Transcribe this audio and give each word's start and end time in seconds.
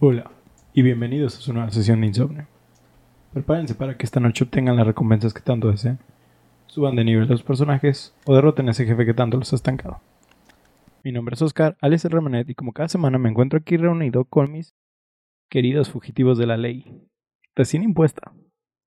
Hola 0.00 0.30
y 0.72 0.82
bienvenidos 0.82 1.38
a 1.38 1.40
su 1.40 1.52
nueva 1.52 1.70
sesión 1.70 2.00
de 2.00 2.08
insomnio. 2.08 2.48
Prepárense 3.32 3.74
para 3.74 3.96
que 3.96 4.04
esta 4.04 4.20
noche 4.20 4.44
obtengan 4.44 4.76
las 4.76 4.86
recompensas 4.86 5.32
que 5.32 5.40
tanto 5.40 5.70
deseen, 5.70 5.98
suban 6.66 6.96
de 6.96 7.04
nivel 7.04 7.28
los 7.28 7.42
personajes 7.42 8.14
o 8.26 8.34
derroten 8.34 8.68
a 8.68 8.72
ese 8.72 8.86
jefe 8.86 9.06
que 9.06 9.14
tanto 9.14 9.36
los 9.36 9.52
ha 9.52 9.56
estancado. 9.56 10.00
Mi 11.04 11.12
nombre 11.12 11.34
es 11.34 11.42
Oscar, 11.42 11.76
alias 11.80 12.04
el 12.04 12.10
Remanet, 12.10 12.48
y 12.50 12.54
como 12.54 12.72
cada 12.72 12.88
semana 12.88 13.18
me 13.18 13.28
encuentro 13.28 13.58
aquí 13.58 13.76
reunido 13.76 14.24
con 14.24 14.50
mis 14.50 14.74
queridos 15.48 15.90
fugitivos 15.90 16.38
de 16.38 16.46
la 16.46 16.56
ley, 16.56 17.06
recién 17.54 17.82
impuesta, 17.82 18.32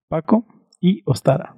Paco 0.10 0.46
y 0.82 1.04
Ostara. 1.06 1.56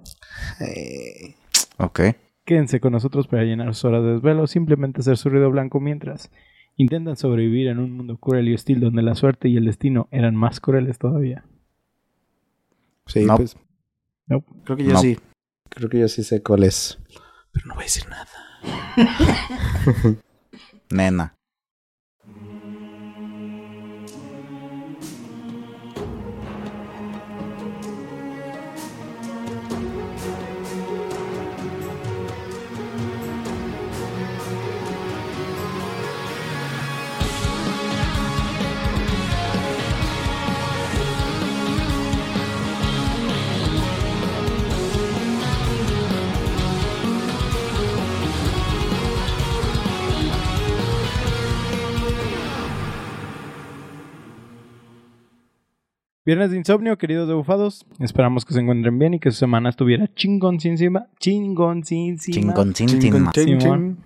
Eh, 0.60 1.36
Ok. 1.80 2.02
Quédense 2.46 2.80
con 2.80 2.92
nosotros 2.92 3.28
para 3.28 3.44
llenar 3.44 3.74
sus 3.74 3.86
horas 3.86 4.04
de 4.04 4.14
desvelo, 4.14 4.48
simplemente 4.48 5.02
hacer 5.02 5.18
su 5.18 5.30
ruido 5.30 5.50
blanco 5.50 5.80
mientras 5.80 6.32
intentan 6.80 7.16
sobrevivir 7.18 7.68
en 7.68 7.78
un 7.80 7.92
mundo 7.92 8.18
cruel 8.18 8.48
y 8.48 8.54
hostil 8.56 8.80
donde 8.80 9.02
la 9.04 9.14
suerte 9.14 9.50
y 9.50 9.58
el 9.58 9.66
destino 9.66 10.08
eran 10.12 10.36
más 10.36 10.60
crueles 10.60 10.98
todavía. 10.98 11.44
sí, 13.06 13.26
No. 13.26 13.36
pues. 13.38 13.58
No. 14.28 14.42
Creo 14.64 14.78
que 14.78 14.84
yo 14.86 14.94
No. 14.94 15.00
sí. 15.00 15.18
Creo 15.70 15.90
que 15.90 16.00
yo 16.00 16.08
sí 16.08 16.24
sé 16.24 16.42
cuál 16.42 16.64
es. 16.64 16.98
Pero 17.52 17.68
no 17.68 17.76
voy 17.76 17.84
a 17.84 17.86
decir 17.86 18.04
nada. 18.10 18.28
Nena. 20.92 21.36
Viernes 56.30 56.52
de 56.52 56.58
insomnio, 56.58 56.96
queridos 57.00 57.28
debufados. 57.28 57.88
Esperamos 58.00 58.46
que 58.46 58.54
se 58.54 58.60
encuentren 58.60 59.00
bien 59.00 59.16
y 59.16 59.20
que 59.20 59.32
su 59.32 59.38
semana 59.40 59.70
estuviera 59.70 60.06
chingoncísima. 60.14 61.08
Chingoncísima. 61.20 62.54
Chingoncín. 63.32 63.60
Simón. 63.60 64.06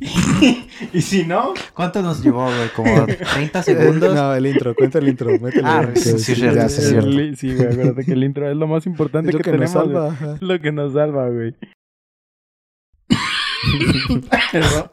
y 0.94 1.02
si 1.02 1.26
no, 1.26 1.52
¿Cuánto 1.74 2.00
nos 2.00 2.22
llevó, 2.24 2.46
güey? 2.46 2.70
¿Como 2.74 3.04
30 3.04 3.62
segundos? 3.62 4.14
no, 4.14 4.34
el 4.34 4.46
intro. 4.46 4.74
Cuenta 4.74 5.00
el 5.00 5.08
intro. 5.10 5.38
Métele. 5.38 5.68
Ah, 5.68 5.86
sí, 5.94 6.18
sí, 6.18 6.34
ya 6.34 6.66
sí, 6.70 6.94
el- 6.94 7.36
sí, 7.36 7.54
güey, 7.54 7.68
acuérdate 7.70 8.06
que 8.06 8.12
el 8.12 8.24
intro 8.24 8.50
es 8.50 8.56
lo 8.56 8.66
más 8.66 8.86
importante 8.86 9.28
Es 9.28 9.34
lo 9.34 9.40
que, 9.40 9.50
que 9.50 9.58
nos 9.58 9.70
tenemos. 9.70 9.92
salva. 9.92 10.16
güey. 10.18 10.38
lo 10.40 10.60
que 10.62 10.72
nos 10.72 10.94
salva, 10.94 11.28
güey. 11.28 11.54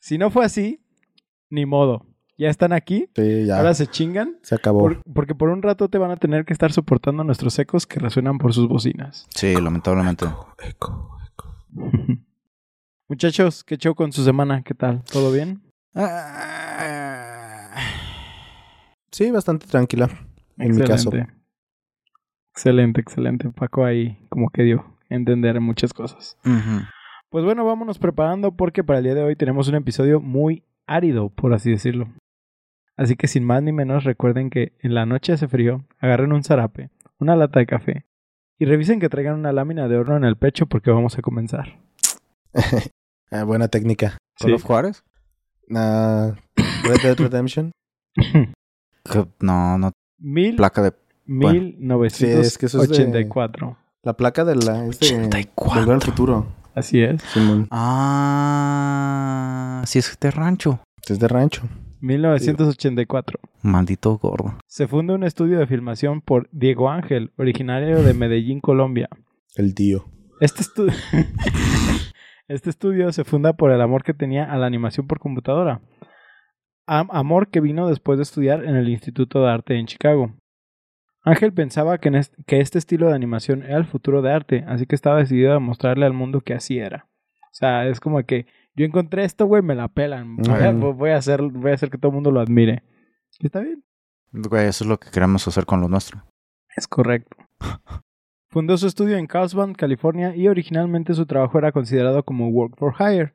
Si 0.00 0.18
no 0.18 0.30
fue 0.30 0.44
así, 0.44 0.84
ni 1.50 1.64
modo. 1.64 2.09
Ya 2.40 2.48
están 2.48 2.72
aquí. 2.72 3.06
Sí, 3.14 3.44
ya. 3.44 3.58
Ahora 3.58 3.74
se 3.74 3.86
chingan. 3.86 4.38
se 4.40 4.54
acabó. 4.54 4.80
por- 4.80 5.02
porque 5.12 5.34
por 5.34 5.50
un 5.50 5.60
rato 5.60 5.90
te 5.90 5.98
van 5.98 6.10
a 6.10 6.16
tener 6.16 6.46
que 6.46 6.54
estar 6.54 6.72
soportando 6.72 7.22
nuestros 7.22 7.58
ecos 7.58 7.86
que 7.86 8.00
resuenan 8.00 8.38
por 8.38 8.54
sus 8.54 8.66
bocinas. 8.66 9.26
Sí, 9.34 9.52
lamentablemente. 9.60 10.24
Eco, 10.66 11.18
eco. 11.26 11.54
Muchachos, 13.10 13.62
¿qué 13.62 13.76
show 13.76 13.94
con 13.94 14.10
su 14.12 14.24
semana? 14.24 14.62
¿Qué 14.62 14.72
tal? 14.72 15.02
¿Todo 15.12 15.30
bien? 15.32 15.60
Sí, 19.12 19.30
bastante 19.30 19.66
tranquila. 19.66 20.08
En 20.56 20.74
mi 20.76 20.82
caso. 20.82 21.10
Excelente, 22.54 23.00
excelente. 23.02 23.50
Paco 23.50 23.84
ahí 23.84 24.18
como 24.30 24.48
que 24.48 24.62
dio 24.62 24.96
a 25.10 25.14
entender 25.14 25.60
muchas 25.60 25.92
cosas. 25.92 26.38
Pues 27.28 27.44
bueno, 27.44 27.66
vámonos 27.66 27.98
preparando 27.98 28.52
porque 28.52 28.82
para 28.82 29.00
el 29.00 29.04
día 29.04 29.14
de 29.14 29.24
hoy 29.24 29.36
tenemos 29.36 29.68
un 29.68 29.74
episodio 29.74 30.20
muy 30.20 30.64
árido, 30.86 31.28
por 31.28 31.52
así 31.52 31.70
decirlo. 31.70 32.08
Así 32.96 33.16
que 33.16 33.28
sin 33.28 33.44
más 33.44 33.62
ni 33.62 33.72
menos 33.72 34.04
recuerden 34.04 34.50
que 34.50 34.72
en 34.80 34.94
la 34.94 35.06
noche 35.06 35.32
hace 35.32 35.48
frío, 35.48 35.84
agarren 35.98 36.32
un 36.32 36.44
zarape, 36.44 36.90
una 37.18 37.34
lata 37.36 37.60
de 37.60 37.66
café 37.66 38.06
y 38.58 38.64
revisen 38.66 39.00
que 39.00 39.08
traigan 39.08 39.34
una 39.36 39.52
lámina 39.52 39.88
de 39.88 39.96
horno 39.96 40.16
en 40.16 40.24
el 40.24 40.36
pecho 40.36 40.66
porque 40.66 40.90
vamos 40.90 41.16
a 41.18 41.22
comenzar. 41.22 41.78
Ah, 43.32 43.44
buena 43.44 43.68
técnica. 43.68 44.18
¿Call 44.40 44.48
Sí. 44.50 44.54
of 44.54 44.64
Juárez? 44.64 45.04
Red 45.68 47.00
Dead 47.02 47.16
Redemption. 47.16 47.70
No, 49.40 49.78
no. 49.78 49.92
Mil, 50.18 50.56
Placa 50.56 50.82
de... 50.82 50.90
Sí, 52.10 52.26
es 52.26 52.58
que 52.58 52.66
es 52.66 52.74
1984. 52.74 53.76
La 54.02 54.14
placa 54.14 54.44
de 54.44 54.56
la. 54.56 54.84
Es 54.86 54.98
de, 54.98 55.06
84. 55.14 55.80
Volver 55.80 55.94
al 55.94 56.02
futuro. 56.02 56.46
Así 56.74 57.00
es. 57.02 57.22
Simón. 57.22 57.68
Ah... 57.70 59.82
Sí, 59.86 60.00
es 60.00 60.18
de 60.20 60.30
rancho. 60.32 60.80
Es 61.08 61.20
de 61.20 61.28
rancho. 61.28 61.62
1984. 62.00 63.38
Maldito 63.62 64.16
gordo. 64.18 64.58
Se 64.66 64.86
funda 64.88 65.14
un 65.14 65.24
estudio 65.24 65.58
de 65.58 65.66
filmación 65.66 66.20
por 66.20 66.48
Diego 66.52 66.90
Ángel, 66.90 67.32
originario 67.38 68.02
de 68.02 68.14
Medellín, 68.14 68.60
Colombia. 68.60 69.08
El 69.56 69.74
tío. 69.74 70.04
Este, 70.40 70.62
estu- 70.62 70.92
este 72.48 72.70
estudio 72.70 73.12
se 73.12 73.24
funda 73.24 73.52
por 73.52 73.70
el 73.72 73.80
amor 73.80 74.02
que 74.02 74.14
tenía 74.14 74.44
a 74.50 74.56
la 74.56 74.66
animación 74.66 75.06
por 75.06 75.18
computadora. 75.18 75.80
Am- 76.86 77.08
amor 77.12 77.48
que 77.50 77.60
vino 77.60 77.88
después 77.88 78.18
de 78.18 78.22
estudiar 78.22 78.64
en 78.64 78.76
el 78.76 78.88
Instituto 78.88 79.42
de 79.42 79.50
Arte 79.50 79.76
en 79.78 79.86
Chicago. 79.86 80.34
Ángel 81.22 81.52
pensaba 81.52 81.98
que, 81.98 82.08
en 82.08 82.14
est- 82.14 82.34
que 82.46 82.60
este 82.60 82.78
estilo 82.78 83.08
de 83.08 83.14
animación 83.14 83.62
era 83.62 83.76
el 83.76 83.84
futuro 83.84 84.22
de 84.22 84.32
arte, 84.32 84.64
así 84.66 84.86
que 84.86 84.94
estaba 84.94 85.18
decidido 85.18 85.52
a 85.52 85.60
mostrarle 85.60 86.06
al 86.06 86.14
mundo 86.14 86.40
que 86.40 86.54
así 86.54 86.78
era. 86.78 87.06
O 87.42 87.52
sea, 87.54 87.86
es 87.86 88.00
como 88.00 88.22
que 88.24 88.46
yo 88.80 88.86
encontré 88.86 89.24
esto, 89.24 89.46
güey, 89.46 89.62
me 89.62 89.74
la 89.74 89.88
pelan. 89.88 90.36
Voy 90.38 90.62
a, 90.62 90.70
Ujú. 90.70 90.94
voy 90.94 91.10
a 91.10 91.16
hacer, 91.16 91.42
voy 91.42 91.70
a 91.70 91.74
hacer 91.74 91.90
que 91.90 91.98
todo 91.98 92.08
el 92.10 92.14
mundo 92.14 92.30
lo 92.30 92.40
admire. 92.40 92.82
Y 93.38 93.46
Está 93.46 93.60
bien. 93.60 93.84
Güey, 94.32 94.66
eso 94.68 94.84
es 94.84 94.88
lo 94.88 94.98
que 94.98 95.10
queremos 95.10 95.46
hacer 95.48 95.66
con 95.66 95.80
lo 95.80 95.88
nuestro. 95.88 96.22
Es 96.76 96.86
correcto. 96.86 97.36
Fundó 98.50 98.76
su 98.76 98.86
estudio 98.88 99.16
en 99.16 99.26
Carlsbad, 99.26 99.70
California, 99.76 100.34
y 100.34 100.48
originalmente 100.48 101.14
su 101.14 101.24
trabajo 101.26 101.58
era 101.58 101.70
considerado 101.72 102.24
como 102.24 102.48
work 102.48 102.76
for 102.76 102.94
hire, 102.98 103.32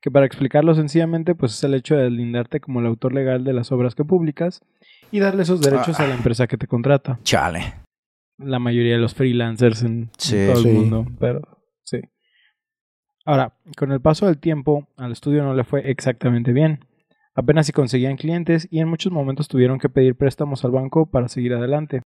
que 0.00 0.10
para 0.10 0.24
explicarlo 0.26 0.74
sencillamente, 0.74 1.34
pues 1.34 1.52
es 1.52 1.64
el 1.64 1.74
hecho 1.74 1.96
de 1.96 2.10
lindarte 2.10 2.60
como 2.60 2.80
el 2.80 2.86
autor 2.86 3.12
legal 3.12 3.44
de 3.44 3.52
las 3.52 3.72
obras 3.72 3.94
que 3.94 4.04
publicas 4.04 4.62
y 5.10 5.18
darle 5.20 5.42
esos 5.42 5.60
derechos 5.60 6.00
a 6.00 6.06
la 6.06 6.14
empresa 6.14 6.46
que 6.46 6.56
te 6.56 6.66
contrata. 6.66 7.18
Chale. 7.24 7.74
La 8.38 8.58
mayoría 8.58 8.94
de 8.94 8.98
los 9.00 9.14
freelancers 9.14 9.82
en, 9.82 10.06
todo 10.08 10.16
Sí. 10.18 10.36
el 10.68 10.74
mundo, 10.74 11.06
pero. 11.20 11.42
Ahora, 13.24 13.54
con 13.76 13.90
el 13.92 14.00
paso 14.00 14.26
del 14.26 14.38
tiempo, 14.38 14.86
al 14.96 15.12
estudio 15.12 15.42
no 15.42 15.54
le 15.54 15.64
fue 15.64 15.90
exactamente 15.90 16.52
bien. 16.52 16.84
Apenas 17.34 17.66
si 17.66 17.72
conseguían 17.72 18.16
clientes 18.16 18.68
y 18.70 18.80
en 18.80 18.88
muchos 18.88 19.10
momentos 19.12 19.48
tuvieron 19.48 19.78
que 19.78 19.88
pedir 19.88 20.16
préstamos 20.16 20.64
al 20.64 20.70
banco 20.72 21.06
para 21.06 21.28
seguir 21.28 21.54
adelante. 21.54 22.02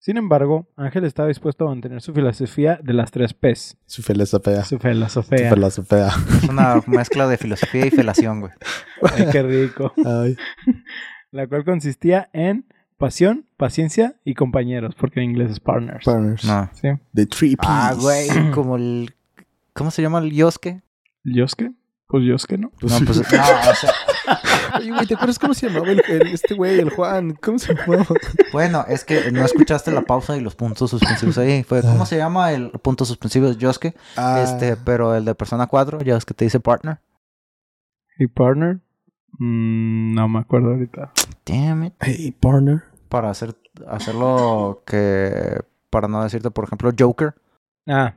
Sin 0.00 0.16
embargo, 0.16 0.68
Ángel 0.76 1.04
estaba 1.04 1.26
dispuesto 1.28 1.64
a 1.66 1.70
mantener 1.70 2.00
su 2.00 2.14
filosofía 2.14 2.78
de 2.82 2.92
las 2.94 3.10
tres 3.10 3.34
P's. 3.34 3.76
Su 3.86 4.02
filosofía. 4.02 4.62
Su 4.62 4.76
Su 4.76 4.78
filosofía. 4.78 5.50
filosofía. 5.52 6.06
Es 6.42 6.48
una 6.48 6.80
mezcla 6.86 7.26
de 7.26 7.36
filosofía 7.36 7.86
y 7.86 7.90
felación, 7.90 8.40
güey. 8.40 8.52
Ay, 9.02 9.26
qué 9.32 9.42
rico. 9.42 9.92
Ay. 10.06 10.36
La 11.32 11.46
cual 11.48 11.64
consistía 11.64 12.30
en 12.32 12.66
pasión, 12.96 13.46
paciencia 13.56 14.14
y 14.24 14.34
compañeros, 14.34 14.94
porque 14.94 15.20
en 15.20 15.30
inglés 15.30 15.50
es 15.50 15.60
partners. 15.60 16.04
Partners. 16.04 16.44
No. 16.44 16.70
¿Sí? 16.72 16.88
The 17.12 17.26
Three 17.26 17.56
Ps. 17.56 17.66
Ah, 17.68 17.94
güey, 18.00 18.28
como 18.52 18.76
el... 18.76 19.10
¿Cómo 19.78 19.90
se 19.90 20.02
llama 20.02 20.18
el 20.18 20.32
Yosuke? 20.32 20.82
¿Yosuke? 21.24 21.72
Pues 22.08 22.24
Yosuke, 22.24 22.58
¿no? 22.58 22.70
Pues 22.80 22.92
No, 23.00 23.06
pues... 23.06 23.18
No, 23.32 23.70
o 23.70 23.74
sea... 23.74 23.90
Oye, 24.78 24.90
güey, 24.92 25.06
¿te 25.06 25.14
acuerdas 25.14 25.38
cómo 25.38 25.54
se 25.54 25.68
llamaba 25.68 25.90
el, 25.90 26.02
el- 26.08 26.26
este 26.28 26.54
güey, 26.54 26.78
el 26.78 26.90
Juan? 26.90 27.34
¿Cómo 27.42 27.58
se 27.58 27.74
llamaba? 27.74 28.04
Bueno, 28.52 28.84
es 28.88 29.04
que 29.04 29.30
no 29.32 29.44
escuchaste 29.44 29.90
la 29.92 30.02
pausa 30.02 30.36
y 30.36 30.40
los 30.40 30.54
puntos 30.54 30.90
suspensivos 30.90 31.38
ahí. 31.38 31.62
Fue, 31.64 31.80
¿cómo 31.82 32.04
se 32.06 32.16
llama 32.18 32.52
el 32.52 32.70
punto 32.70 33.04
suspensivo 33.04 33.46
de 33.48 33.56
Yosuke? 33.56 33.94
Ah, 34.16 34.40
Este, 34.42 34.76
pero 34.76 35.14
el 35.14 35.24
de 35.24 35.34
Persona 35.34 35.66
4, 35.66 36.00
ya 36.02 36.16
es 36.16 36.24
que 36.24 36.34
te 36.34 36.44
dice 36.44 36.60
partner. 36.60 37.00
¿Y 38.18 38.26
partner? 38.26 38.80
Mm, 39.38 40.14
no 40.14 40.28
me 40.28 40.40
acuerdo 40.40 40.70
ahorita. 40.70 41.12
Damn 41.46 41.84
it. 41.84 41.94
Hey, 42.00 42.32
partner. 42.38 42.82
Para 43.08 43.30
hacer, 43.30 43.54
hacerlo 43.86 44.82
que... 44.86 45.60
Para 45.90 46.08
no 46.08 46.22
decirte, 46.22 46.50
por 46.50 46.64
ejemplo, 46.64 46.90
Joker. 46.98 47.34
Ah, 47.86 48.14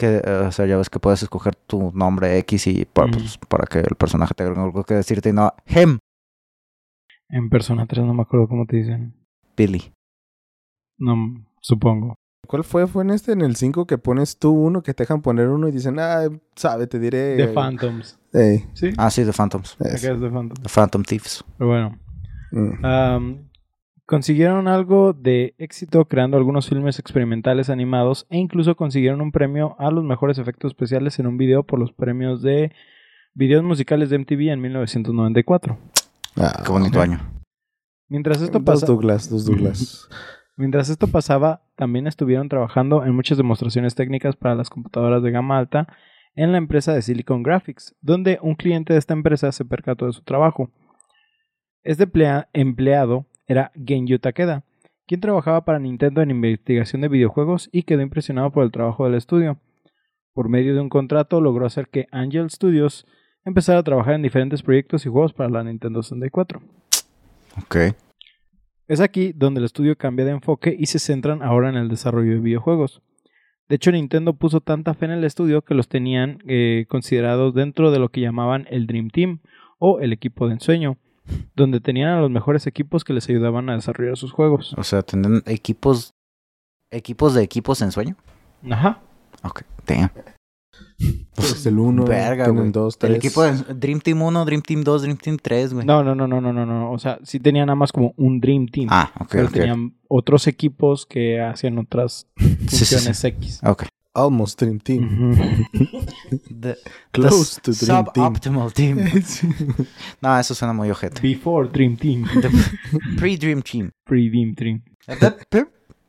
Que, 0.00 0.16
eh, 0.24 0.44
o 0.48 0.50
sea, 0.52 0.64
ya 0.66 0.78
ves 0.78 0.88
que 0.88 0.98
puedes 0.98 1.22
escoger 1.22 1.54
tu 1.54 1.92
nombre 1.94 2.38
X 2.38 2.66
y 2.68 2.86
pa- 2.86 3.06
Mm. 3.06 3.10
pues, 3.10 3.36
para 3.36 3.66
que 3.66 3.80
el 3.80 3.96
personaje 3.96 4.32
tenga 4.34 4.62
algo 4.62 4.82
que 4.84 4.94
decirte 4.94 5.28
y 5.28 5.32
no 5.34 5.52
him, 5.66 5.98
en 7.28 7.50
Persona 7.50 7.86
3 7.86 8.04
no 8.06 8.14
me 8.14 8.22
acuerdo 8.22 8.48
cómo 8.48 8.64
te 8.66 8.76
dicen. 8.78 9.14
Billy. 9.56 9.92
No, 10.98 11.16
supongo. 11.60 12.14
¿Cuál 12.48 12.64
fue? 12.64 12.86
¿Fue 12.86 13.04
en 13.04 13.10
este? 13.10 13.32
En 13.32 13.42
el 13.42 13.54
5 13.56 13.86
que 13.86 13.98
pones 13.98 14.38
tú 14.38 14.50
uno, 14.52 14.82
que 14.82 14.94
te 14.94 15.02
dejan 15.04 15.20
poner 15.22 15.48
uno 15.48 15.68
y 15.68 15.72
dicen, 15.72 15.98
ah, 16.00 16.22
sabe, 16.56 16.86
te 16.86 16.98
diré. 16.98 17.36
The 17.36 17.48
Phantoms. 17.48 18.18
Ey, 18.32 18.64
Sí, 18.74 18.90
Ah, 18.96 19.10
sí, 19.10 19.24
The 19.24 19.32
Phantoms. 19.32 19.76
acá 19.78 19.88
es 19.94 20.00
The 20.02 20.30
Phantoms. 20.30 20.60
The 20.62 20.68
Phantom 20.68 21.02
Thieves. 21.04 21.44
Pero 21.58 21.68
bueno. 21.70 21.98
Mm. 22.52 23.49
Consiguieron 24.10 24.66
algo 24.66 25.12
de 25.12 25.54
éxito 25.58 26.04
creando 26.06 26.36
algunos 26.36 26.68
filmes 26.68 26.98
experimentales 26.98 27.70
animados 27.70 28.26
e 28.28 28.38
incluso 28.38 28.74
consiguieron 28.74 29.20
un 29.20 29.30
premio 29.30 29.76
a 29.78 29.92
los 29.92 30.02
mejores 30.02 30.36
efectos 30.38 30.72
especiales 30.72 31.20
en 31.20 31.28
un 31.28 31.36
video 31.36 31.62
por 31.62 31.78
los 31.78 31.92
premios 31.92 32.42
de 32.42 32.72
videos 33.34 33.62
musicales 33.62 34.10
de 34.10 34.18
MTV 34.18 34.50
en 34.50 34.60
1994. 34.62 35.78
Ah, 36.36 36.60
Qué 36.66 36.72
bonito 36.72 37.00
año. 37.00 37.20
Mientras 38.08 38.42
esto, 38.42 38.58
Dos 38.58 38.64
pasa- 38.66 38.86
Douglas, 38.86 39.30
dos 39.30 39.44
Douglas. 39.46 40.08
mientras 40.56 40.88
esto 40.90 41.06
pasaba, 41.06 41.62
también 41.76 42.08
estuvieron 42.08 42.48
trabajando 42.48 43.04
en 43.04 43.14
muchas 43.14 43.38
demostraciones 43.38 43.94
técnicas 43.94 44.34
para 44.34 44.56
las 44.56 44.70
computadoras 44.70 45.22
de 45.22 45.30
gama 45.30 45.56
alta 45.56 45.86
en 46.34 46.50
la 46.50 46.58
empresa 46.58 46.92
de 46.92 47.02
Silicon 47.02 47.44
Graphics, 47.44 47.94
donde 48.00 48.40
un 48.42 48.56
cliente 48.56 48.92
de 48.92 48.98
esta 48.98 49.14
empresa 49.14 49.52
se 49.52 49.64
percató 49.64 50.06
de 50.06 50.12
su 50.12 50.22
trabajo. 50.24 50.68
Este 51.84 52.02
emplea- 52.08 52.48
empleado 52.52 53.26
era 53.50 53.72
Genyu 53.74 54.20
Takeda, 54.20 54.62
quien 55.08 55.20
trabajaba 55.20 55.64
para 55.64 55.80
Nintendo 55.80 56.22
en 56.22 56.30
investigación 56.30 57.02
de 57.02 57.08
videojuegos 57.08 57.68
y 57.72 57.82
quedó 57.82 58.00
impresionado 58.00 58.52
por 58.52 58.62
el 58.62 58.70
trabajo 58.70 59.06
del 59.06 59.16
estudio. 59.16 59.58
Por 60.32 60.48
medio 60.48 60.72
de 60.72 60.80
un 60.80 60.88
contrato 60.88 61.40
logró 61.40 61.66
hacer 61.66 61.88
que 61.88 62.06
Angel 62.12 62.48
Studios 62.48 63.08
empezara 63.44 63.80
a 63.80 63.82
trabajar 63.82 64.14
en 64.14 64.22
diferentes 64.22 64.62
proyectos 64.62 65.04
y 65.04 65.08
juegos 65.08 65.32
para 65.32 65.50
la 65.50 65.64
Nintendo 65.64 66.00
64. 66.00 66.62
Ok. 67.60 67.76
Es 68.86 69.00
aquí 69.00 69.32
donde 69.34 69.58
el 69.58 69.64
estudio 69.64 69.98
cambia 69.98 70.24
de 70.24 70.30
enfoque 70.30 70.76
y 70.78 70.86
se 70.86 71.00
centran 71.00 71.42
ahora 71.42 71.70
en 71.70 71.76
el 71.76 71.88
desarrollo 71.88 72.34
de 72.34 72.40
videojuegos. 72.40 73.02
De 73.68 73.74
hecho, 73.74 73.90
Nintendo 73.90 74.34
puso 74.34 74.60
tanta 74.60 74.94
fe 74.94 75.06
en 75.06 75.10
el 75.10 75.24
estudio 75.24 75.62
que 75.62 75.74
los 75.74 75.88
tenían 75.88 76.38
eh, 76.46 76.86
considerados 76.88 77.52
dentro 77.52 77.90
de 77.90 77.98
lo 77.98 78.10
que 78.10 78.20
llamaban 78.20 78.68
el 78.70 78.86
Dream 78.86 79.10
Team 79.10 79.40
o 79.80 79.98
el 79.98 80.12
equipo 80.12 80.46
de 80.46 80.54
ensueño, 80.54 80.98
donde 81.56 81.80
tenían 81.80 82.10
a 82.10 82.20
los 82.20 82.30
mejores 82.30 82.66
equipos 82.66 83.04
que 83.04 83.12
les 83.12 83.28
ayudaban 83.28 83.68
a 83.70 83.74
desarrollar 83.74 84.16
sus 84.16 84.32
juegos. 84.32 84.74
O 84.76 84.84
sea, 84.84 85.02
¿tienen 85.02 85.42
equipos 85.46 86.12
equipos 86.92 87.34
de 87.34 87.42
equipos 87.42 87.82
en 87.82 87.92
sueño? 87.92 88.16
Ajá. 88.70 89.00
Ok. 89.42 89.62
Damn. 89.86 90.10
Es 91.36 91.64
el 91.66 91.78
uno, 91.78 92.04
Verga, 92.04 92.44
tienen 92.44 92.60
güey. 92.62 92.72
dos, 92.72 92.94
El 92.94 92.98
tres. 92.98 93.16
equipo 93.16 93.42
de 93.42 93.52
Dream 93.74 94.00
Team 94.00 94.20
1, 94.22 94.44
Dream 94.44 94.60
Team 94.62 94.82
2, 94.84 95.02
Dream 95.02 95.16
Team 95.16 95.36
3, 95.40 95.72
güey. 95.74 95.86
No, 95.86 96.04
no, 96.04 96.14
no, 96.14 96.26
no, 96.26 96.40
no, 96.40 96.52
no, 96.52 96.66
no. 96.66 96.92
O 96.92 96.98
sea, 96.98 97.18
sí 97.22 97.40
tenían 97.40 97.66
nada 97.66 97.74
más 97.76 97.90
como 97.92 98.12
un 98.16 98.40
Dream 98.40 98.66
Team. 98.66 98.88
Ah, 98.90 99.10
ok, 99.20 99.28
pero 99.30 99.46
ok. 99.46 99.52
tenían 99.52 99.94
otros 100.08 100.46
equipos 100.46 101.06
que 101.06 101.40
hacían 101.40 101.78
otras 101.78 102.26
Sí, 102.36 102.46
sí, 102.68 102.78
funciones 102.96 103.18
sí. 103.18 103.26
X. 103.28 103.60
Ok. 103.64 103.84
Almost 104.14 104.60
Dream 104.60 104.80
Team. 104.80 105.04
Ujú. 105.72 106.06
The, 106.60 106.76
Close 107.12 107.60
to 107.60 107.72
Dream 107.72 108.04
Team. 108.04 108.14
Suboptimal 108.14 108.72
Team. 108.72 108.98
No, 110.20 110.38
eso 110.38 110.54
suena 110.54 110.72
muy 110.72 110.90
ojete. 110.90 111.20
Before 111.22 111.68
Dream 111.68 111.96
Team. 111.96 112.24
Pre-Dream 113.18 113.62
Team. 113.62 113.90
Pre-Dream 114.04 114.54
Team. 114.54 114.82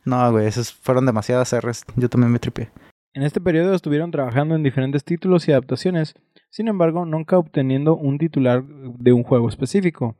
No, 0.05 0.31
güey, 0.31 0.47
esos 0.47 0.73
fueron 0.73 1.05
demasiadas 1.05 1.53
R's. 1.53 1.83
Yo 1.95 2.09
también 2.09 2.31
me 2.31 2.39
tripié. 2.39 2.71
En 3.13 3.23
este 3.23 3.41
periodo 3.41 3.73
estuvieron 3.75 4.09
trabajando 4.09 4.55
en 4.55 4.63
diferentes 4.63 5.03
títulos 5.03 5.47
y 5.47 5.51
adaptaciones, 5.51 6.15
sin 6.49 6.69
embargo, 6.69 7.05
nunca 7.05 7.37
obteniendo 7.37 7.95
un 7.95 8.17
titular 8.17 8.63
de 8.63 9.13
un 9.13 9.23
juego 9.23 9.49
específico. 9.49 10.15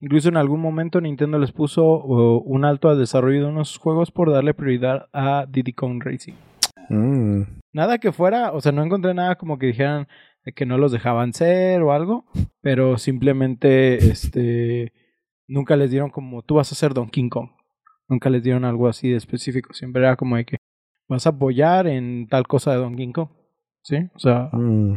Incluso 0.00 0.28
en 0.28 0.36
algún 0.36 0.60
momento 0.60 1.00
Nintendo 1.00 1.38
les 1.38 1.52
puso 1.52 1.84
uh, 1.84 2.42
un 2.44 2.64
alto 2.64 2.88
al 2.88 2.98
desarrollo 2.98 3.42
de 3.42 3.46
unos 3.46 3.78
juegos 3.78 4.10
por 4.10 4.32
darle 4.32 4.54
prioridad 4.54 5.08
a 5.12 5.46
Diddy 5.48 5.72
Kong 5.72 6.02
Racing. 6.04 6.34
Mm. 6.92 7.42
Nada 7.72 7.98
que 7.98 8.12
fuera, 8.12 8.52
o 8.52 8.60
sea, 8.60 8.72
no 8.72 8.82
encontré 8.84 9.14
nada 9.14 9.36
como 9.36 9.58
que 9.58 9.66
dijeran 9.66 10.06
que 10.56 10.66
no 10.66 10.76
los 10.76 10.92
dejaban 10.92 11.32
ser 11.32 11.82
o 11.82 11.92
algo, 11.92 12.24
pero 12.60 12.98
simplemente 12.98 13.94
este 14.10 14.92
nunca 15.48 15.76
les 15.76 15.90
dieron 15.90 16.10
como 16.10 16.42
tú 16.42 16.56
vas 16.56 16.70
a 16.72 16.74
ser 16.74 16.94
Donkey 16.94 17.28
Kong. 17.28 17.50
Nunca 18.08 18.28
les 18.30 18.42
dieron 18.42 18.64
algo 18.64 18.88
así 18.88 19.08
de 19.10 19.16
específico, 19.16 19.72
siempre 19.72 20.02
era 20.02 20.16
como 20.16 20.36
de 20.36 20.44
que 20.44 20.56
vas 21.08 21.26
a 21.26 21.30
apoyar 21.30 21.86
en 21.86 22.26
tal 22.28 22.46
cosa 22.46 22.72
de 22.72 22.78
Donkey 22.78 23.12
Kong. 23.12 23.28
¿Sí? 23.82 23.96
O 24.14 24.18
sea, 24.18 24.48
Mm. 24.52 24.96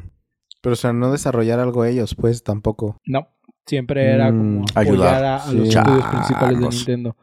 Pero, 0.62 0.74
o 0.74 0.76
sea, 0.76 0.94
no 0.94 1.12
desarrollar 1.12 1.60
algo 1.60 1.86
ellos, 1.86 2.16
pues, 2.16 2.44
tampoco. 2.44 2.98
no, 3.06 3.28
siempre 3.68 4.12
era 4.12 4.30
como 4.30 4.62
Mm, 4.62 4.66
apoyar 4.76 4.88
ayudar. 4.88 5.24
a, 5.24 5.44
a 5.44 5.52
los 5.54 5.68
estudios 5.70 6.06
principales 6.08 6.60
de. 6.60 6.70
Nintendo. 6.78 7.16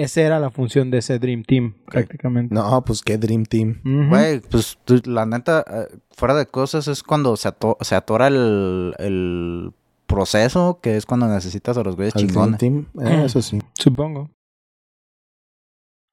Esa 0.00 0.20
era 0.20 0.38
la 0.38 0.50
función 0.50 0.90
de 0.92 0.98
ese 0.98 1.18
Dream 1.18 1.42
Team, 1.42 1.74
prácticamente. 1.86 2.54
No, 2.54 2.84
pues, 2.84 3.02
qué 3.02 3.18
Dream 3.18 3.44
Team. 3.44 3.80
Güey, 4.08 4.40
pues 4.40 4.78
tú- 4.84 5.02
la 5.06 5.26
neta, 5.26 5.64
eh, 5.68 5.98
fuera 6.12 6.34
de 6.34 6.46
cosas, 6.46 6.86
es 6.86 7.02
cuando 7.02 7.36
se, 7.36 7.48
ato- 7.48 7.76
se 7.80 7.96
atora 7.96 8.28
el, 8.28 8.94
el 8.98 9.72
proceso, 10.06 10.78
que 10.80 10.96
es 10.96 11.04
cuando 11.04 11.26
necesitas 11.26 11.76
a 11.78 11.82
los 11.82 11.96
güeyes 11.96 12.14
Al 12.14 12.28
Dream 12.28 12.32
chingones. 12.56 12.58
Team. 12.60 12.86
Eh, 13.00 13.24
eso 13.24 13.42
sí. 13.42 13.58
Supongo. 13.74 14.30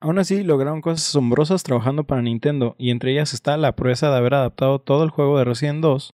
Aún 0.01 0.19
así, 0.19 0.43
lograron 0.43 0.81
cosas 0.81 1.07
asombrosas 1.07 1.63
trabajando 1.63 2.03
para 2.05 2.21
Nintendo, 2.21 2.75
y 2.77 2.91
entre 2.91 3.11
ellas 3.11 3.33
está 3.33 3.55
la 3.57 3.75
proeza 3.75 4.09
de 4.09 4.17
haber 4.17 4.33
adaptado 4.33 4.79
todo 4.79 5.03
el 5.03 5.09
juego 5.09 5.37
de 5.37 5.45
Resident 5.45 5.81
2 5.81 6.11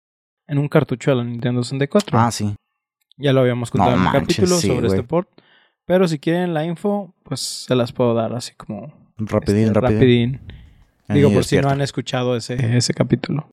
en 0.48 0.58
un 0.58 0.68
cartucho 0.68 1.12
a 1.12 1.14
la 1.14 1.24
Nintendo 1.24 1.62
64. 1.62 2.18
Ah, 2.18 2.30
sí. 2.30 2.54
ya 3.16 3.32
lo 3.32 3.40
habíamos 3.40 3.70
contado 3.70 3.92
No 3.92 3.96
en 3.96 4.06
un 4.06 4.12
manches, 4.12 4.36
capítulo 4.36 4.56
sí, 4.60 4.66
sobre 4.68 4.86
este 4.88 5.02
port. 5.02 5.28
Pero 5.90 6.06
si 6.06 6.18
quieren 6.20 6.54
la 6.54 6.64
info, 6.64 7.12
pues 7.24 7.40
se 7.40 7.74
las 7.74 7.92
puedo 7.92 8.14
dar 8.14 8.32
así 8.34 8.52
como 8.54 8.92
Rapidín, 9.18 9.66
este, 9.66 9.80
rapidín. 9.80 10.40
Digo, 11.08 11.30
por 11.34 11.44
si 11.44 11.56
no 11.56 11.68
han 11.68 11.80
escuchado 11.80 12.36
ese, 12.36 12.76
ese 12.76 12.94
capítulo. 12.94 13.50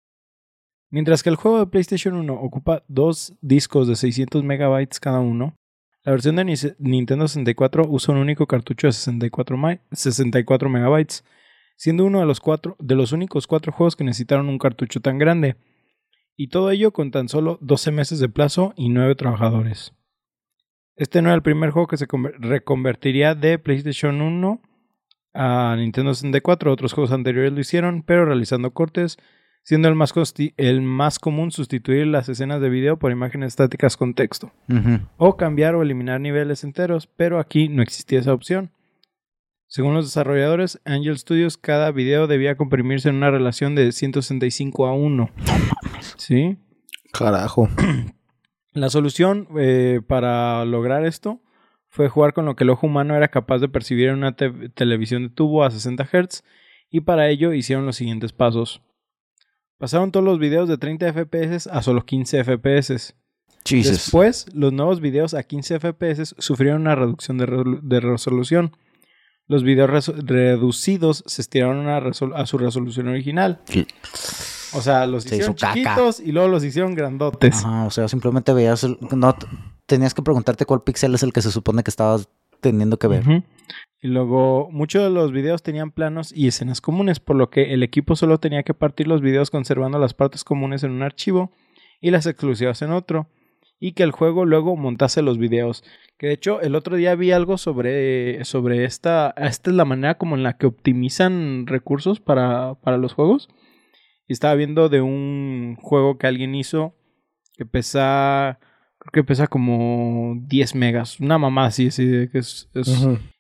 Mientras 0.92 1.24
que 1.24 1.30
el 1.30 1.36
juego 1.36 1.58
de 1.60 1.66
PlayStation 1.66 2.14
1 2.16 2.34
ocupa 2.36 2.84
dos 2.88 3.34
discos 3.42 3.88
de 3.88 3.96
600 3.96 4.44
megabytes 4.44 5.00
cada 5.00 5.20
uno, 5.20 5.56
la 6.04 6.12
versión 6.12 6.36
de 6.36 6.46
Ni- 6.46 6.54
Nintendo 6.78 7.28
64 7.28 7.86
usa 7.90 8.14
un 8.14 8.20
único 8.22 8.46
cartucho 8.46 8.86
de 8.86 8.94
64, 8.94 9.58
mi- 9.58 9.80
64 9.92 10.70
megabytes, 10.70 11.26
siendo 11.76 12.06
uno 12.06 12.20
de 12.20 12.28
los, 12.28 12.40
cuatro, 12.40 12.76
de 12.80 12.94
los 12.96 13.12
únicos 13.14 13.48
cuatro 13.48 13.72
juegos 13.72 13.96
que 13.96 14.04
necesitaron 14.04 14.48
un 14.48 14.60
cartucho 14.60 15.02
tan 15.02 15.18
grande. 15.18 15.56
Y 16.38 16.50
todo 16.50 16.70
ello 16.70 16.92
con 16.94 17.10
tan 17.10 17.30
solo 17.30 17.58
12 17.62 17.92
meses 17.92 18.20
de 18.20 18.30
plazo 18.30 18.74
y 18.78 18.90
9 18.90 19.16
trabajadores. 19.16 19.94
Este 20.98 21.22
no 21.22 21.30
era 21.30 21.36
el 21.36 21.42
primer 21.44 21.70
juego 21.70 21.88
que 21.88 21.98
se 21.98 22.08
conver- 22.08 22.36
reconvertiría 22.40 23.36
de 23.36 23.60
PlayStation 23.60 24.20
1 24.22 24.62
a 25.34 25.76
Nintendo 25.78 26.14
64. 26.14 26.72
Otros 26.72 26.94
juegos 26.94 27.12
anteriores 27.12 27.54
lo 27.54 27.60
hicieron, 27.60 28.02
pero 28.04 28.26
realizando 28.26 28.72
cortes, 28.72 29.18
siendo 29.64 29.88
el 29.90 29.96
más, 29.96 30.14
el 30.58 30.82
más 30.82 31.20
común 31.20 31.52
sustituir 31.52 32.08
las 32.08 32.30
escenas 32.30 32.62
de 32.62 32.70
video 32.70 32.98
por 32.98 33.12
imágenes 33.12 33.50
estáticas 33.50 33.96
con 33.96 34.16
texto, 34.16 34.52
o 35.18 35.38
cambiar 35.38 35.76
o 35.76 35.84
eliminar 35.84 36.20
niveles 36.20 36.64
enteros, 36.64 37.06
pero 37.06 37.40
aquí 37.40 37.70
no 37.70 37.84
existía 37.84 38.20
esa 38.20 38.34
opción. 38.34 38.72
Según 39.70 39.94
los 39.94 40.06
desarrolladores, 40.06 40.80
Angel 40.86 41.18
Studios, 41.18 41.58
cada 41.58 41.92
video 41.92 42.26
debía 42.26 42.56
comprimirse 42.56 43.10
en 43.10 43.16
una 43.16 43.30
relación 43.30 43.76
de 43.76 43.92
165 43.92 44.88
a 44.88 44.94
1. 44.94 45.30
¿Sí? 46.16 46.58
Carajo. 47.14 47.70
La 48.80 48.90
solución 48.90 49.48
eh, 49.58 50.02
para 50.06 50.64
lograr 50.66 51.06
esto 51.06 51.42
fue 51.90 52.10
jugar 52.10 52.34
con 52.34 52.46
lo 52.46 52.56
que 52.56 52.64
el 52.64 52.70
ojo 52.70 52.86
humano 52.88 53.16
era 53.16 53.28
capaz 53.30 53.60
de 53.60 53.70
percibir 53.70 54.10
en 54.10 54.16
una 54.16 54.36
te- 54.36 54.70
televisión 54.70 55.24
de 55.24 55.30
tubo 55.30 55.64
a 55.64 55.72
60 55.72 56.06
Hz 56.06 56.44
y 56.90 57.02
para 57.02 57.30
ello 57.30 57.54
hicieron 57.54 57.86
los 57.86 57.96
siguientes 57.96 58.34
pasos. 58.34 58.82
Pasaron 59.78 60.12
todos 60.12 60.26
los 60.26 60.40
videos 60.40 60.68
de 60.70 60.78
30 60.78 61.14
FPS 61.14 61.68
a 61.72 61.82
solo 61.82 62.06
15 62.06 62.44
FPS. 62.44 63.16
Jesus. 63.66 63.92
Después, 63.92 64.46
los 64.54 64.72
nuevos 64.74 65.02
videos 65.02 65.34
a 65.34 65.44
15 65.44 65.80
FPS 65.80 66.36
sufrieron 66.38 66.82
una 66.82 66.96
reducción 66.96 67.38
de, 67.38 67.46
re- 67.46 67.80
de 67.82 68.00
resolución. 68.00 68.76
Los 69.48 69.64
videos 69.64 70.08
reducidos 70.18 71.24
se 71.26 71.42
estiraron 71.42 71.88
a, 71.88 71.98
a 71.98 72.46
su 72.46 72.58
resolución 72.58 73.08
original. 73.10 73.60
Sí. 73.66 73.86
O 74.74 74.82
sea, 74.82 75.06
los 75.06 75.24
Se 75.24 75.36
hicieron 75.36 75.56
hizo 75.56 75.66
caca. 75.68 75.74
chiquitos 75.74 76.20
y 76.20 76.32
luego 76.32 76.48
los 76.50 76.64
hicieron 76.64 76.94
grandotes. 76.96 77.64
Ajá, 77.64 77.86
o 77.86 77.92
sea, 77.92 78.08
simplemente 78.08 78.54
veías... 78.54 78.84
el- 78.84 78.98
no, 79.16 79.36
tenías 79.86 80.14
que 80.14 80.22
preguntarte 80.22 80.66
cuál 80.66 80.82
píxel 80.84 81.16
es 81.16 81.24
el 81.24 81.34
que 81.34 81.42
se 81.42 81.52
supone 81.52 81.84
que 81.84 81.90
estabas 81.92 82.28
teniendo 82.60 82.98
que 82.98 83.08
ver. 83.08 83.44
Y 84.02 84.08
luego, 84.10 84.70
muchos 84.72 85.04
de 85.04 85.10
los 85.10 85.32
videos 85.32 85.64
tenían 85.64 85.92
planos 85.92 86.32
y 86.36 86.48
escenas 86.48 86.82
comunes, 86.82 87.20
por 87.20 87.36
lo 87.36 87.50
que 87.50 87.74
el 87.74 87.84
equipo 87.84 88.16
solo 88.16 88.40
tenía 88.40 88.64
que 88.64 88.74
partir 88.74 89.08
los 89.08 89.22
videos 89.22 89.50
conservando 89.52 89.98
las 90.00 90.14
partes 90.14 90.44
comunes 90.44 90.84
en 90.84 90.92
un 90.92 91.02
archivo 91.04 91.52
y 92.02 92.12
las 92.12 92.26
exclusivas 92.26 92.82
en 92.82 92.92
otro. 92.92 93.28
Y 93.80 93.92
que 93.92 94.02
el 94.04 94.12
juego 94.12 94.44
luego 94.46 94.76
montase 94.76 95.22
los 95.22 95.38
videos. 95.38 95.84
Que 96.18 96.28
de 96.28 96.34
hecho, 96.34 96.62
el 96.62 96.74
otro 96.74 96.96
día 96.96 97.14
vi 97.14 97.32
algo 97.32 97.60
sobre, 97.60 98.44
sobre 98.44 98.86
esta. 98.86 99.36
Esta 99.38 99.70
es 99.70 99.76
la 99.76 99.86
manera 99.86 100.18
como 100.18 100.36
en 100.36 100.42
la 100.42 100.58
que 100.58 100.66
optimizan 100.66 101.68
recursos 101.68 102.20
para, 102.20 102.74
para 102.82 102.98
los 102.98 103.14
juegos. 103.14 103.50
Y 104.28 104.34
estaba 104.34 104.56
viendo 104.56 104.90
de 104.90 105.02
un 105.02 105.78
juego 105.80 106.18
que 106.18 106.28
alguien 106.28 106.56
hizo 106.56 106.96
que 107.58 107.66
pesa 107.66 108.60
creo 109.00 109.12
que 109.12 109.24
pesa 109.24 109.48
como 109.48 110.36
10 110.48 110.76
megas. 110.76 111.20
Una 111.20 111.38
mamá 111.38 111.66
así, 111.66 111.88
así 111.88 112.06
de 112.06 112.30
que 112.30 112.40
es... 112.40 112.70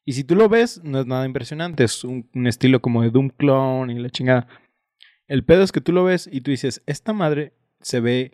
Y 0.05 0.13
si 0.13 0.23
tú 0.23 0.35
lo 0.35 0.47
ves, 0.47 0.81
no 0.83 1.01
es 1.01 1.05
nada 1.05 1.25
impresionante. 1.25 1.83
Es 1.83 2.03
un, 2.03 2.29
un 2.33 2.47
estilo 2.47 2.81
como 2.81 3.01
de 3.01 3.09
Doom 3.09 3.29
Clone 3.29 3.93
y 3.93 3.99
la 3.99 4.09
chingada. 4.09 4.47
El 5.27 5.43
pedo 5.43 5.63
es 5.63 5.71
que 5.71 5.81
tú 5.81 5.91
lo 5.91 6.05
ves 6.05 6.29
y 6.31 6.41
tú 6.41 6.51
dices, 6.51 6.81
esta 6.85 7.11
madre 7.11 7.53
se 7.81 7.99
ve 7.99 8.31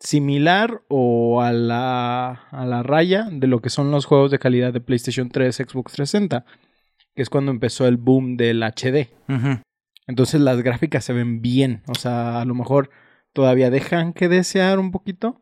similar 0.00 0.82
o 0.88 1.40
a 1.40 1.52
la, 1.52 2.48
a 2.50 2.66
la 2.66 2.82
raya 2.82 3.28
de 3.30 3.46
lo 3.46 3.60
que 3.60 3.70
son 3.70 3.92
los 3.92 4.06
juegos 4.06 4.32
de 4.32 4.40
calidad 4.40 4.72
de 4.72 4.80
PlayStation 4.80 5.28
3, 5.28 5.54
Xbox 5.54 5.92
360, 5.92 6.44
que 7.14 7.22
es 7.22 7.30
cuando 7.30 7.52
empezó 7.52 7.86
el 7.86 7.96
boom 7.96 8.36
del 8.36 8.62
HD. 8.62 9.08
Entonces 10.06 10.40
las 10.40 10.62
gráficas 10.62 11.04
se 11.04 11.12
ven 11.12 11.40
bien. 11.40 11.82
O 11.86 11.94
sea, 11.94 12.40
a 12.40 12.44
lo 12.44 12.54
mejor 12.54 12.90
todavía 13.32 13.70
dejan 13.70 14.12
que 14.12 14.28
desear 14.28 14.78
un 14.78 14.90
poquito. 14.90 15.40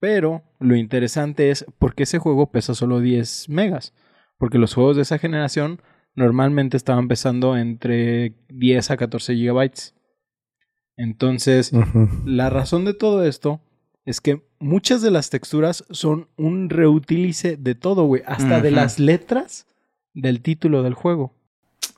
Pero 0.00 0.42
lo 0.58 0.74
interesante 0.76 1.50
es 1.50 1.64
por 1.78 1.94
qué 1.94 2.04
ese 2.04 2.18
juego 2.18 2.50
pesa 2.50 2.74
solo 2.74 3.00
10 3.00 3.48
megas. 3.48 3.94
Porque 4.36 4.58
los 4.58 4.74
juegos 4.74 4.96
de 4.96 5.02
esa 5.02 5.18
generación 5.18 5.80
normalmente 6.14 6.76
estaban 6.76 7.08
pesando 7.08 7.56
entre 7.56 8.34
10 8.48 8.90
a 8.90 8.96
14 8.96 9.34
gigabytes. 9.34 9.94
Entonces, 10.96 11.72
la 12.24 12.50
razón 12.50 12.84
de 12.84 12.94
todo 12.94 13.24
esto 13.24 13.60
es 14.04 14.20
que 14.20 14.42
muchas 14.58 15.02
de 15.02 15.12
las 15.12 15.30
texturas 15.30 15.84
son 15.90 16.28
un 16.36 16.70
reutilice 16.70 17.56
de 17.56 17.74
todo, 17.74 18.04
güey. 18.04 18.22
Hasta 18.26 18.60
de 18.60 18.72
las 18.72 18.98
letras 18.98 19.66
del 20.14 20.40
título 20.40 20.82
del 20.82 20.94
juego. 20.94 21.37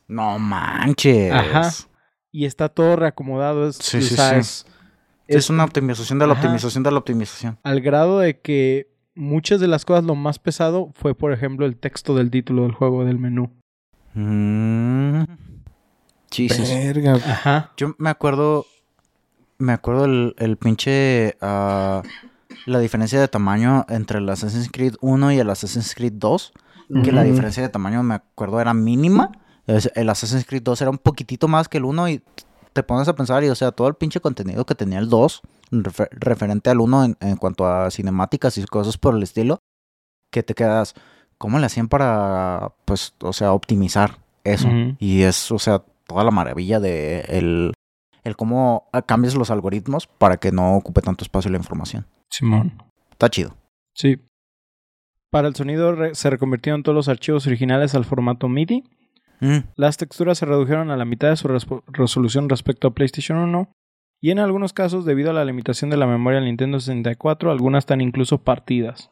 No 0.08 0.38
manches. 0.38 1.32
Ajá. 1.32 1.70
Y 2.32 2.44
está 2.46 2.68
todo 2.68 2.96
reacomodado. 2.96 3.68
Es, 3.68 3.76
Sí, 3.76 4.02
sí, 4.02 4.16
sí. 4.16 4.22
es- 4.34 4.66
Es, 5.26 5.48
una 5.50 5.62
optimización 5.64 6.18
de 6.18 6.26
la 6.26 6.32
Ajá. 6.32 6.42
optimización 6.42 6.82
de 6.82 6.90
la 6.90 6.98
optimización. 6.98 7.58
al 7.62 7.80
grado 7.80 8.18
de 8.18 8.40
que 8.40 8.92
muchas 9.14 9.60
de 9.60 9.68
las 9.68 9.84
cosas 9.84 10.02
lo 10.04 10.14
más 10.16 10.38
pesado 10.40 10.90
fue, 10.96 11.14
por 11.14 11.32
ejemplo, 11.32 11.66
el 11.66 11.76
texto 11.76 12.16
del 12.16 12.30
título 12.32 12.62
del 12.62 12.72
juego 12.72 13.04
del 13.04 13.18
menú. 13.20 13.52
Mm. 14.14 15.22
Jesus. 16.32 16.68
Verga. 16.68 17.14
Ajá. 17.14 17.72
Yo 17.76 17.94
me 17.98 18.10
acuerdo. 18.10 18.66
Me 19.58 19.72
acuerdo 19.72 20.04
el, 20.06 20.34
el 20.38 20.56
pinche. 20.56 21.36
ah, 21.40 22.02
la 22.66 22.78
diferencia 22.78 23.20
de 23.20 23.28
tamaño 23.28 23.86
entre 23.88 24.18
el 24.18 24.28
Assassin's 24.28 24.68
Creed 24.70 24.94
1 25.00 25.32
y 25.32 25.38
el 25.38 25.48
Assassin's 25.50 25.94
Creed 25.94 26.14
2. 26.14 26.52
Que 27.04 27.12
la 27.12 27.22
diferencia 27.22 27.62
de 27.62 27.68
tamaño, 27.68 28.02
me 28.02 28.14
acuerdo, 28.16 28.60
era 28.60 28.74
mínima. 28.74 29.30
El 29.94 30.08
Assassin's 30.08 30.46
Creed 30.46 30.62
2 30.62 30.80
era 30.82 30.90
un 30.90 30.98
poquitito 30.98 31.48
más 31.48 31.68
que 31.68 31.78
el 31.78 31.84
1 31.84 32.08
y 32.08 32.22
te 32.72 32.82
pones 32.82 33.08
a 33.08 33.14
pensar 33.14 33.42
y, 33.44 33.48
o 33.48 33.54
sea, 33.54 33.72
todo 33.72 33.88
el 33.88 33.94
pinche 33.94 34.20
contenido 34.20 34.64
que 34.64 34.74
tenía 34.74 34.98
el 34.98 35.08
2 35.08 35.42
refer- 35.72 36.08
referente 36.12 36.70
al 36.70 36.80
1 36.80 37.04
en, 37.04 37.16
en 37.20 37.36
cuanto 37.36 37.66
a 37.66 37.90
cinemáticas 37.90 38.56
y 38.58 38.64
cosas 38.64 38.96
por 38.98 39.14
el 39.16 39.22
estilo, 39.22 39.58
que 40.32 40.42
te 40.42 40.54
quedas, 40.54 40.94
¿cómo 41.38 41.58
le 41.58 41.66
hacían 41.66 41.88
para, 41.88 42.72
pues, 42.84 43.14
o 43.20 43.32
sea, 43.32 43.52
optimizar 43.52 44.18
eso? 44.44 44.68
Y 44.98 45.22
es, 45.22 45.50
o 45.52 45.58
sea, 45.58 45.82
toda 46.06 46.24
la 46.24 46.30
maravilla 46.30 46.80
de 46.80 47.20
el, 47.28 47.72
el 48.24 48.36
cómo 48.36 48.88
ah, 48.92 49.02
cambias 49.02 49.34
los 49.34 49.50
algoritmos 49.50 50.06
para 50.06 50.36
que 50.38 50.52
no 50.52 50.76
ocupe 50.76 51.00
tanto 51.02 51.24
espacio 51.24 51.50
la 51.50 51.58
información. 51.58 52.06
Simón. 52.30 52.82
Está 53.10 53.28
chido. 53.28 53.54
Sí. 53.94 54.18
Para 55.30 55.48
el 55.48 55.54
sonido 55.54 55.92
re- 55.94 56.14
se 56.14 56.30
reconvirtieron 56.30 56.82
todos 56.82 56.96
los 56.96 57.08
archivos 57.08 57.46
originales 57.46 57.94
al 57.94 58.04
formato 58.04 58.48
MIDI. 58.48 58.84
Mm, 59.40 59.58
Las 59.76 59.96
texturas 59.96 60.38
se 60.38 60.46
redujeron 60.46 60.90
a 60.90 60.96
la 60.96 61.04
mitad 61.04 61.28
de 61.30 61.36
su 61.36 61.48
resolución 61.88 62.48
respecto 62.48 62.88
a 62.88 62.94
PlayStation 62.94 63.38
1. 63.38 63.68
Y 64.22 64.30
en 64.30 64.38
algunos 64.38 64.74
casos, 64.74 65.06
debido 65.06 65.30
a 65.30 65.32
la 65.32 65.46
limitación 65.46 65.88
de 65.90 65.96
la 65.96 66.06
memoria 66.06 66.40
del 66.40 66.46
Nintendo 66.48 66.78
64, 66.78 67.50
algunas 67.50 67.82
están 67.82 68.02
incluso 68.02 68.42
partidas. 68.42 69.10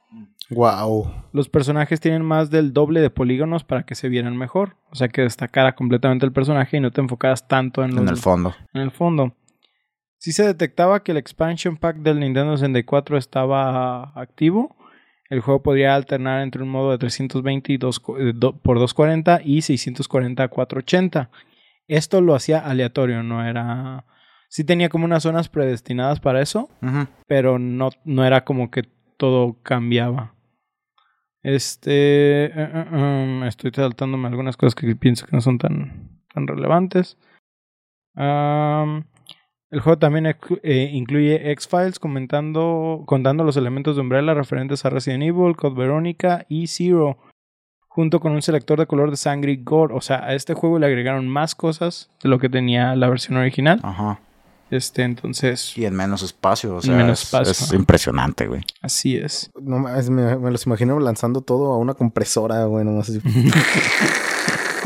Wow. 0.51 1.11
Los 1.33 1.49
personajes 1.49 2.01
tienen 2.01 2.23
más 2.25 2.51
del 2.51 2.73
doble 2.73 3.01
de 3.01 3.11
polígonos 3.11 3.65
para 3.65 3.85
que 3.85 3.95
se 3.95 4.09
vieran 4.09 4.37
mejor. 4.37 4.77
O 4.91 4.95
sea 4.97 5.09
que 5.09 5.23
destacara 5.23 5.75
completamente 5.75 6.27
el 6.27 6.33
personaje 6.33 6.77
y 6.77 6.81
no 6.81 6.91
te 6.91 7.01
enfocaras 7.01 7.49
tanto 7.49 7.83
en, 7.85 7.91
en 7.91 7.97
los- 8.05 8.11
el 8.11 8.17
fondo. 8.19 8.55
en 8.75 8.81
el 8.83 8.91
fondo. 8.91 9.35
Sí 10.19 10.33
se 10.33 10.45
detectaba 10.45 11.03
que 11.03 11.13
el 11.13 11.19
expansion 11.19 11.77
pack 11.77 11.99
del 11.99 12.19
Nintendo 12.21 12.57
64 12.57 13.17
estaba 13.17 14.11
activo. 14.19 14.75
El 15.29 15.41
juego 15.41 15.63
podría 15.63 15.95
alternar 15.95 16.43
entre 16.43 16.63
un 16.63 16.71
modo 16.71 16.91
de 16.91 16.99
320 16.99 17.73
y 17.73 17.77
2 17.77 18.01
co- 18.01 18.19
eh, 18.19 18.33
do- 18.35 18.57
por 18.59 18.79
240 18.79 19.41
y 19.45 19.63
640 19.63 20.45
a 20.45 20.49
480. 20.49 21.31
Esto 21.87 22.21
lo 22.21 22.35
hacía 22.35 22.59
aleatorio, 22.61 23.23
no 23.23 23.45
era... 23.45 24.05
Sí 24.51 24.65
tenía 24.65 24.89
como 24.89 25.05
unas 25.05 25.23
zonas 25.25 25.49
predestinadas 25.51 26.21
para 26.21 26.41
eso, 26.41 26.71
pero 27.27 27.59
no, 27.59 27.91
no 28.05 28.25
era 28.25 28.45
como 28.45 28.71
que 28.71 28.85
todo 29.19 29.59
cambiaba. 29.63 30.35
Este... 31.43 32.47
eh, 32.47 32.51
eh, 32.57 32.87
um, 32.93 33.45
estoy 33.45 33.71
saltándome 33.75 34.29
algunas 34.29 34.57
cosas 34.57 34.75
que 34.75 34.97
pienso 34.97 35.27
que 35.27 35.37
no 35.37 35.41
son 35.43 35.59
tan, 35.59 36.21
tan 36.33 36.47
relevantes. 36.47 37.19
El 39.71 39.81
juego 39.81 39.99
también 39.99 40.27
eh, 40.63 40.91
incluye 40.93 41.51
X-Files 41.53 41.99
comentando, 41.99 43.03
contando 43.07 43.45
los 43.45 43.57
elementos 43.57 43.97
de 43.97 44.03
Umbrella 44.03 44.35
referentes 44.35 44.85
a 44.85 44.91
Resident 44.91 45.25
Evil, 45.25 45.57
Code 45.57 45.79
Veronica 45.79 46.47
y 46.49 46.67
Zero, 46.69 47.19
junto 47.87 48.21
con 48.21 48.33
un 48.33 48.43
selector 48.43 48.79
de 48.79 48.87
color 48.87 49.11
de 49.11 49.17
sangre 49.17 49.53
y 49.53 49.57
gore. 49.63 49.95
O 49.95 50.01
sea, 50.01 50.25
a 50.25 50.35
este 50.35 50.55
juego 50.55 50.79
le 50.79 50.87
agregaron 50.87 51.29
más 51.29 51.55
cosas 51.55 52.09
de 52.23 52.29
lo 52.29 52.39
que 52.39 52.49
tenía 52.49 52.95
la 52.97 53.09
versión 53.09 53.37
original. 53.37 53.81
Ajá. 53.83 54.21
Este, 54.71 55.03
entonces, 55.03 55.77
Y 55.79 55.87
en 55.87 55.95
menos 55.95 56.23
espacio, 56.23 56.75
o 56.75 56.77
En 56.77 56.83
sea, 56.83 56.95
menos 56.97 57.21
es, 57.21 57.25
espacio, 57.25 57.53
es 57.53 57.73
impresionante, 57.73 58.47
güey. 58.47 58.63
así 58.83 59.17
es. 59.17 59.51
No 59.59 59.79
me, 59.79 59.91
me 60.37 60.51
los 60.51 60.67
imagino 60.67 61.01
lanzando 61.01 61.41
todo 61.41 61.73
a 61.73 61.79
una 61.79 61.95
compresora, 61.95 62.65
güey, 62.65 62.85
nomás 62.85 63.09
así. 63.09 63.21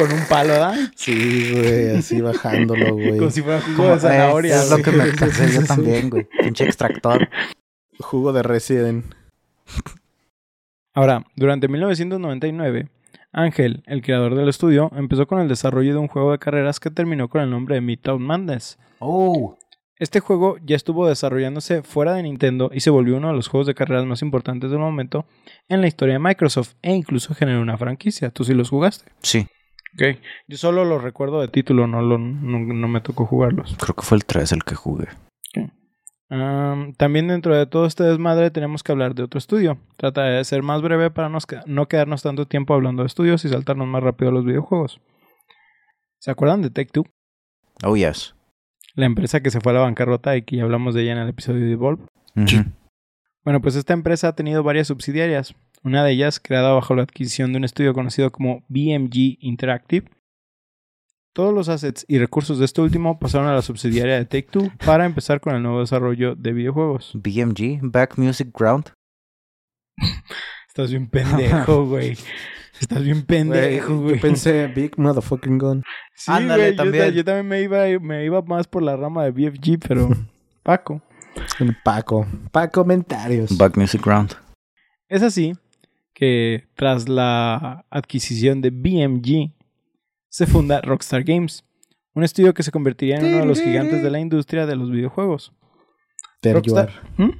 Con 0.03 0.13
un 0.13 0.27
palo, 0.27 0.53
¿verdad? 0.55 0.75
Sí, 0.97 1.53
güey, 1.53 1.97
así 1.97 2.21
bajándolo, 2.21 2.95
güey. 2.95 3.19
Como 3.19 3.31
si 3.31 3.41
fuera 3.41 3.61
jugo 3.61 3.91
de 3.91 4.01
zanahoria. 4.01 4.57
es, 4.57 4.63
es 4.65 4.71
lo 4.71 4.79
que 4.79 4.91
me 4.91 5.05
pensé 5.13 5.53
yo 5.53 5.63
también, 5.67 6.11
güey. 6.11 6.27
Pinche 6.43 6.65
extractor. 6.65 7.29
Jugo 8.01 8.33
de 8.33 8.43
Resident. 8.43 9.15
Ahora, 10.93 11.25
durante 11.37 11.69
1999, 11.69 12.89
Ángel, 13.31 13.85
el 13.87 14.03
creador 14.03 14.35
del 14.35 14.49
estudio, 14.49 14.91
empezó 14.97 15.29
con 15.29 15.39
el 15.39 15.47
desarrollo 15.47 15.93
de 15.93 15.99
un 15.99 16.09
juego 16.09 16.33
de 16.33 16.41
carreras 16.41 16.81
que 16.81 16.91
terminó 16.91 17.29
con 17.29 17.41
el 17.41 17.51
nombre 17.51 17.77
de 17.77 17.81
Midtown 17.81 18.21
Madness. 18.21 18.81
Oh. 18.99 19.57
Este 19.99 20.19
juego 20.19 20.57
ya 20.65 20.75
estuvo 20.75 21.07
desarrollándose 21.07 21.85
fuera 21.85 22.15
de 22.15 22.25
Nintendo 22.25 22.73
y 22.75 22.81
se 22.81 22.91
volvió 22.91 23.19
uno 23.19 23.29
de 23.29 23.35
los 23.35 23.47
juegos 23.47 23.69
de 23.69 23.75
carreras 23.77 24.05
más 24.05 24.21
importantes 24.23 24.73
del 24.73 24.81
momento 24.81 25.27
en 25.69 25.81
la 25.81 25.87
historia 25.87 26.15
de 26.15 26.19
Microsoft 26.19 26.75
e 26.83 26.93
incluso 26.93 27.37
generó 27.37 27.63
una 27.63 27.79
franquicia. 27.79 28.31
¿Tú 28.31 28.43
sí 28.43 28.53
los 28.53 28.69
jugaste? 28.69 29.13
Sí, 29.23 29.47
Ok. 29.95 30.19
Yo 30.49 30.57
solo 30.57 30.85
los 30.85 31.03
recuerdo 31.03 31.41
de 31.41 31.49
título, 31.49 31.87
no, 31.87 32.01
lo, 32.03 32.19
no, 32.19 32.59
no 32.61 32.89
me 32.89 33.01
tocó 33.01 33.27
jugarlos. 33.27 33.77
creo 33.79 33.95
que 33.95 34.03
fue 34.03 34.17
el 34.17 34.25
3 34.25 34.53
el 34.53 34.65
que 34.65 34.75
jugué. 34.75 35.09
Am, 36.31 36.95
también 36.95 37.29
dentro 37.29 37.55
de 37.55 37.67
todo 37.67 37.85
este 37.85 38.05
desmadre 38.05 38.51
tenemos 38.51 38.83
que 38.83 38.91
hablar 38.91 39.15
de 39.15 39.23
otro 39.23 39.37
estudio. 39.37 39.77
Trata 39.99 40.23
de 40.23 40.43
ser 40.45 40.63
más 40.63 40.81
breve 40.81 41.11
para 41.11 41.29
nos 41.29 41.45
que- 41.45 41.61
no 41.67 41.89
quedarnos 41.89 42.23
tanto 42.23 42.47
tiempo 42.47 42.73
hablando 42.73 43.03
de 43.03 43.09
estudios 43.09 43.45
y 43.45 43.51
saltarnos 43.51 43.87
más 43.87 44.03
rápido 44.03 44.31
a 44.31 44.33
los 44.33 44.45
videojuegos. 44.47 45.01
¿Se 46.21 46.31
acuerdan 46.31 46.63
de 46.63 46.71
Take-Two? 46.71 47.05
Oh, 47.85 47.97
yes. 47.97 48.35
La 48.95 49.05
empresa 49.05 49.43
que 49.43 49.51
se 49.51 49.61
fue 49.61 49.73
a 49.73 49.75
la 49.75 49.81
bancarrota 49.83 50.35
y 50.37 50.43
que 50.43 50.57
ya 50.57 50.63
hablamos 50.63 50.95
de 50.95 51.03
ella 51.03 51.13
en 51.13 51.19
el 51.19 51.29
episodio 51.29 51.67
de 51.67 51.73
Evolve. 51.73 52.05
Ujú. 52.37 52.65
Bueno, 53.45 53.61
pues 53.61 53.77
esta 53.77 53.93
empresa 53.93 54.29
ha 54.29 54.35
tenido 54.35 54.63
varias 54.63 54.87
subsidiarias. 54.87 55.55
Una 55.85 56.05
de 56.05 56.13
ellas 56.13 56.39
creada 56.41 56.73
bajo 56.73 56.95
la 56.95 57.03
adquisición 57.03 57.53
de 57.53 57.59
un 57.59 57.65
estudio 57.65 57.93
conocido 57.95 58.31
como 58.31 58.65
BMG 58.69 59.39
Interactive. 59.41 60.09
Todos 61.35 61.53
los 61.55 61.69
assets 61.69 62.05
y 62.09 62.19
recursos 62.19 62.59
de 62.59 62.67
este 62.67 62.83
último 62.83 63.19
pasaron 63.19 63.49
a 63.49 63.55
la 63.55 63.63
subsidiaria 63.63 64.17
de 64.17 64.27
Take-Two 64.27 64.71
para 64.85 65.07
empezar 65.07 65.41
con 65.41 65.55
el 65.57 65.63
nuevo 65.63 65.81
desarrollo 65.81 66.35
de 66.35 66.53
videojuegos. 66.53 67.13
BMG, 67.15 67.81
Back 67.83 68.19
Music 68.19 68.49
Ground. 68.57 68.91
Estás 70.69 70.91
bien 70.91 71.09
pendejo, 71.09 71.85
güey. 71.87 72.17
Estás 72.81 73.03
bien 73.05 73.23
pendejo, 73.25 74.01
Güey. 74.01 74.17
Yo 74.17 74.21
pensé 74.21 74.67
Big 74.67 74.99
Motherfucking 74.99 75.59
Gun. 75.59 75.85
Sí, 76.17 76.33
Ándale, 76.33 76.73
también. 76.73 77.05
ta- 77.05 77.11
Yo, 77.11 77.25
también 77.25 77.47
me 77.47 77.63
iba, 77.63 77.85
me 78.01 78.25
iba 78.25 78.43
más 78.43 78.67
por 78.67 78.83
la 78.83 78.97
rama 78.97 79.25
de 79.25 79.31
BFG, 79.31 79.79
pero 79.87 80.09
Paco. 80.63 81.01
El 81.61 81.77
Paco. 81.85 82.27
Paco 82.51 82.83
comentarios. 82.83 83.57
Back 83.57 83.77
Music 83.77 84.05
Ground. 84.05 84.33
Es 85.09 85.23
así 85.23 85.55
que 86.15 86.69
tras 86.75 87.09
la 87.09 87.85
adquisición 87.91 88.61
de 88.61 88.71
BMG 88.71 89.53
se 90.29 90.47
funda 90.47 90.81
Rockstar 90.81 91.25
Games, 91.25 91.65
un 92.15 92.25
estudio 92.25 92.55
que 92.55 92.63
se 92.63 92.71
convertiría 92.71 93.17
en 93.17 93.27
uno 93.27 93.39
de 93.39 93.47
los 93.47 93.61
gigantes 93.61 94.03
de 94.03 94.11
la 94.11 94.21
industria 94.21 94.67
de 94.67 94.77
los 94.77 94.91
videojuegos. 94.91 95.53
Rockstar. 96.43 96.91
¿Mm? 97.17 97.31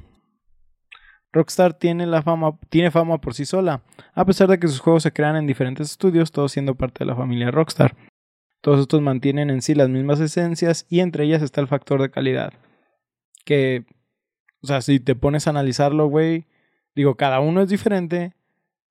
Rockstar 1.31 1.73
tiene 1.73 2.05
la 2.05 2.21
fama, 2.21 2.57
tiene 2.69 2.91
fama 2.91 3.19
por 3.19 3.33
sí 3.33 3.45
sola, 3.45 3.83
a 4.13 4.25
pesar 4.25 4.47
de 4.47 4.59
que 4.59 4.67
sus 4.67 4.79
juegos 4.79 5.03
se 5.03 5.11
crean 5.11 5.35
en 5.35 5.47
diferentes 5.47 5.91
estudios, 5.91 6.31
todos 6.31 6.51
siendo 6.51 6.75
parte 6.75 6.99
de 6.99 7.05
la 7.05 7.15
familia 7.15 7.51
Rockstar. 7.51 7.95
Todos 8.61 8.79
estos 8.79 9.01
mantienen 9.01 9.49
en 9.49 9.61
sí 9.61 9.75
las 9.75 9.89
mismas 9.89 10.19
esencias 10.19 10.85
y 10.89 11.01
entre 11.01 11.25
ellas 11.25 11.41
está 11.41 11.59
el 11.59 11.67
factor 11.67 12.01
de 12.01 12.11
calidad. 12.11 12.53
Que, 13.45 13.85
o 14.61 14.67
sea, 14.67 14.81
si 14.81 14.99
te 14.99 15.15
pones 15.15 15.47
a 15.47 15.49
analizarlo, 15.49 16.07
güey, 16.07 16.47
Digo, 16.95 17.15
cada 17.15 17.39
uno 17.39 17.61
es 17.61 17.69
diferente, 17.69 18.33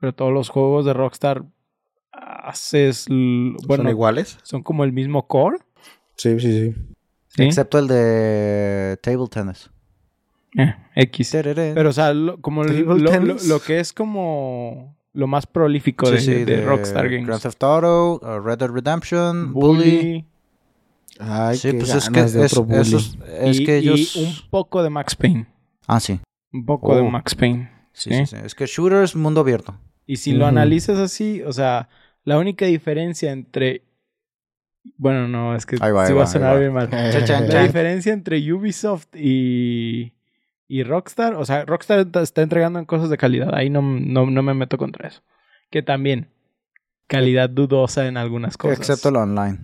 pero 0.02 0.12
todos 0.12 0.32
los 0.32 0.48
juegos 0.48 0.84
de 0.84 0.92
Rockstar 0.92 1.44
haces... 2.10 3.06
Bueno, 3.08 3.56
¿Son 3.84 3.88
iguales? 3.88 4.36
son 4.42 4.64
como 4.64 4.82
el 4.82 4.92
mismo 4.92 5.28
core. 5.28 5.58
Sí, 6.16 6.40
sí, 6.40 6.52
sí. 6.72 6.74
¿sí? 7.28 7.42
Excepto 7.44 7.78
el 7.78 7.86
de 7.86 8.98
Table 9.00 9.28
Tennis. 9.30 9.70
Eh, 10.58 10.74
X. 10.96 11.30
Tereré. 11.30 11.72
Pero, 11.72 11.90
o 11.90 11.92
sea, 11.92 12.12
lo- 12.12 12.40
como 12.40 12.64
lo, 12.64 12.98
lo- 12.98 13.36
lo 13.46 13.60
que 13.60 13.78
es 13.78 13.92
como 13.92 14.96
lo 15.12 15.26
más 15.28 15.46
prolífico 15.46 16.06
Sí, 16.06 16.12
de, 16.14 16.20
sí, 16.20 16.44
de 16.44 16.64
Rockstar 16.64 17.08
Games. 17.08 17.26
Grand 17.28 17.40
Theft 17.42 17.62
Auto, 17.62 18.14
uh, 18.22 18.40
Red 18.40 18.58
Dead 18.58 18.70
Redemption, 18.70 19.52
Bully. 19.52 19.78
Bully. 19.96 20.26
Ay, 21.20 21.56
Sí, 21.56 21.72
pues 21.74 21.94
es 21.94 22.08
que, 22.08 22.14
ganas 22.16 22.32
de 22.32 22.44
es, 22.44 22.52
otro 22.54 22.64
bully. 22.64 22.80
esos- 22.80 23.16
es 23.40 23.60
y, 23.60 23.64
que 23.64 23.78
y 23.78 23.88
ellos... 23.88 24.16
un 24.16 24.32
poco 24.50 24.82
de 24.82 24.90
Max 24.90 25.14
Payne. 25.14 25.46
Ah, 25.86 26.00
sí. 26.00 26.18
Un 26.52 26.66
poco 26.66 26.96
de 26.96 27.02
Oh. 27.02 27.10
Max 27.10 27.36
Payne. 27.36 27.70
Sí, 27.94 28.10
¿Sí? 28.10 28.16
sí, 28.26 28.36
sí. 28.36 28.42
Es 28.44 28.54
que 28.54 28.66
shooters, 28.66 29.14
mundo 29.14 29.40
abierto. 29.42 29.74
Y 30.12 30.16
si 30.16 30.32
lo 30.32 30.46
analizas 30.46 30.98
así, 30.98 31.40
o 31.42 31.52
sea, 31.52 31.88
la 32.24 32.38
única 32.38 32.66
diferencia 32.66 33.32
entre. 33.32 33.82
Bueno, 34.96 35.26
no, 35.28 35.54
es 35.54 35.64
que 35.64 35.76
Ahí 35.80 35.92
va, 35.92 36.04
sí 36.06 36.12
ahí 36.12 36.18
va 36.18 36.24
a 36.24 36.26
sonar 36.26 36.54
va. 36.56 36.58
bien 36.60 36.72
mal. 36.72 36.90
Chan, 36.90 37.24
chan, 37.24 37.48
La 37.48 37.62
diferencia 37.62 38.12
entre 38.12 38.52
Ubisoft 38.52 39.06
y, 39.14 40.12
y 40.68 40.82
Rockstar, 40.82 41.34
o 41.36 41.44
sea, 41.44 41.64
Rockstar 41.64 42.00
está- 42.00 42.20
está 42.22 42.42
entregando 42.42 42.78
en 42.78 42.84
cosas 42.84 43.08
de 43.08 43.16
calidad. 43.16 43.54
Ahí 43.54 43.70
no, 43.70 43.80
no, 43.80 44.26
no 44.26 44.42
me 44.42 44.54
meto 44.54 44.76
contra 44.76 45.08
eso. 45.08 45.22
Que 45.70 45.82
también, 45.82 46.28
calidad 47.06 47.48
dudosa 47.48 48.06
en 48.06 48.16
algunas 48.16 48.56
cosas. 48.58 48.78
Excepto 48.80 49.10
lo 49.10 49.20
online. 49.20 49.60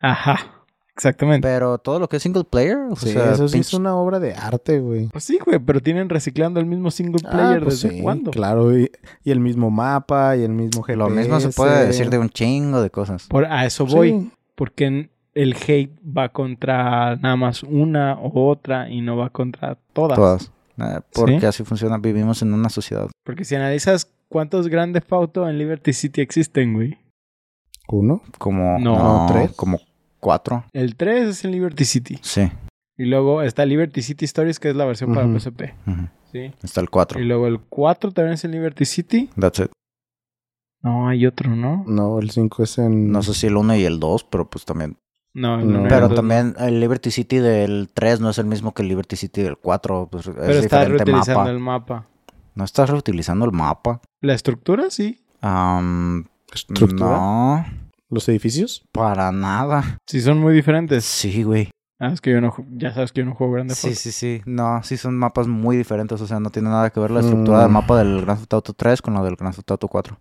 Ajá, 0.00 0.61
exactamente. 0.96 1.46
Pero 1.46 1.78
todo 1.78 1.98
lo 1.98 2.08
que 2.08 2.16
es 2.16 2.22
single 2.22 2.44
player, 2.44 2.76
o 2.90 2.96
Sí, 2.96 3.12
sea, 3.12 3.32
eso 3.32 3.48
sí 3.48 3.58
es 3.58 3.74
una 3.74 3.94
obra 3.96 4.20
de 4.20 4.34
arte, 4.34 4.80
güey. 4.80 5.08
Pues 5.08 5.24
sí, 5.24 5.38
güey, 5.44 5.58
pero 5.58 5.80
tienen 5.80 6.08
reciclando 6.08 6.60
el 6.60 6.66
mismo 6.66 6.90
single 6.90 7.20
Ah, 7.26 7.30
player 7.30 7.62
pues 7.64 7.82
desde 7.82 7.96
sí, 7.96 8.02
cuándo. 8.02 8.30
Claro, 8.30 8.76
y, 8.78 8.90
y 9.24 9.30
el 9.30 9.40
mismo 9.40 9.70
mapa, 9.70 10.36
y 10.36 10.42
el 10.42 10.52
mismo 10.52 10.82
GPS. 10.82 10.96
lo 10.98 11.08
mismo 11.10 11.40
se 11.40 11.50
puede 11.50 11.86
decir 11.86 12.10
de 12.10 12.18
un 12.18 12.28
chingo 12.30 12.82
de 12.82 12.90
cosas. 12.90 13.26
Por, 13.28 13.44
a 13.46 13.64
eso 13.66 13.86
voy. 13.86 14.10
Sí. 14.10 14.30
Porque 14.54 15.10
el 15.34 15.56
hate 15.66 15.90
va 16.06 16.28
contra 16.28 17.16
nada 17.16 17.36
más 17.36 17.62
una 17.62 18.14
o 18.20 18.48
otra 18.50 18.90
y 18.90 19.00
no 19.00 19.16
va 19.16 19.30
contra 19.30 19.78
todas. 19.92 20.16
Todas. 20.18 20.52
Eh, 20.78 21.00
porque 21.12 21.40
¿Sí? 21.40 21.46
así 21.46 21.64
funciona. 21.64 21.98
Vivimos 21.98 22.42
en 22.42 22.52
una 22.52 22.68
sociedad. 22.68 23.08
Porque 23.24 23.44
si 23.44 23.54
analizas 23.54 24.10
cuántos 24.28 24.68
grandes 24.68 25.02
Auto 25.10 25.48
en 25.48 25.58
Liberty 25.58 25.92
City 25.92 26.20
existen, 26.20 26.74
güey. 26.74 26.98
¿Uno? 27.88 28.22
Como... 28.38 28.78
No, 28.78 29.26
¿tres? 29.28 29.52
Como 29.52 29.80
cuatro. 30.22 30.64
El 30.72 30.96
3 30.96 31.28
es 31.28 31.44
en 31.44 31.50
Liberty 31.50 31.84
City. 31.84 32.18
Sí. 32.22 32.50
Y 32.96 33.04
luego 33.06 33.42
está 33.42 33.66
Liberty 33.66 34.00
City 34.02 34.24
Stories, 34.24 34.60
que 34.60 34.70
es 34.70 34.76
la 34.76 34.84
versión 34.84 35.12
para 35.14 35.26
Ujú. 35.26 35.38
PSP. 35.40 35.74
Ujú. 35.86 36.08
Sí. 36.30 36.52
Está 36.62 36.80
el 36.80 36.88
cuatro. 36.90 37.20
Y 37.20 37.24
luego 37.24 37.46
el 37.46 37.58
4 37.60 38.12
también 38.12 38.34
es 38.34 38.44
en 38.44 38.52
Liberty 38.52 38.84
City. 38.84 39.28
That's 39.38 39.58
it. 39.60 39.70
No, 40.82 41.08
hay 41.08 41.26
otro, 41.26 41.50
¿no? 41.54 41.84
No, 41.86 42.18
el 42.18 42.30
5 42.30 42.62
es 42.62 42.78
en... 42.78 43.10
No 43.12 43.22
sé 43.22 43.34
si 43.34 43.46
el 43.46 43.56
uno 43.56 43.74
y 43.76 43.84
el 43.84 44.00
dos, 44.00 44.24
pero 44.24 44.48
pues 44.48 44.64
también. 44.64 44.96
No, 45.34 45.58
el 45.60 45.72
No. 45.72 45.84
Pero 45.88 46.06
el 46.06 46.14
también 46.14 46.54
el 46.58 46.80
Liberty 46.80 47.10
City 47.10 47.38
del 47.38 47.88
3 47.92 48.20
no 48.20 48.30
es 48.30 48.38
el 48.38 48.46
mismo 48.46 48.72
que 48.74 48.82
el 48.82 48.88
Liberty 48.88 49.16
City 49.16 49.42
del 49.42 49.56
4. 49.56 50.08
Pues 50.10 50.26
es 50.26 50.34
Pero 50.34 50.52
está 50.52 50.80
diferente 50.80 51.04
reutilizando 51.04 51.38
mapa. 51.40 51.50
el 51.50 51.58
mapa. 51.58 52.06
¿No 52.54 52.64
estás 52.64 52.90
reutilizando 52.90 53.44
el 53.46 53.52
mapa? 53.52 54.00
La 54.20 54.34
estructura, 54.34 54.90
sí. 54.90 55.20
Am, 55.40 56.26
¿Estructura? 56.52 57.10
no, 57.16 57.64
¿Los 58.12 58.28
edificios? 58.28 58.84
para 58.92 59.32
nada. 59.32 59.98
Sí, 60.06 60.20
son 60.20 60.38
muy 60.38 60.54
diferentes. 60.54 61.04
Sí, 61.04 61.42
güey. 61.42 61.70
Ah, 61.98 62.08
es 62.12 62.20
que 62.20 62.30
yo 62.32 62.40
no, 62.40 62.52
ya 62.72 62.92
sabes 62.92 63.12
que 63.12 63.20
yo 63.20 63.24
no 63.26 63.34
juego 63.34 63.52
grande 63.54 63.74
Sí, 63.74 63.94
sí, 63.94 64.10
sí. 64.12 64.42
No, 64.44 64.82
sí 64.82 64.96
son 64.96 65.16
mapas 65.16 65.46
muy 65.48 65.76
diferentes. 65.76 66.20
O 66.20 66.26
sea, 66.26 66.40
no 66.40 66.50
tiene 66.50 66.68
nada 66.68 66.90
que 66.90 66.98
ver 67.00 67.10
la 67.10 67.20
estructura 67.20 67.58
Mm. 67.58 67.60
del 67.62 67.70
mapa 67.70 67.98
del 67.98 68.20
Grand 68.22 68.40
Theft 68.40 68.52
Auto 68.54 68.72
3 68.74 69.00
con 69.02 69.14
la 69.14 69.22
del 69.22 69.36
Grand 69.36 69.54
Theft 69.54 69.70
Auto 69.70 69.88
4. 69.88 70.18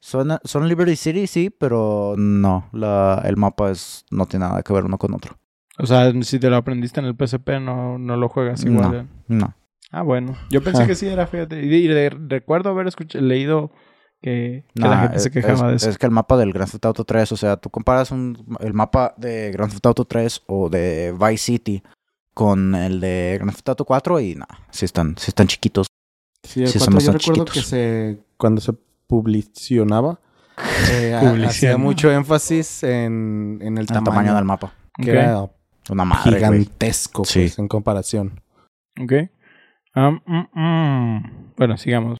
Son, 0.00 0.38
son 0.44 0.68
Liberty 0.68 0.96
City, 0.96 1.26
sí, 1.26 1.48
pero 1.50 2.14
no. 2.18 2.68
La, 2.72 3.22
el 3.24 3.36
mapa 3.36 3.70
es 3.70 4.04
no 4.10 4.26
tiene 4.26 4.46
nada 4.46 4.62
que 4.62 4.72
ver 4.72 4.84
uno 4.84 4.98
con 4.98 5.14
otro. 5.14 5.36
O 5.78 5.86
sea, 5.86 6.12
si 6.22 6.38
te 6.38 6.50
lo 6.50 6.56
aprendiste 6.56 7.00
en 7.00 7.06
el 7.06 7.14
PSP, 7.16 7.60
no, 7.60 7.98
no 7.98 8.16
lo 8.16 8.28
juegas 8.28 8.64
igual. 8.64 8.90
No. 8.92 8.98
¿eh? 8.98 9.06
No. 9.28 9.54
Ah, 9.92 10.02
bueno. 10.02 10.36
Yo 10.50 10.62
pensé 10.62 10.82
Ah. 10.82 10.86
que 10.86 10.94
sí 10.94 11.06
era, 11.06 11.26
fíjate. 11.26 11.62
Y, 11.64 11.86
de- 11.88 12.10
recuerdo 12.10 12.70
haber 12.70 12.86
escuchado, 12.88 13.24
leído 13.24 13.70
que, 14.22 14.64
que 14.74 14.80
la 14.80 14.98
gente 15.00 15.18
se 15.18 15.28
es- 15.28 15.34
quejaba 15.34 15.68
de 15.70 15.76
es, 15.76 15.82
eso. 15.82 15.90
es 15.90 15.98
que 15.98 16.06
el 16.06 16.12
mapa 16.12 16.36
del 16.36 16.52
Grand 16.52 16.70
Theft 16.70 16.84
Auto 16.86 17.04
3, 17.04 17.32
o 17.32 17.36
sea, 17.36 17.56
tú 17.56 17.68
comparas 17.70 18.10
un, 18.10 18.56
el 18.60 18.72
mapa 18.72 19.14
de 19.18 19.50
Grand 19.52 19.70
Theft 19.70 19.84
Auto 19.86 20.04
3 20.04 20.42
o 20.46 20.68
de 20.70 21.12
Vice 21.18 21.38
City 21.44 21.82
con 22.34 22.74
el 22.74 23.00
de 23.00 23.34
Grand 23.38 23.52
Theft 23.52 23.68
Auto 23.70 23.84
4 23.84 24.20
y 24.20 24.34
nada, 24.36 24.58
sí 24.70 24.84
están, 24.86 25.16
sí 25.18 25.26
están 25.28 25.46
chiquitos. 25.48 25.86
Sí, 26.44 26.62
el 26.62 26.68
Sí, 26.68 26.78
4 26.78 27.00
son 27.00 27.04
yo 27.12 27.18
recuerdo 27.18 27.44
chiquitos. 27.44 27.54
que 27.54 27.68
se... 27.68 28.18
Cuando 28.36 28.60
se 28.60 28.72
publicionaba, 29.06 30.18
eh, 30.90 31.14
hacía 31.46 31.76
mucho 31.76 32.10
énfasis 32.10 32.82
en, 32.84 33.58
en 33.62 33.76
el 33.78 33.82
El 33.82 33.86
tamaño, 33.86 34.04
tamaño, 34.04 34.34
del 34.34 34.44
mapa. 34.44 34.72
que 34.96 35.02
Ok, 35.10 35.16
era 35.16 35.50
Una 35.90 36.04
madre, 36.04 36.36
gigantesco, 36.36 37.24
Sí. 37.24 37.40
pues, 37.40 37.58
en 37.58 37.68
comparación. 37.68 38.40
ok. 39.02 39.12
Am, 39.94 40.20
mm, 40.26 40.58
mm. 40.60 41.52
Bueno, 41.56 41.76
sigamos. 41.76 42.18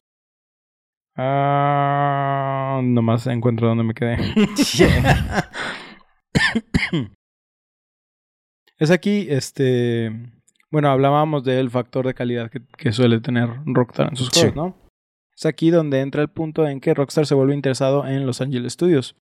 Ah, 1.15 2.81
nomás 2.83 3.27
encuentro 3.27 3.67
dónde 3.67 3.83
me 3.83 3.93
quedé. 3.93 4.17
es 8.77 8.91
aquí, 8.91 9.27
este... 9.29 10.11
Bueno, 10.71 10.89
hablábamos 10.89 11.43
del 11.43 11.69
factor 11.69 12.07
de 12.07 12.15
calidad 12.15 12.49
que, 12.49 12.61
que 12.77 12.91
suele 12.91 13.19
tener 13.19 13.47
Rockstar 13.65 14.09
en 14.09 14.15
sus 14.15 14.29
Sí. 14.29 14.39
juegos, 14.41 14.55
¿no? 14.55 14.75
Es 15.35 15.45
aquí 15.45 15.69
donde 15.69 16.01
entra 16.01 16.23
el 16.23 16.29
punto 16.29 16.67
en 16.67 16.79
que 16.79 16.93
Rockstar 16.95 17.27
se 17.27 17.35
vuelve 17.35 17.53
interesado 17.53 18.07
en 18.07 18.25
Los 18.25 18.41
Angeles 18.41 18.73
Studios. 18.73 19.15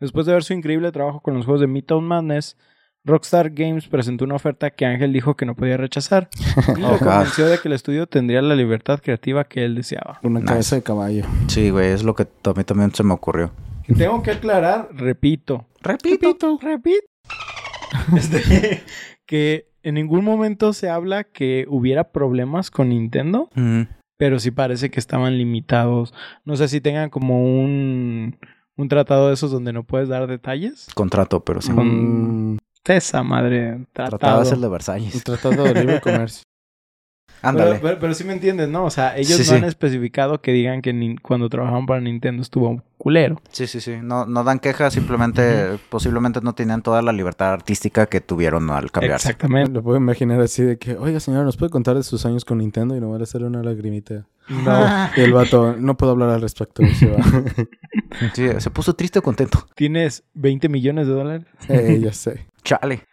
Después 0.00 0.24
de 0.24 0.32
ver 0.32 0.44
su 0.44 0.54
increíble 0.54 0.90
trabajo 0.92 1.20
con 1.20 1.34
los 1.34 1.44
juegos 1.44 1.60
de 1.60 1.66
Midtown 1.66 2.04
Madness, 2.04 2.56
Rockstar 3.04 3.50
Games 3.50 3.88
presentó 3.88 4.24
una 4.24 4.34
oferta 4.34 4.70
que 4.70 4.84
Ángel 4.86 5.12
dijo 5.12 5.34
que 5.36 5.46
no 5.46 5.54
podía 5.54 5.76
rechazar 5.76 6.28
y 6.76 6.80
lo 6.80 6.88
Oh, 6.88 6.92
God. 6.92 6.98
convenció 6.98 7.46
de 7.46 7.58
que 7.58 7.68
el 7.68 7.74
estudio 7.74 8.06
tendría 8.06 8.42
la 8.42 8.54
libertad 8.54 9.00
creativa 9.02 9.44
que 9.44 9.64
él 9.64 9.74
deseaba. 9.74 10.20
Una 10.22 10.40
Nice. 10.40 10.48
cabeza 10.52 10.76
de 10.76 10.82
caballo. 10.82 11.24
Sí, 11.48 11.70
güey, 11.70 11.88
es 11.92 12.02
lo 12.02 12.14
que 12.14 12.24
a 12.44 12.52
mí 12.54 12.64
también 12.64 12.94
se 12.94 13.02
me 13.02 13.14
ocurrió. 13.14 13.52
Y 13.88 13.94
tengo 13.94 14.22
que 14.22 14.32
aclarar, 14.32 14.88
repito, 14.92 15.66
Repito. 15.82 16.58
repito, 16.60 16.94
este, 18.16 18.82
que 19.26 19.66
en 19.82 19.94
ningún 19.94 20.24
momento 20.24 20.72
se 20.72 20.90
habla 20.90 21.24
que 21.24 21.64
hubiera 21.68 22.12
problemas 22.12 22.70
con 22.70 22.90
Nintendo, 22.90 23.48
Mm, 23.54 23.82
pero 24.18 24.38
sí 24.38 24.50
parece 24.50 24.90
que 24.90 25.00
estaban 25.00 25.38
limitados. 25.38 26.12
No 26.44 26.56
sé 26.56 26.68
si 26.68 26.80
tengan 26.82 27.08
como 27.08 27.42
un, 27.42 28.36
un 28.76 28.88
tratado 28.88 29.28
de 29.28 29.34
esos 29.34 29.50
donde 29.50 29.72
no 29.72 29.84
puedes 29.84 30.08
dar 30.10 30.26
detalles. 30.26 30.88
contrato, 30.94 31.42
pero 31.42 31.62
sí. 31.62 31.72
Con- 31.72 32.58
Mm, 32.88 32.92
Esa 32.92 33.22
madre, 33.22 33.86
tratado. 33.92 34.18
Trataba 34.18 34.40
de 34.40 34.46
ser 34.46 34.58
de 34.58 34.66
un 34.66 34.72
Versalles. 34.72 35.24
tratado 35.24 35.64
de 35.64 35.74
libre 35.74 36.00
comercio. 36.00 36.42
Ándale. 37.42 37.70
Pero, 37.70 37.82
pero, 37.82 37.98
pero 38.00 38.14
sí 38.14 38.24
me 38.24 38.34
entiendes, 38.34 38.68
¿no? 38.68 38.84
O 38.84 38.90
sea, 38.90 39.16
ellos 39.16 39.32
Sí, 39.32 39.38
no 39.38 39.44
sí. 39.44 39.54
han 39.54 39.64
especificado 39.64 40.42
que 40.42 40.52
digan 40.52 40.82
que 40.82 41.16
cuando 41.22 41.48
trabajaban 41.48 41.86
para 41.86 41.98
Nintendo 42.02 42.42
estuvo 42.42 42.82
culero. 42.98 43.40
Sí, 43.50 43.66
sí, 43.66 43.80
sí. 43.80 43.96
No, 44.02 44.26
no 44.26 44.44
dan 44.44 44.58
quejas, 44.58 44.92
simplemente, 44.92 45.78
posiblemente 45.88 46.42
no 46.42 46.52
tenían 46.54 46.82
toda 46.82 47.00
la 47.00 47.12
libertad 47.12 47.54
artística 47.54 48.04
que 48.06 48.20
tuvieron 48.20 48.68
al 48.68 48.90
cambiarse. 48.90 49.28
Exactamente. 49.28 49.72
Lo 49.72 49.82
puedo 49.82 49.96
imaginar 49.96 50.38
así 50.42 50.62
de 50.62 50.76
que, 50.76 50.98
oiga 50.98 51.18
señora, 51.18 51.44
¿nos 51.44 51.56
puede 51.56 51.70
contar 51.70 51.96
de 51.96 52.02
sus 52.02 52.26
años 52.26 52.44
con 52.44 52.58
Nintendo? 52.58 52.94
Y 52.94 53.00
no 53.00 53.08
va 53.10 53.16
a 53.16 53.22
hacerle 53.22 53.46
una 53.46 53.62
lagrimita. 53.62 54.26
No. 54.50 55.08
El 55.16 55.32
vato, 55.32 55.76
no 55.76 55.96
puedo 55.96 56.12
hablar 56.12 56.30
al 56.30 56.40
respecto. 56.42 56.82
se 56.86 57.06
va. 57.10 57.18
Sí, 58.34 58.48
se 58.58 58.70
puso 58.70 58.94
triste 58.94 59.20
o 59.20 59.22
contento. 59.22 59.66
Tienes 59.76 60.24
20 60.34 60.68
millones 60.68 61.06
de 61.06 61.12
dólares. 61.12 61.46
Eh, 61.68 62.00
ya 62.02 62.12
sé. 62.12 62.46
Chale. 62.64 63.06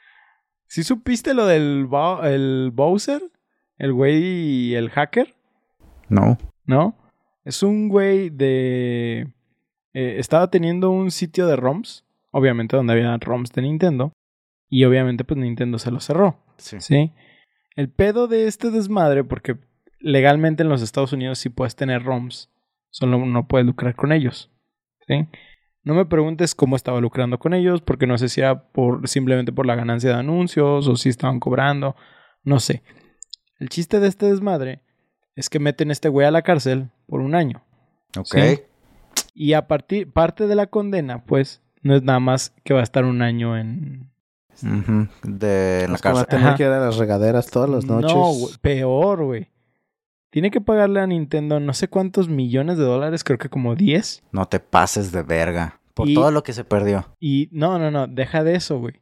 ¿Sí 0.68 0.84
supiste 0.84 1.34
lo 1.34 1.46
del 1.46 1.88
el 2.24 2.72
Bowser? 2.74 3.22
El 3.78 3.94
güey 3.94 4.18
y 4.24 4.76
el 4.76 4.90
hacker, 4.90 5.36
No. 6.10 6.38
¿no? 6.66 6.98
Es 7.46 7.62
un 7.64 7.88
güey 7.90 8.30
de... 8.32 9.28
eh, 9.94 10.16
estaba 10.18 10.50
teniendo 10.50 10.90
un 10.90 11.12
sitio 11.12 11.46
de 11.48 11.56
ROMs, 11.56 12.04
obviamente 12.32 12.76
donde 12.76 12.94
había 12.94 13.16
ROMs 13.18 13.52
de 13.54 13.62
Nintendo, 13.62 14.12
y 14.70 14.84
obviamente 14.84 15.24
pues 15.24 15.40
Nintendo 15.40 15.78
se 15.80 15.92
lo 15.92 16.00
cerró, 16.02 16.40
Sí. 16.58 16.82
¿sí? 16.82 17.14
El 17.76 17.90
pedo 17.90 18.28
de 18.28 18.48
este 18.48 18.72
desmadre, 18.72 19.24
porque 19.24 19.58
legalmente 20.00 20.64
en 20.64 20.70
los 20.70 20.82
Estados 20.82 21.14
Unidos 21.14 21.40
sí 21.40 21.50
puedes 21.50 21.76
tener 21.76 22.04
ROMs, 22.04 22.50
solo 22.90 23.18
no 23.26 23.48
puedes 23.48 23.66
lucrar 23.66 23.96
con 23.96 24.12
ellos, 24.12 24.52
¿sí? 25.08 25.28
No 25.84 25.94
me 25.94 26.06
preguntes 26.06 26.54
cómo 26.54 26.76
estaba 26.76 27.00
lucrando 27.00 27.40
con 27.40 27.54
ellos, 27.54 27.82
porque 27.82 28.08
no 28.08 28.18
sé 28.18 28.28
si 28.30 28.42
era 28.42 28.70
por, 28.72 29.08
simplemente 29.08 29.54
por 29.54 29.66
la 29.66 29.76
ganancia 29.76 30.10
de 30.10 30.18
anuncios 30.18 30.88
o 30.88 30.96
si 30.98 31.10
estaban 31.10 31.40
cobrando, 31.40 31.96
no 32.44 32.60
sé. 32.60 32.84
El 33.60 33.70
chiste 33.70 34.00
de 34.00 34.08
este 34.08 34.26
desmadre 34.26 34.82
es 35.36 35.50
que 35.50 35.60
meten 35.60 35.90
a 35.90 35.94
este 35.94 36.10
güey 36.10 36.28
a 36.28 36.32
la 36.32 36.42
cárcel 36.42 36.90
por 37.08 37.22
un 37.22 37.36
año. 37.36 37.64
Ok. 38.18 38.28
Sí. 38.28 38.62
Y 39.34 39.54
a 39.54 39.68
partir, 39.68 40.12
parte 40.12 40.48
de 40.48 40.56
la 40.56 40.68
condena, 40.68 41.24
pues, 41.24 41.62
no 41.84 41.96
es 41.96 42.04
nada 42.04 42.20
más 42.20 42.54
que 42.64 42.74
va 42.74 42.82
a 42.82 42.84
estar 42.84 43.06
un 43.06 43.22
año 43.22 43.58
en... 43.58 44.12
De 45.24 45.86
la 45.88 45.96
Es 45.96 46.02
que 46.02 46.10
va 46.10 46.22
a 46.22 46.26
cárcel. 46.26 46.28
tener 46.28 46.48
Ajá. 46.48 46.56
que 46.58 46.64
ir 46.64 46.70
a 46.70 46.80
las 46.80 46.98
regaderas 46.98 47.48
todas 47.48 47.70
las 47.70 47.86
noches. 47.86 48.12
No, 48.14 48.34
güey, 48.34 48.54
peor, 48.62 49.24
güey. 49.24 49.48
Tiene 50.30 50.52
que 50.52 50.62
pagarle 50.62 51.00
a 51.00 51.08
Nintendo 51.08 51.60
no 51.60 51.74
sé 51.74 51.88
cuántos 51.88 52.30
millones 52.30 52.78
de 52.78 52.84
dólares, 52.84 53.24
creo 53.24 53.38
que 53.38 53.50
como 53.50 53.76
10. 53.76 54.24
No 54.32 54.46
te 54.46 54.60
pases 54.60 55.12
de 55.12 55.24
verga. 55.24 55.80
Por 55.94 56.08
Y- 56.10 56.14
todo 56.14 56.32
lo 56.32 56.44
que 56.44 56.54
se 56.54 56.64
perdió. 56.64 57.06
Y 57.20 57.50
no, 57.52 57.80
no, 57.80 57.90
no, 57.92 58.08
deja 58.08 58.44
de 58.44 58.56
eso, 58.56 58.80
güey. 58.80 58.96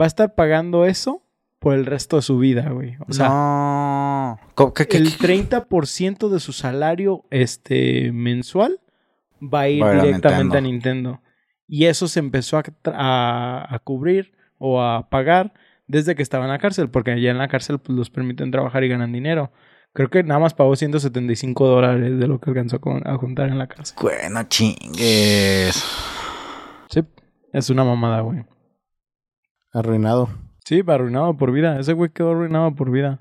Va 0.00 0.04
a 0.04 0.08
estar 0.08 0.34
pagando 0.34 0.86
eso 0.86 1.22
por 1.58 1.74
el 1.74 1.86
resto 1.86 2.16
de 2.16 2.22
su 2.22 2.38
vida, 2.38 2.70
güey. 2.70 2.96
O 3.08 3.12
sea, 3.12 3.28
no. 3.28 4.38
¿Cómo- 4.54 4.72
qué- 4.74 4.86
qué- 4.86 4.96
el 4.98 5.10
qué? 5.16 5.18
30% 5.18 6.28
de 6.28 6.40
su 6.40 6.52
salario 6.52 7.24
este, 7.30 8.10
mensual 8.12 8.80
va 9.42 9.60
a 9.60 9.68
ir 9.68 9.82
Va 9.82 9.90
a 9.90 10.02
directamente 10.02 10.58
a 10.58 10.60
Nintendo. 10.60 11.20
Y 11.66 11.86
eso 11.86 12.08
se 12.08 12.20
empezó 12.20 12.58
a- 12.58 13.66
a 13.74 13.78
cubrir 13.80 14.32
o 14.58 14.82
a 14.82 15.08
pagar 15.10 15.52
desde 15.86 16.14
que 16.14 16.22
estaba 16.22 16.44
en 16.44 16.50
la 16.50 16.58
cárcel, 16.58 16.88
porque 16.90 17.12
allá 17.12 17.30
en 17.30 17.38
la 17.38 17.48
cárcel 17.48 17.78
pues, 17.78 17.96
los 17.96 18.10
permiten 18.10 18.50
trabajar 18.50 18.84
y 18.84 18.88
ganan 18.88 19.12
dinero. 19.12 19.52
Creo 19.94 20.10
que 20.10 20.24
nada 20.24 20.40
más 20.40 20.54
pagó 20.54 20.74
175 20.74 21.66
dólares 21.68 22.18
de 22.18 22.26
lo 22.26 22.40
que 22.40 22.50
alcanzó 22.50 22.80
con- 22.80 23.06
a 23.06 23.16
juntar 23.16 23.48
en 23.48 23.58
la 23.58 23.68
cárcel. 23.68 23.96
Bueno, 24.02 24.42
chingues. 24.48 25.82
Sí, 26.90 27.00
es 27.52 27.70
una 27.70 27.84
mamada, 27.84 28.20
güey. 28.22 28.44
Arruinado. 29.72 30.28
Sí, 30.64 30.82
arruinado 30.86 31.36
por 31.36 31.52
vida. 31.52 31.78
Ese 31.78 31.92
güey 31.92 32.10
quedó 32.10 32.32
arruinado 32.32 32.74
por 32.74 32.90
vida. 32.90 33.20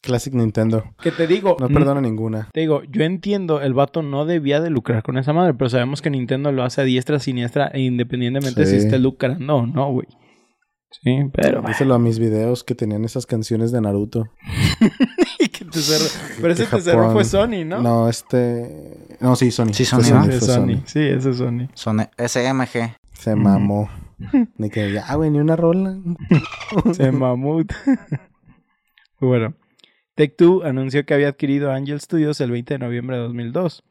Classic 0.00 0.32
Nintendo. 0.34 0.84
Que 1.02 1.10
te 1.10 1.26
digo, 1.26 1.56
No 1.60 1.68
mm, 1.68 1.72
perdona 1.74 2.00
ninguna. 2.00 2.48
Te 2.52 2.60
digo, 2.60 2.82
yo 2.84 3.04
entiendo, 3.04 3.60
el 3.60 3.74
vato 3.74 4.02
no 4.02 4.24
debía 4.26 4.60
de 4.60 4.70
lucrar 4.70 5.02
con 5.02 5.18
esa 5.18 5.32
madre, 5.32 5.54
pero 5.54 5.68
sabemos 5.70 6.00
que 6.02 6.10
Nintendo 6.10 6.50
lo 6.52 6.62
hace 6.62 6.80
a 6.82 6.84
diestra, 6.84 7.18
siniestra, 7.18 7.68
e 7.68 7.80
independientemente 7.80 8.66
si 8.66 8.76
esté 8.76 8.98
lucrando 8.98 9.56
o 9.56 9.66
no, 9.66 9.92
güey. 9.92 10.06
Sí, 11.02 11.18
pero... 11.32 11.62
Díselo 11.66 11.94
a 11.94 11.98
mis 11.98 12.18
videos 12.18 12.62
que 12.64 12.74
tenían 12.74 13.04
esas 13.04 13.26
canciones 13.26 13.72
de 13.72 13.80
Naruto. 13.80 14.26
Pero 16.40 16.52
ese 16.52 16.66
Japón. 16.66 17.12
fue 17.12 17.24
Sony, 17.24 17.64
¿no? 17.64 17.80
No, 17.82 18.08
este. 18.08 19.16
No, 19.20 19.36
sí, 19.36 19.50
Sony. 19.50 19.72
Sí, 19.72 19.84
Sony, 19.84 19.98
¿no? 20.12 20.24
fue 20.24 20.34
Ese 20.34 20.36
es 20.36 20.46
Sony. 20.54 20.82
Sí, 20.86 21.00
ese 21.00 21.30
es 21.30 21.36
Sony. 21.36 21.68
Son 21.74 22.00
SMG. 22.18 22.96
Se 23.12 23.34
mamó. 23.36 23.88
Ni 24.58 24.70
que 24.70 24.92
ya, 24.92 25.14
güey, 25.14 25.30
ni 25.30 25.38
una 25.38 25.56
rola. 25.56 25.96
Se 26.92 27.10
mamut. 27.10 27.72
bueno, 29.20 29.54
Take-Two 30.14 30.62
anunció 30.64 31.04
que 31.04 31.14
había 31.14 31.28
adquirido 31.28 31.72
Angel 31.72 32.00
Studios 32.00 32.40
el 32.40 32.50
20 32.50 32.74
de 32.74 32.78
noviembre 32.78 33.16
de 33.16 33.22
2002. 33.22 33.82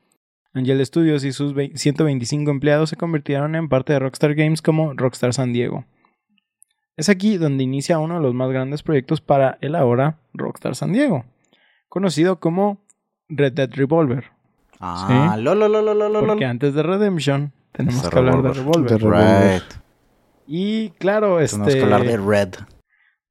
Angel 0.53 0.85
Studios 0.85 1.23
y 1.23 1.33
sus 1.33 1.53
vei- 1.53 1.75
125 1.75 2.49
empleados 2.51 2.89
se 2.91 2.95
convirtieron 2.95 3.55
en 3.55 3.67
parte 3.69 3.93
de 3.93 3.99
Rockstar 3.99 4.35
Games 4.35 4.61
como 4.61 4.93
Rockstar 4.93 5.33
San 5.33 5.51
Diego. 5.51 5.85
Es 6.95 7.09
aquí 7.09 7.37
donde 7.37 7.63
inicia 7.63 7.97
uno 7.99 8.15
de 8.15 8.21
los 8.21 8.35
más 8.35 8.49
grandes 8.51 8.83
proyectos 8.83 9.19
para 9.19 9.57
el 9.61 9.73
ahora 9.75 10.19
Rockstar 10.33 10.75
San 10.75 10.93
Diego, 10.93 11.25
conocido 11.93 12.39
como 12.39 12.81
Red 13.29 13.53
Dead 13.53 13.69
Revolver. 13.71 14.31
Ah, 14.79 15.37
lo, 15.39 15.53
lo, 15.53 15.67
lo, 15.67 15.83
lo, 15.83 15.93
lo, 15.93 16.09
lo, 16.09 16.21
lo. 16.21 16.27
Porque 16.27 16.43
antes 16.43 16.73
de 16.73 16.81
Redemption 16.81 17.53
tenemos 17.71 18.09
que 18.09 18.17
hablar 18.17 18.41
de 18.41 18.51
Revolver. 18.51 18.89
De 18.89 18.97
Revolver. 18.97 19.61
Right. 19.61 19.81
Y 20.47 20.89
claro, 20.97 21.37
Tenemos 21.37 21.67
que 21.67 21.73
este... 21.73 21.83
hablar 21.83 22.03
de 22.03 22.17
Red. 22.17 22.55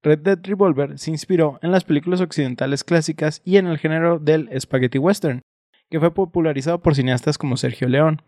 Red 0.05 0.19
Dead 0.21 0.39
Revolver 0.45 0.97
se 0.97 1.11
inspiró 1.11 1.59
en 1.61 1.73
las 1.73 1.83
películas 1.83 2.21
occidentales 2.21 2.85
clásicas 2.85 3.43
y 3.45 3.57
en 3.57 3.67
el 3.67 3.79
género 3.79 4.21
del 4.21 4.49
spaghetti 4.61 4.99
western, 4.99 5.43
que 5.91 5.99
fue 5.99 6.15
popularizado 6.15 6.81
por 6.83 6.95
cineastas 6.95 7.39
como 7.39 7.57
Sergio 7.57 7.89
León. 7.89 8.23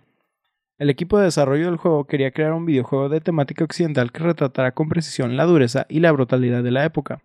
El 0.78 0.90
equipo 0.90 1.16
de 1.16 1.26
desarrollo 1.26 1.66
del 1.66 1.76
juego 1.76 2.08
quería 2.08 2.32
crear 2.32 2.52
un 2.54 2.66
videojuego 2.66 3.08
de 3.08 3.20
temática 3.20 3.62
occidental 3.62 4.10
que 4.10 4.24
retratara 4.24 4.72
con 4.72 4.88
precisión 4.88 5.36
la 5.36 5.44
dureza 5.44 5.86
y 5.88 6.00
la 6.00 6.10
brutalidad 6.10 6.64
de 6.64 6.72
la 6.72 6.84
época. 6.84 7.20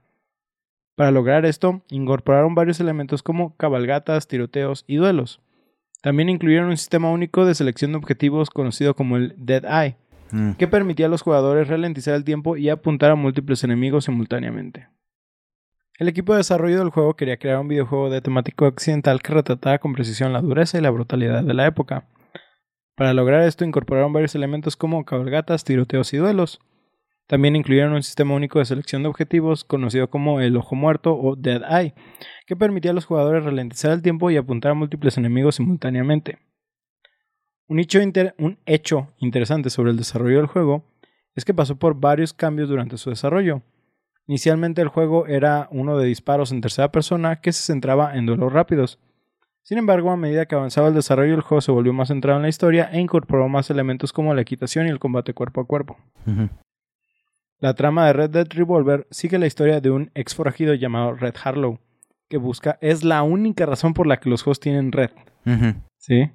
Para 0.99 1.12
lograr 1.12 1.45
esto, 1.45 1.81
incorporaron 1.89 2.55
varios 2.55 2.81
elementos 2.81 3.23
como 3.23 3.55
cabalgatas, 3.55 4.27
tiroteos 4.27 4.83
y 4.85 4.97
duelos. 4.97 5.39
También 6.01 6.27
incluyeron 6.27 6.67
un 6.67 6.75
sistema 6.75 7.09
único 7.09 7.45
de 7.45 7.55
selección 7.55 7.93
de 7.93 7.99
objetivos 7.99 8.49
conocido 8.49 8.93
como 8.97 9.15
el 9.15 9.33
Dead 9.38 9.63
Eye, 9.63 9.95
Mm. 10.33 10.55
que 10.57 10.67
permitía 10.67 11.05
a 11.05 11.09
los 11.09 11.21
jugadores 11.21 11.69
ralentizar 11.69 12.15
el 12.15 12.25
tiempo 12.25 12.57
y 12.57 12.67
apuntar 12.67 13.12
a 13.12 13.15
múltiples 13.15 13.63
enemigos 13.63 14.03
simultáneamente. 14.03 14.89
El 15.99 16.09
equipo 16.09 16.33
de 16.33 16.39
desarrollo 16.39 16.79
del 16.79 16.89
juego 16.89 17.15
quería 17.15 17.38
crear 17.38 17.59
un 17.59 17.69
videojuego 17.69 18.09
de 18.09 18.19
temática 18.19 18.65
occidental 18.65 19.21
que 19.21 19.33
retratara 19.33 19.79
con 19.79 19.93
precisión 19.93 20.33
la 20.33 20.41
dureza 20.41 20.77
y 20.77 20.81
la 20.81 20.89
brutalidad 20.89 21.45
de 21.45 21.53
la 21.53 21.65
época. 21.65 22.09
Para 22.97 23.13
lograr 23.13 23.43
esto 23.43 23.63
incorporaron 23.63 24.12
varios 24.12 24.35
elementos 24.35 24.75
como 24.75 25.05
cabalgatas, 25.05 25.63
tiroteos 25.63 26.13
y 26.13 26.17
duelos. 26.17 26.59
También 27.29 27.55
incluyeron 27.55 27.93
un 27.93 28.01
sistema 28.01 28.33
único 28.33 28.57
de 28.57 28.65
selección 28.65 29.03
de 29.03 29.09
objetivos 29.09 29.63
conocido 29.63 30.09
como 30.09 30.41
el 30.41 30.57
ojo 30.57 30.73
muerto 30.73 31.15
o 31.15 31.35
Dead 31.35 31.61
Eye, 31.69 31.93
que 32.47 32.55
permitía 32.55 32.89
a 32.89 32.95
los 32.95 33.05
jugadores 33.05 33.43
ralentizar 33.43 33.91
el 33.91 34.01
tiempo 34.01 34.31
y 34.31 34.37
apuntar 34.37 34.71
a 34.71 34.73
múltiples 34.73 35.15
enemigos 35.15 35.53
simultáneamente. 35.53 36.39
Un 37.67 37.77
hecho, 37.79 39.13
interesante 39.19 39.69
sobre 39.69 39.91
el 39.91 39.97
desarrollo 39.97 40.37
del 40.37 40.47
juego 40.47 40.83
es 41.35 41.45
que 41.45 41.53
pasó 41.53 41.75
por 41.75 41.99
varios 41.99 42.33
cambios 42.33 42.67
durante 42.67 42.97
su 42.97 43.11
desarrollo. 43.11 43.61
Inicialmente 44.25 44.81
el 44.81 44.87
juego 44.87 45.27
era 45.27 45.67
uno 45.69 45.99
de 45.99 46.07
disparos 46.07 46.51
en 46.51 46.61
tercera 46.61 46.91
persona 46.91 47.41
que 47.41 47.51
se 47.51 47.61
centraba 47.61 48.17
en 48.17 48.25
duelos 48.25 48.51
rápidos. 48.51 48.97
Sin 49.61 49.77
embargo, 49.77 50.09
a 50.09 50.17
medida 50.17 50.47
que 50.47 50.55
avanzaba 50.55 50.87
el 50.87 50.95
desarrollo, 50.95 51.35
el 51.35 51.41
juego 51.41 51.61
se 51.61 51.71
volvió 51.71 51.93
más 51.93 52.07
centrado 52.07 52.39
en 52.39 52.43
la 52.43 52.49
historia 52.49 52.89
e 52.91 52.99
incorporó 52.99 53.47
más 53.49 53.69
elementos 53.69 54.13
como 54.13 54.33
la 54.33 54.41
equitación 54.41 54.87
y 54.87 54.89
el 54.89 54.97
combate 54.97 55.35
cuerpo 55.35 55.61
a 55.61 55.67
cuerpo. 55.67 55.95
La 57.60 57.74
trama 57.74 58.08
de 58.08 58.13
Red 58.13 58.30
Dead 58.30 58.48
Revolver 58.52 59.06
sigue 59.12 59.38
la 59.38 59.45
historia 59.48 59.82
de 59.82 59.91
un 59.91 60.12
ex 60.15 60.34
forajido 60.34 60.74
llamado 60.76 61.13
Red 61.13 61.36
Harlow, 61.43 61.80
que 62.30 62.38
busca, 62.38 62.78
es 62.82 63.04
la 63.04 63.22
única 63.24 63.65
razón 63.65 63.93
por 63.93 64.08
la 64.08 64.17
que 64.19 64.30
los 64.30 64.43
juegos 64.43 64.60
tienen 64.62 64.91
Red. 64.93 65.10
¿sí? 65.98 66.32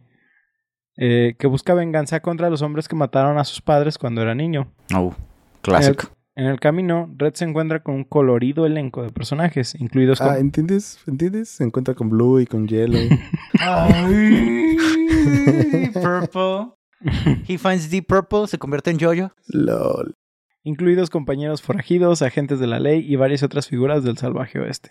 Eh, 0.97 1.35
que 1.39 1.47
busca 1.47 1.73
venganza 1.75 2.21
contra 2.21 2.51
los 2.51 2.61
hombres 2.63 2.89
que 2.89 2.97
mataron 2.97 3.39
a 3.39 3.45
sus 3.45 3.61
padres 3.63 3.97
cuando 3.97 4.21
era 4.23 4.35
niño. 4.35 4.71
Oh, 4.95 5.15
clásico. 5.63 6.09
En 6.37 6.47
el 6.47 6.59
camino, 6.61 7.09
Red 7.17 7.35
se 7.35 7.45
encuentra 7.45 7.81
con 7.83 7.95
un 7.95 8.05
colorido 8.05 8.67
elenco 8.67 9.03
de 9.03 9.11
personajes, 9.11 9.75
incluidos 9.81 10.21
Ah, 10.21 10.25
como... 10.27 10.37
¿entiendes? 10.39 10.99
¿Entiendes? 11.07 11.49
Se 11.49 11.63
encuentra 11.65 11.95
con 11.95 12.11
Blue 12.11 12.41
y 12.41 12.47
con 12.47 12.67
Yellow. 12.67 13.01
Ay, 13.61 14.77
purple. 15.93 16.73
He 17.49 17.57
finds 17.57 17.89
the 17.89 18.03
purple, 18.03 18.47
se 18.49 18.59
convierte 18.59 18.91
en 18.91 18.99
Jojo. 18.99 19.33
LOL. 19.49 20.15
Incluidos 20.65 21.11
compañeros 21.11 21.63
forajidos, 21.63 22.23
agentes 22.23 22.59
de 22.59 22.67
la 22.67 22.81
ley 22.81 23.05
y 23.07 23.17
varias 23.17 23.43
otras 23.43 23.69
figuras 23.69 24.03
del 24.03 24.17
salvaje 24.17 24.59
oeste. 24.59 24.91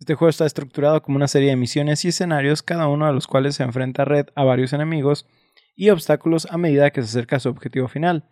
Este 0.00 0.14
juego 0.14 0.30
está 0.30 0.46
estructurado 0.46 1.00
como 1.02 1.16
una 1.16 1.28
serie 1.28 1.50
de 1.50 1.56
misiones 1.56 2.04
y 2.04 2.08
escenarios, 2.08 2.62
cada 2.62 2.88
uno 2.88 3.06
de 3.06 3.12
los 3.12 3.28
cuales 3.28 3.54
se 3.54 3.62
enfrenta 3.62 4.02
a 4.02 4.06
Red 4.06 4.26
a 4.34 4.42
varios 4.42 4.72
enemigos 4.72 5.28
y 5.76 5.90
obstáculos 5.90 6.48
a 6.50 6.58
medida 6.58 6.90
que 6.90 7.02
se 7.02 7.08
acerca 7.08 7.36
a 7.36 7.40
su 7.40 7.50
objetivo 7.50 7.86
final. 7.86 8.24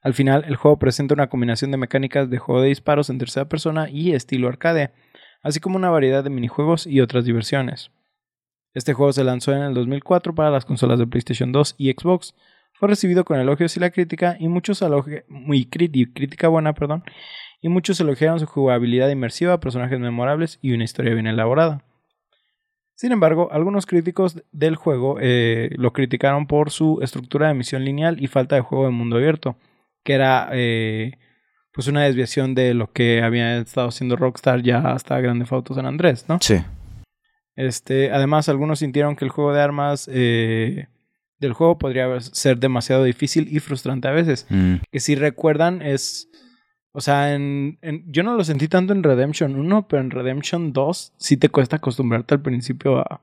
Al 0.00 0.14
final, 0.14 0.44
el 0.46 0.56
juego 0.56 0.78
presenta 0.78 1.14
una 1.14 1.28
combinación 1.28 1.70
de 1.70 1.76
mecánicas 1.76 2.30
de 2.30 2.38
juego 2.38 2.62
de 2.62 2.68
disparos 2.68 3.10
en 3.10 3.18
tercera 3.18 3.48
persona 3.48 3.90
y 3.90 4.12
estilo 4.12 4.48
arcade, 4.48 4.92
así 5.42 5.60
como 5.60 5.76
una 5.76 5.90
variedad 5.90 6.24
de 6.24 6.30
minijuegos 6.30 6.86
y 6.86 7.00
otras 7.00 7.24
diversiones. 7.24 7.90
Este 8.74 8.92
juego 8.92 9.12
se 9.12 9.24
lanzó 9.24 9.52
en 9.52 9.62
el 9.62 9.74
2004 9.74 10.34
para 10.34 10.50
las 10.50 10.64
consolas 10.64 10.98
de 10.98 11.06
PlayStation 11.06 11.52
2 11.52 11.74
y 11.78 11.92
Xbox, 11.92 12.34
fue 12.74 12.88
recibido 12.88 13.24
con 13.24 13.38
elogios 13.38 13.76
y 13.76 13.80
la 13.80 13.90
crítica 13.90 14.36
y 14.38 14.48
muchos 14.48 14.84
muy 15.28 15.66
crítica 15.66 16.48
buena, 16.48 16.74
perdón, 16.74 17.04
y 17.60 17.68
muchos 17.68 17.98
elogiaron 18.00 18.40
su 18.40 18.46
jugabilidad 18.46 19.08
inmersiva, 19.08 19.60
personajes 19.60 19.98
memorables 19.98 20.58
y 20.60 20.72
una 20.72 20.84
historia 20.84 21.14
bien 21.14 21.26
elaborada. 21.26 21.84
Sin 22.96 23.10
embargo, 23.10 23.48
algunos 23.50 23.86
críticos 23.86 24.42
del 24.52 24.76
juego 24.76 25.18
eh, 25.20 25.70
lo 25.76 25.92
criticaron 25.92 26.46
por 26.46 26.70
su 26.70 27.00
estructura 27.02 27.48
de 27.48 27.54
misión 27.54 27.84
lineal 27.84 28.22
y 28.22 28.28
falta 28.28 28.54
de 28.54 28.62
juego 28.62 28.84
de 28.84 28.90
mundo 28.90 29.16
abierto, 29.16 29.56
que 30.04 30.12
era 30.12 30.48
eh, 30.52 31.18
pues 31.72 31.88
una 31.88 32.02
desviación 32.02 32.54
de 32.54 32.72
lo 32.72 32.92
que 32.92 33.22
había 33.22 33.56
estado 33.58 33.88
haciendo 33.88 34.14
Rockstar 34.14 34.62
ya 34.62 34.78
hasta 34.92 35.20
Grande 35.20 35.46
Auto 35.50 35.74
San 35.74 35.86
Andrés, 35.86 36.26
¿no? 36.28 36.38
Sí. 36.40 36.62
Este, 37.56 38.12
además, 38.12 38.48
algunos 38.48 38.78
sintieron 38.78 39.16
que 39.16 39.24
el 39.24 39.30
juego 39.30 39.52
de 39.52 39.60
armas 39.60 40.08
eh, 40.12 40.86
del 41.44 41.52
juego 41.54 41.78
podría 41.78 42.20
ser 42.20 42.58
demasiado 42.58 43.04
difícil 43.04 43.48
y 43.50 43.60
frustrante 43.60 44.08
a 44.08 44.12
veces. 44.12 44.46
Mm. 44.50 44.74
Que 44.90 45.00
si 45.00 45.14
recuerdan 45.14 45.82
es... 45.82 46.28
O 46.96 47.00
sea, 47.00 47.34
en, 47.34 47.78
en- 47.82 48.04
yo 48.06 48.22
no 48.22 48.34
lo 48.36 48.44
sentí 48.44 48.68
tanto 48.68 48.92
en 48.92 49.02
Redemption 49.02 49.56
1, 49.56 49.88
pero 49.88 50.00
en 50.02 50.10
Redemption 50.10 50.72
2 50.72 51.12
sí 51.16 51.36
te 51.36 51.48
cuesta 51.48 51.76
acostumbrarte 51.76 52.34
al 52.34 52.42
principio 52.42 52.98
a, 52.98 53.20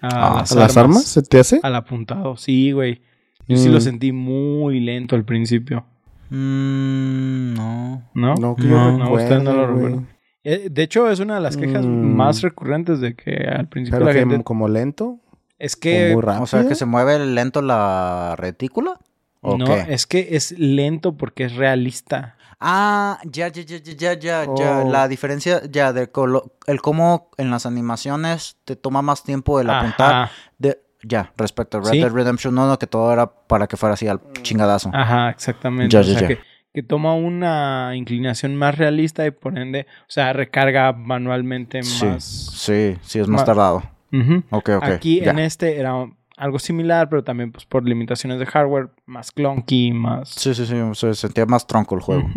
a 0.00 0.08
Ah, 0.08 0.34
las, 0.40 0.52
¿A 0.52 0.58
las 0.60 0.76
armas 0.76 1.04
se 1.04 1.22
te 1.22 1.40
hace? 1.40 1.58
Al 1.64 1.74
apuntado, 1.74 2.36
sí, 2.36 2.70
güey. 2.72 3.02
Yo 3.48 3.56
sí 3.56 3.68
Mm. 3.68 3.72
lo 3.72 3.80
sentí 3.80 4.12
muy 4.12 4.78
lento 4.80 5.16
al 5.16 5.24
principio, 5.24 5.84
Mm, 6.30 7.54
no. 7.54 8.02
¿no? 8.14 8.34
No, 8.34 8.56
que 8.56 8.64
No, 8.64 8.98
yo 9.18 9.40
no, 9.40 9.42
no 9.42 9.88
lo. 9.88 10.04
Eh, 10.44 10.68
De 10.70 10.82
hecho, 10.82 11.10
es 11.10 11.18
una 11.20 11.36
de 11.36 11.40
las 11.40 11.56
quejas 11.56 11.84
Mm. 11.84 12.14
más 12.16 12.42
recurrentes 12.42 13.00
de 13.00 13.14
que 13.14 13.34
al 13.48 13.68
principio 13.68 13.98
Pero 13.98 14.06
la 14.06 14.12
que 14.12 14.20
gente... 14.20 14.44
como 14.44 14.68
lento 14.68 15.18
Es 15.58 15.76
que 15.76 16.12
muy. 16.14 16.22
O 16.40 16.46
sea, 16.46 16.66
que 16.66 16.74
se 16.74 16.84
mueve 16.86 17.18
lento 17.24 17.62
la 17.62 18.34
retícula. 18.36 18.98
¿O 19.40 19.56
no, 19.56 19.64
qué? 19.66 19.86
es 19.88 20.06
que 20.06 20.28
es 20.32 20.52
lento 20.58 21.16
porque 21.16 21.44
es 21.44 21.54
realista. 21.54 22.36
Ah, 22.58 23.18
ya, 23.24 23.48
ya, 23.48 23.62
ya, 23.62 23.76
ya, 23.78 23.92
ya, 23.94 24.12
ya, 24.14 24.44
ya. 24.56 24.78
Oh. 24.84 24.90
La 24.90 25.08
diferencia, 25.08 25.62
ya, 25.70 25.92
de 25.92 26.10
colo- 26.10 26.52
el 26.66 26.80
cómo 26.80 27.30
en 27.36 27.50
las 27.50 27.66
animaciones 27.66 28.56
te 28.64 28.76
toma 28.76 29.02
más 29.02 29.22
tiempo 29.24 29.60
el 29.60 29.68
apuntar. 29.70 30.14
Ajá, 30.14 30.32
De, 30.58 30.80
ya, 31.02 31.32
respecto 31.36 31.78
a 31.78 31.80
Red 31.82 31.90
Sí. 31.90 32.00
Dead 32.00 32.10
Redemption 32.10 32.58
1, 32.58 32.78
que 32.78 32.86
todo 32.86 33.12
era 33.12 33.26
para 33.30 33.66
que 33.66 33.76
fuera 33.76 33.92
así 33.94 34.08
al 34.08 34.20
chingadazo. 34.42 34.90
ajá, 34.94 35.30
exactamente. 35.30 35.92
Ya, 35.92 36.00
o 36.00 36.02
ya, 36.02 36.12
sea, 36.18 36.20
ya. 36.22 36.28
Que, 36.28 36.38
que 36.72 36.82
toma 36.82 37.14
una 37.14 37.92
inclinación 37.94 38.56
más 38.56 38.76
realista 38.76 39.26
y 39.26 39.30
por 39.30 39.58
ende, 39.58 39.86
o 40.02 40.04
sea, 40.10 40.32
recarga 40.32 40.92
manualmente 40.92 41.82
sí, 41.82 42.04
más. 42.06 42.24
sí, 42.24 42.96
sí, 43.02 43.18
es 43.20 43.28
más 43.28 43.40
más- 43.40 43.44
tardado. 43.44 43.82
Ujú. 44.20 44.42
Ok, 44.50 44.70
ok. 44.76 44.82
Aquí 44.84 45.20
ya. 45.20 45.30
en 45.32 45.38
este 45.40 45.78
era 45.78 45.92
algo 46.36 46.58
similar, 46.58 47.08
pero 47.08 47.24
también 47.24 47.50
pues 47.52 47.64
por 47.64 47.84
limitaciones 47.88 48.38
de 48.38 48.46
hardware, 48.46 48.90
más 49.06 49.32
clunky, 49.32 49.92
más... 49.92 50.28
Sí, 50.30 50.54
sí, 50.54 50.66
sí, 50.66 50.74
se 50.94 51.14
sentía 51.14 51.46
más 51.46 51.66
tronco 51.66 51.94
el 51.94 52.00
juego. 52.02 52.28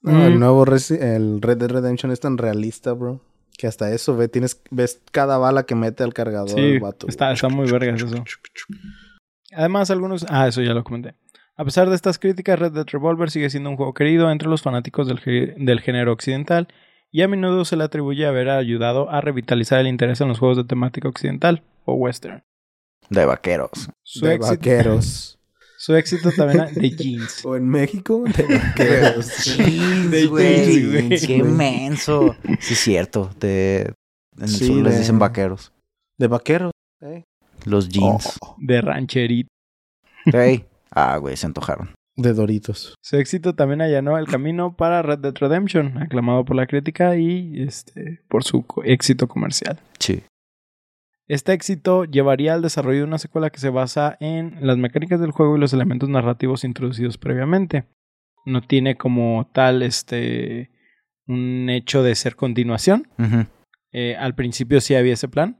No, 0.00 0.26
el 0.26 0.38
nuevo 0.38 0.64
Resi- 0.64 1.00
el 1.00 1.42
Red 1.42 1.58
Dead 1.58 1.70
Redemption 1.70 2.12
es 2.12 2.20
tan 2.20 2.38
realista, 2.38 2.92
bro. 2.92 3.20
Que 3.58 3.66
hasta 3.66 3.90
eso, 3.92 4.16
ve, 4.16 4.28
tienes, 4.28 4.62
ves 4.70 5.02
cada 5.10 5.36
bala 5.38 5.64
que 5.64 5.74
mete 5.74 6.04
al 6.04 6.14
cargador 6.14 6.50
Sí, 6.50 6.60
el 6.60 6.80
vato. 6.80 7.08
está, 7.08 7.32
está 7.32 7.48
muy 7.48 7.68
vergas 7.70 8.00
eso. 8.02 8.22
Además, 9.52 9.90
algunos... 9.90 10.24
Ah, 10.28 10.46
eso 10.46 10.62
ya 10.62 10.74
lo 10.74 10.84
comenté. 10.84 11.14
A 11.56 11.64
pesar 11.64 11.88
de 11.88 11.96
estas 11.96 12.20
críticas, 12.20 12.56
Red 12.58 12.72
Dead 12.72 12.86
Revolver 12.86 13.30
sigue 13.30 13.50
siendo 13.50 13.68
un 13.70 13.76
juego 13.76 13.92
querido 13.94 14.30
entre 14.30 14.48
los 14.48 14.62
fanáticos 14.62 15.08
del, 15.08 15.18
del 15.58 15.80
género 15.80 16.12
occidental 16.12 16.68
y 17.10 17.22
a 17.22 17.28
menudo 17.28 17.64
se 17.64 17.76
le 17.76 17.84
atribuye 17.84 18.26
haber 18.26 18.50
ayudado 18.50 19.10
a 19.10 19.20
revitalizar 19.20 19.80
el 19.80 19.86
interés 19.88 20.20
en 20.20 20.28
los 20.28 20.38
juegos 20.38 20.56
de 20.58 20.64
temática 20.64 21.08
occidental 21.08 21.62
o 21.84 21.94
western. 21.94 22.42
De 23.10 23.24
vaqueros. 23.24 23.88
Su, 24.02 24.26
de 24.26 24.34
éxito, 24.34 24.50
vaqueros. 24.56 25.38
su 25.78 25.94
éxito 25.94 26.30
también 26.36 26.74
de 26.74 26.90
jeans. 26.90 27.42
o 27.46 27.56
en 27.56 27.66
México, 27.68 28.24
de 28.36 28.58
vaqueros. 28.58 29.56
De 30.10 30.26
güey. 30.26 30.64
jeans, 30.64 31.08
güey. 31.08 31.20
Qué 31.26 31.42
menso. 31.42 32.36
Sí, 32.60 32.74
es 32.74 32.78
cierto. 32.80 33.30
De... 33.40 33.92
En 34.36 34.42
el 34.44 34.48
Sí, 34.48 34.66
sur 34.66 34.82
les 34.82 34.98
dicen 34.98 35.18
vaqueros. 35.18 35.72
de 36.18 36.26
vaqueros. 36.28 36.72
eh. 37.00 37.24
Los 37.64 37.88
jeans. 37.88 38.38
Oh, 38.40 38.54
De 38.58 38.80
rancherito. 38.80 39.48
Ey. 40.26 40.64
Ah, 40.90 41.16
güey, 41.16 41.36
se 41.36 41.46
antojaron. 41.46 41.90
De 42.18 42.34
Doritos. 42.34 42.94
Su 43.00 43.16
éxito 43.16 43.54
también 43.54 43.80
allanó 43.80 44.18
el 44.18 44.26
camino 44.26 44.76
para 44.76 45.02
Red 45.02 45.20
Dead 45.20 45.34
Redemption, 45.36 45.98
aclamado 46.02 46.44
por 46.44 46.56
la 46.56 46.66
crítica 46.66 47.16
y 47.16 47.62
este, 47.62 48.20
por 48.28 48.44
su 48.44 48.66
éxito 48.84 49.28
comercial. 49.28 49.78
Sí. 49.98 50.22
Este 51.28 51.52
éxito 51.52 52.04
llevaría 52.04 52.54
al 52.54 52.62
desarrollo 52.62 52.98
de 52.98 53.04
una 53.04 53.18
secuela 53.18 53.50
que 53.50 53.60
se 53.60 53.70
basa 53.70 54.16
en 54.20 54.56
las 54.60 54.78
mecánicas 54.78 55.20
del 55.20 55.30
juego 55.30 55.56
y 55.56 55.60
los 55.60 55.72
elementos 55.72 56.08
narrativos 56.08 56.64
introducidos 56.64 57.18
previamente. 57.18 57.84
No 58.44 58.62
tiene 58.62 58.96
como 58.96 59.48
tal 59.52 59.82
este 59.82 60.70
un 61.26 61.68
hecho 61.70 62.02
de 62.02 62.14
ser 62.14 62.34
continuación. 62.34 63.06
Eh, 63.92 64.16
al 64.16 64.34
principio 64.34 64.80
sí 64.80 64.94
había 64.94 65.12
ese 65.12 65.28
plan, 65.28 65.58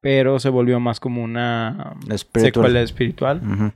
pero 0.00 0.38
se 0.40 0.48
volvió 0.48 0.80
más 0.80 0.98
como 1.00 1.22
una 1.22 1.94
Espiritual. 2.10 2.52
secuela 2.52 2.80
espiritual. 2.82 3.72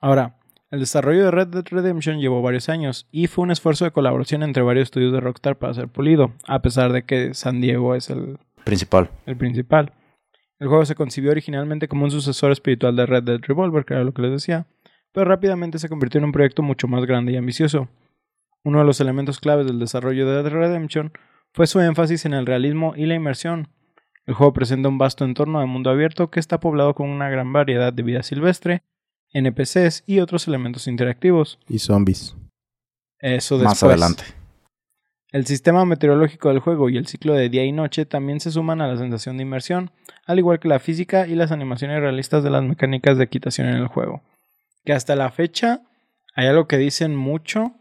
Ahora, 0.00 0.37
el 0.70 0.80
desarrollo 0.80 1.24
de 1.24 1.30
Red 1.30 1.48
Dead 1.48 1.64
Redemption 1.70 2.20
llevó 2.20 2.42
varios 2.42 2.68
años 2.68 3.08
y 3.10 3.26
fue 3.26 3.44
un 3.44 3.50
esfuerzo 3.50 3.84
de 3.84 3.90
colaboración 3.90 4.42
entre 4.42 4.62
varios 4.62 4.84
estudios 4.84 5.12
de 5.12 5.20
Rockstar 5.20 5.56
para 5.56 5.74
ser 5.74 5.88
pulido, 5.88 6.32
a 6.46 6.60
pesar 6.60 6.92
de 6.92 7.04
que 7.04 7.32
San 7.34 7.60
Diego 7.60 7.94
es 7.94 8.10
el, 8.10 8.38
Principal. 8.64 9.10
el 9.26 9.36
principal. 9.36 9.92
El 10.58 10.68
juego 10.68 10.84
se 10.84 10.94
concibió 10.94 11.30
originalmente 11.30 11.88
como 11.88 12.04
un 12.04 12.10
sucesor 12.10 12.52
espiritual 12.52 12.96
de 12.96 13.06
Red 13.06 13.22
Dead 13.22 13.40
Revolver, 13.40 13.84
que 13.84 13.94
era 13.94 14.04
lo 14.04 14.12
que 14.12 14.22
les 14.22 14.32
decía, 14.32 14.66
pero 15.12 15.26
rápidamente 15.26 15.78
se 15.78 15.88
convirtió 15.88 16.18
en 16.18 16.24
un 16.24 16.32
proyecto 16.32 16.62
mucho 16.62 16.88
más 16.88 17.04
grande 17.06 17.32
y 17.32 17.36
ambicioso. 17.36 17.88
Uno 18.64 18.80
de 18.80 18.84
los 18.84 19.00
elementos 19.00 19.40
claves 19.40 19.66
del 19.66 19.78
desarrollo 19.78 20.26
de 20.26 20.42
Red 20.42 20.50
Dead 20.50 20.60
Redemption 20.60 21.12
fue 21.54 21.66
su 21.66 21.80
énfasis 21.80 22.26
en 22.26 22.34
el 22.34 22.44
realismo 22.44 22.92
y 22.94 23.06
la 23.06 23.14
inmersión. 23.14 23.68
El 24.26 24.34
juego 24.34 24.52
presenta 24.52 24.90
un 24.90 24.98
vasto 24.98 25.24
entorno 25.24 25.60
de 25.60 25.66
mundo 25.66 25.88
abierto 25.88 26.30
que 26.30 26.40
está 26.40 26.60
poblado 26.60 26.94
con 26.94 27.08
una 27.08 27.30
gran 27.30 27.50
variedad 27.52 27.92
de 27.92 28.02
vida 28.02 28.22
silvestre, 28.22 28.82
NPCs 29.32 30.04
y 30.06 30.20
otros 30.20 30.48
elementos 30.48 30.86
interactivos. 30.86 31.58
Y 31.68 31.78
zombies. 31.78 32.34
Eso 33.20 33.56
Más 33.58 33.72
después. 33.74 33.82
adelante. 33.84 34.24
El 35.30 35.44
sistema 35.46 35.84
meteorológico 35.84 36.48
del 36.48 36.60
juego 36.60 36.88
y 36.88 36.96
el 36.96 37.06
ciclo 37.06 37.34
de 37.34 37.50
día 37.50 37.64
y 37.64 37.72
noche 37.72 38.06
también 38.06 38.40
se 38.40 38.50
suman 38.50 38.80
a 38.80 38.86
la 38.88 38.96
sensación 38.96 39.36
de 39.36 39.42
inmersión, 39.42 39.90
al 40.26 40.38
igual 40.38 40.58
que 40.58 40.68
la 40.68 40.78
física 40.78 41.26
y 41.26 41.34
las 41.34 41.52
animaciones 41.52 42.00
realistas 42.00 42.42
de 42.42 42.48
las 42.50 42.62
mecánicas 42.62 43.18
de 43.18 43.24
equitación 43.24 43.68
en 43.68 43.76
el 43.76 43.88
juego. 43.88 44.22
Que 44.86 44.94
hasta 44.94 45.16
la 45.16 45.30
fecha 45.30 45.82
hay 46.34 46.46
algo 46.46 46.66
que 46.66 46.78
dicen 46.78 47.14
mucho 47.14 47.72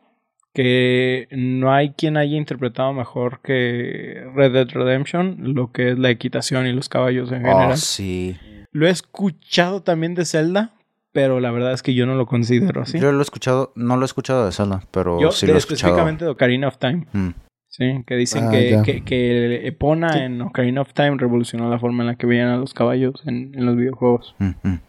que 0.54 1.28
no 1.32 1.72
hay 1.72 1.92
quien 1.92 2.18
haya 2.18 2.36
interpretado 2.36 2.92
mejor 2.92 3.42
que 3.42 4.26
Red 4.36 4.52
Dead 4.54 4.68
Redemption 4.70 5.54
lo 5.54 5.72
que 5.72 5.92
es 5.92 6.00
la 6.00 6.10
equitación 6.10 6.66
y 6.68 6.74
los 6.74 6.90
caballos 6.90 7.32
en 7.32 7.46
Oh, 7.46 7.50
general. 7.50 7.78
sí. 7.78 8.38
Lo 8.72 8.88
he 8.88 8.90
escuchado 8.90 9.84
también 9.84 10.16
de 10.16 10.26
Zelda, 10.26 10.74
pero 11.12 11.40
la 11.40 11.52
verdad 11.52 11.74
es 11.74 11.82
que 11.84 11.94
yo 11.94 12.06
no 12.06 12.16
lo 12.16 12.26
considero 12.26 12.82
así. 12.82 13.00
Yo 13.00 13.12
lo 13.12 13.20
he 13.20 13.22
escuchado, 13.24 13.72
no 13.76 13.96
lo 13.98 14.04
he 14.04 14.06
escuchado 14.06 14.46
de 14.46 14.52
Zelda, 14.52 14.82
pero 14.92 15.20
Yo, 15.20 15.32
sí 15.32 15.46
de- 15.46 15.54
lo 15.54 15.58
he 15.58 15.60
escuchado. 15.60 15.90
específicamente 15.94 16.26
de 16.26 16.32
Ocarina 16.32 16.68
of 16.68 16.78
Time. 16.78 17.08
Mm. 17.14 17.30
Sí, 17.70 18.04
que 18.08 18.16
dicen 18.16 18.46
Ah, 18.48 18.52
que, 18.52 18.82
que, 18.84 19.04
que 19.04 19.68
Epona 19.68 20.14
Sí. 20.14 20.20
en 20.20 20.42
Ocarina 20.42 20.82
of 20.82 20.94
Time 20.94 21.18
revolucionó 21.18 21.70
la 21.70 21.78
forma 21.78 22.02
en 22.04 22.08
la 22.08 22.16
que 22.16 22.26
veían 22.26 22.48
a 22.50 22.58
los 22.58 22.74
caballos 22.74 23.22
en, 23.28 23.54
en 23.56 23.66
los 23.66 23.76
videojuegos. 23.76 24.36
Mm, 24.40 24.50
mm. 24.64 24.80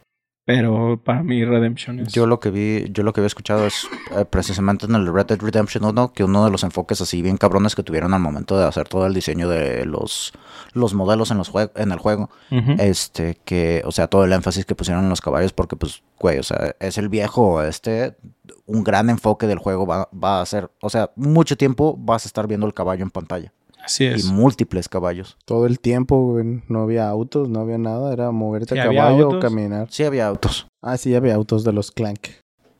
Pero 0.48 0.98
para 1.04 1.22
mí 1.22 1.44
Redemption 1.44 2.00
es... 2.00 2.08
Yo 2.14 2.26
lo 2.26 2.40
que 2.40 2.48
vi, 2.48 2.88
yo 2.90 3.02
lo 3.02 3.12
que 3.12 3.20
había 3.20 3.26
escuchado 3.26 3.66
es 3.66 3.86
eh, 4.16 4.24
precisamente 4.24 4.86
en 4.86 4.94
el 4.94 5.12
Red 5.12 5.26
Dead 5.26 5.38
Redemption 5.38 5.84
1 5.84 6.14
que 6.14 6.24
uno 6.24 6.42
de 6.42 6.50
los 6.50 6.62
enfoques 6.62 7.02
así 7.02 7.20
bien 7.20 7.36
cabrones 7.36 7.74
que 7.74 7.82
tuvieron 7.82 8.14
al 8.14 8.20
momento 8.20 8.58
de 8.58 8.64
hacer 8.64 8.88
todo 8.88 9.04
el 9.06 9.12
diseño 9.12 9.46
de 9.46 9.84
los, 9.84 10.32
los 10.72 10.94
modelos 10.94 11.30
en 11.30 11.36
los 11.36 11.52
en 11.74 11.92
el 11.92 11.98
juego, 11.98 12.30
este 12.78 13.38
que, 13.44 13.82
o 13.84 13.92
sea, 13.92 14.06
todo 14.06 14.24
el 14.24 14.32
énfasis 14.32 14.64
que 14.64 14.74
pusieron 14.74 15.04
en 15.04 15.10
los 15.10 15.20
caballos 15.20 15.52
porque 15.52 15.76
pues, 15.76 16.02
güey, 16.18 16.38
o 16.38 16.42
sea, 16.42 16.74
es 16.80 16.96
el 16.96 17.10
viejo 17.10 17.62
este 17.62 18.16
un 18.64 18.84
gran 18.84 19.10
enfoque 19.10 19.46
del 19.46 19.58
juego 19.58 19.86
va, 19.86 20.08
va 20.12 20.40
a 20.40 20.46
ser, 20.46 20.70
o 20.80 20.88
sea, 20.88 21.10
mucho 21.14 21.58
tiempo 21.58 21.94
vas 21.98 22.24
a 22.24 22.28
estar 22.28 22.46
viendo 22.46 22.66
el 22.66 22.72
caballo 22.72 23.02
en 23.02 23.10
pantalla 23.10 23.52
Así 23.88 24.04
es. 24.04 24.26
y 24.28 24.32
múltiples 24.32 24.86
caballos. 24.88 25.38
Todo 25.46 25.64
el 25.66 25.80
tiempo, 25.80 26.32
güey. 26.32 26.62
No 26.68 26.82
había 26.82 27.08
autos, 27.08 27.48
no 27.48 27.60
había 27.60 27.78
nada. 27.78 28.12
Era 28.12 28.30
moverte 28.30 28.74
Sí, 28.74 28.78
a 28.80 28.84
caballo 28.84 29.30
o 29.30 29.40
caminar. 29.40 29.88
Sí 29.90 30.04
había 30.04 30.26
autos, 30.26 30.66
Ah, 30.82 30.98
sí, 30.98 31.14
había 31.14 31.34
autos 31.34 31.64
de 31.64 31.72
los 31.72 31.90
Clank. 31.90 32.28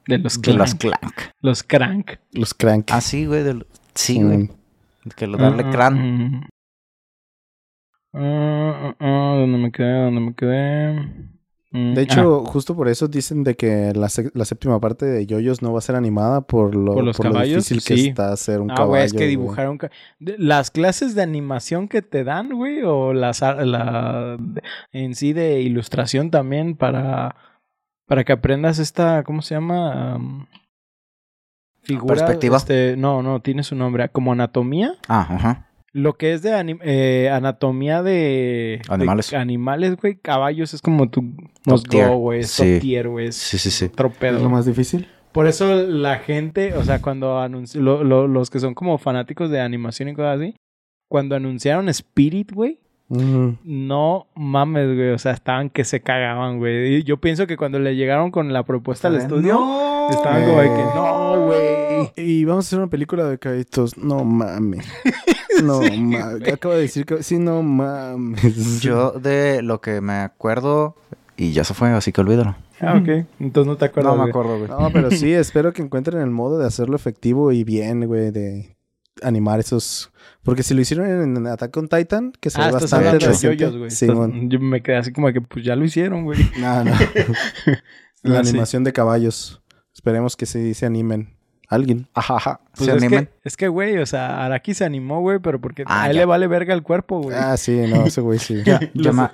De 0.06 0.18
los 0.18 0.34
de 0.36 0.42
clank. 0.42 0.58
las 0.58 0.74
clank. 0.74 1.14
Los 1.40 1.62
crank. 1.62 2.10
Los 2.32 2.52
Crank. 2.54 2.88
Ah, 2.92 3.00
sí, 3.00 3.24
güey, 3.26 3.42
sí, 3.94 4.22
güey, 4.22 4.36
Mm. 4.38 4.48
que 5.16 5.26
lo 5.26 5.38
darle 5.38 5.64
Ah, 5.66 5.70
crán. 5.70 5.94
mm. 6.34 6.48
Ah, 8.14 8.20
ah, 8.90 8.94
ah, 9.00 9.36
¿Dónde 9.38 9.58
me 9.58 9.72
quedé? 9.72 10.04
¿Dónde 10.04 10.20
me 10.20 10.34
quedé? 10.34 11.37
Mm, 11.70 11.92
De 11.94 12.00
hecho, 12.02 12.44
justo 12.46 12.74
por 12.74 12.88
eso 12.88 13.08
dicen 13.08 13.44
de 13.44 13.54
que 13.54 13.92
la, 13.94 14.08
la 14.32 14.44
séptima 14.46 14.80
parte 14.80 15.04
de 15.04 15.26
Yoyos 15.26 15.60
no 15.60 15.70
va 15.72 15.80
a 15.80 15.82
ser 15.82 15.96
animada 15.96 16.40
por 16.40 16.74
lo, 16.74 16.94
¿Por 16.94 17.04
los 17.04 17.18
lo 17.18 17.22
caballos? 17.24 17.68
difícil 17.68 17.84
que 17.84 18.02
Sí. 18.02 18.08
está 18.08 18.32
hacer 18.32 18.60
un 18.60 18.70
Ah, 18.70 18.74
caballo. 18.74 18.88
güey, 18.90 19.02
es 19.04 19.12
que 19.12 19.78
ca- 19.78 19.90
de- 20.18 20.38
Las 20.38 20.70
clases 20.70 21.14
de 21.14 21.20
animación 21.22 21.86
que 21.88 22.00
te 22.00 22.24
dan, 22.24 22.50
güey, 22.54 22.82
o 22.84 23.12
las, 23.12 23.42
la, 23.42 24.38
en 24.92 25.14
sí 25.14 25.34
de 25.34 25.60
ilustración 25.60 26.30
también 26.30 26.74
para, 26.74 27.36
para 28.06 28.24
que 28.24 28.32
aprendas 28.32 28.78
esta, 28.78 29.22
¿cómo 29.22 29.42
se 29.42 29.54
llama? 29.54 30.14
Am, 30.14 30.46
figura. 31.82 32.14
Perspectiva. 32.14 32.56
este, 32.56 32.96
no, 32.96 33.22
no, 33.22 33.40
tiene 33.40 33.62
su 33.62 33.74
nombre, 33.74 34.08
como 34.08 34.32
anatomía. 34.32 34.94
Ah, 35.06 35.26
ajá. 35.30 35.67
Lo 35.92 36.16
que 36.18 36.32
es 36.34 36.42
de 36.42 36.52
anim- 36.52 36.80
eh, 36.82 37.30
anatomía 37.30 38.02
de... 38.02 38.12
de 38.12 38.82
Animales. 38.88 39.32
animales, 39.32 39.96
güey, 39.96 40.16
caballos 40.16 40.74
es 40.74 40.82
como 40.82 41.08
tu 41.08 41.34
Top 41.64 41.82
tier. 41.88 42.06
musgo, 42.08 42.18
güey, 42.18 42.42
Sí. 42.44 42.72
top 42.74 42.80
tier, 42.80 43.08
güey, 43.08 43.32
Sí, 43.32 43.58
sí, 43.58 43.70
sí. 43.70 43.86
otro 43.86 44.10
pedo. 44.10 44.36
¿Es 44.36 44.42
lo 44.42 44.50
más 44.50 44.66
difícil? 44.66 45.08
Por 45.32 45.46
eso 45.46 45.74
la 45.86 46.16
gente, 46.18 46.74
o 46.74 46.84
sea, 46.84 47.00
cuando 47.00 47.38
anunci- 47.40 47.78
lo- 47.80 48.04
lo- 48.04 48.28
los 48.28 48.50
que 48.50 48.60
son 48.60 48.74
como 48.74 48.98
fanáticos 48.98 49.50
de 49.50 49.60
animación 49.60 50.08
y 50.08 50.14
cosas 50.14 50.40
así, 50.40 50.54
cuando 51.10 51.36
anunciaron 51.36 51.88
Spirit, 51.88 52.52
güey, 52.52 52.80
No 53.10 54.26
mames, 54.34 54.94
güey, 54.94 55.10
o 55.10 55.18
sea, 55.18 55.32
estaban 55.32 55.70
que 55.70 55.84
se 55.84 56.00
cagaban, 56.00 56.58
güey. 56.58 56.96
Y 56.96 57.02
Yo 57.04 57.16
pienso 57.18 57.46
que 57.46 57.56
cuando 57.56 57.78
le 57.78 57.96
llegaron 57.96 58.30
con 58.30 58.52
la 58.52 58.64
propuesta 58.64 59.08
al 59.08 59.16
estudio, 59.16 59.58
estaban 60.10 60.44
como 60.44 60.60
de 60.60 60.68
que 60.68 60.82
no, 60.94 61.46
güey. 61.46 62.12
Y 62.16 62.44
vamos 62.44 62.64
a 62.64 62.68
hacer 62.68 62.78
una 62.78 62.88
película 62.88 63.24
de 63.24 63.38
caballitos. 63.38 63.96
No 63.96 64.24
mames. 64.24 64.86
No 65.64 65.80
mames. 65.80 66.52
Acabo 66.52 66.74
de 66.74 66.82
decir 66.82 67.04
que 67.04 67.20
sí, 67.24 67.36
no 67.36 67.64
mames. 67.64 68.80
Yo 68.80 69.10
de 69.12 69.60
lo 69.62 69.80
que 69.80 70.00
me 70.00 70.12
acuerdo, 70.12 70.94
y 71.36 71.50
ya 71.50 71.64
se 71.64 71.74
fue, 71.74 71.88
así 71.90 72.12
que 72.12 72.20
olvídalo. 72.20 72.54
Ah, 72.80 72.94
ok. 72.96 73.26
Entonces 73.40 73.66
no 73.66 73.76
te 73.76 73.86
acuerdas. 73.86 74.12
No 74.12 74.16
me 74.24 74.30
güey. 74.30 74.30
acuerdo, 74.30 74.58
güey. 74.58 74.70
No, 74.70 74.90
pero 74.92 75.10
sí, 75.10 75.32
espero 75.32 75.72
que 75.72 75.82
encuentren 75.82 76.20
el 76.22 76.30
modo 76.30 76.58
de 76.58 76.66
hacerlo 76.66 76.94
efectivo 76.94 77.50
y 77.50 77.64
bien, 77.64 78.06
güey, 78.06 78.30
de 78.30 78.76
animar 79.20 79.58
esos. 79.58 80.12
Porque 80.48 80.62
si 80.62 80.72
lo 80.72 80.80
hicieron 80.80 81.36
en 81.36 81.46
Attack 81.46 81.76
on 81.76 81.88
Titan, 81.88 82.32
que 82.40 82.48
se 82.48 82.58
Ah, 82.60 82.66
ve 82.68 82.72
bastante 82.72 83.18
decente. 83.26 83.56
yoyos, 83.56 83.76
güey. 83.76 83.90
Simón. 83.90 84.32
Estás- 84.34 84.48
Yo 84.48 84.60
me 84.60 84.82
quedé 84.82 84.96
así 84.96 85.12
como 85.12 85.30
que 85.32 85.42
pues 85.42 85.62
ya 85.64 85.76
lo 85.76 85.84
hicieron, 85.84 86.24
güey. 86.24 86.38
No, 86.58 86.84
no. 86.84 86.92
La 88.22 88.42
sí. 88.42 88.50
animación 88.50 88.82
de 88.84 88.92
caballos. 88.92 89.62
Esperemos 89.94 90.36
que 90.36 90.46
sí 90.46 90.72
se 90.74 90.86
animen 90.86 91.34
Alguien. 91.70 92.06
Ajá, 92.14 92.36
ajá. 92.36 92.60
Pues 92.76 92.88
se 92.90 92.96
es 92.96 93.08
que, 93.10 93.28
es 93.44 93.56
que, 93.58 93.68
güey, 93.68 93.98
o 93.98 94.06
sea, 94.06 94.42
Araki 94.46 94.72
se 94.72 94.86
animó, 94.86 95.20
güey, 95.20 95.38
pero 95.38 95.60
porque 95.60 95.84
Ah, 95.86 96.04
a 96.04 96.06
él 96.08 96.14
ya. 96.14 96.20
le 96.20 96.24
vale 96.24 96.46
verga 96.46 96.72
el 96.72 96.82
cuerpo, 96.82 97.20
güey. 97.20 97.36
Ah, 97.38 97.58
sí, 97.58 97.76
no, 97.90 98.06
ese 98.06 98.22
güey 98.22 98.38
sí. 98.38 98.62
Ya, 98.64 98.80
ya 98.94 99.12
me- 99.12 99.28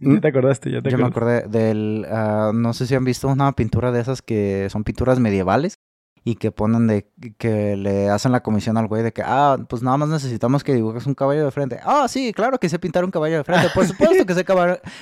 Ya 0.00 0.20
te 0.20 0.26
acordaste, 0.28 0.72
ya 0.72 0.82
te 0.82 0.90
Yo 0.90 0.98
me 0.98 1.04
acordaste. 1.06 1.46
acordé 1.46 1.58
del... 1.66 2.04
ah, 2.10 2.50
no 2.52 2.72
sé 2.72 2.88
si 2.88 2.96
han 2.96 3.04
visto 3.04 3.28
una 3.28 3.52
pintura 3.52 3.92
de 3.92 4.00
esas 4.00 4.22
que 4.22 4.66
son 4.70 4.82
pinturas 4.82 5.20
medievales 5.20 5.78
y 6.24 6.36
que 6.36 6.52
ponen 6.52 6.86
de... 6.86 7.10
que 7.38 7.76
le 7.76 8.08
hacen 8.08 8.30
la 8.32 8.42
comisión 8.42 8.76
al 8.76 8.86
güey 8.86 9.02
de 9.02 9.12
que, 9.12 9.22
ah, 9.24 9.58
pues 9.68 9.82
nada 9.82 9.96
más 9.96 10.08
necesitamos 10.08 10.62
que 10.62 10.72
dibujes 10.74 11.06
un 11.06 11.14
caballo 11.14 11.44
de 11.44 11.50
frente. 11.50 11.80
Ah, 11.82 12.06
sí, 12.08 12.32
claro 12.32 12.58
que 12.58 12.68
sé 12.68 12.78
pintar 12.78 13.04
un 13.04 13.10
caballo 13.10 13.38
de 13.38 13.44
frente. 13.44 13.68
Por 13.74 13.86
supuesto 13.86 14.24
que 14.24 14.34
sé 14.34 14.44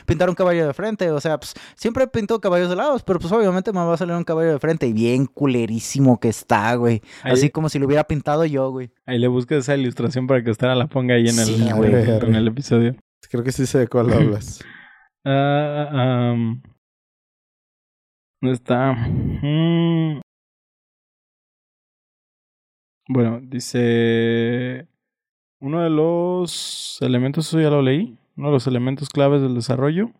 pintar 0.06 0.28
un 0.30 0.34
caballo 0.34 0.66
de 0.66 0.72
frente. 0.74 1.10
O 1.10 1.20
sea, 1.20 1.38
pues 1.38 1.54
siempre 1.76 2.06
pinto 2.06 2.40
caballos 2.40 2.70
de 2.70 2.76
lados, 2.76 3.02
pero 3.02 3.18
pues 3.18 3.32
obviamente 3.32 3.72
me 3.72 3.80
va 3.84 3.92
a 3.94 3.96
salir 3.96 4.14
un 4.14 4.24
caballo 4.24 4.52
de 4.52 4.58
frente. 4.58 4.86
Y 4.86 4.92
bien 4.92 5.26
culerísimo 5.26 6.18
que 6.20 6.28
está, 6.28 6.74
güey. 6.76 7.02
Ahí- 7.22 7.32
Así 7.32 7.50
como 7.50 7.68
si 7.68 7.78
lo 7.78 7.86
hubiera 7.86 8.04
pintado 8.04 8.44
yo, 8.46 8.70
güey. 8.70 8.90
Ahí 9.06 9.18
le 9.18 9.28
buscas 9.28 9.58
esa 9.58 9.76
ilustración 9.76 10.26
para 10.26 10.42
que 10.42 10.50
usted 10.50 10.68
la 10.74 10.86
ponga 10.86 11.14
ahí 11.16 11.28
en 11.28 11.38
el, 11.38 11.44
Sí, 11.44 11.68
güey. 11.74 11.92
en 11.94 12.34
el 12.34 12.48
episodio. 12.48 12.96
Creo 13.30 13.44
que 13.44 13.52
sí 13.52 13.66
sé 13.66 13.78
de 13.78 13.88
cuál 13.88 14.10
hablas. 14.12 14.64
Ah, 15.24 16.30
am, 16.32 16.62
¿Dónde 18.40 18.54
está? 18.54 18.92
Mm. 18.94 20.20
Bueno, 23.12 23.40
dice... 23.42 24.86
Uno 25.58 25.82
de 25.82 25.90
los 25.90 26.98
elementos, 27.02 27.48
eso 27.48 27.60
ya 27.60 27.68
lo 27.68 27.82
leí. 27.82 28.16
Uno 28.36 28.46
de 28.48 28.52
los 28.52 28.66
elementos 28.68 29.08
claves 29.08 29.42
del 29.42 29.54
desarrollo. 29.54 30.10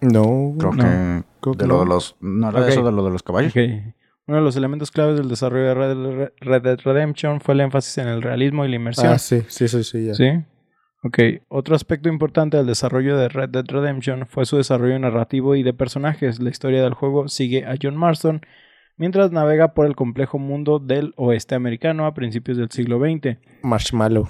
No, 0.00 0.54
Creo 0.58 0.72
No. 0.72 0.82
que... 0.82 1.22
creo 1.40 1.54
que 1.54 1.62
De 1.62 1.66
lo 1.68 1.80
de 1.80 1.86
los... 1.86 2.16
¿No 2.20 2.50
era 2.50 2.68
eso 2.68 2.82
de 2.82 2.90
lo 2.92 3.04
de 3.04 3.10
los 3.10 3.22
caballos? 3.22 3.52
Ok. 3.52 3.94
Uno 4.26 4.38
de 4.38 4.42
los 4.42 4.56
elementos 4.56 4.90
claves 4.90 5.16
del 5.16 5.28
desarrollo 5.28 5.66
de 5.68 5.74
Red, 5.74 6.30
Red 6.40 6.62
Dead 6.62 6.78
Redemption 6.82 7.40
fue 7.40 7.54
el 7.54 7.60
énfasis 7.60 7.98
en 7.98 8.08
el 8.08 8.20
realismo 8.20 8.64
y 8.64 8.68
la 8.68 8.76
inmersión. 8.76 9.12
Ah, 9.12 9.18
sí, 9.18 9.42
sí, 9.48 9.68
sí, 9.68 9.84
sí, 9.84 10.06
ya. 10.06 10.14
¿Sí? 10.14 10.30
Ok. 11.04 11.18
Otro 11.48 11.76
aspecto 11.76 12.08
importante 12.08 12.56
del 12.56 12.66
desarrollo 12.66 13.16
de 13.16 13.28
Red 13.28 13.50
Dead 13.50 13.66
Redemption 13.68 14.26
fue 14.26 14.44
su 14.44 14.56
desarrollo 14.56 14.98
narrativo 14.98 15.54
y 15.54 15.62
de 15.62 15.72
personajes. 15.74 16.40
La 16.40 16.50
historia 16.50 16.82
del 16.82 16.94
juego 16.94 17.28
sigue 17.28 17.64
a 17.64 17.76
John 17.80 17.96
Marston 17.96 18.40
mientras 18.96 19.32
navega 19.32 19.74
por 19.74 19.86
el 19.86 19.96
complejo 19.96 20.38
mundo 20.38 20.78
del 20.78 21.14
oeste 21.16 21.54
americano 21.54 22.06
a 22.06 22.14
principios 22.14 22.56
del 22.56 22.70
siglo 22.70 22.98
XX. 22.98 23.38
Marshmallow. 23.62 24.28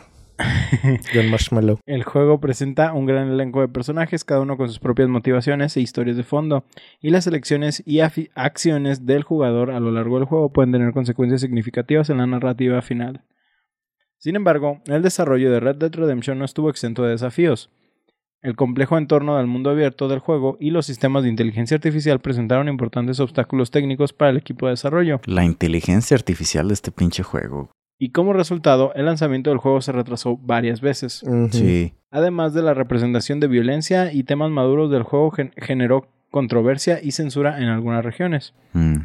John 1.14 1.30
Marshmallow. 1.30 1.78
El 1.86 2.02
juego 2.02 2.40
presenta 2.40 2.92
un 2.92 3.06
gran 3.06 3.28
elenco 3.28 3.60
de 3.60 3.68
personajes, 3.68 4.24
cada 4.24 4.40
uno 4.40 4.56
con 4.56 4.68
sus 4.68 4.80
propias 4.80 5.08
motivaciones 5.08 5.76
e 5.76 5.80
historias 5.80 6.16
de 6.16 6.24
fondo, 6.24 6.64
y 7.00 7.10
las 7.10 7.26
elecciones 7.26 7.82
y 7.86 8.00
acciones 8.00 9.06
del 9.06 9.22
jugador 9.22 9.70
a 9.70 9.80
lo 9.80 9.92
largo 9.92 10.18
del 10.18 10.26
juego 10.26 10.52
pueden 10.52 10.72
tener 10.72 10.92
consecuencias 10.92 11.40
significativas 11.40 12.10
en 12.10 12.18
la 12.18 12.26
narrativa 12.26 12.82
final. 12.82 13.22
Sin 14.18 14.36
embargo, 14.36 14.80
el 14.86 15.02
desarrollo 15.02 15.52
de 15.52 15.60
Red 15.60 15.76
Dead 15.76 15.94
Redemption 15.94 16.38
no 16.38 16.44
estuvo 16.44 16.70
exento 16.70 17.02
de 17.04 17.10
desafíos. 17.10 17.70
El 18.44 18.56
complejo 18.56 18.98
entorno 18.98 19.38
del 19.38 19.46
mundo 19.46 19.70
abierto 19.70 20.06
del 20.06 20.18
juego 20.18 20.58
y 20.60 20.70
los 20.70 20.84
sistemas 20.84 21.22
de 21.22 21.30
inteligencia 21.30 21.76
artificial 21.76 22.20
presentaron 22.20 22.68
importantes 22.68 23.18
obstáculos 23.18 23.70
técnicos 23.70 24.12
para 24.12 24.30
el 24.32 24.36
equipo 24.36 24.66
de 24.66 24.72
desarrollo. 24.72 25.18
La 25.24 25.46
inteligencia 25.46 26.14
artificial 26.14 26.68
de 26.68 26.74
este 26.74 26.92
pinche 26.92 27.22
juego. 27.22 27.70
Y 27.98 28.10
como 28.10 28.34
resultado, 28.34 28.92
el 28.94 29.06
lanzamiento 29.06 29.48
del 29.48 29.60
juego 29.60 29.80
se 29.80 29.92
retrasó 29.92 30.36
varias 30.36 30.82
veces. 30.82 31.24
Sí. 31.52 31.94
Además 32.10 32.52
de 32.52 32.60
la 32.60 32.74
representación 32.74 33.40
de 33.40 33.46
violencia 33.48 34.12
y 34.12 34.24
temas 34.24 34.50
maduros 34.50 34.90
del 34.90 35.04
juego 35.04 35.30
gen- 35.30 35.52
generó 35.56 36.06
controversia 36.30 36.98
y 37.02 37.12
censura 37.12 37.62
en 37.62 37.68
algunas 37.68 38.04
regiones. 38.04 38.52
Mm. 38.74 38.96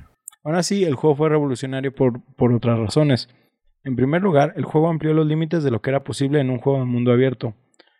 Aún 0.44 0.56
así, 0.56 0.84
el 0.84 0.96
juego 0.96 1.16
fue 1.16 1.30
revolucionario 1.30 1.96
por, 1.96 2.20
por 2.36 2.52
otras 2.52 2.78
razones. 2.78 3.30
En 3.86 3.96
primer 3.96 4.22
lugar, 4.22 4.52
el 4.58 4.66
juego 4.66 4.90
amplió 4.90 5.14
los 5.14 5.26
límites 5.28 5.64
de 5.64 5.72
lo 5.72 5.82
que 5.82 5.92
era 5.92 6.04
posible 6.04 6.42
en 6.42 6.50
un 6.50 6.58
juego 6.60 6.80
de 6.80 6.86
mundo 6.86 7.14
abierto, 7.14 7.54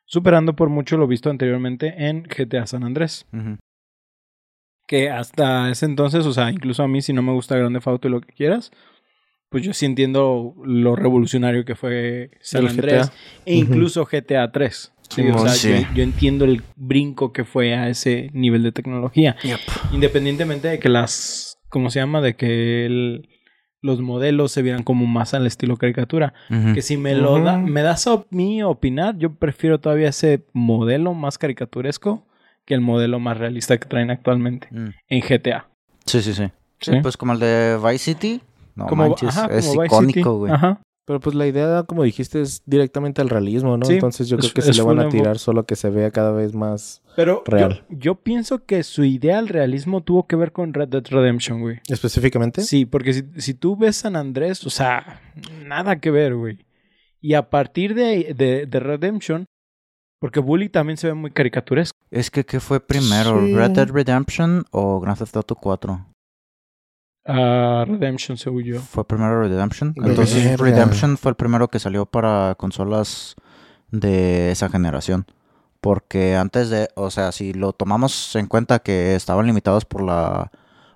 superando 0.10 0.56
por 0.56 0.70
mucho 0.70 0.98
lo 0.98 1.08
visto 1.08 1.30
anteriormente 1.30 1.94
en 2.10 2.24
GTA 2.24 2.66
San 2.66 2.84
Andrés. 2.84 3.28
Que 4.88 5.10
hasta 5.12 5.70
ese 5.70 5.86
entonces, 5.86 6.26
o 6.26 6.34
sea, 6.34 6.50
incluso 6.50 6.82
a 6.82 6.88
mí 6.88 7.02
si 7.02 7.14
no 7.14 7.22
me 7.22 7.32
gusta 7.32 7.56
Grande 7.56 7.80
Auto 7.86 8.08
y 8.08 8.12
lo 8.12 8.22
que 8.22 8.34
quieras, 8.34 8.72
pues 9.50 9.64
yo 9.64 9.72
sí 9.74 9.86
entiendo 9.86 10.56
lo 10.64 10.96
revolucionario 10.96 11.64
que 11.64 11.76
fue 11.76 12.32
San 12.42 12.64
El 12.64 12.70
Andrés 12.70 13.08
GTA. 13.10 13.14
e 13.46 13.54
incluso 13.56 14.06
GTA 14.06 14.52
3. 14.52 14.94
Sí, 15.10 15.28
o 15.30 15.38
sea, 15.40 15.50
sí. 15.50 15.70
yo, 15.70 15.96
yo 15.96 16.04
entiendo 16.04 16.46
el 16.46 16.64
brinco 16.76 17.32
que 17.34 17.44
fue 17.44 17.76
a 17.76 17.90
ese 17.90 18.30
nivel 18.34 18.64
de 18.64 18.72
tecnología. 18.72 19.36
Independientemente 19.92 20.68
de 20.68 20.80
que 20.80 20.90
las, 20.90 21.60
¿cómo 21.70 21.90
se 21.92 22.00
llama? 22.00 22.22
De 22.22 22.36
que 22.36 22.86
el- 22.86 23.28
los 23.82 24.02
modelos 24.02 24.52
se 24.52 24.62
vieran 24.62 24.84
como 24.84 25.06
más 25.06 25.34
al 25.34 25.48
estilo 25.48 25.78
caricatura. 25.78 26.34
Que 26.74 26.82
si 26.82 26.98
me 26.98 27.16
lo 27.16 27.40
da, 27.42 27.58
me 27.58 27.82
das 27.82 28.08
a 28.08 28.24
mí 28.30 28.62
opinar, 28.64 29.18
yo 29.18 29.34
prefiero 29.34 29.80
todavía 29.80 30.10
ese 30.10 30.44
modelo 30.54 31.14
más 31.14 31.38
caricaturesco 31.38 32.26
que 32.66 32.74
el 32.74 32.82
modelo 32.82 33.20
más 33.20 33.38
realista 33.38 33.78
que 33.78 33.88
traen 33.88 34.12
actualmente 34.12 34.68
Mm. 34.72 34.90
en 35.10 35.22
GTA. 35.22 35.68
Sí, 36.06 36.22
sí, 36.22 36.34
sí. 36.34 36.46
Sí, 36.82 36.92
¿Sí? 36.92 37.00
pues 37.02 37.18
como 37.18 37.34
el 37.34 37.40
de 37.40 37.78
Vice 37.84 37.98
City. 38.14 38.42
No 38.76 38.86
como, 38.88 39.04
manches, 39.08 39.30
ajá, 39.30 39.48
es 39.54 39.68
como 39.68 39.82
Vice 39.82 39.96
icónico, 39.96 40.14
City. 40.20 40.30
güey. 40.30 40.52
Ajá. 40.54 40.82
Pero 41.10 41.20
pues 41.20 41.36
la 41.36 41.48
idea, 41.48 41.82
como 41.88 42.04
dijiste, 42.04 42.40
es 42.40 42.62
directamente 42.68 43.20
al 43.20 43.30
realismo, 43.30 43.78
¿no? 43.78 43.86
Sí, 43.88 43.94
Entonces 43.96 44.30
yo 44.30 44.38
es- 44.38 44.42
creo 44.44 44.54
que 44.54 44.60
es 44.60 44.66
se 44.68 44.74
le 44.76 44.84
van 44.84 45.00
a 45.00 45.10
tirar 45.10 45.40
solo 45.40 45.66
que 45.66 45.76
se 45.76 45.90
vea 45.90 46.12
cada 46.12 46.32
vez 46.32 46.54
más 46.54 47.02
Pero 47.16 47.44
yo, 47.48 47.52
Real. 47.52 47.84
yo 47.90 48.14
pienso 48.14 48.64
que 48.64 48.84
su 48.84 49.04
idea 49.04 49.40
al 49.40 49.48
realismo 49.48 50.02
tuvo 50.04 50.28
que 50.28 50.36
ver 50.36 50.52
con 50.52 50.72
Red 50.72 50.90
Dead 50.90 51.04
Redemption, 51.10 51.62
güey. 51.62 51.80
específicamente. 51.88 52.62
Sí, 52.62 52.86
porque 52.86 53.14
si, 53.14 53.24
si 53.38 53.56
tú 53.56 53.76
ves 53.76 53.96
San 53.96 54.16
Andrés, 54.16 54.64
o 54.68 54.70
sea, 54.70 55.20
nada 55.66 56.00
que 56.00 56.12
ver, 56.12 56.36
güey. 56.36 56.60
Y 57.22 57.34
a 57.34 57.50
partir 57.50 57.96
de, 57.96 58.36
de, 58.36 58.68
de 58.68 58.80
Redemption, 58.80 59.46
porque 60.20 60.40
Bully 60.40 60.70
también 60.70 60.98
se 60.98 61.08
ve 61.08 61.16
muy 61.16 61.32
caricaturesco. 61.32 61.98
Es 62.12 62.30
que, 62.30 62.46
¿qué 62.46 62.60
fue 62.60 62.80
primero? 62.80 63.44
Sí. 63.44 63.56
¿Red 63.56 63.72
Dead 63.72 63.90
Redemption 63.90 64.64
o 64.70 65.00
Grand 65.00 65.18
Theft 65.18 65.36
Auto 65.38 65.56
4? 65.56 66.06
Ah, 67.32 67.86
Redemption, 67.88 68.38
según 68.38 68.64
yo. 68.64 68.80
¿Fue 68.80 69.06
primero 69.06 69.42
Redemption? 69.42 69.94
Verga. 69.96 70.10
Entonces, 70.10 70.60
Redemption 70.60 71.18
fue 71.18 71.30
el 71.30 71.36
primero 71.36 71.68
que 71.68 71.80
salió 71.80 72.08
para 72.08 72.56
consolas 72.58 73.36
de 73.92 74.52
esa 74.52 74.68
generación. 74.70 75.28
Porque 75.80 76.36
antes 76.36 76.70
de, 76.70 76.90
o 76.96 77.12
sea, 77.12 77.32
si 77.32 77.54
lo 77.54 77.72
tomamos 77.72 78.36
en 78.36 78.48
cuenta 78.48 78.80
que 78.80 79.16
estaban 79.16 79.46
limitados 79.46 79.86
por 79.86 80.02
la 80.02 80.52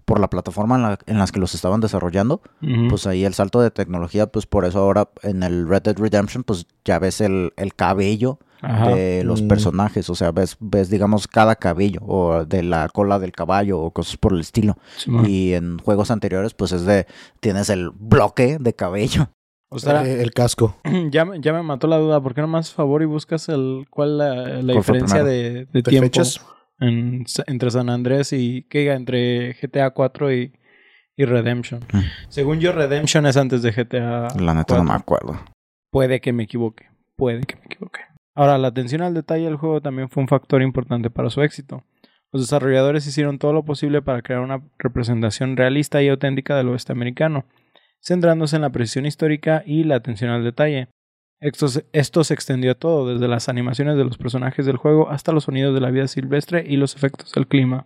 por 0.06 0.19
la 0.19 0.30
plataforma 0.30 0.76
en, 0.76 0.82
la, 0.82 1.00
en 1.06 1.17
las 1.17 1.32
que 1.32 1.39
los 1.39 1.56
estaban 1.56 1.80
desarrollando, 1.80 2.41
pues 2.89 3.08
ahí 3.08 3.24
el 3.24 3.34
salto 3.34 3.62
de 3.62 3.72
tecnología, 3.72 4.28
pues 4.28 4.46
por 4.46 4.65
eso 4.65 4.80
ahora 4.80 5.08
en 5.22 5.43
el 5.43 5.65
Red 5.65 5.84
Dead 5.84 5.98
Redemption, 5.98 6.43
pues 6.43 6.67
ya 6.84 7.00
ves 7.00 7.22
el, 7.22 7.54
el 7.56 7.74
cabello 7.74 8.38
Ajá. 8.63 8.89
de 8.95 9.23
los 9.23 9.41
Mm. 9.41 9.47
personajes, 9.49 10.10
o 10.10 10.15
sea, 10.15 10.32
ves, 10.32 10.56
ves, 10.60 10.89
digamos, 10.89 11.28
cada 11.28 11.56
cabello, 11.56 11.99
o 12.04 12.45
de 12.45 12.63
la 12.63 12.88
cola 12.89 13.19
del 13.19 13.32
caballo, 13.34 13.80
o 13.80 13.91
cosas 13.91 14.17
por 14.17 14.34
el 14.34 14.39
estilo. 14.39 14.78
Y 15.28 15.54
en 15.54 15.78
juegos 15.80 16.10
anteriores, 16.12 16.54
pues 16.54 16.71
es 16.71 16.86
de, 16.86 17.06
tienes 17.41 17.69
el 17.69 17.89
bloque 17.91 18.58
de 18.60 18.73
cabello. 18.73 19.30
O 19.69 19.80
sea, 19.80 20.06
Eh, 20.06 20.21
el 20.21 20.32
casco. 20.34 20.76
ya, 21.12 21.26
me- 21.26 21.41
ya 21.41 21.52
me 21.52 21.63
mató 21.63 21.88
la 21.88 21.97
duda. 21.97 22.21
¿Por 22.21 22.34
qué 22.36 22.41
no 22.41 22.58
haces 22.58 22.73
favor 22.73 23.02
y 23.02 23.06
buscas 23.06 23.49
el 23.49 23.86
cuál 23.89 24.17
la, 24.19 24.36
la 24.36 24.73
¿Cuál 24.73 24.84
fue 24.84 24.97
diferencia 24.99 25.23
de, 25.23 25.65
de 25.65 25.67
¿De 25.73 25.82
tiempo 25.84 26.06
fechas? 26.06 26.45
en- 26.80 27.26
entre 27.47 27.71
San 27.71 27.89
Andrés 27.89 28.34
y 28.34 28.63
que 28.69 28.80
diga, 28.80 28.93
entre 28.93 29.54
GTA 29.60 29.89
4 29.91 30.32
y, 30.32 30.54
y 31.17 31.26
Redemption? 31.26 31.82
Mm. 31.91 31.99
Según 32.30 32.60
yo, 32.60 32.71
Redemption 32.71 33.26
es 33.26 33.36
antes 33.36 33.62
de 33.63 33.71
GTA. 33.71 34.28
La 34.39 34.54
neta 34.54 34.78
no 34.78 34.84
me 34.84 34.89
4. 34.91 34.93
acuerdo. 34.95 35.39
Puede 35.91 36.21
que 36.21 36.34
me 36.34 36.43
equivoque. 36.43 36.86
Puede 37.17 37.41
que 37.43 37.56
me 37.56 37.65
equivoque. 37.65 38.02
Ahora, 38.36 38.58
la 38.58 38.69
atención 38.69 39.02
al 39.02 39.13
detalle 39.13 39.46
del 39.46 39.58
juego 39.58 39.82
también 39.82 40.10
fue 40.10 40.22
un 40.22 40.28
factor 40.28 40.62
importante 40.62 41.10
para 41.10 41.30
su 41.30 41.41
éxito. 41.41 41.84
Los 42.32 42.41
desarrolladores 42.41 43.06
hicieron 43.06 43.38
todo 43.38 43.54
lo 43.54 43.63
posible 43.63 44.02
para 44.02 44.24
crear 44.24 44.41
una 44.41 44.63
representación 44.80 45.56
realista 45.56 46.02
y 46.02 46.08
auténtica 46.08 46.58
del 46.58 46.69
oeste 46.69 46.91
americano, 46.91 47.46
centrándose 48.02 48.56
en 48.56 48.63
la 48.63 48.72
precisión 48.72 49.06
histórica 49.06 49.63
y 49.65 49.84
la 49.84 49.96
atención 49.96 50.32
al 50.32 50.43
detalle. 50.43 50.88
Esto, 51.39 51.67
esto 51.91 52.24
se 52.24 52.34
extendió 52.34 52.72
a 52.72 52.76
todo, 52.76 53.13
desde 53.13 53.28
las 53.28 53.50
animaciones 53.50 53.98
de 53.98 54.06
los 54.06 54.17
personajes 54.17 54.65
del 54.65 54.78
juego 54.78 55.10
hasta 55.10 55.32
los 55.32 55.43
sonidos 55.43 55.76
de 55.76 55.82
la 55.82 55.91
vida 55.91 56.08
silvestre 56.08 56.63
y 56.67 56.78
los 56.78 56.96
efectos 56.96 57.32
del 57.34 57.48
clima. 57.48 57.86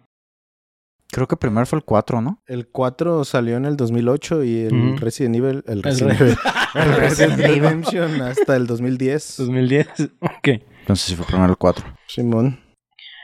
Creo 1.09 1.27
que 1.27 1.37
primero 1.37 1.65
fue 1.65 1.79
el 1.79 1.85
4, 1.85 2.21
¿no? 2.21 2.41
El 2.47 2.67
4 2.67 3.23
salió 3.23 3.55
en 3.57 3.65
el 3.65 3.77
2008 3.77 4.43
y 4.43 4.59
el 4.65 4.73
Ujú. 4.73 4.97
Resident 4.97 5.35
Evil, 5.37 5.63
el 5.67 5.81
Resident 5.83 6.19
re- 6.19 6.25
Evil, 6.25 6.37
el 6.75 6.95
Resident 6.95 6.99
Resident 6.99 7.39
Evil. 7.39 7.61
Redemption 7.61 8.21
hasta 8.21 8.55
el 8.55 8.67
2010. 8.67 9.35
2010. 9.37 9.87
ok. 10.21 10.47
Entonces 10.81 11.05
sí 11.05 11.15
fue 11.15 11.25
primero 11.25 11.49
el 11.51 11.57
4. 11.57 11.85
Simón. 12.07 12.59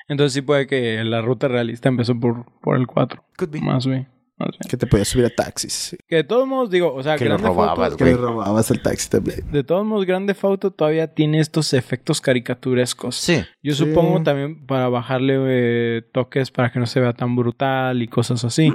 Entonces 0.07 0.33
sí 0.33 0.41
puede 0.41 0.67
que 0.67 1.03
la 1.03 1.21
ruta 1.21 1.47
realista 1.47 1.89
empezó 1.89 2.17
por, 2.19 2.45
por 2.61 2.77
el 2.77 2.87
4. 2.87 3.23
Could 3.37 3.51
be. 3.51 3.61
Más 3.61 3.85
bien. 3.85 4.07
Bien. 4.37 4.51
Que 4.69 4.77
te 4.77 4.87
podías 4.87 5.07
subir 5.07 5.25
a 5.25 5.29
taxis. 5.29 5.95
Que 6.07 6.17
de 6.17 6.23
todos 6.23 6.47
modos, 6.47 6.69
digo, 6.69 6.93
o 6.93 7.01
sea, 7.03 7.17
Que 7.17 7.29
Auto- 7.29 7.43
robabas, 7.47 7.95
Que 7.95 8.05
le 8.05 8.13
güey. 8.15 8.23
robabas 8.25 8.69
el 8.71 8.81
taxi 8.81 9.09
también. 9.09 9.51
De 9.51 9.63
todos 9.63 9.85
modos, 9.85 10.05
Grande 10.05 10.35
Auto 10.41 10.71
todavía 10.71 11.13
tiene 11.13 11.39
estos 11.39 11.73
efectos 11.73 12.19
caricaturescos. 12.21 13.15
Sí. 13.15 13.43
Yo 13.61 13.73
Sí. 13.73 13.85
supongo 13.85 14.23
también 14.23 14.65
para 14.65 14.89
bajarle 14.89 15.35
eh, 15.47 16.01
toques 16.13 16.51
para 16.51 16.71
que 16.71 16.79
no 16.79 16.85
se 16.85 16.99
vea 16.99 17.13
tan 17.13 17.35
brutal 17.35 18.01
y 18.01 18.07
cosas 18.07 18.43
así. 18.43 18.71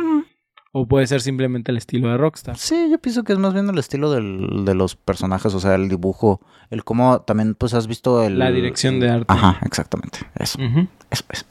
O 0.72 0.86
puede 0.86 1.06
ser 1.06 1.22
simplemente 1.22 1.70
el 1.72 1.78
estilo 1.78 2.10
de 2.10 2.18
Rockstar. 2.18 2.56
Sí, 2.58 2.88
yo 2.90 2.98
pienso 2.98 3.24
que 3.24 3.32
es 3.32 3.38
más 3.38 3.54
bien 3.54 3.68
el 3.70 3.78
estilo 3.78 4.10
del, 4.10 4.64
de 4.66 4.74
los 4.74 4.96
personajes, 4.96 5.54
o 5.54 5.60
sea, 5.60 5.74
el 5.74 5.88
dibujo, 5.88 6.40
el 6.70 6.84
cómo 6.84 7.22
también 7.22 7.54
pues 7.54 7.72
has 7.72 7.86
visto 7.86 8.22
el... 8.22 8.38
La 8.38 8.50
dirección 8.52 9.00
de 9.00 9.08
arte. 9.08 9.24
Ajá, 9.28 9.58
exactamente. 9.64 10.18
Eso, 10.38 10.58
Ujú. 10.62 10.86
eso, 11.10 11.24
eso. 11.30 11.46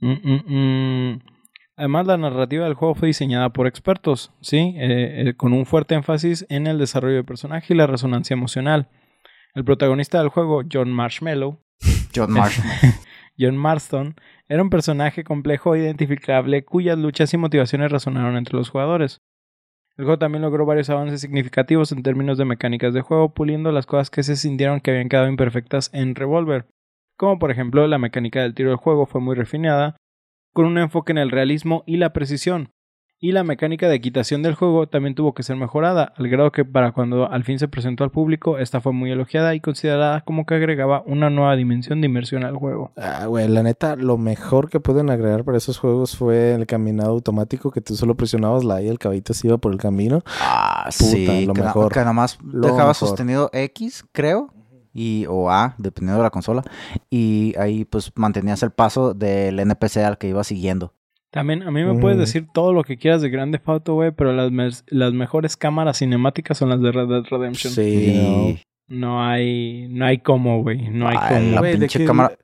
Mm, 0.00 0.12
mm, 0.12 0.42
mm. 1.12 1.20
Además, 1.78 2.08
la 2.08 2.16
narrativa 2.16 2.64
del 2.64 2.74
juego 2.74 2.96
fue 2.96 3.06
diseñada 3.06 3.50
por 3.50 3.68
expertos, 3.68 4.32
¿sí? 4.40 4.74
Eh, 4.76 5.28
eh, 5.28 5.34
con 5.36 5.52
un 5.52 5.64
fuerte 5.64 5.94
énfasis 5.94 6.44
en 6.48 6.66
el 6.66 6.76
desarrollo 6.76 7.14
de 7.14 7.22
personaje 7.22 7.72
y 7.72 7.76
la 7.76 7.86
resonancia 7.86 8.34
emocional. 8.34 8.88
El 9.54 9.64
protagonista 9.64 10.18
del 10.18 10.28
juego, 10.28 10.62
John 10.70 10.92
Marshmallow, 10.92 11.60
John 12.14 12.32
Marshall. 12.32 12.66
John 13.38 13.56
Marston, 13.56 14.16
era 14.48 14.60
un 14.60 14.70
personaje 14.70 15.22
complejo 15.22 15.76
e 15.76 15.78
identificable 15.78 16.64
cuyas 16.64 16.98
luchas 16.98 17.32
y 17.32 17.36
motivaciones 17.36 17.92
resonaron 17.92 18.36
entre 18.36 18.56
los 18.56 18.70
jugadores. 18.70 19.20
El 19.96 20.04
juego 20.04 20.18
también 20.18 20.42
logró 20.42 20.66
varios 20.66 20.90
avances 20.90 21.20
significativos 21.20 21.92
en 21.92 22.02
términos 22.02 22.38
de 22.38 22.44
mecánicas 22.44 22.92
de 22.92 23.02
juego, 23.02 23.32
puliendo 23.34 23.70
las 23.70 23.86
cosas 23.86 24.10
que 24.10 24.24
se 24.24 24.34
sintieron 24.34 24.80
que 24.80 24.90
habían 24.90 25.08
quedado 25.08 25.28
imperfectas 25.28 25.90
en 25.94 26.16
Revolver, 26.16 26.66
como 27.16 27.38
por 27.38 27.52
ejemplo 27.52 27.86
la 27.86 27.98
mecánica 27.98 28.42
del 28.42 28.54
tiro 28.54 28.70
del 28.70 28.78
juego 28.78 29.06
fue 29.06 29.20
muy 29.20 29.36
refinada, 29.36 29.96
con 30.58 30.66
un 30.66 30.76
enfoque 30.78 31.12
en 31.12 31.18
el 31.18 31.30
realismo 31.30 31.84
y 31.86 31.98
la 31.98 32.12
precisión, 32.12 32.72
y 33.20 33.30
la 33.30 33.44
mecánica 33.44 33.88
de 33.88 33.94
equitación 33.94 34.42
del 34.42 34.56
juego 34.56 34.88
también 34.88 35.14
tuvo 35.14 35.32
que 35.32 35.44
ser 35.44 35.54
mejorada, 35.54 36.12
al 36.16 36.26
grado 36.28 36.50
que 36.50 36.64
para 36.64 36.90
cuando 36.90 37.30
al 37.30 37.44
fin 37.44 37.60
se 37.60 37.68
presentó 37.68 38.02
al 38.02 38.10
público, 38.10 38.58
esta 38.58 38.80
fue 38.80 38.92
muy 38.92 39.12
elogiada 39.12 39.54
y 39.54 39.60
considerada 39.60 40.22
como 40.22 40.46
que 40.46 40.56
agregaba 40.56 41.04
una 41.06 41.30
nueva 41.30 41.54
dimensión 41.54 42.00
de 42.00 42.08
inmersión 42.08 42.42
al 42.42 42.56
juego. 42.56 42.90
Ah, 42.96 43.26
güey, 43.26 43.46
la 43.46 43.62
neta, 43.62 43.94
lo 43.94 44.18
mejor 44.18 44.68
que 44.68 44.80
pueden 44.80 45.10
agregar 45.10 45.44
para 45.44 45.58
esos 45.58 45.78
juegos 45.78 46.16
fue 46.16 46.54
el 46.54 46.66
caminado 46.66 47.10
automático, 47.10 47.70
que 47.70 47.80
tú 47.80 47.94
solo 47.94 48.16
presionabas 48.16 48.64
la 48.64 48.82
y 48.82 48.88
el 48.88 48.98
caballito 48.98 49.34
se 49.34 49.46
iba 49.46 49.58
por 49.58 49.70
el 49.72 49.78
camino. 49.78 50.24
Ah, 50.40 50.88
sí, 50.90 51.46
lo 51.46 51.54
que, 51.54 51.60
na- 51.60 51.66
mejor. 51.66 51.92
que 51.92 52.00
nada 52.00 52.12
más 52.12 52.36
dejaba 52.42 52.78
mejor. 52.78 52.94
sostenido 52.96 53.48
X, 53.52 54.04
creo, 54.10 54.50
y, 54.92 55.26
o 55.28 55.50
A, 55.50 55.74
dependiendo 55.78 56.18
de 56.18 56.24
la 56.24 56.30
consola, 56.30 56.62
y 57.10 57.54
ahí 57.58 57.84
pues 57.84 58.12
mantenías 58.16 58.62
el 58.62 58.70
paso 58.70 59.14
del 59.14 59.58
NPC 59.60 59.98
al 59.98 60.18
que 60.18 60.28
iba 60.28 60.42
siguiendo. 60.44 60.94
También 61.30 61.62
a 61.62 61.70
mí 61.70 61.84
me 61.84 61.98
puedes 62.00 62.16
decir 62.18 62.46
todo 62.54 62.72
lo 62.72 62.82
que 62.84 62.96
quieras 62.96 63.20
de 63.20 63.28
Grand 63.28 63.52
Theft 63.52 63.68
Auto, 63.68 63.94
güey, 63.94 64.12
pero 64.12 64.32
las, 64.32 64.84
las 64.88 65.12
mejores 65.12 65.56
cámaras 65.58 65.98
cinemáticas 65.98 66.56
son 66.56 66.70
las 66.70 66.80
de 66.80 66.90
Red 66.90 67.08
Dead 67.08 67.24
Redemption. 67.30 67.72
Sí, 67.74 67.82
Y- 67.82 68.62
No 68.88 69.22
hay 69.22 69.88
no 69.90 70.06
hay 70.06 70.18
cómo, 70.18 70.62
güey, 70.62 70.88
no 70.88 71.06
hay 71.06 71.16
Ah, 71.20 71.28
cómo. 71.34 71.50
la 71.56 71.60
pinche 71.60 71.98
que- 71.98 72.04
cámara- 72.06 72.34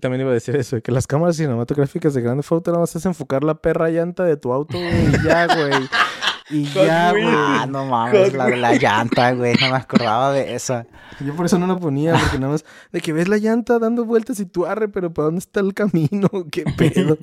También 0.00 0.20
iba 0.20 0.30
a 0.30 0.34
decir 0.34 0.54
eso, 0.54 0.80
que 0.80 0.92
las 0.92 1.06
cámaras 1.08 1.36
cinematográficas 1.36 2.14
de 2.14 2.20
Grand 2.22 2.38
Theft 2.40 2.52
Auto 2.52 2.70
nada 2.70 2.82
más 2.82 2.94
es 2.94 3.04
enfocar 3.06 3.42
la 3.42 3.54
perra 3.56 3.88
llanta 3.88 4.22
de 4.24 4.36
tu 4.36 4.52
auto, 4.52 4.78
güey, 4.78 5.08
y 5.08 5.24
ya, 5.26 5.46
güey. 5.46 5.72
Y 6.50 6.64
ya, 6.64 7.08
Hot 7.08 7.12
güey. 7.12 7.24
Wheels. 7.24 7.36
Ah, 7.38 7.66
no 7.68 7.86
mames, 7.86 8.32
la 8.32 8.46
de 8.46 8.56
la 8.56 8.74
llanta, 8.74 9.32
güey, 9.32 9.54
no 9.60 9.70
me 9.70 9.76
acordaba 9.76 10.32
de 10.32 10.54
esa. 10.54 10.86
Yo 11.24 11.34
por 11.34 11.46
eso 11.46 11.58
no 11.58 11.66
la 11.66 11.76
ponía, 11.78 12.12
porque 12.12 12.38
nada 12.38 12.52
más 12.52 12.64
de 12.92 13.00
que 13.00 13.12
ves 13.12 13.28
la 13.28 13.38
llanta 13.38 13.78
dando 13.78 14.04
vueltas 14.04 14.38
y 14.40 14.46
tú 14.46 14.64
arre, 14.66 14.88
pero 14.88 15.12
¿para 15.12 15.26
dónde 15.26 15.40
está 15.40 15.60
el 15.60 15.74
camino? 15.74 16.28
¿Qué 16.52 16.64
pedo? 16.76 17.18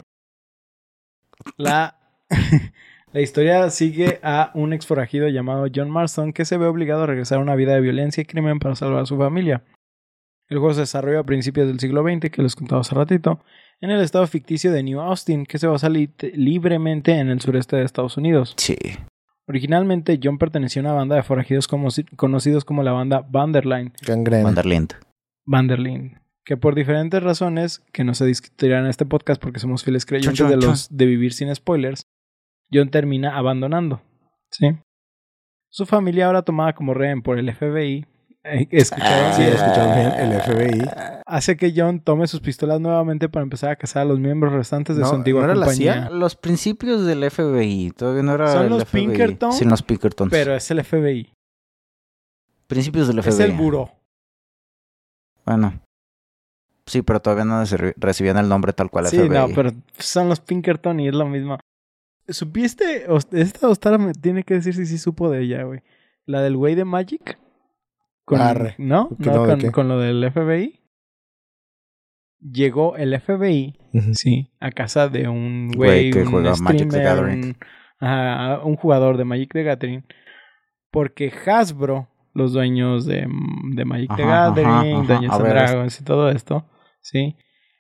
La, 1.58 1.98
la 3.12 3.22
historia 3.22 3.70
sigue 3.70 4.20
a 4.24 4.52
un 4.54 4.74
ex 4.74 4.86
forajido 4.88 5.28
llamado 5.30 5.68
John 5.74 5.90
Marston 5.90 6.34
que 6.34 6.46
se 6.46 6.58
ve 6.58 6.66
obligado 6.68 7.04
a 7.04 7.08
regresar 7.08 7.38
a 7.40 7.42
una 7.42 7.56
vida 7.56 7.74
de 7.74 7.82
violencia 7.82 8.22
y 8.22 8.26
crimen 8.26 8.60
para 8.60 8.76
salvar 8.76 9.04
a 9.04 9.06
su 9.06 9.18
familia. 9.18 9.64
El 10.50 10.60
juego 10.60 10.74
se 10.74 10.82
desarrolla 10.82 11.20
a 11.20 11.24
principios 11.26 11.68
del 11.68 11.80
siglo 11.80 12.04
XX, 12.04 12.30
que 12.30 12.42
les 12.42 12.56
contaba 12.56 12.82
hace 12.82 12.94
ratito, 12.94 13.40
en 13.82 13.90
el 13.90 14.02
estado 14.02 14.28
ficticio 14.28 14.72
de 14.72 14.84
New 14.84 15.00
Austin, 15.00 15.46
que 15.46 15.58
se 15.58 15.68
basa 15.68 15.90
li- 15.90 16.14
libremente 16.34 17.14
en 17.14 17.30
el 17.30 17.42
sureste 17.42 17.78
de 17.78 17.84
Estados 17.84 18.18
Unidos. 18.18 18.54
Sí. 18.58 18.76
Originalmente, 19.48 20.20
John 20.24 20.38
pertenecía 20.38 20.82
a 20.82 20.86
una 20.86 20.94
banda 20.94 21.16
de 21.16 21.24
forajidos 21.24 21.68
como- 21.68 21.90
conocidos 22.16 22.64
como 22.66 22.82
la 22.84 22.92
banda 22.94 23.26
Vanderline. 23.30 23.92
Vanderlind. 24.08 24.94
Vanderlyn, 25.46 26.20
que 26.46 26.56
por 26.56 26.76
diferentes 26.76 27.22
razones, 27.22 27.84
que 27.92 28.04
no 28.06 28.14
se 28.14 28.26
discutirán 28.26 28.86
en 28.86 28.90
este 28.90 29.06
podcast 29.06 29.42
porque 29.42 29.60
somos 29.60 29.84
fieles 29.84 30.06
creyentes 30.06 30.38
Chon, 30.38 30.50
chon, 30.50 30.60
de 30.60 30.66
los 30.66 30.96
de 30.96 31.06
vivir 31.06 31.34
sin 31.34 31.54
spoilers, 31.54 32.04
John 32.72 32.90
termina 32.90 33.38
abandonando. 33.38 34.02
¿Sí? 34.52 34.68
Su 35.70 35.86
familia 35.86 36.28
ahora 36.28 36.44
tomada 36.44 36.74
como 36.74 36.94
rehén 36.94 37.22
por 37.22 37.38
el 37.40 37.52
FBI, 37.54 38.06
¿escucharon? 38.72 39.26
Ah, 39.26 39.34
Sí, 39.36 39.44
Sí, 39.44 39.48
escucharon 39.50 39.96
bien, 39.96 40.32
el 40.32 40.42
FBI. 40.42 40.90
hace 41.26 41.56
que 41.58 41.74
John 41.76 42.00
tome 42.02 42.28
sus 42.28 42.42
pistolas 42.42 42.80
nuevamente 42.82 43.30
para 43.30 43.44
empezar 43.44 43.72
a 43.72 43.76
cazar 43.78 44.02
a 44.02 44.06
los 44.06 44.20
miembros 44.20 44.52
restantes 44.54 44.96
de 44.98 45.02
No, 45.04 45.10
su 45.10 45.16
antigua 45.16 45.42
¿no 45.42 45.46
era 45.46 45.56
la 45.56 45.66
compañía. 45.66 45.94
CIA? 45.94 46.10
Los 46.10 46.36
principios 46.36 47.06
del 47.06 47.24
FBI, 47.30 47.92
todavía 47.92 48.24
no 48.24 48.34
era 48.34 48.52
Son 48.52 48.64
el 48.64 48.70
los 48.70 48.84
FBI. 48.86 49.08
Pinkerton, 49.08 49.54
Sí, 49.54 49.66
los 49.66 49.82
Pinkertons. 49.84 50.32
Pero 50.32 50.56
es 50.56 50.70
el 50.72 50.84
FBI, 50.84 51.32
Principios 52.68 53.08
del 53.08 53.22
FBI. 53.22 53.30
es 53.34 53.40
el 53.40 53.52
buró. 53.54 53.92
Bueno. 55.46 55.80
Sí, 56.86 57.02
pero 57.02 57.22
todavía 57.22 57.46
no 57.46 57.62
reci- 57.64 57.94
recibían 57.98 58.38
el 58.38 58.50
nombre 58.50 58.74
tal 58.74 58.90
cual 58.90 59.08
Sí, 59.08 59.18
FBI. 59.18 59.30
no, 59.30 59.48
pero 59.56 59.72
son 59.98 60.28
los 60.30 60.40
Pinkerton 60.42 61.00
y 61.00 61.08
es 61.08 61.14
lo 61.16 61.26
mismo. 61.28 61.58
¿Supiste? 62.28 63.06
Esta 63.32 63.68
Ostara 63.70 63.98
me 63.98 64.14
tiene 64.14 64.44
que 64.44 64.56
decir 64.56 64.74
si 64.74 64.86
sí 64.86 64.98
supo 64.98 65.30
de 65.30 65.42
ella, 65.44 65.64
güey. 65.64 65.82
La 66.26 66.42
del 66.42 66.56
güey 66.58 66.76
de 66.76 66.86
Magic. 66.86 67.38
Con, 68.26 68.40
Arre. 68.42 68.76
¿No? 68.78 69.10
¿Qué- 69.22 69.30
no 69.30 69.46
con, 69.46 69.60
qué? 69.60 69.72
con 69.72 69.88
lo 69.88 70.00
del 70.00 70.24
FBI. 70.32 70.80
Llegó 72.40 72.98
el 72.98 73.14
FBI, 73.22 73.80
sí, 74.16 74.52
a 74.60 74.70
casa 74.72 75.08
de 75.08 75.30
un 75.30 75.70
Güey 75.74 76.12
güey, 76.12 76.12
que 76.12 76.24
un 76.24 76.32
juega 76.32 76.54
Magic 76.58 76.90
the 76.90 76.90
streamer, 76.90 77.04
Gathering. 77.06 77.44
Un, 77.46 77.58
ajá, 78.02 78.60
un 78.66 78.76
jugador 78.76 79.16
de 79.16 79.24
Magic 79.24 79.54
the 79.54 79.64
Gathering. 79.64 80.06
Porque 80.92 81.32
Hasbro, 81.48 82.10
los 82.34 82.52
dueños 82.52 83.06
de, 83.06 83.26
de 83.76 83.86
Magic 83.86 84.14
the 84.18 84.24
Ajá, 84.24 84.50
Gathering, 84.50 84.70
ajá. 85.04 85.14
Dungeons 85.14 85.34
and 85.36 85.48
Dragons 85.48 86.02
y 86.02 86.04
todo 86.04 86.30
esto, 86.32 86.66
sí, 87.02 87.38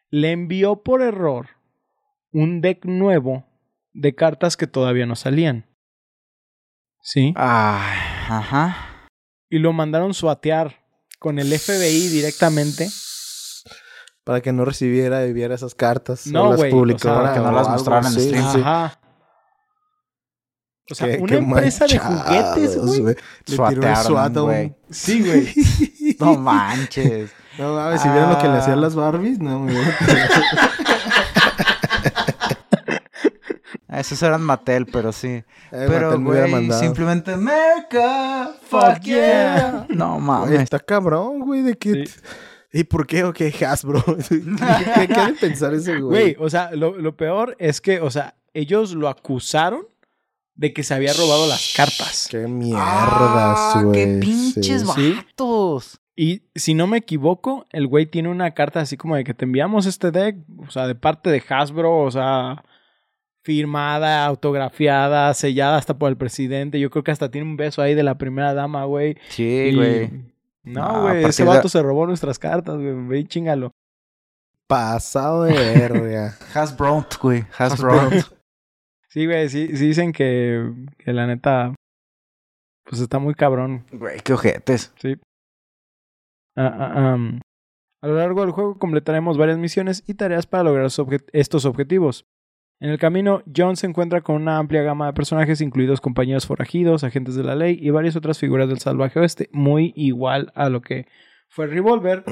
le 0.09 0.31
envió 0.31 0.77
por 0.81 1.01
error 1.01 1.47
un 2.31 2.61
deck 2.61 2.85
nuevo 2.85 3.43
de 3.91 4.15
cartas 4.15 4.55
que 4.55 4.65
todavía 4.67 5.05
no 5.05 5.15
salían. 5.17 5.65
¿Sí? 7.01 7.33
Ah, 7.35 7.85
ajá. 8.29 8.82
Y 9.49 9.59
lo 9.59 9.71
mandaron 9.73 10.13
suatear 10.13 10.81
con 11.19 11.39
el 11.39 11.47
FBI 11.57 12.07
directamente. 12.09 12.89
Para 14.23 14.41
que 14.41 14.51
no 14.53 14.63
recibiera 14.65 15.25
y 15.25 15.33
viera 15.33 15.53
esas 15.55 15.75
cartas. 15.75 16.27
No, 16.27 16.43
o 16.45 16.49
las 16.51 16.57
güey, 16.57 16.71
o 16.71 16.75
publicara 16.75 17.13
sea, 17.15 17.21
para 17.23 17.33
que 17.33 17.39
no 17.41 17.49
o 17.49 17.51
las 17.51 17.67
mostraran 17.69 18.05
en 18.13 18.19
stream. 18.19 18.51
sí. 18.53 18.59
Ajá. 18.61 18.99
O 20.91 20.95
sea, 20.95 21.07
Qué- 21.07 21.17
una 21.21 21.27
qué 21.31 21.37
empresa 21.37 21.85
de 21.87 21.97
juguetes, 21.97 22.77
güey. 22.77 22.99
Le 23.03 23.15
tiró 23.15 23.19
el 23.49 23.55
Suatearon, 23.55 24.03
SWAT 24.03 24.37
a 24.37 24.41
un- 24.41 24.47
güey. 24.49 24.75
Sí, 24.89 25.21
güey. 25.21 25.53
No 26.19 26.37
manches. 26.37 27.31
No 27.57 27.73
mames, 27.75 28.01
si 28.01 28.09
vieran 28.09 28.29
lo 28.31 28.37
que 28.39 28.47
le 28.47 28.57
hacían 28.57 28.81
las 28.81 28.95
Barbies, 28.95 29.39
no, 29.39 29.59
me 29.59 29.73
Esos 33.99 34.21
eran 34.23 34.41
Mattel, 34.41 34.85
pero 34.85 35.11
sí. 35.11 35.27
Eh, 35.27 35.43
pero, 35.71 36.07
Mattel 36.07 36.19
me 36.21 36.29
hubiera 36.29 36.47
güey, 36.47 36.53
mandado. 36.61 36.81
simplemente 36.81 37.33
America, 37.33 38.51
Fuck 38.69 38.81
fuck 38.95 39.01
yeah. 39.03 39.85
No 39.89 40.13
Güey, 40.15 40.21
mames. 40.21 40.61
está 40.61 40.79
cabrón, 40.79 41.39
güey, 41.41 41.61
de 41.61 41.77
que... 41.77 42.05
Sí. 42.05 42.13
¿Y 42.75 42.83
por 42.85 43.05
qué? 43.05 43.23
¿O 43.23 43.33
qué? 43.33 43.53
Hasbro. 43.65 44.03
¿Qué 44.27 45.07
quiere 45.07 45.33
pensar 45.39 45.73
ese 45.75 45.99
Güey, 45.99 46.33
güey? 46.33 46.35
o 46.39 46.49
sea, 46.49 46.71
lo, 46.73 46.97
lo 46.97 47.15
peor 47.15 47.55
es 47.59 47.81
que, 47.81 48.01
o 48.01 48.09
sea, 48.09 48.35
ellos 48.53 48.93
lo 48.93 49.09
acusaron 49.09 49.85
de 50.55 50.73
que 50.73 50.83
se 50.83 50.93
había 50.93 51.13
robado 51.13 51.47
las 51.47 51.73
cartas. 51.75 52.27
Qué 52.29 52.47
mierdas, 52.47 52.81
Ah, 52.83 53.81
güey. 53.83 53.93
¡Qué 54.05 54.19
pinches 54.19 54.81
Sí. 54.81 54.87
Sí. 54.95 55.13
vatos! 55.15 55.99
Y 56.15 56.43
si 56.55 56.73
no 56.75 56.85
me 56.85 56.97
equivoco, 56.97 57.65
el 57.71 57.87
güey 57.87 58.05
tiene 58.05 58.29
una 58.29 58.51
carta 58.53 58.79
así 58.81 58.97
como 58.97 59.15
de 59.15 59.23
que 59.23 59.33
te 59.33 59.45
enviamos 59.45 59.85
este 59.87 60.11
deck, 60.11 60.37
o 60.59 60.69
sea, 60.69 60.85
de 60.87 60.93
parte 60.93 61.31
de 61.31 61.43
Hasbro, 61.49 61.99
o 62.01 62.11
sea, 62.11 62.63
firmada, 63.43 64.25
autografiada, 64.25 65.33
sellada 65.33 65.77
hasta 65.77 65.97
por 65.97 66.09
el 66.09 66.17
presidente. 66.17 66.79
Yo 66.79 66.89
creo 66.89 67.03
que 67.03 67.11
hasta 67.11 67.29
tiene 67.29 67.47
un 67.47 67.57
beso 67.57 67.81
ahí 67.81 67.93
de 67.93 68.03
la 68.03 68.17
primera 68.17 68.53
dama, 68.53 68.85
güey. 68.85 69.17
Sí, 69.29 69.73
güey. 69.75 70.09
No, 70.63 71.01
güey, 71.03 71.25
ese 71.25 71.43
de- 71.43 71.49
vato 71.49 71.67
se 71.67 71.81
robó 71.81 72.05
nuestras 72.07 72.39
cartas, 72.39 72.75
güey. 72.75 73.07
Ve 73.07 73.19
y 73.19 73.23
chingalo. 73.25 73.71
Pasado 74.67 75.43
de 75.43 75.53
verga. 75.53 76.35
Hasbro, 76.53 77.05
güey. 77.21 77.43
Hasbro. 77.57 77.91
Hasbro. 77.99 78.37
Sí, 79.09 79.25
güey, 79.25 79.47
sí, 79.49 79.75
sí 79.77 79.87
dicen 79.87 80.11
que, 80.11 80.71
que 80.97 81.13
la 81.13 81.27
neta, 81.27 81.75
pues 82.85 83.01
está 83.01 83.19
muy 83.19 83.35
cabrón. 83.35 83.85
Güey, 83.91 84.21
qué 84.21 84.33
ojetes. 84.33 84.93
Sí. 84.99 85.17
Ah, 86.55 86.67
ah, 86.79 87.13
am. 87.13 87.39
A 88.01 88.07
lo 88.07 88.15
largo 88.17 88.41
del 88.41 88.51
juego 88.51 88.77
completaremos 88.79 89.37
varias 89.37 89.57
misiones 89.57 90.03
y 90.07 90.13
tareas 90.15 90.45
para 90.47 90.63
lograr 90.63 90.85
obje- 90.87 91.25
estos 91.31 91.65
objetivos. 91.65 92.25
En 92.79 92.89
el 92.89 92.97
camino, 92.99 93.43
John 93.55 93.77
se 93.77 93.87
encuentra 93.87 94.21
con 94.21 94.35
una 94.35 94.57
amplia 94.57 94.81
gama 94.81 95.05
de 95.07 95.13
personajes, 95.13 95.61
incluidos 95.61 96.01
compañeros 96.01 96.45
forajidos, 96.45 97.03
agentes 97.05 97.35
de 97.35 97.43
la 97.43 97.55
ley 97.55 97.77
y 97.81 97.91
varias 97.91 98.15
otras 98.17 98.37
figuras 98.37 98.67
del 98.67 98.79
salvaje 98.79 99.19
oeste, 99.19 99.49
muy 99.53 99.93
igual 99.95 100.51
a 100.53 100.67
lo 100.69 100.81
que 100.81 101.07
fue 101.47 101.67
Revolver, 101.67 102.23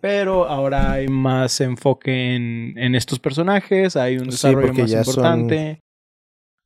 pero 0.00 0.46
ahora 0.46 0.92
hay 0.92 1.08
más 1.08 1.60
enfoque 1.60 2.34
en, 2.36 2.78
en 2.78 2.94
estos 2.94 3.18
personajes, 3.18 3.96
hay 3.96 4.16
un 4.16 4.28
desarrollo 4.28 4.72
más 4.72 4.90
son- 4.90 4.98
importante. 5.00 5.80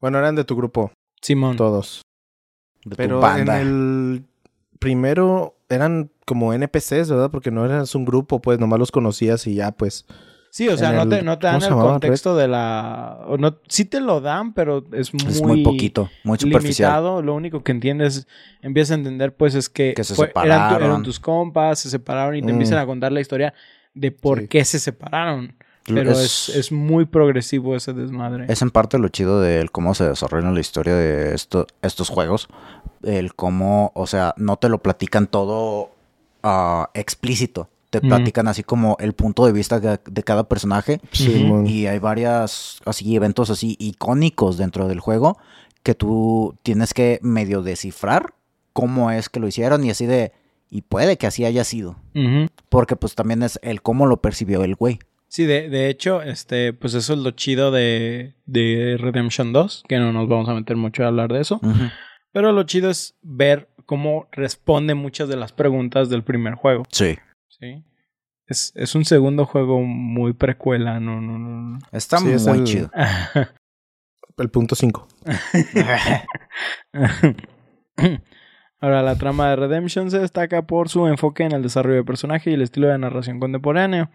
Bueno, 0.00 0.18
eran 0.18 0.36
de 0.36 0.44
tu 0.44 0.54
grupo, 0.54 0.92
Simón. 1.22 1.56
todos. 1.56 2.02
De 2.84 2.90
tu 2.90 2.96
Pero 2.96 3.14
en 3.16 3.20
banda. 3.22 3.60
el 3.60 4.22
primero 4.78 5.56
eran 5.70 6.10
como 6.26 6.52
NPCs, 6.52 7.08
¿verdad? 7.08 7.30
Porque 7.30 7.50
no 7.50 7.64
eras 7.64 7.94
un 7.94 8.04
grupo, 8.04 8.40
pues 8.42 8.60
nomás 8.60 8.78
los 8.78 8.92
conocías 8.92 9.46
y 9.46 9.54
ya, 9.54 9.72
pues. 9.72 10.04
Sí, 10.56 10.68
o 10.68 10.76
sea, 10.76 10.92
no 10.92 11.02
el- 11.02 11.08
te, 11.08 11.22
no 11.22 11.36
te 11.36 11.48
dan 11.48 11.56
¿cómo 11.60 11.66
se 11.66 11.72
el 11.86 11.90
contexto 11.92 12.36
de 12.36 12.46
la... 12.46 13.26
no, 13.40 13.58
sí 13.66 13.86
te 13.86 13.98
lo 14.00 14.20
dan, 14.20 14.54
pero 14.54 14.84
es 14.92 15.12
muy... 15.12 15.26
Es 15.32 15.42
muy 15.42 15.64
poquito, 15.64 16.08
muy 16.22 16.38
superficial. 16.38 16.92
limitado. 16.92 17.22
Lo 17.22 17.34
único 17.34 17.64
que 17.64 17.72
entiendes, 17.72 18.28
empiezas 18.62 18.92
a 18.92 18.94
entender, 18.94 19.34
pues, 19.34 19.56
es 19.56 19.68
que, 19.68 19.94
Que 19.94 20.04
se 20.04 20.14
fue- 20.14 20.28
separaron. 20.28 20.80
eran 20.80 21.02
tus 21.02 21.18
compas, 21.18 21.80
se 21.80 21.90
separaron 21.90 22.36
y 22.36 22.40
te 22.40 22.46
Mm. 22.46 22.50
empiezan 22.50 22.78
a 22.78 22.86
contar 22.86 23.10
la 23.10 23.20
historia 23.20 23.52
de 23.94 24.12
por 24.12 24.42
Sí. 24.42 24.46
qué 24.46 24.64
se 24.64 24.78
separaron. 24.78 25.56
Pero 25.86 26.12
es, 26.12 26.48
es 26.50 26.70
muy 26.70 27.04
progresivo 27.04 27.74
ese 27.74 27.92
desmadre. 27.92 28.46
Es 28.48 28.62
en 28.62 28.70
parte 28.70 28.96
lo 29.00 29.08
chido 29.08 29.40
de 29.40 29.68
cómo 29.72 29.92
se 29.94 30.08
desarrolla 30.08 30.52
la 30.52 30.60
historia 30.60 30.94
de 30.94 31.34
esto, 31.34 31.66
estos 31.82 32.10
juegos. 32.10 32.46
El 33.02 33.34
cómo, 33.34 33.90
o 33.96 34.06
sea, 34.06 34.34
no 34.36 34.56
te 34.56 34.68
lo 34.68 34.78
platican 34.78 35.26
todo 35.26 35.90
ah, 36.44 36.90
explícito. 36.94 37.68
Te 38.00 38.08
platican 38.08 38.48
así 38.48 38.62
como 38.62 38.96
el 39.00 39.12
punto 39.12 39.46
de 39.46 39.52
vista 39.52 39.80
de, 39.80 40.00
de 40.04 40.22
cada 40.22 40.48
personaje. 40.48 41.00
Simón. 41.12 41.66
Y 41.66 41.86
hay 41.86 41.98
varias 41.98 42.80
así 42.84 43.14
eventos 43.14 43.50
así 43.50 43.76
icónicos 43.78 44.56
dentro 44.56 44.88
del 44.88 45.00
juego 45.00 45.38
que 45.84 45.94
tú 45.94 46.56
tienes 46.62 46.94
que 46.94 47.20
medio 47.22 47.62
descifrar 47.62 48.34
cómo 48.72 49.10
es 49.10 49.28
que 49.28 49.38
lo 49.38 49.46
hicieron 49.46 49.84
y 49.84 49.90
así 49.90 50.06
de 50.06 50.32
y 50.70 50.82
puede 50.82 51.16
que 51.18 51.28
así 51.28 51.44
haya 51.44 51.62
sido, 51.62 51.96
porque 52.68 52.96
pues 52.96 53.14
también 53.14 53.44
es 53.44 53.60
el 53.62 53.80
cómo 53.80 54.06
lo 54.06 54.16
percibió 54.16 54.64
el 54.64 54.74
güey. 54.74 54.98
Sí, 55.28 55.44
de, 55.44 55.68
de 55.68 55.88
hecho, 55.88 56.20
este, 56.20 56.72
pues 56.72 56.94
eso 56.94 57.12
es 57.12 57.18
lo 57.20 57.30
chido 57.30 57.70
de, 57.70 58.34
de 58.46 58.96
Redemption 58.98 59.52
2, 59.52 59.84
que 59.88 59.98
no 59.98 60.12
nos 60.12 60.28
vamos 60.28 60.48
a 60.48 60.54
meter 60.54 60.76
mucho 60.76 61.04
a 61.04 61.08
hablar 61.08 61.32
de 61.32 61.40
eso. 61.40 61.60
Pero 62.32 62.50
lo 62.50 62.64
chido 62.64 62.90
es 62.90 63.14
ver 63.22 63.68
cómo 63.86 64.26
responde 64.32 64.94
muchas 64.94 65.28
de 65.28 65.36
las 65.36 65.52
preguntas 65.52 66.08
del 66.08 66.24
primer 66.24 66.54
juego. 66.54 66.82
Sí. 66.90 67.16
Sí. 67.58 67.84
Es, 68.46 68.72
es 68.74 68.94
un 68.94 69.04
segundo 69.04 69.46
juego 69.46 69.80
muy 69.80 70.34
precuela, 70.34 71.00
no, 71.00 71.20
no, 71.20 71.38
no. 71.38 71.78
Está 71.92 72.18
Sí, 72.18 72.30
es 72.30 72.46
muy 72.46 72.58
el- 72.58 72.64
chido. 72.64 72.90
El 74.36 74.50
punto 74.50 74.74
5. 74.74 75.06
Ahora, 78.80 79.02
la 79.02 79.16
trama 79.16 79.50
de 79.50 79.56
Redemption 79.56 80.10
se 80.10 80.18
destaca 80.18 80.66
por 80.66 80.88
su 80.88 81.06
enfoque 81.06 81.44
en 81.44 81.52
el 81.52 81.62
desarrollo 81.62 81.96
de 81.98 82.04
personaje 82.04 82.50
y 82.50 82.54
el 82.54 82.62
estilo 82.62 82.88
de 82.88 82.98
narración 82.98 83.40
contemporáneo, 83.40 84.10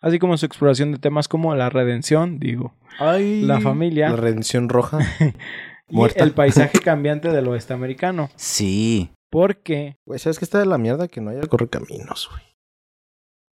así 0.00 0.18
como 0.18 0.36
su 0.36 0.46
exploración 0.46 0.92
de 0.92 0.98
temas 0.98 1.28
como 1.28 1.54
la 1.54 1.70
redención, 1.70 2.38
digo, 2.38 2.74
Ay. 2.98 3.42
la 3.42 3.60
familia 3.60 4.10
La 4.10 4.16
redención 4.16 4.68
roja. 4.68 4.98
y 5.88 5.96
muerta. 5.96 6.22
el 6.24 6.32
paisaje 6.32 6.78
cambiante 6.80 7.30
del 7.30 7.48
oeste 7.48 7.72
americano. 7.72 8.28
Sí. 8.36 9.10
Porque, 9.30 9.96
Güey, 10.04 10.18
¿sabes 10.18 10.38
qué 10.38 10.44
está 10.44 10.58
de 10.58 10.66
la 10.66 10.78
mierda? 10.78 11.08
Que 11.08 11.20
no 11.20 11.30
haya 11.30 11.40
correcaminos, 11.42 12.28
güey. 12.30 12.42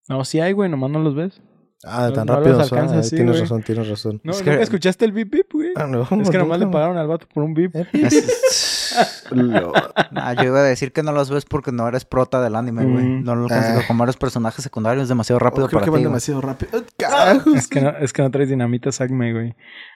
No, 0.09 0.25
sí 0.25 0.41
hay, 0.41 0.53
güey, 0.53 0.69
nomás 0.71 0.91
no 0.91 0.99
los 1.01 1.15
ves. 1.15 1.41
Ah, 1.85 2.07
No- 2.09 2.13
tan 2.13 2.27
no 2.27 2.33
los 2.35 2.43
rápido. 2.45 2.61
alcanzas, 2.61 2.97
ah, 2.99 3.03
sí, 3.05 3.15
tienes 3.17 3.33
güey. 3.35 3.43
razón, 3.43 3.63
tienes 3.63 3.89
razón. 3.89 4.21
No, 4.25 4.33
Es 4.33 4.43
que- 4.43 4.51
¿nunca 4.51 4.63
escuchaste 4.65 5.05
el 5.05 5.13
bip 5.13 5.31
bip, 5.31 5.53
güey? 5.53 5.71
Ah, 5.77 5.87
no, 5.87 6.03
es 6.23 6.29
que 6.31 6.39
nomás 6.39 6.59
le 6.59 6.67
pagaron 6.67 6.97
al 6.97 7.07
vato 7.07 7.29
por 7.33 7.45
un 7.45 7.55
bip. 7.55 7.75
Eh, 7.77 7.87
Es- 7.93 9.25
lo- 9.31 9.73
Ah, 10.17 10.35
yo 10.35 10.45
iba 10.45 10.59
a 10.59 10.63
decir 10.65 10.93
que 10.93 11.05
no 11.05 11.13
los 11.13 11.31
ves 11.31 11.45
porque 11.45 11.71
no 11.71 11.87
eres 11.87 12.05
prota 12.05 12.43
del 12.43 12.57
anime, 12.57 12.85
güey. 12.85 13.05
Mm. 13.05 13.23
No 13.25 13.37
lo 13.37 13.47
consigo 13.47 13.79
Ah. 13.81 13.85
como 13.87 14.03
eres 14.03 14.17
personajes 14.17 14.61
secundarios 14.65 15.05
es 15.05 15.09
demasiado 15.09 15.39
rápido 15.39 15.67
Oh, 15.67 15.69
creo 15.69 15.79
para 15.81 15.85
que 15.85 15.91
ti. 15.91 15.93
van 15.93 16.01
güey. 16.01 16.11
demasiado 16.11 16.41
rápido. 16.41 16.83
Es 17.57 17.69
que 17.69 17.81
no, 17.81 17.91
es 17.91 18.13
que 18.13 18.23
no 18.23 18.31
traes 18.33 18.49
dinamita 18.49 18.91
Sagme, 18.91 19.33
güey. 19.33 19.55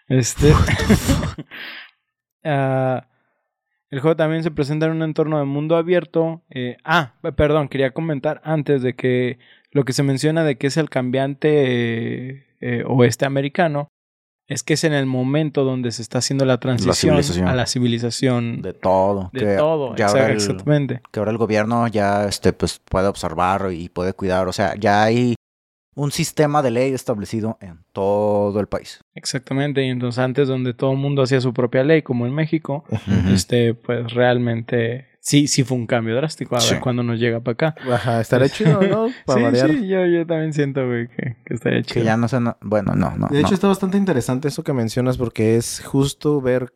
Este. 0.08 0.52
Ah, 2.44 3.06
el 3.90 4.00
juego 4.00 4.16
también 4.16 4.42
se 4.42 4.50
presenta 4.50 4.86
en 4.86 4.92
un 4.92 5.02
entorno 5.02 5.38
de 5.38 5.44
mundo 5.44 5.76
abierto. 5.76 6.42
eh, 6.50 6.76
ah, 6.84 7.14
perdón, 7.36 7.68
quería 7.68 7.92
comentar 7.92 8.40
antes 8.44 8.82
de 8.82 8.94
que 8.94 9.38
lo 9.72 9.84
que 9.84 9.92
se 9.92 10.02
menciona 10.02 10.44
de 10.44 10.56
que 10.56 10.66
es 10.68 10.76
el 10.76 10.88
cambiante 10.90 11.48
eh, 12.30 12.46
eh, 12.60 12.84
oeste 12.86 13.24
americano 13.24 13.88
es 14.48 14.62
que 14.62 14.74
es 14.74 14.84
en 14.84 14.92
el 14.92 15.06
momento 15.06 15.64
donde 15.64 15.92
se 15.92 16.02
está 16.02 16.18
haciendo 16.18 16.44
la 16.44 16.58
transición 16.60 17.16
a 17.46 17.54
la 17.54 17.66
civilización 17.66 18.60
de, 18.60 18.72
De 18.72 18.78
todo. 18.78 19.30
que, 19.32 19.56
todo. 19.56 19.94
que 19.94 20.02
Exact- 20.02 20.08
ahora 20.10 20.26
el- 20.26 20.32
Exactamente. 20.32 21.00
que 21.10 21.18
ahora 21.20 21.30
el 21.32 21.38
gobierno 21.38 21.86
ya 21.88 22.26
este, 22.26 22.52
pues, 22.52 22.78
puede 22.80 23.06
observar 23.08 23.70
y 23.72 23.88
puede 23.88 24.12
cuidar. 24.12 24.48
O 24.48 24.52
sea, 24.52 24.74
ya 24.76 25.04
hay 25.04 25.36
un 25.94 26.10
sistema 26.10 26.60
de 26.62 26.70
ley 26.70 26.92
establecido 26.92 27.56
en 27.62 27.84
todo 27.92 28.58
el 28.60 28.66
país. 28.66 29.00
Exactamente. 29.14 29.84
Y 29.86 29.88
entonces 29.90 30.18
antes 30.18 30.48
donde 30.48 30.74
todo 30.74 30.92
el 30.92 30.98
mundo 30.98 31.22
hacía 31.22 31.40
su 31.40 31.54
propia 31.54 31.84
ley, 31.84 32.02
como 32.02 32.26
en 32.26 32.34
México, 32.34 32.84
este, 33.32 33.72
pues 33.74 34.12
realmente 34.12 35.06
sí, 35.24 35.46
sí 35.46 35.62
fue 35.64 35.76
un 35.78 35.86
cambio 35.86 36.14
drástico. 36.16 36.56
A 36.56 36.60
Sí. 36.60 36.74
ver 36.74 36.82
cuándo 36.82 37.02
nos 37.02 37.18
llega 37.18 37.40
para 37.40 37.52
acá. 37.70 37.74
Ajá, 37.90 38.20
estará 38.20 38.48
chido, 38.48 38.82
¿no? 38.82 39.08
Para 39.24 39.38
sí, 39.38 39.44
variar. 39.44 39.70
sí, 39.70 39.86
yo, 39.88 40.04
yo 40.04 40.26
también 40.26 40.52
siento, 40.52 40.84
güey, 40.86 41.08
que, 41.08 41.36
que 41.44 41.54
estaría 41.54 41.82
chido. 41.82 41.94
Que 42.00 42.04
ya 42.04 42.16
no 42.16 42.26
sé. 42.28 42.40
no- 42.40 42.56
bueno, 42.60 42.94
no, 42.94 43.16
no. 43.16 43.28
De 43.28 43.38
hecho, 43.38 43.50
no. 43.50 43.54
está 43.54 43.68
bastante 43.68 43.96
interesante 43.96 44.48
eso 44.48 44.62
que 44.64 44.72
mencionas 44.72 45.16
porque 45.16 45.56
es 45.56 45.80
justo 45.84 46.40
ver 46.40 46.72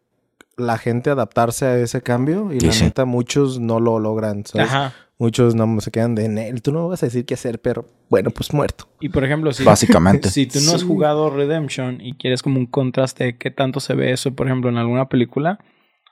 la 0.57 0.79
gente 0.79 1.11
adaptarse 1.11 1.67
a 1.67 1.77
ese 1.79 2.01
cambio 2.01 2.51
y 2.53 2.61
Sí, 2.61 2.67
la 2.69 2.73
sí. 2.73 2.85
neta 2.85 3.05
muchos 3.05 3.59
no 3.61 3.79
lo 3.81 3.99
logran, 3.99 4.47
¿sabes? 4.47 4.69
Ajá. 4.71 4.95
Muchos 5.19 5.55
no 5.55 5.81
se 5.81 5.91
quedan 5.91 6.15
de 6.15 6.27
en 6.27 6.37
él. 6.39 6.61
Tú 6.63 6.73
no 6.73 6.89
vas 6.89 7.03
a 7.03 7.07
decir 7.07 7.25
qué 7.25 7.35
hacer, 7.35 7.59
pero 7.61 7.87
bueno, 8.11 8.31
pues 8.31 8.53
muerto. 8.53 8.87
Y 9.01 9.09
por 9.09 9.25
ejemplo, 9.25 9.51
si, 9.53 9.65
Básicamente. 9.65 10.29
si 10.31 10.47
tú 10.47 10.59
no 10.67 10.73
has 10.75 10.85
jugado 10.85 11.31
Redemption 11.31 12.01
y 12.03 12.15
quieres 12.17 12.43
como 12.43 12.59
un 12.59 12.67
contraste 12.67 13.25
de 13.25 13.37
qué 13.39 13.51
tanto 13.51 13.81
se 13.81 13.95
ve 13.95 14.13
eso, 14.13 14.35
por 14.35 14.47
ejemplo, 14.47 14.69
en 14.71 14.77
alguna 14.77 15.09
película, 15.09 15.59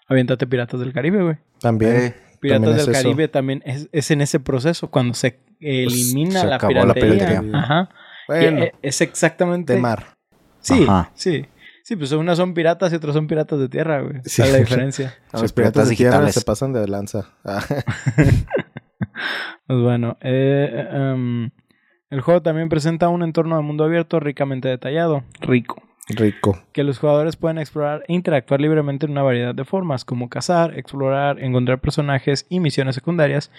aviéntate 0.09 0.47
Piratas 0.47 0.81
del 0.81 0.93
Caribe, 0.95 1.23
güey. 1.23 1.37
También. 1.61 1.97
Eh, 1.97 2.15
Piratas 2.49 2.69
es 2.69 2.87
del 2.87 2.95
eso. 2.95 3.03
Caribe 3.05 3.29
también 3.29 3.63
es, 3.65 3.89
es 3.93 4.11
en 4.11 4.21
ese 4.21 4.41
proceso 4.41 4.91
cuando 4.91 5.15
se 5.15 5.41
elimina 5.61 6.41
se 6.41 6.47
la, 6.47 6.57
acabó 6.57 6.73
la 6.85 6.95
piratería. 6.95 7.27
piratería. 7.41 7.59
Ajá. 7.59 7.89
Bueno, 8.29 8.63
eh, 8.65 8.73
es 8.83 9.01
exactamente 9.01 9.73
de 9.75 9.81
mar. 9.81 10.17
Sí, 10.61 10.85
Ajá. 10.89 11.11
sí. 11.15 11.47
Sí, 11.83 11.97
pues 11.97 12.13
unas 12.13 12.39
son 12.39 12.55
piratas 12.55 12.91
y 12.93 12.97
otros 12.97 13.15
son 13.15 13.27
piratas 13.27 13.59
de 13.59 13.69
tierra, 13.69 14.01
güey. 14.01 14.21
Sí. 14.25 14.41
¿Cuál 14.41 14.49
es 14.49 14.53
la 14.55 14.59
diferencia? 14.61 15.15
Los 15.33 15.53
piratas 15.53 15.53
piratas 15.53 15.89
de 15.91 15.97
tierra 15.97 16.11
digitales. 16.13 16.35
se 16.35 16.41
pasan 16.43 16.73
de 16.73 16.89
lanza. 16.89 17.31
Ah, 17.45 17.63
Pues 19.67 19.81
bueno, 19.81 20.17
eh, 20.21 20.87
em, 20.91 21.51
el 22.11 22.21
juego 22.21 22.43
también 22.43 22.69
presenta 22.69 23.09
un 23.09 23.23
entorno 23.23 23.57
de 23.57 23.63
mundo 23.63 23.85
abierto 23.85 24.21
ricamente 24.21 24.69
detallado, 24.69 25.25
rico, 25.41 25.83
rico. 26.09 26.59
que 26.73 26.85
los 26.85 26.99
jugadores 26.99 27.37
pueden 27.37 27.59
explorar 27.59 28.05
e 28.09 28.13
interactuar 28.15 28.61
libremente 28.61 29.07
en 29.07 29.13
una 29.13 29.23
variedad 29.23 29.55
de 29.55 29.65
formas, 29.65 30.05
como 30.05 30.29
cazar, 30.29 30.79
explorar, 30.79 31.41
encontrar 31.43 31.81
personajes 31.81 32.47
y 32.49 32.61
misiones 32.61 32.95
secundarias, 32.95 33.51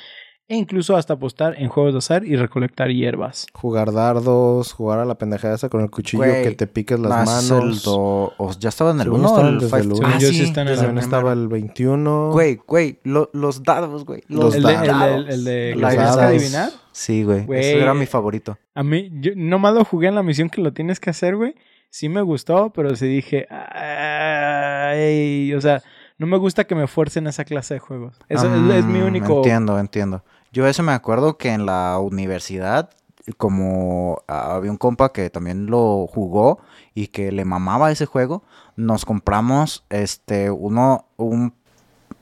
e 0.48 0.56
incluso 0.56 0.96
hasta 0.96 1.14
apostar 1.16 1.56
en 1.60 1.70
juegos 1.70 1.94
de 1.94 1.98
azar 1.98 2.24
y 2.24 2.36
recolectar 2.36 2.90
hierbas. 2.92 3.48
Jugar 3.52 3.92
dardos, 3.92 4.74
jugar 4.74 5.00
a 5.00 5.06
la 5.06 5.16
pendejada 5.16 5.56
esa 5.56 5.70
con 5.70 5.82
el 5.82 5.90
cuchillo 5.90 6.24
Güey, 6.24 6.44
que 6.44 6.52
te 6.52 6.68
piques 6.68 7.00
las 7.00 7.10
más 7.10 7.50
el 7.50 7.58
manos. 7.58 7.84
do- 7.84 8.32
o 8.38 8.52
ya 8.60 8.70
estaba 8.70 8.92
en 8.92 8.98
el 8.98 9.04
Según 9.06 9.22
1 9.22 9.28
estaban 9.30 9.54
el 9.54 9.60
desde 9.60 9.78
el 9.78 9.84
five- 9.84 9.96
uno. 9.96 10.08
Ah, 10.08 10.18
Yo 10.20 10.28
sí 10.28 10.36
sí, 10.36 10.44
están 10.44 10.62
en 10.62 10.68
el 10.68 10.74
desde 10.76 10.86
También 10.86 11.04
estaba 11.04 11.34
el 11.34 11.48
21. 11.48 12.30
Güey, 12.32 12.60
güey, 12.68 13.00
lo- 13.04 13.32
los 13.34 13.64
dados, 13.64 14.06
güey. 14.06 14.22
Los 14.28 14.54
el, 14.54 14.62
de, 14.62 14.74
el, 14.74 14.82
de, 14.82 14.88
dados. 14.88 15.26
el 15.30 15.44
de 15.46 15.72
que 15.74 15.80
Los 15.82 15.90
tienes 15.90 16.12
que 16.12 16.16
dados. 16.16 16.18
adivinar. 16.20 16.70
Sí, 16.92 17.24
güey. 17.24 17.46
Güey. 17.46 17.60
Ese 17.62 17.82
era 17.82 17.96
mi 17.96 18.06
favorito. 18.06 18.56
A 18.76 18.84
mí, 18.84 19.10
yo 19.20 19.32
nomás 19.36 19.74
lo 19.74 19.84
jugué 19.84 20.10
en 20.10 20.16
la 20.16 20.22
misión 20.22 20.52
que 20.52 20.62
lo 20.62 20.74
tienes 20.74 21.00
que 21.00 21.10
hacer, 21.10 21.36
güey. 21.36 21.56
Sí 21.96 22.10
me 22.10 22.22
gustó, 22.22 22.74
pero 22.74 22.94
sí 22.98 23.08
dije, 23.08 23.48
ay, 23.50 25.54
o 25.54 25.62
sea, 25.62 25.82
no 26.18 26.28
me 26.28 26.36
gusta 26.36 26.66
que 26.66 26.76
me 26.76 26.88
fuercen 26.88 27.26
esa 27.26 27.46
clase 27.46 27.76
de 27.76 27.80
juegos. 27.80 28.20
Eso 28.28 28.54
es, 28.54 28.80
es 28.80 28.86
mi 28.86 29.00
Mm, 29.00 29.06
único... 29.06 29.38
Entiendo, 29.38 29.80
entiendo. 29.80 30.22
Yo 30.52 30.68
eso 30.68 30.84
me 30.84 30.92
acuerdo 30.92 31.38
que 31.38 31.54
en 31.54 31.66
la 31.66 31.98
universidad, 32.00 32.90
como 33.38 34.18
ah, 34.28 34.56
había 34.56 34.72
un 34.72 34.78
compa 34.78 35.14
que 35.14 35.30
también 35.30 35.68
lo 35.68 36.06
jugó 36.08 36.60
y 36.94 37.08
que 37.08 37.32
le 37.32 37.46
mamaba 37.46 37.90
ese 37.94 38.08
juego, 38.08 38.44
nos 38.76 39.06
compramos 39.06 39.86
este 39.90 40.52
uno 40.52 41.06
un- 41.16 41.54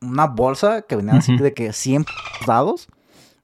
una 0.04 0.28
bolsa 0.28 0.84
que 0.84 0.98
venía 0.98 1.16
así 1.16 1.36
de 1.36 1.52
que 1.56 1.74
100 1.74 2.06
dados. 2.46 2.90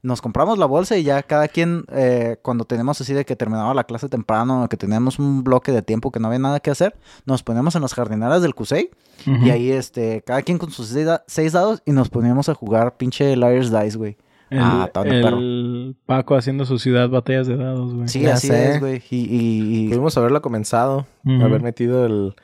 Nos 0.02 0.22
compramos 0.22 0.58
la 0.58 0.66
bolsa 0.66 0.98
y 0.98 1.04
ya 1.04 1.22
cada 1.24 1.50
quien, 1.50 1.84
eh, 1.92 2.38
cuando 2.42 2.64
tenemos 2.64 3.02
así 3.02 3.14
de 3.14 3.26
que 3.26 3.36
terminaba 3.36 3.74
la 3.74 3.84
clase 3.84 4.08
temprano, 4.08 4.66
que 4.70 4.78
teníamos 4.78 5.20
un 5.20 5.44
bloque 5.44 5.74
de 5.74 5.82
tiempo 5.82 6.10
que 6.12 6.22
no 6.22 6.28
había 6.28 6.40
nada 6.40 6.62
que 6.62 6.72
hacer, 6.72 6.96
nos 7.26 7.44
poníamos 7.44 7.76
en 7.76 7.82
las 7.82 7.94
jardineras 7.94 8.42
del 8.42 8.56
CUSEI 8.56 8.92
y 9.26 9.50
ahí, 9.50 9.72
este, 9.72 10.22
cada 10.26 10.42
quien 10.42 10.58
con 10.58 10.72
sus 10.72 10.88
seis, 10.88 11.06
da- 11.06 11.24
seis 11.28 11.52
dados 11.52 11.82
y 11.86 11.92
nos 11.92 12.08
poníamos 12.10 12.48
a 12.48 12.54
jugar 12.56 12.96
pinche 12.96 13.36
Liar's 13.36 13.72
Dice, 13.72 13.98
güey. 13.98 14.18
El, 14.50 14.60
Ah, 14.62 14.90
el 15.04 15.96
Paco 16.06 16.36
haciendo 16.36 16.66
su 16.66 16.80
ciudad 16.80 17.08
batallas 17.10 17.46
de 17.48 17.58
dados, 17.58 17.94
güey. 17.94 18.08
Sí, 18.08 18.22
Ya 18.22 18.34
así 18.36 18.48
sé. 18.48 18.72
es, 18.72 18.80
güey. 18.80 19.04
Y, 19.12 19.18
y- 19.18 19.86
y- 19.86 19.90
Pudimos 19.90 20.18
haberla 20.18 20.40
comenzado, 20.40 21.06
haber 21.26 21.62
metido 21.62 22.06
el, 22.06 22.36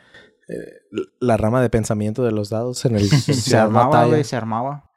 eh, 0.49 0.73
la 1.19 1.37
rama 1.37 1.61
de 1.61 1.69
pensamiento 1.71 2.23
de 2.23 2.31
los 2.31 2.49
dados 2.49 2.83
en 2.85 2.95
el 2.97 3.09
se 3.09 3.57
armaba, 3.57 4.05
güey, 4.05 4.23
se 4.25 4.35
armaba. 4.35 4.91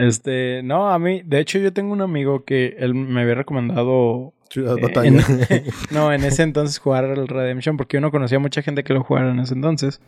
Este, 0.00 0.62
no, 0.62 0.90
a 0.90 0.98
mí, 0.98 1.22
de 1.24 1.40
hecho 1.40 1.58
yo 1.58 1.72
tengo 1.72 1.92
un 1.92 2.00
amigo 2.00 2.44
que 2.44 2.76
él 2.78 2.94
me 2.94 3.20
había 3.22 3.34
recomendado, 3.34 4.32
Ciudad 4.50 4.78
Eh, 4.78 4.82
batalla. 4.82 5.08
en- 5.08 5.20
no, 5.92 6.12
en 6.12 6.24
ese 6.24 6.42
entonces 6.42 6.78
jugar 6.78 7.04
el 7.04 7.28
Redemption, 7.28 7.76
porque 7.76 7.96
yo 7.98 8.00
no 8.00 8.10
conocía 8.10 8.38
mucha 8.38 8.62
gente 8.62 8.82
que 8.82 8.94
lo 8.94 9.04
jugara 9.04 9.30
en 9.30 9.38
ese 9.40 9.54
entonces. 9.54 10.00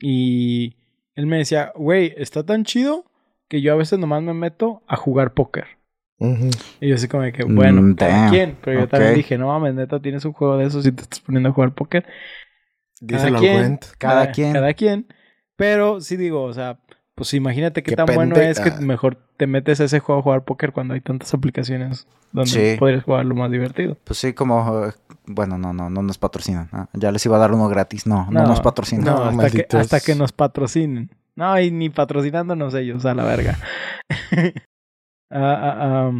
Y 0.00 0.76
él 1.14 1.26
me 1.26 1.38
decía, 1.38 1.72
güey, 1.74 2.14
está 2.16 2.44
tan 2.44 2.64
chido 2.64 3.04
que 3.48 3.60
yo 3.60 3.72
a 3.72 3.76
veces 3.76 3.98
nomás 3.98 4.22
me 4.22 4.34
meto 4.34 4.82
a 4.86 4.96
jugar 4.96 5.34
póker. 5.34 5.66
Y 6.80 6.88
yo 6.88 6.94
así 6.94 7.08
como 7.08 7.24
de 7.24 7.32
que, 7.32 7.42
bueno, 7.44 7.82
Mm, 7.82 7.94
cada 7.96 8.30
quien. 8.30 8.56
Pero 8.64 8.80
yo 8.80 8.88
también 8.88 9.14
dije, 9.16 9.36
no 9.38 9.48
mames, 9.48 9.74
neta, 9.74 10.00
tienes 10.00 10.24
un 10.24 10.32
juego 10.32 10.56
de 10.56 10.66
esos 10.66 10.86
y 10.86 10.92
te 10.92 11.02
estás 11.02 11.18
poniendo 11.20 11.48
a 11.48 11.52
jugar 11.52 11.74
póker. 11.74 12.06
Al 13.12 13.34
quien. 13.36 13.56
Gwent. 13.58 13.84
Cada 13.98 14.30
quien. 14.30 14.52
Cada 14.52 14.72
quien. 14.74 15.06
Pero 15.56 16.00
sí 16.00 16.16
digo, 16.16 16.44
o 16.44 16.52
sea, 16.52 16.78
pues 17.14 17.34
imagínate 17.34 17.82
qué, 17.82 17.90
Qué 17.90 17.96
tan 17.96 18.06
bueno 18.14 18.34
es 18.36 18.58
que 18.60 18.70
mejor 18.80 19.16
te 19.36 19.46
metes 19.46 19.80
a 19.80 19.84
ese 19.84 20.00
juego 20.00 20.20
a 20.20 20.22
jugar 20.22 20.44
póker 20.44 20.72
cuando 20.72 20.94
hay 20.94 21.00
tantas 21.00 21.32
aplicaciones 21.34 22.06
donde 22.32 22.50
Sí. 22.50 22.76
podrías 22.78 23.04
jugar 23.04 23.24
lo 23.26 23.34
más 23.34 23.50
divertido. 23.50 23.96
Pues 24.04 24.18
sí, 24.18 24.32
como... 24.32 24.90
Bueno, 25.26 25.56
no, 25.58 25.72
no, 25.72 25.88
no 25.90 26.02
nos 26.02 26.18
patrocinan. 26.18 26.68
ah, 26.72 26.88
Ya 26.94 27.12
les 27.12 27.24
iba 27.26 27.36
a 27.36 27.38
dar 27.40 27.52
uno 27.52 27.68
gratis. 27.68 28.06
No, 28.06 28.26
no, 28.30 28.40
No, 28.42 28.46
nos 28.48 28.60
patrocinan. 28.60 29.04
No, 29.04 29.22
hasta, 29.24 29.50
que, 29.50 29.76
hasta 29.76 30.00
que 30.00 30.14
nos 30.14 30.32
patrocinen. 30.32 31.10
No, 31.36 31.58
y 31.60 31.70
ni 31.70 31.90
patrocinándonos 31.90 32.74
ellos, 32.74 33.04
a 33.04 33.14
la 33.14 33.24
verga. 33.24 33.58
Ah, 35.34 36.10
ah. 36.10 36.12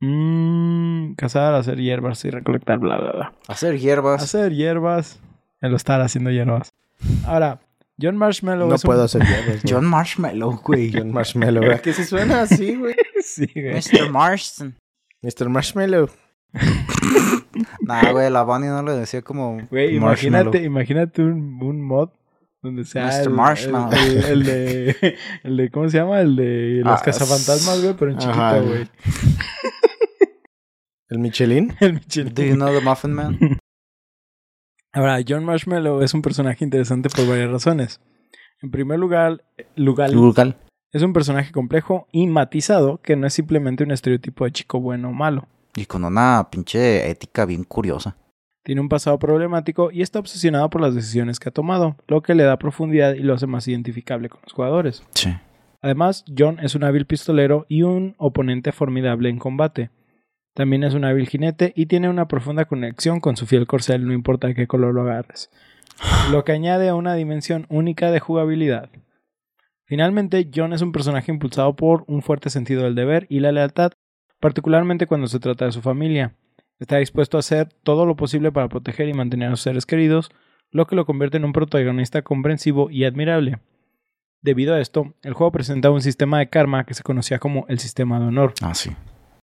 Mm, 0.00 1.14
cazar, 1.14 1.54
hacer 1.54 1.78
hierbas 1.78 2.24
y 2.24 2.30
recolectar, 2.30 2.78
bla, 2.78 2.96
bla, 2.98 3.12
bla. 3.12 3.32
Hacer 3.48 3.78
hierbas. 3.78 4.22
Hacer 4.22 4.52
hierbas. 4.54 5.20
El 5.60 5.74
estar 5.74 6.00
haciendo 6.00 6.30
hierbas. 6.30 6.70
Ahora, 7.26 7.60
John 8.00 8.16
Marshmallow 8.16 8.68
No 8.68 8.74
es 8.74 8.84
un- 8.84 8.88
puedo 8.88 9.04
hacer 9.04 9.22
güey. 9.22 9.60
John 9.68 9.84
Marshmallow, 9.84 10.60
güey. 10.64 10.92
John 10.92 11.12
Marshmallow. 11.12 11.62
¿Verdad 11.62 11.80
que 11.80 11.92
sí 11.92 12.04
suena 12.04 12.42
así, 12.42 12.74
güey? 12.76 12.96
sí, 13.22 13.46
güey. 13.54 13.74
Mr. 13.74 14.10
Marston. 14.10 14.76
Mr. 15.22 15.48
Marshmallow. 15.48 16.08
Nah, 17.82 18.10
güey, 18.10 18.30
la 18.30 18.42
Bunny 18.42 18.66
no 18.66 18.82
le 18.82 18.92
decía 18.92 19.22
como. 19.22 19.58
Güey, 19.70 19.94
imagínate, 19.94 20.62
imagínate 20.64 21.22
un, 21.22 21.62
un 21.62 21.82
mod 21.82 22.08
donde 22.62 22.84
sea 22.84 23.06
Mr. 23.06 23.20
el, 23.22 23.30
Marshmallow. 23.30 23.92
el, 23.92 24.16
el- 24.16 24.24
el 24.24 24.44
de, 24.44 25.16
el 25.44 25.56
de, 25.58 25.70
¿cómo 25.70 25.88
se 25.88 25.98
llama? 25.98 26.20
El 26.20 26.34
de 26.34 26.80
los 26.84 27.00
Ah, 27.00 27.02
cazafantasmas, 27.04 27.80
güey, 27.80 27.94
pero 27.96 28.10
en 28.10 28.18
chiquito, 28.18 28.64
güey. 28.64 28.88
El 31.10 31.18
Michelin. 31.20 31.76
El 31.80 31.92
Michelin. 31.94 32.34
Do 32.34 32.42
you 32.42 32.54
know 32.54 32.72
the 32.76 32.80
Muffin 32.80 33.12
Man? 33.12 33.38
Ahora, 34.94 35.18
John 35.26 35.44
Marshmallow 35.44 36.02
es 36.02 36.14
un 36.14 36.22
personaje 36.22 36.64
interesante 36.64 37.08
por 37.08 37.26
varias 37.26 37.50
razones. 37.50 38.00
En 38.62 38.70
primer 38.70 38.96
lugar, 38.96 39.42
Lugal. 39.74 40.56
es 40.92 41.02
un 41.02 41.12
personaje 41.12 41.50
complejo 41.50 42.06
y 42.12 42.28
matizado 42.28 43.00
que 43.02 43.16
no 43.16 43.26
es 43.26 43.34
simplemente 43.34 43.82
un 43.82 43.90
estereotipo 43.90 44.44
de 44.44 44.52
chico 44.52 44.80
bueno 44.80 45.08
o 45.08 45.12
malo. 45.12 45.48
Y 45.74 45.86
con 45.86 46.04
una 46.04 46.46
pinche 46.48 47.10
ética 47.10 47.44
bien 47.44 47.64
curiosa. 47.64 48.16
Tiene 48.62 48.80
un 48.80 48.88
pasado 48.88 49.18
problemático 49.18 49.90
y 49.90 50.00
está 50.00 50.20
obsesionado 50.20 50.70
por 50.70 50.80
las 50.80 50.94
decisiones 50.94 51.40
que 51.40 51.48
ha 51.48 51.52
tomado, 51.52 51.96
lo 52.06 52.22
que 52.22 52.36
le 52.36 52.44
da 52.44 52.56
profundidad 52.56 53.14
y 53.14 53.20
lo 53.20 53.34
hace 53.34 53.48
más 53.48 53.66
identificable 53.66 54.28
con 54.28 54.40
los 54.44 54.52
jugadores. 54.52 55.02
Sí. 55.14 55.34
Además, 55.82 56.24
John 56.38 56.60
es 56.60 56.76
un 56.76 56.84
hábil 56.84 57.04
pistolero 57.04 57.66
y 57.68 57.82
un 57.82 58.14
oponente 58.16 58.70
formidable 58.70 59.28
en 59.28 59.38
combate. 59.38 59.90
También 60.54 60.84
es 60.84 60.94
un 60.94 61.04
hábil 61.04 61.28
jinete 61.28 61.72
y 61.74 61.86
tiene 61.86 62.08
una 62.08 62.28
profunda 62.28 62.64
conexión 62.64 63.18
con 63.18 63.36
su 63.36 63.44
fiel 63.44 63.66
corcel, 63.66 64.06
no 64.06 64.12
importa 64.12 64.46
de 64.46 64.54
qué 64.54 64.68
color 64.68 64.94
lo 64.94 65.02
agarres. 65.02 65.50
Lo 66.30 66.44
que 66.44 66.52
añade 66.52 66.88
a 66.88 66.94
una 66.94 67.14
dimensión 67.14 67.66
única 67.68 68.12
de 68.12 68.20
jugabilidad. 68.20 68.88
Finalmente, 69.84 70.48
John 70.54 70.72
es 70.72 70.80
un 70.80 70.92
personaje 70.92 71.30
impulsado 71.30 71.74
por 71.74 72.04
un 72.06 72.22
fuerte 72.22 72.50
sentido 72.50 72.84
del 72.84 72.94
deber 72.94 73.26
y 73.28 73.40
la 73.40 73.52
lealtad, 73.52 73.92
particularmente 74.40 75.06
cuando 75.06 75.26
se 75.26 75.40
trata 75.40 75.66
de 75.66 75.72
su 75.72 75.82
familia. 75.82 76.34
Está 76.78 76.98
dispuesto 76.98 77.36
a 77.36 77.40
hacer 77.40 77.68
todo 77.82 78.06
lo 78.06 78.16
posible 78.16 78.52
para 78.52 78.68
proteger 78.68 79.08
y 79.08 79.14
mantener 79.14 79.48
a 79.48 79.52
sus 79.52 79.62
seres 79.62 79.86
queridos, 79.86 80.30
lo 80.70 80.86
que 80.86 80.96
lo 80.96 81.04
convierte 81.04 81.36
en 81.36 81.44
un 81.44 81.52
protagonista 81.52 82.22
comprensivo 82.22 82.90
y 82.90 83.04
admirable. 83.04 83.58
Debido 84.40 84.74
a 84.74 84.80
esto, 84.80 85.14
el 85.22 85.32
juego 85.32 85.52
presentaba 85.52 85.94
un 85.94 86.02
sistema 86.02 86.38
de 86.38 86.48
karma 86.48 86.84
que 86.84 86.94
se 86.94 87.02
conocía 87.02 87.38
como 87.38 87.64
el 87.68 87.78
sistema 87.78 88.20
de 88.20 88.26
honor. 88.26 88.54
Ah, 88.60 88.74
sí. 88.74 88.90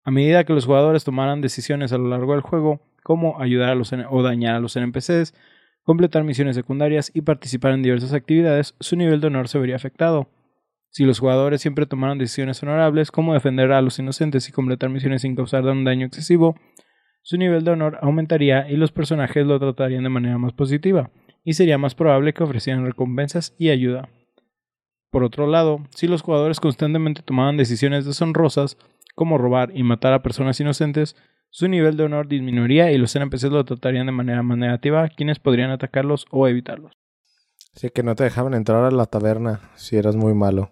A 0.07 0.11
medida 0.11 0.43
que 0.43 0.53
los 0.53 0.67
jugadores 0.67 1.03
tomaran 1.03 1.41
decisiones 1.41 1.91
a 1.91 1.97
lo 1.97 2.07
largo 2.07 2.33
del 2.33 2.41
juego, 2.41 2.79
como 3.03 3.41
ayudar 3.41 3.69
a 3.69 3.75
los 3.75 3.91
o 3.91 4.21
dañar 4.21 4.53
a 4.53 4.59
los 4.59 4.75
NPCs, 4.75 5.33
completar 5.81 6.23
misiones 6.23 6.55
secundarias 6.55 7.09
y 7.15 7.21
participar 7.21 7.73
en 7.73 7.81
diversas 7.81 8.13
actividades, 8.13 8.75
su 8.79 8.95
nivel 8.95 9.19
de 9.19 9.27
honor 9.27 9.47
se 9.47 9.57
vería 9.57 9.75
afectado. 9.75 10.29
Si 10.91 11.05
los 11.05 11.17
jugadores 11.17 11.59
siempre 11.59 11.87
tomaran 11.87 12.19
decisiones 12.19 12.61
honorables, 12.61 13.09
como 13.09 13.33
defender 13.33 13.71
a 13.71 13.81
los 13.81 13.97
inocentes 13.97 14.47
y 14.47 14.51
completar 14.51 14.91
misiones 14.91 15.23
sin 15.23 15.35
causar 15.35 15.65
un 15.65 15.83
daño 15.83 16.05
excesivo, 16.05 16.55
su 17.23 17.37
nivel 17.37 17.63
de 17.63 17.71
honor 17.71 17.97
aumentaría 18.03 18.69
y 18.69 18.77
los 18.77 18.91
personajes 18.91 19.47
lo 19.47 19.59
tratarían 19.59 20.03
de 20.03 20.09
manera 20.09 20.37
más 20.37 20.53
positiva, 20.53 21.09
y 21.43 21.53
sería 21.53 21.79
más 21.79 21.95
probable 21.95 22.33
que 22.33 22.43
ofrecieran 22.43 22.85
recompensas 22.85 23.55
y 23.57 23.71
ayuda. 23.71 24.07
Por 25.09 25.23
otro 25.23 25.47
lado, 25.47 25.79
si 25.95 26.07
los 26.07 26.21
jugadores 26.21 26.59
constantemente 26.59 27.23
tomaban 27.23 27.57
decisiones 27.57 28.05
deshonrosas, 28.05 28.77
como 29.15 29.37
robar 29.37 29.71
y 29.73 29.83
matar 29.83 30.13
a 30.13 30.21
personas 30.21 30.59
inocentes, 30.59 31.15
su 31.49 31.67
nivel 31.67 31.95
de 31.97 32.03
honor 32.03 32.27
disminuiría 32.27 32.91
y 32.91 32.97
los 32.97 33.15
NPCs 33.15 33.43
lo 33.45 33.63
tratarían 33.65 34.05
de 34.05 34.11
manera 34.11 34.43
más 34.43 34.57
negativa, 34.57 35.07
quienes 35.09 35.39
podrían 35.39 35.71
atacarlos 35.71 36.25
o 36.31 36.47
evitarlos. 36.47 36.93
Así 37.75 37.89
que 37.89 38.03
no 38.03 38.15
te 38.15 38.23
dejaban 38.25 38.53
entrar 38.53 38.83
a 38.83 38.91
la 38.91 39.05
taberna 39.05 39.61
si 39.75 39.95
eras 39.97 40.15
muy 40.15 40.33
malo. 40.33 40.71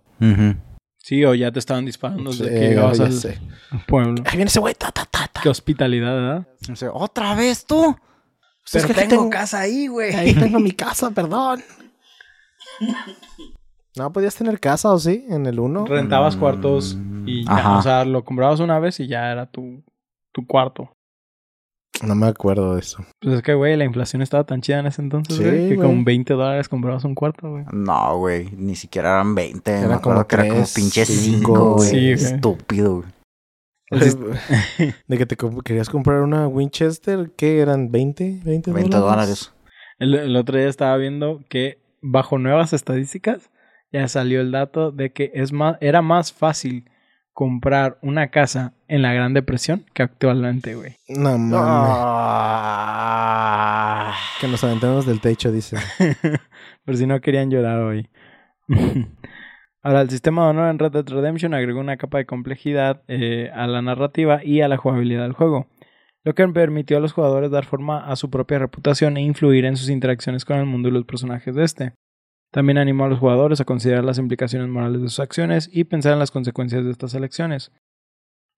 Sí, 0.97 1.23
o 1.25 1.33
ya 1.35 1.51
te 1.51 1.59
estaban 1.59 1.85
disparando 1.85 2.31
desde 2.31 2.45
Sí, 2.45 2.49
que 2.53 2.59
llegabas 2.69 2.97
ya 2.97 3.05
al 3.05 3.11
sé. 3.13 3.39
pueblo. 3.87 4.23
Ahí 4.25 4.37
viene 4.37 4.47
ese 4.49 4.59
güey. 4.61 4.73
Ta, 4.73 4.89
ta, 4.91 5.05
ta, 5.05 5.27
ta. 5.31 5.41
Qué 5.41 5.49
hospitalidad, 5.49 6.13
¿verdad? 6.15 6.47
O 6.71 6.75
sea, 6.77 6.91
¿Otra 6.93 7.35
vez 7.35 7.65
tú? 7.65 7.95
Pues 8.71 8.75
es 8.75 8.85
que 8.85 8.93
tengo- 8.93 9.29
casa 9.29 9.59
ahí, 9.59 9.87
güey. 9.87 10.13
Ahí 10.15 10.33
tengo 10.33 10.59
mi 10.61 10.71
casa, 10.71 11.11
perdón. 11.11 11.61
No 13.95 14.11
podías 14.11 14.35
tener 14.35 14.59
casa, 14.59 14.91
¿o 14.91 14.97
sí? 14.97 15.25
En 15.29 15.45
el 15.45 15.59
1. 15.59 15.85
Rentabas 15.85 16.35
Mm, 16.35 16.39
cuartos 16.39 16.97
y 17.26 17.45
ya, 17.45 17.51
ajá. 17.55 17.78
o 17.78 17.82
sea, 17.82 18.05
lo 18.05 18.24
comprabas 18.24 18.59
una 18.59 18.80
vez 18.80 18.99
y 18.99 19.07
ya 19.07 19.32
era 19.32 19.45
tu, 19.45 19.84
tu 20.32 20.45
cuarto. 20.47 20.89
No 22.05 22.15
me 22.15 22.26
acuerdo 22.28 22.74
de 22.74 22.82
eso. 22.82 23.05
Pues 23.21 23.36
es 23.36 23.41
que, 23.43 23.53
güey, 23.53 23.78
la 23.78 23.86
inflación 23.86 24.21
estaba 24.21 24.43
tan 24.45 24.61
chida 24.61 24.80
en 24.80 24.88
ese 24.88 25.01
entonces, 25.01 25.38
Sí, 25.38 25.43
güey, 25.43 25.69
que 25.69 25.76
güey. 25.76 25.88
con 25.88 26.03
20 26.03 26.34
dólares 26.34 26.67
comprabas 26.67 27.03
un 27.05 27.13
cuarto, 27.15 27.51
güey. 27.51 27.65
No, 27.71 28.17
güey. 28.17 28.49
Ni 28.57 28.76
siquiera 28.76 29.11
eran 29.11 29.36
20. 29.36 29.71
Eran 29.71 29.88
me 29.89 29.93
acuerdo 29.95 30.19
como 30.19 30.28
que 30.28 30.36
era 30.36 30.47
como 30.47 30.65
pinche 30.76 31.05
cinco, 31.05 31.53
5, 31.55 31.74
güey. 31.76 31.89
Sí. 31.89 32.09
Estúpido, 32.11 32.95
güey. 32.95 33.07
de 35.07 35.17
que 35.17 35.26
te 35.28 35.38
comp- 35.38 35.61
querías 35.63 35.89
comprar 35.89 36.21
una 36.21 36.47
Winchester, 36.47 37.32
¿qué 37.38 37.59
eran? 37.59 37.91
¿20? 37.91 38.41
¿20 38.43 38.74
20 38.74 38.97
dólares. 38.97 39.53
El, 39.99 40.15
el 40.15 40.36
otro 40.36 40.57
día 40.57 40.67
estaba 40.67 40.97
viendo 40.97 41.41
que 41.47 41.80
bajo 42.01 42.39
nuevas 42.39 42.74
estadísticas 42.74 43.51
ya 43.91 44.07
salió 44.07 44.41
el 44.41 44.51
dato 44.51 44.91
de 44.91 45.13
que 45.13 45.32
es 45.36 45.53
más, 45.53 45.78
era 45.80 46.01
más 46.01 46.34
fácil 46.34 46.89
comprar 47.34 47.97
una 48.01 48.29
casa 48.29 48.73
en 48.88 49.01
la 49.01 49.11
Gran 49.13 49.34
Depresión 49.34 49.86
que 49.93 50.03
actualmente, 50.03 50.75
güey. 50.75 50.95
No 51.09 51.38
mames. 51.38 51.59
Ah. 53.21 54.13
Que 54.39 54.47
nos 54.47 54.63
aventamos 54.63 55.05
del 55.05 55.19
techo, 55.19 55.51
dice. 55.51 55.77
Por 56.86 56.95
si 56.95 57.05
no 57.05 57.19
querían 57.21 57.49
llorar 57.51 57.79
hoy. 57.79 58.07
Ahora, 59.81 60.01
el 60.01 60.09
sistema 60.09 60.43
de 60.43 60.49
honor 60.51 60.69
en 60.69 60.79
Red 60.79 60.91
Dead 60.91 61.09
Redemption 61.09 61.53
agregó 61.53 61.81
una 61.81 61.97
capa 61.97 62.19
de 62.19 62.25
complejidad 62.25 63.03
eh, 63.09 63.51
a 63.53 63.67
la 63.67 63.81
narrativa 63.81 64.39
y 64.41 64.61
a 64.61 64.69
la 64.69 64.77
jugabilidad 64.77 65.23
del 65.23 65.34
juego, 65.34 65.67
lo 66.23 66.34
que 66.36 66.47
permitió 66.47 66.95
a 66.95 67.01
los 67.01 67.11
jugadores 67.11 67.51
dar 67.51 67.65
forma 67.65 68.05
a 68.05 68.15
su 68.15 68.29
propia 68.29 68.59
reputación 68.59 69.17
e 69.17 69.21
influir 69.23 69.65
en 69.65 69.75
sus 69.75 69.89
interacciones 69.89 70.45
con 70.45 70.57
el 70.57 70.65
mundo 70.65 70.88
y 70.88 70.91
los 70.93 71.03
personajes 71.03 71.53
de 71.53 71.65
este. 71.65 71.93
También 72.53 72.77
animó 72.77 73.05
a 73.05 73.07
los 73.09 73.17
jugadores 73.17 73.59
a 73.59 73.65
considerar 73.65 74.03
las 74.03 74.19
implicaciones 74.19 74.69
morales 74.69 75.01
de 75.01 75.09
sus 75.09 75.19
acciones 75.19 75.71
y 75.73 75.85
pensar 75.85 76.13
en 76.13 76.19
las 76.19 76.29
consecuencias 76.29 76.85
de 76.85 76.91
estas 76.91 77.15
elecciones. 77.15 77.71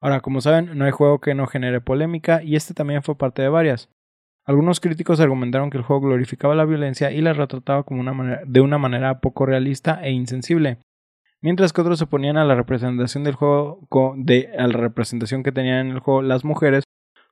Ahora, 0.01 0.19
como 0.19 0.41
saben, 0.41 0.77
no 0.77 0.83
hay 0.83 0.91
juego 0.91 1.21
que 1.21 1.33
no 1.33 1.47
genere 1.47 1.79
polémica 1.79 2.43
y 2.43 2.57
este 2.57 2.73
también 2.73 3.03
fue 3.03 3.17
parte 3.17 3.41
de 3.41 3.47
varias. 3.47 3.87
Algunos 4.43 4.81
críticos 4.81 5.21
argumentaron 5.21 5.69
que 5.69 5.77
el 5.77 5.83
juego 5.83 6.07
glorificaba 6.07 6.55
la 6.55 6.65
violencia 6.65 7.09
y 7.11 7.21
la 7.21 7.31
retrataba 7.31 7.83
como 7.83 8.01
una 8.01 8.41
de 8.45 8.59
una 8.59 8.77
manera 8.77 9.21
poco 9.21 9.45
realista 9.45 10.01
e 10.03 10.11
insensible, 10.11 10.79
mientras 11.39 11.71
que 11.71 11.79
otros 11.79 11.97
se 11.97 12.03
oponían 12.03 12.35
a 12.35 12.43
la 12.43 12.55
representación 12.55 13.23
del 13.23 13.35
juego 13.35 13.79
de 14.17 14.51
a 14.57 14.67
la 14.67 14.77
representación 14.77 15.41
que 15.41 15.53
tenían 15.53 15.87
en 15.87 15.93
el 15.93 15.99
juego 15.99 16.21
las 16.21 16.43
mujeres 16.43 16.83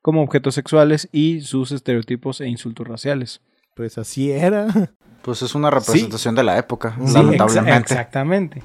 como 0.02 0.24
objetos 0.24 0.56
sexuales 0.56 1.10
y 1.12 1.42
sus 1.42 1.74
estereotipos 1.74 2.40
e 2.40 2.48
insultos 2.48 2.88
raciales. 2.88 3.42
Pues 3.76 3.98
así 3.98 4.32
era. 4.32 4.68
Pues 5.22 5.42
es 5.42 5.56
una 5.56 5.70
representación 5.70 6.36
de 6.36 6.44
la 6.44 6.58
época, 6.58 6.96
Sí, 7.06 7.14
lamentablemente. 7.14 7.72
exa- 7.72 7.82
exactamente. 8.00 8.62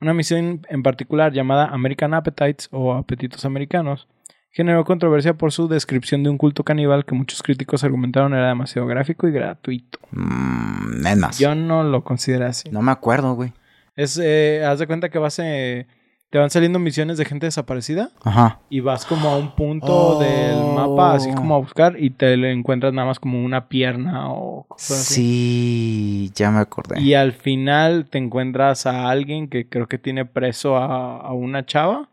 Una 0.00 0.14
misión 0.14 0.66
en 0.68 0.82
particular 0.82 1.32
llamada 1.32 1.66
American 1.66 2.14
Appetites 2.14 2.68
o 2.72 2.94
Apetitos 2.94 3.44
Americanos 3.44 4.08
generó 4.50 4.84
controversia 4.84 5.34
por 5.34 5.52
su 5.52 5.68
descripción 5.68 6.22
de 6.22 6.30
un 6.30 6.38
culto 6.38 6.64
caníbal 6.64 7.04
que 7.04 7.14
muchos 7.14 7.42
críticos 7.42 7.84
argumentaron 7.84 8.34
era 8.34 8.48
demasiado 8.48 8.86
gráfico 8.88 9.28
y 9.28 9.32
gratuito. 9.32 9.98
Mm, 10.10 11.02
nenas. 11.02 11.38
Yo 11.38 11.54
no 11.54 11.84
lo 11.84 12.02
considero 12.04 12.46
así. 12.46 12.68
No 12.70 12.82
me 12.82 12.90
acuerdo, 12.92 13.34
güey. 13.34 13.52
Es, 13.94 14.18
eh, 14.22 14.64
haz 14.66 14.78
de 14.78 14.86
cuenta 14.86 15.08
que 15.10 15.18
vas, 15.18 15.38
eh, 15.38 15.86
te 16.32 16.38
van 16.38 16.48
saliendo 16.48 16.78
misiones 16.78 17.18
de 17.18 17.26
gente 17.26 17.44
desaparecida 17.44 18.08
Ajá. 18.24 18.58
y 18.70 18.80
vas 18.80 19.04
como 19.04 19.28
a 19.28 19.36
un 19.36 19.54
punto 19.54 20.18
del 20.18 20.64
mapa, 20.64 21.12
así 21.12 21.28
Oh. 21.30 21.34
como 21.34 21.56
a 21.56 21.58
buscar, 21.58 21.96
y 21.98 22.08
te 22.08 22.38
le 22.38 22.50
encuentras 22.52 22.94
nada 22.94 23.06
más 23.06 23.20
como 23.20 23.44
una 23.44 23.68
pierna 23.68 24.32
o 24.32 24.64
cosas 24.66 25.02
así. 25.02 25.14
Sí, 25.14 26.30
ya 26.34 26.50
me 26.50 26.60
acordé. 26.60 26.98
Y 27.02 27.12
al 27.12 27.32
final 27.32 28.06
te 28.08 28.16
encuentras 28.16 28.86
a 28.86 29.10
alguien 29.10 29.48
que 29.48 29.68
creo 29.68 29.88
que 29.88 29.98
tiene 29.98 30.24
preso 30.24 30.78
a, 30.78 31.18
a 31.18 31.32
una 31.34 31.66
chava 31.66 32.08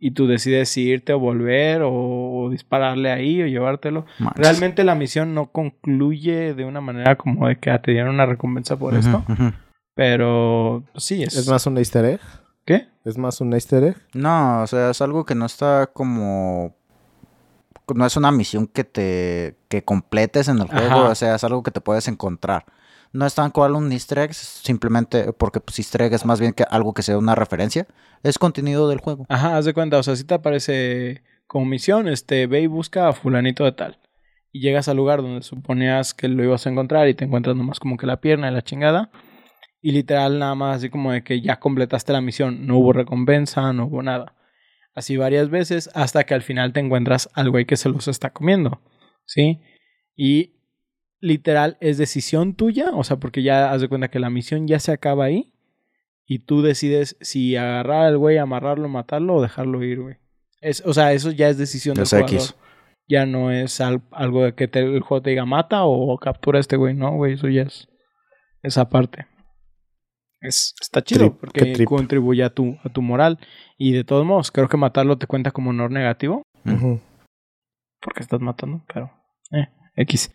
y 0.00 0.10
tú 0.10 0.26
decides 0.26 0.68
si 0.70 0.88
irte 0.88 1.12
o 1.12 1.20
volver 1.20 1.82
o, 1.82 1.92
o 1.92 2.50
dispararle 2.50 3.12
ahí 3.12 3.40
o 3.40 3.46
llevártelo. 3.46 4.04
Manches. 4.18 4.40
Realmente 4.48 4.82
la 4.82 4.96
misión 4.96 5.32
no 5.32 5.46
concluye 5.52 6.54
de 6.54 6.64
una 6.64 6.80
manera 6.80 7.14
como 7.14 7.46
de 7.46 7.54
que 7.60 7.70
ah, 7.70 7.80
te 7.80 7.92
dieron 7.92 8.14
una 8.16 8.26
recompensa 8.26 8.76
por 8.76 8.94
Ujú, 8.94 9.00
esto, 9.00 9.24
ujú. 9.28 9.52
pero 9.94 10.82
pues, 10.92 11.04
sí, 11.04 11.22
es... 11.22 11.36
¿Es 11.36 11.48
más 11.48 11.64
un 11.68 11.78
easter 11.78 12.04
egg? 12.04 12.20
¿Qué? 12.64 12.88
¿Es 13.04 13.18
más 13.18 13.40
un 13.40 13.52
easter 13.52 13.82
egg? 13.84 13.96
No, 14.14 14.62
o 14.62 14.66
sea, 14.66 14.90
es 14.90 15.00
algo 15.00 15.24
que 15.24 15.34
no 15.34 15.46
está 15.46 15.88
como... 15.92 16.74
No 17.94 18.06
es 18.06 18.16
una 18.16 18.30
misión 18.30 18.68
que 18.68 18.84
te... 18.84 19.56
que 19.68 19.82
completes 19.82 20.48
en 20.48 20.58
el 20.58 20.68
juego, 20.68 20.86
Ajá. 20.86 21.08
o 21.08 21.14
sea, 21.14 21.34
es 21.34 21.44
algo 21.44 21.62
que 21.62 21.72
te 21.72 21.80
puedes 21.80 22.06
encontrar. 22.06 22.64
No 23.12 23.26
es 23.26 23.34
tan 23.34 23.50
cual 23.50 23.74
un 23.74 23.90
easter 23.90 24.20
egg, 24.20 24.34
simplemente 24.34 25.32
porque 25.32 25.58
pues 25.58 25.78
easter 25.80 26.02
egg 26.02 26.14
es 26.14 26.24
más 26.24 26.38
bien 26.38 26.52
que 26.52 26.64
algo 26.70 26.94
que 26.94 27.02
sea 27.02 27.18
una 27.18 27.34
referencia. 27.34 27.88
Es 28.22 28.38
contenido 28.38 28.88
del 28.88 29.00
juego. 29.00 29.26
Ajá, 29.28 29.56
haz 29.56 29.64
de 29.64 29.74
cuenta, 29.74 29.98
o 29.98 30.02
sea, 30.04 30.14
si 30.14 30.22
te 30.22 30.34
aparece 30.34 31.24
como 31.48 31.64
misión, 31.64 32.06
este, 32.06 32.46
ve 32.46 32.60
y 32.60 32.66
busca 32.68 33.08
a 33.08 33.12
fulanito 33.12 33.64
de 33.64 33.72
tal. 33.72 33.98
Y 34.52 34.60
llegas 34.60 34.86
al 34.88 34.96
lugar 34.96 35.22
donde 35.22 35.42
suponías 35.42 36.14
que 36.14 36.28
lo 36.28 36.44
ibas 36.44 36.66
a 36.66 36.70
encontrar 36.70 37.08
y 37.08 37.14
te 37.14 37.24
encuentras 37.24 37.56
nomás 37.56 37.80
como 37.80 37.96
que 37.96 38.06
la 38.06 38.20
pierna 38.20 38.48
y 38.48 38.54
la 38.54 38.62
chingada. 38.62 39.10
Y 39.82 39.92
literal 39.92 40.38
nada 40.38 40.54
más 40.54 40.76
así 40.78 40.90
como 40.90 41.12
de 41.12 41.22
que 41.24 41.40
ya 41.40 41.58
completaste 41.58 42.12
la 42.12 42.20
misión, 42.20 42.66
no 42.66 42.76
hubo 42.78 42.92
recompensa, 42.92 43.72
no 43.72 43.86
hubo 43.86 44.02
nada. 44.02 44.34
Así 44.94 45.16
varias 45.16 45.48
veces 45.50 45.88
hasta 45.94 46.24
que 46.24 46.34
al 46.34 46.42
final 46.42 46.72
te 46.72 46.80
encuentras 46.80 47.30
al 47.34 47.50
güey 47.50 47.64
que 47.64 47.76
se 47.76 47.88
los 47.88 48.08
está 48.08 48.30
comiendo, 48.30 48.82
¿sí? 49.24 49.60
Y 50.16 50.56
literal 51.20 51.76
es 51.80 51.96
decisión 51.98 52.54
tuya, 52.54 52.90
o 52.92 53.04
sea, 53.04 53.16
porque 53.18 53.42
ya 53.42 53.72
haz 53.72 53.80
de 53.80 53.88
cuenta 53.88 54.08
que 54.08 54.18
la 54.18 54.30
misión 54.30 54.66
ya 54.66 54.78
se 54.80 54.92
acaba 54.92 55.24
ahí 55.24 55.54
y 56.26 56.40
tú 56.40 56.60
decides 56.62 57.16
si 57.20 57.56
agarrar 57.56 58.06
al 58.06 58.18
güey, 58.18 58.36
amarrarlo, 58.38 58.88
matarlo 58.88 59.36
o 59.36 59.42
dejarlo 59.42 59.82
ir, 59.82 60.00
güey. 60.00 60.16
Es, 60.60 60.82
o 60.84 60.92
sea, 60.92 61.12
eso 61.12 61.30
ya 61.30 61.48
es 61.48 61.56
decisión 61.56 61.94
del 61.94 62.02
X. 62.04 62.12
jugador. 62.20 62.54
Ya 63.08 63.26
no 63.26 63.50
es 63.50 63.80
al- 63.80 64.02
algo 64.12 64.44
de 64.44 64.54
que 64.54 64.68
te- 64.68 64.80
el 64.80 65.00
juego 65.00 65.22
te 65.22 65.30
diga 65.30 65.44
mata 65.46 65.84
o 65.84 66.16
captura 66.18 66.58
a 66.58 66.60
este 66.60 66.76
güey, 66.76 66.94
no, 66.94 67.12
güey, 67.16 67.32
eso 67.34 67.48
ya 67.48 67.62
es 67.62 67.88
esa 68.62 68.88
parte. 68.88 69.26
Es, 70.40 70.74
está 70.80 71.02
chido 71.02 71.30
Trip, 71.32 71.40
porque 71.40 71.84
contribuye 71.84 72.42
a 72.42 72.50
tu, 72.50 72.78
a 72.82 72.88
tu 72.88 73.02
moral. 73.02 73.38
Y 73.76 73.92
de 73.92 74.04
todos 74.04 74.24
modos, 74.24 74.50
creo 74.50 74.68
que 74.68 74.76
matarlo 74.76 75.18
te 75.18 75.26
cuenta 75.26 75.50
como 75.50 75.70
honor 75.70 75.90
negativo 75.90 76.42
Mm. 76.64 76.74
Ujú. 76.74 77.00
porque 78.02 78.22
estás 78.22 78.40
matando, 78.40 78.82
pero 78.92 79.10
eh, 79.52 79.68
X. 79.96 80.30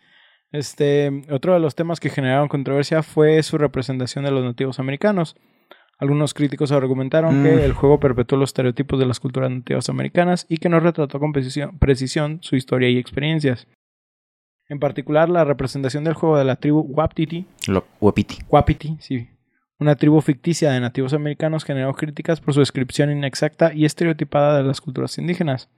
Este, 0.52 1.22
otro 1.30 1.54
de 1.54 1.60
los 1.60 1.74
temas 1.76 2.00
que 2.00 2.10
generaron 2.10 2.48
controversia 2.48 3.02
fue 3.02 3.42
su 3.44 3.58
representación 3.58 4.24
de 4.24 4.30
los 4.32 4.44
nativos 4.44 4.78
americanos. 4.80 5.36
Algunos 5.98 6.34
críticos 6.34 6.72
argumentaron 6.72 7.40
Mm. 7.40 7.42
que 7.44 7.64
el 7.64 7.72
juego 7.72 7.98
perpetuó 8.00 8.38
los 8.38 8.50
estereotipos 8.50 8.98
de 8.98 9.06
las 9.06 9.18
culturas 9.20 9.50
nativas 9.50 9.88
americanas 9.88 10.46
y 10.48 10.58
que 10.58 10.68
no 10.68 10.78
retrató 10.80 11.18
con 11.20 11.32
precisión, 11.32 11.78
precisión 11.78 12.38
su 12.42 12.54
historia 12.56 12.88
y 12.90 12.98
experiencias. 12.98 13.66
En 14.68 14.78
particular, 14.80 15.28
la 15.28 15.44
representación 15.44 16.02
del 16.04 16.14
juego 16.14 16.36
de 16.38 16.44
la 16.44 16.56
tribu 16.56 16.80
Wapiti, 16.80 17.46
Lo, 17.68 17.86
Wapiti. 18.00 18.38
Wapiti, 18.48 18.96
sí, 19.00 19.28
una 19.78 19.96
tribu 19.96 20.20
ficticia 20.20 20.70
de 20.70 20.80
nativos 20.80 21.12
americanos 21.12 21.64
generó 21.64 21.92
críticas 21.94 22.40
por 22.40 22.54
su 22.54 22.60
descripción 22.60 23.10
inexacta 23.10 23.74
y 23.74 23.84
estereotipada 23.84 24.56
de 24.56 24.64
las 24.64 24.80
culturas 24.80 25.18
indígenas. 25.18 25.70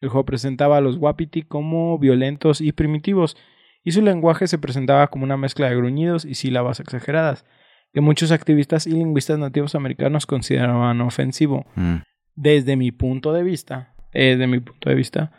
El 0.00 0.08
juego 0.08 0.26
presentaba 0.26 0.76
a 0.76 0.80
los 0.80 0.96
Wapiti 0.96 1.42
como 1.42 1.98
violentos 1.98 2.60
y 2.60 2.72
primitivos, 2.72 3.36
y 3.84 3.92
su 3.92 4.02
lenguaje 4.02 4.46
se 4.48 4.58
presentaba 4.58 5.06
como 5.08 5.24
una 5.24 5.36
mezcla 5.36 5.68
de 5.68 5.76
gruñidos 5.76 6.24
y 6.24 6.34
sílabas 6.34 6.80
exageradas, 6.80 7.44
que 7.92 8.00
muchos 8.00 8.32
activistas 8.32 8.86
y 8.86 8.90
lingüistas 8.90 9.38
nativos 9.38 9.74
americanos 9.74 10.26
consideraban 10.26 11.00
ofensivo. 11.00 11.64
Mm. 11.74 11.96
Desde 12.34 12.76
mi 12.76 12.92
punto 12.92 13.32
de 13.32 13.42
vista, 13.42 13.94
desde 14.12 14.46
mi 14.46 14.60
punto 14.60 14.90
de 14.90 14.94
vista, 14.94 15.32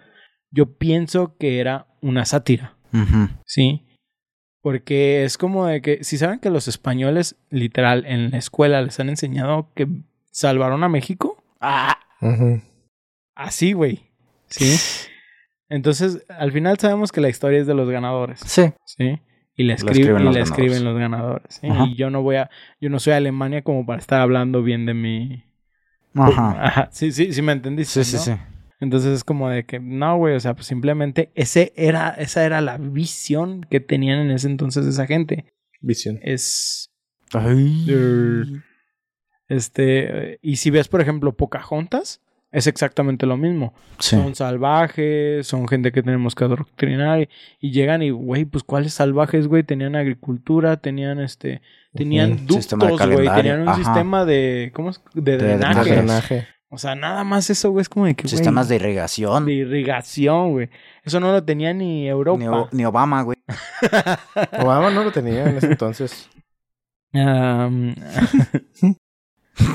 yo 0.52 0.78
pienso 0.78 1.38
que 1.38 1.60
era 1.60 1.88
una 2.02 2.26
sátira. 2.26 2.76
Sí. 3.45 3.86
Porque 4.62 5.24
es 5.24 5.38
como 5.38 5.66
de 5.68 5.82
que, 5.82 6.03
si 6.03 6.18
saben 6.18 6.39
que 6.39 6.49
los 6.49 6.68
españoles, 6.68 7.36
literal, 7.49 8.05
en 8.05 8.32
la 8.32 8.38
escuela 8.38 8.82
les 8.82 8.99
han 8.99 9.10
enseñado 9.10 9.70
que 9.74 9.88
salvaron 10.32 10.84
a 10.84 10.89
México, 10.89 11.41
Ujú. 12.22 12.62
así, 13.36 13.74
güey. 13.74 14.01
Sí. 14.47 14.76
Entonces, 15.70 16.26
al 16.30 16.51
final 16.51 16.78
sabemos 16.80 17.12
que 17.12 17.22
la 17.22 17.30
historia 17.30 17.60
es 17.60 17.68
de 17.68 17.76
los 17.76 17.89
ganadores, 17.89 18.39
Sí. 18.41 18.74
¿sí? 18.86 19.20
Y 19.55 19.64
la, 19.64 19.74
escriben, 19.74 20.22
y 20.22 20.24
los 20.26 20.34
la 20.36 20.41
escriben 20.41 20.84
los 20.86 20.97
ganadores. 20.97 21.60
Y 21.62 21.95
yo 21.95 22.10
no 22.10 22.22
voy 22.22 22.38
a, 22.38 22.49
yo 22.80 22.89
no 22.89 22.99
soy 22.99 23.14
Alemania 23.14 23.62
como 23.62 23.86
para 23.86 23.99
estar 23.99 24.22
hablando 24.22 24.64
bien 24.64 24.86
de 24.86 24.93
mi. 24.93 25.43
Ajá. 26.16 26.66
Ajá. 26.66 26.89
Sí, 26.91 27.12
sí, 27.12 27.34
sí 27.34 27.41
me 27.41 27.51
entendiste. 27.51 28.03
Sí, 28.03 28.18
sí, 28.18 28.24
sí. 28.24 28.32
Entonces 28.80 29.14
es 29.14 29.24
como 29.24 29.50
de 29.50 29.66
que, 29.66 29.80
no, 29.80 30.18
güey, 30.18 30.36
o 30.36 30.40
sea, 30.40 30.54
pues 30.54 30.68
simplemente 30.68 31.32
ese 31.36 31.74
era, 31.76 32.10
esa 32.12 32.46
era 32.46 32.62
la 32.62 32.78
visión 32.78 33.66
que 33.70 33.80
tenían 33.80 34.20
en 34.20 34.32
ese 34.32 34.48
entonces 34.48 34.86
esa 34.86 35.06
gente. 35.06 35.46
Visión. 35.82 36.20
Es, 36.22 36.92
Ay. 37.34 38.62
este, 39.50 40.40
y 40.42 40.58
si 40.58 40.70
ves, 40.70 40.88
por 40.88 41.02
ejemplo, 41.02 41.36
Pocahontas, 41.36 42.22
es 42.52 42.68
exactamente 42.68 43.26
lo 43.26 43.38
mismo. 43.38 43.74
Sí. 44.00 44.16
Son 44.16 44.34
salvajes, 44.34 45.46
son 45.46 45.68
gente 45.68 45.92
que 45.92 46.02
tenemos 46.02 46.34
que 46.34 46.46
adoctrinar 46.46 47.22
y, 47.22 47.30
y 47.60 47.72
llegan 47.72 48.02
y, 48.02 48.12
güey, 48.12 48.46
pues 48.46 48.64
cuáles 48.64 48.94
salvajes, 48.94 49.48
güey, 49.48 49.64
tenían 49.64 49.96
agricultura, 49.96 50.78
tenían 50.78 51.20
este, 51.20 51.62
tenían 51.94 52.48
ductos, 52.48 52.80
güey, 52.80 53.28
tenían 53.28 53.62
un 53.62 53.70
ajá. 53.70 53.78
sistema 53.78 54.26
de, 54.26 54.72
¿cómo 54.74 54.90
es? 54.90 55.02
De, 55.14 55.38
De 55.38 55.58
drenaje. 55.58 56.48
O 56.72 56.78
sea, 56.78 56.94
nada 56.96 57.24
más 57.24 57.50
eso, 57.50 57.72
güey, 57.72 57.82
es 57.82 57.90
como 57.90 58.06
de 58.06 58.14
que, 58.16 58.24
güey, 58.24 58.30
Sistemas 58.30 58.70
de 58.70 58.76
irrigación. 58.76 59.46
de 59.46 59.54
irrigación, 59.54 60.52
güey. 60.52 60.70
Eso 61.04 61.20
no 61.20 61.32
lo 61.32 61.44
tenía 61.44 61.74
ni 61.74 62.08
Europa. 62.08 62.38
Ni, 62.40 62.48
O- 62.48 62.70
ni 62.72 62.86
Obama, 62.86 63.24
güey. 63.24 63.38
Obama 64.60 64.92
no 64.92 65.04
lo 65.04 65.12
tenía 65.12 65.50
en 65.50 65.58
ese 65.58 65.66
entonces. 65.68 66.30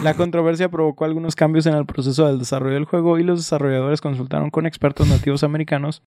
La 0.02 0.14
controversia 0.14 0.70
provocó 0.70 1.04
algunos 1.04 1.34
cambios 1.36 1.66
en 1.66 1.74
el 1.74 1.84
proceso 1.84 2.26
del 2.26 2.38
desarrollo 2.38 2.74
del 2.74 2.84
juego 2.86 3.18
y 3.18 3.22
los 3.24 3.40
desarrolladores 3.40 4.00
consultaron 4.00 4.50
con 4.50 4.64
expertos 4.66 5.08
nativos 5.08 5.42
americanos 5.44 6.02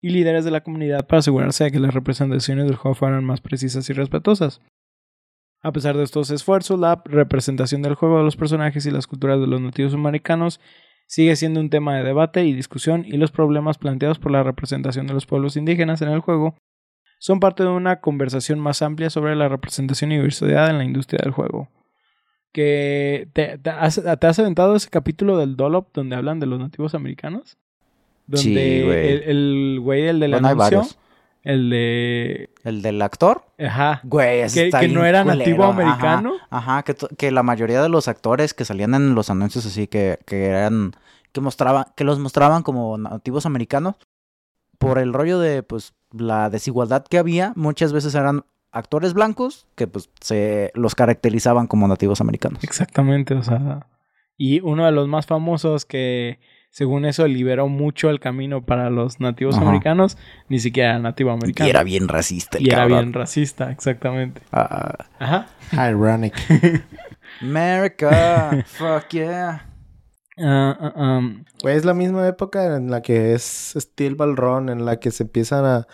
y 0.00 0.10
líderes 0.10 0.44
de 0.44 0.50
la 0.50 0.62
comunidad 0.62 1.06
para 1.06 1.20
asegurarse 1.20 1.64
de 1.64 1.70
que 1.70 1.78
las 1.78 1.94
representaciones 1.94 2.64
del 2.66 2.74
juego 2.76 2.94
fueran 2.96 3.24
más 3.24 3.40
precisas 3.40 3.88
y 3.90 3.92
respetuosas. 3.92 4.60
A 5.62 5.72
pesar 5.72 5.96
de 5.96 6.02
estos 6.02 6.30
esfuerzos, 6.30 6.78
la 6.80 7.02
representación 7.04 7.82
del 7.82 7.94
juego 7.94 8.18
de 8.18 8.24
los 8.24 8.36
personajes 8.36 8.84
y 8.86 8.90
las 8.90 9.06
culturas 9.06 9.40
de 9.40 9.46
los 9.46 9.60
nativos 9.60 9.94
americanos 9.94 10.60
sigue 11.06 11.36
siendo 11.36 11.60
un 11.60 11.70
tema 11.70 11.96
de 11.96 12.04
debate 12.04 12.44
y 12.44 12.52
discusión 12.52 13.04
y 13.06 13.16
los 13.16 13.30
problemas 13.30 13.78
planteados 13.78 14.18
por 14.18 14.32
la 14.32 14.42
representación 14.42 15.06
de 15.06 15.14
los 15.14 15.26
pueblos 15.26 15.56
indígenas 15.56 16.02
en 16.02 16.08
el 16.08 16.20
juego 16.20 16.56
son 17.18 17.38
parte 17.38 17.62
de 17.62 17.68
una 17.68 18.00
conversación 18.00 18.58
más 18.58 18.82
amplia 18.82 19.08
sobre 19.08 19.36
la 19.36 19.48
representación 19.48 20.10
y 20.10 20.16
diversidad 20.16 20.70
en 20.70 20.78
la 20.78 20.84
industria 20.84 21.20
del 21.22 21.30
juego. 21.32 21.68
Que 22.52 23.28
te, 23.32 23.58
te 23.58 23.70
has, 23.70 24.02
te 24.18 24.26
has 24.26 24.38
aventado 24.40 24.74
ese 24.74 24.90
capítulo 24.90 25.38
del 25.38 25.56
Dolop 25.56 25.94
donde 25.94 26.16
hablan 26.16 26.40
de 26.40 26.46
los 26.46 26.58
nativos 26.58 26.94
americanos. 26.96 27.56
Donde 28.26 28.40
Sí, 28.42 28.82
güey. 28.84 29.08
el, 29.08 29.22
el 29.22 29.80
güey, 29.80 30.08
el 30.08 30.18
del 30.18 30.32
Bueno, 30.32 30.48
anuncio. 30.48 30.82
El 31.42 31.70
de... 31.70 32.50
El 32.64 32.82
del 32.82 33.02
actor. 33.02 33.44
Ajá. 33.58 34.00
Güey, 34.04 34.40
ese 34.40 34.60
Que, 34.60 34.66
está 34.66 34.80
que 34.80 34.86
bien 34.86 34.98
no 34.98 35.04
era 35.04 35.22
culero. 35.22 35.38
nativo 35.38 35.64
Ajá, 35.64 35.72
americano. 35.72 36.32
Ajá, 36.50 36.82
que, 36.84 36.94
to- 36.94 37.08
que 37.18 37.30
la 37.30 37.42
mayoría 37.42 37.82
de 37.82 37.88
los 37.88 38.08
actores 38.08 38.54
que 38.54 38.64
salían 38.64 38.94
en 38.94 39.14
los 39.14 39.28
anuncios 39.30 39.66
así 39.66 39.86
que, 39.86 40.18
que 40.26 40.46
eran 40.46 40.92
que 41.32 41.40
mostraban 41.40 41.86
que 41.96 42.04
los 42.04 42.18
mostraban 42.18 42.62
como 42.62 42.96
nativos 42.98 43.46
americanos 43.46 43.96
por 44.78 44.98
el 44.98 45.12
rollo 45.12 45.38
de 45.38 45.62
pues 45.62 45.94
la 46.12 46.50
desigualdad 46.50 47.04
que 47.04 47.18
había, 47.18 47.52
muchas 47.56 47.92
veces 47.92 48.14
eran 48.14 48.44
actores 48.70 49.14
blancos 49.14 49.66
que 49.74 49.86
pues 49.86 50.10
se 50.20 50.70
los 50.74 50.94
caracterizaban 50.94 51.66
como 51.66 51.88
nativos 51.88 52.20
americanos. 52.20 52.62
Exactamente, 52.64 53.34
o 53.34 53.42
sea. 53.42 53.86
Y 54.36 54.60
uno 54.60 54.84
de 54.86 54.92
los 54.92 55.08
más 55.08 55.26
famosos 55.26 55.84
que, 55.86 56.38
según 56.72 57.04
eso, 57.04 57.28
liberó 57.28 57.68
mucho 57.68 58.10
el 58.10 58.18
camino 58.18 58.64
para 58.64 58.90
los 58.90 59.20
nativos 59.20 59.54
Ajá. 59.56 59.64
americanos, 59.66 60.18
ni 60.48 60.58
siquiera 60.58 60.90
era 60.90 60.98
nativo 60.98 61.30
americano. 61.30 61.66
Y 61.68 61.70
era 61.70 61.84
bien 61.84 62.08
racista 62.08 62.58
el 62.58 62.66
Y 62.66 62.70
era 62.70 62.86
bien 62.86 63.12
racista, 63.12 63.70
exactamente. 63.70 64.40
Ah, 64.50 64.96
Ajá. 65.20 65.46
Ironic. 65.90 66.34
America, 67.40 68.64
fuck 68.66 69.08
yeah. 69.10 69.68
Ah, 70.38 70.76
ah, 70.80 70.92
ah. 70.96 71.30
Güey, 71.62 71.76
es 71.76 71.84
la 71.84 71.94
misma 71.94 72.26
época 72.26 72.76
en 72.76 72.90
la 72.90 73.02
que 73.02 73.34
es 73.34 73.74
Steel 73.78 74.14
Ball 74.14 74.36
Run, 74.36 74.68
en 74.70 74.84
la 74.84 74.98
que 74.98 75.10
se 75.10 75.24
empiezan 75.24 75.64
a, 75.64 75.86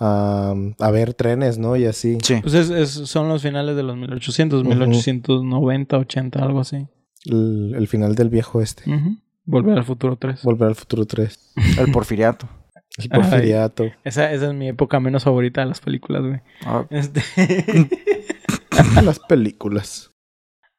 a, 0.00 0.54
a 0.80 0.90
ver 0.90 1.14
trenes, 1.14 1.58
¿no? 1.58 1.76
Y 1.76 1.86
así. 1.86 2.18
Sí. 2.22 2.40
Pues 2.42 2.54
es, 2.54 2.70
es- 2.70 2.90
son 2.90 3.28
los 3.28 3.42
finales 3.42 3.76
de 3.76 3.82
los 3.82 3.96
1800, 3.96 4.60
Ujú. 4.62 4.68
1890, 4.70 5.96
80, 5.98 6.42
algo 6.42 6.60
así. 6.60 6.86
El, 7.26 7.74
el 7.76 7.86
final 7.88 8.14
del 8.14 8.28
viejo 8.30 8.60
este. 8.60 8.90
Ujú. 8.90 9.16
Volver 9.44 9.78
al 9.78 9.84
futuro 9.84 10.16
3. 10.16 10.42
Volver 10.42 10.68
al 10.68 10.74
futuro 10.74 11.04
3. 11.04 11.54
El 11.78 11.92
porfiriato. 11.92 12.48
El 12.98 13.08
porfiriato. 13.08 13.84
Esa, 14.04 14.32
esa 14.32 14.46
es 14.46 14.54
mi 14.54 14.68
época 14.68 15.00
menos 15.00 15.24
favorita 15.24 15.60
de 15.60 15.66
las 15.66 15.80
películas, 15.80 16.22
güey. 16.22 16.40
Ah, 16.64 16.86
Este... 16.90 17.20
Las 19.02 19.18
películas. 19.20 20.10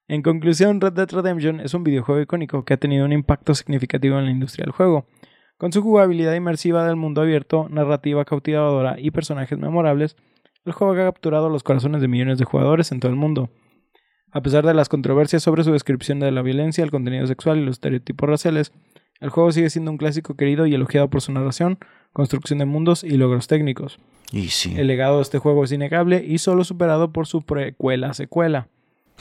En 0.07 0.21
conclusión, 0.21 0.81
Red 0.81 0.93
Dead 0.93 1.09
Redemption 1.09 1.59
es 1.59 1.73
un 1.73 1.83
videojuego 1.83 2.21
icónico 2.21 2.63
que 2.63 2.73
ha 2.73 2.77
tenido 2.77 3.05
un 3.05 3.11
impacto 3.13 3.55
significativo 3.55 4.19
en 4.19 4.25
la 4.25 4.31
industria 4.31 4.63
del 4.63 4.73
juego. 4.73 5.07
Con 5.57 5.71
su 5.71 5.81
jugabilidad 5.81 6.33
inmersiva 6.35 6.85
del 6.85 6.95
mundo 6.95 7.21
abierto, 7.21 7.67
narrativa 7.69 8.25
cautivadora 8.25 8.95
y 8.99 9.11
personajes 9.11 9.57
memorables, 9.57 10.15
el 10.65 10.73
juego 10.73 10.93
ha 10.93 10.97
capturado 10.97 11.49
los 11.49 11.63
corazones 11.63 12.01
de 12.01 12.07
millones 12.07 12.37
de 12.37 12.45
jugadores 12.45 12.91
en 12.91 12.99
todo 12.99 13.11
el 13.11 13.17
mundo. 13.17 13.49
A 14.35 14.41
pesar 14.41 14.65
de 14.65 14.73
las 14.73 14.89
controversias 14.89 15.41
sobre 15.43 15.63
su 15.63 15.71
descripción 15.71 16.19
de 16.19 16.29
la 16.31 16.41
violencia, 16.41 16.83
el 16.83 16.91
contenido 16.91 17.25
sexual 17.25 17.57
y 17.57 17.65
los 17.65 17.75
estereotipos 17.77 18.27
raciales, 18.29 18.73
el 19.21 19.29
juego 19.29 19.51
sigue 19.53 19.69
siendo 19.69 19.91
un 19.91 19.97
clásico 19.97 20.35
querido 20.35 20.65
y 20.65 20.73
elogiado 20.73 21.09
por 21.09 21.21
su 21.21 21.31
narración, 21.31 21.79
construcción 22.11 22.59
de 22.59 22.65
mundos 22.65 23.03
y 23.05 23.11
logros 23.17 23.47
técnicos. 23.47 23.97
y 24.33 24.49
sí. 24.49 24.73
El 24.77 24.87
legado 24.87 25.17
de 25.17 25.21
este 25.21 25.39
juego 25.39 25.63
es 25.63 25.71
innegable 25.71 26.23
y 26.27 26.39
solo 26.39 26.65
superado 26.65 27.11
por 27.13 27.27
su 27.27 27.43
precuela 27.43 28.13
secuela. 28.13 28.67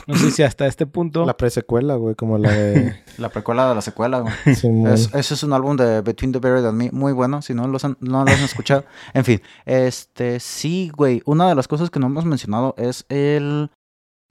No 0.07 0.15
sé 0.15 0.31
si 0.31 0.43
hasta 0.43 0.67
este 0.67 0.85
punto. 0.85 1.25
La 1.25 1.37
presecuela, 1.37 1.95
güey, 1.95 2.15
como 2.15 2.37
la 2.37 2.51
de... 2.51 2.95
La 3.17 3.29
precuela 3.29 3.69
de 3.69 3.75
la 3.75 3.81
secuela, 3.81 4.19
güey. 4.19 4.33
Es- 4.93 5.13
ese 5.15 5.33
es 5.33 5.43
un 5.43 5.53
álbum 5.53 5.77
de 5.77 6.01
Between 6.01 6.33
the 6.33 6.39
Buried 6.39 6.65
and 6.65 6.77
Me, 6.77 6.91
muy 6.91 7.13
bueno, 7.13 7.41
si 7.41 7.53
no 7.53 7.65
los 7.69 7.85
han, 7.85 7.95
no 8.01 8.25
los 8.25 8.33
han 8.33 8.43
escuchado. 8.43 8.83
En 9.13 9.23
fin, 9.23 9.41
este, 9.65 10.41
sí, 10.41 10.91
güey, 10.93 11.21
una 11.25 11.47
de 11.47 11.55
las 11.55 11.69
cosas 11.69 11.89
que 11.89 12.01
no 12.01 12.07
hemos 12.07 12.25
mencionado 12.25 12.75
es 12.77 13.05
el, 13.07 13.69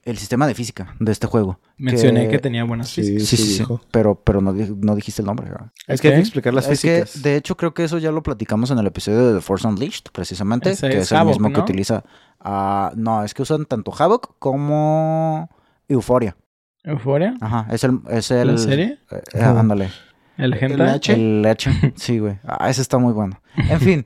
el 0.05 0.17
sistema 0.17 0.45
de 0.47 0.53
física 0.53 0.95
de 0.99 1.11
este 1.11 1.27
juego. 1.27 1.59
Mencioné 1.77 2.27
que, 2.29 2.39
tenía 2.39 2.63
buenas 2.63 2.89
Sí, 2.89 3.01
físicas. 3.01 3.27
Sí, 3.27 3.37
sí, 3.37 3.43
sí, 3.57 3.65
pero, 3.91 4.15
pero 4.15 4.39
no, 4.39 4.53
di- 4.53 4.73
no 4.79 4.95
dijiste 4.95 5.21
el 5.21 5.25
nombre. 5.25 5.49
Es 5.87 5.99
que 5.99 6.07
hay 6.09 6.13
que 6.15 6.19
explicar 6.21 6.53
las 6.53 6.69
es 6.69 6.79
que, 6.81 7.01
físicas. 7.01 7.23
de 7.23 7.35
hecho, 7.35 7.57
creo 7.57 7.73
que 7.73 7.83
eso 7.83 7.97
ya 7.97 8.11
lo 8.11 8.21
platicamos 8.23 8.69
en 8.71 8.77
el 8.77 8.85
episodio 8.87 9.27
de 9.27 9.33
The 9.35 9.41
Force 9.41 9.67
Unleashed, 9.67 10.05
precisamente, 10.13 10.69
Ese 10.71 10.89
que 10.89 10.97
es 10.99 11.03
es 11.05 11.11
el 11.11 11.25
mismo 11.25 11.51
que 11.51 11.59
utiliza... 11.59 12.03
ah, 12.39 12.91
no, 12.95 13.23
es 13.23 13.33
que 13.33 13.41
usan 13.41 13.65
tanto 13.65 13.91
Havoc 13.97 14.35
como 14.39 15.49
Euphoria. 15.89 16.37
¿Euforia? 16.83 17.35
Ajá, 17.41 17.65
es 17.71 17.83
el... 17.83 17.99
Es 18.09 18.29
el 18.29 18.47
¿La 18.51 18.57
serie? 18.59 18.99
eh, 19.11 19.21
eh, 19.33 19.41
ándale. 19.43 19.89
¿El 20.37 20.53
¿El? 20.53 20.81
H? 20.81 21.13
El 21.13 21.41
leche. 21.41 21.71
Sí, 21.95 22.19
güey. 22.19 22.37
Ah, 22.45 22.69
ese 22.69 22.81
está 22.83 22.99
muy 22.99 23.11
bueno. 23.13 23.41
En 23.55 23.79
fin. 23.81 24.05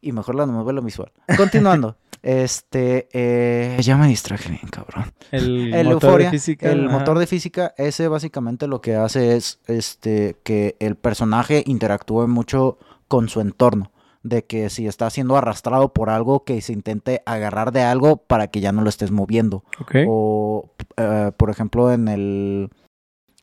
Y 0.00 0.12
mejor 0.12 0.34
la 0.36 0.46
novela 0.46 0.80
visual. 0.80 1.12
Continuando. 1.36 1.96
Este, 2.22 3.08
eh, 3.12 3.76
ya 3.80 3.96
me 3.96 4.08
distraje 4.08 4.48
bien, 4.50 4.68
cabrón. 4.70 5.12
El, 5.30 5.72
El 5.74 5.88
motor 5.88 6.22
de 6.22 6.30
física. 6.30 6.70
el 6.70 6.86
ajá. 6.88 6.98
motor 6.98 7.18
de 7.18 7.26
física, 7.26 7.74
ese 7.76 8.08
básicamente 8.08 8.66
lo 8.66 8.80
que 8.80 8.96
hace 8.96 9.36
es 9.36 9.60
este 9.66 10.36
que 10.42 10.76
el 10.80 10.96
personaje 10.96 11.62
interactúe 11.66 12.26
mucho 12.26 12.78
con 13.08 13.28
su 13.28 13.40
entorno. 13.40 13.92
De 14.24 14.44
que 14.44 14.68
si 14.68 14.86
está 14.88 15.08
siendo 15.10 15.36
arrastrado 15.36 15.92
por 15.92 16.10
algo, 16.10 16.44
que 16.44 16.60
se 16.60 16.72
intente 16.72 17.22
agarrar 17.24 17.70
de 17.70 17.82
algo 17.82 18.16
para 18.16 18.48
que 18.48 18.60
ya 18.60 18.72
no 18.72 18.82
lo 18.82 18.88
estés 18.88 19.12
moviendo. 19.12 19.62
Ok. 19.80 19.94
O, 20.08 20.70
eh, 20.96 21.30
por 21.36 21.50
ejemplo, 21.50 21.92
en 21.92 22.08
el. 22.08 22.70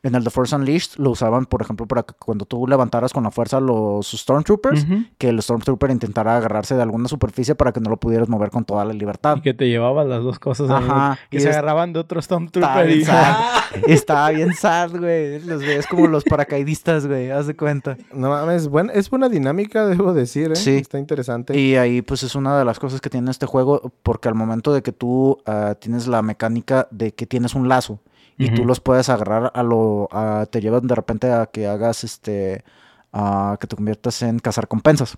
En 0.06 0.14
el 0.14 0.24
The 0.24 0.30
Force 0.30 0.56
Unleashed 0.56 0.98
lo 0.98 1.10
usaban, 1.10 1.48
por 1.48 1.64
ejemplo, 1.64 1.88
para 1.88 2.04
que 2.04 2.14
cuando 2.20 2.46
tú 2.46 2.68
levantaras 2.68 3.12
con 3.12 3.24
la 3.24 3.32
fuerza 3.32 3.60
los 3.60 4.12
Stormtroopers, 4.12 4.86
que 5.18 5.30
el 5.30 5.42
Stormtrooper 5.42 5.90
intentara 5.90 6.38
agarrarse 6.38 6.76
de 6.76 6.84
alguna 6.84 7.08
superficie 7.08 7.56
para 7.56 7.72
que 7.72 7.80
no 7.80 7.90
lo 7.90 7.98
pudieras 7.98 8.30
mover 8.30 8.52
con 8.52 8.66
toda 8.66 8.86
la 8.86 8.94
libertad. 8.94 9.38
Y 9.38 9.42
que 9.42 9.56
te 9.56 9.68
llevabas 9.68 10.06
las 10.06 10.24
dos 10.24 10.38
cosas. 10.38 10.70
Ajá. 10.70 11.18
Que 11.32 11.38
y 11.38 11.40
se 11.40 11.50
es- 11.50 11.56
agarraban 11.56 11.92
de 11.92 12.00
otro 12.02 12.22
Stormtrooper 12.22 12.90
y... 12.92 13.04
Estaba 13.88 14.30
bien 14.30 14.54
sad, 14.54 14.92
güey. 14.92 15.40
Los 15.42 15.62
ves 15.62 15.88
como 15.88 16.08
los 16.08 16.24
paracaidistas, 16.24 17.08
güey. 17.08 17.32
Haz 17.32 17.48
de 17.48 17.56
cuenta. 17.56 17.98
No 18.14 18.30
mames, 18.30 18.68
buen- 18.70 18.92
es 18.94 19.10
buena 19.10 19.28
dinámica, 19.28 19.88
debo 19.88 20.14
decir, 20.14 20.52
¿eh? 20.52 20.56
Sí. 20.56 20.76
Está 20.78 21.00
interesante. 21.00 21.60
Y 21.60 21.76
ahí, 21.76 22.02
pues, 22.02 22.24
es 22.24 22.36
una 22.36 22.58
de 22.58 22.64
las 22.64 22.80
cosas 22.80 23.02
que 23.02 23.10
tiene 23.10 23.32
este 23.32 23.48
juego, 23.48 23.92
porque 24.04 24.28
al 24.30 24.36
momento 24.36 24.72
de 24.74 24.82
que 24.82 24.92
tú 24.92 25.40
ah, 25.46 25.76
tienes 25.80 26.08
la 26.08 26.22
mecánica 26.22 26.88
de 26.92 27.14
que 27.14 27.26
tienes 27.26 27.56
un 27.56 27.68
lazo 27.68 28.00
y 28.38 28.50
tú 28.54 28.66
los 28.66 28.80
puedes 28.80 29.10
agarrar 29.10 29.52
a 29.54 29.64
lo. 29.64 30.08
a- 30.12 30.46
te 30.50 30.62
llevan 30.62 30.88
de 30.88 30.96
repente 30.96 31.32
a 31.32 31.46
que 31.48 31.68
hagas 31.68 32.04
este. 32.04 32.64
a 33.14 33.58
que 33.62 33.68
te 33.68 33.76
conviertas 33.78 34.22
en 34.24 34.40
cazar 34.40 34.68
compensas. 34.68 35.18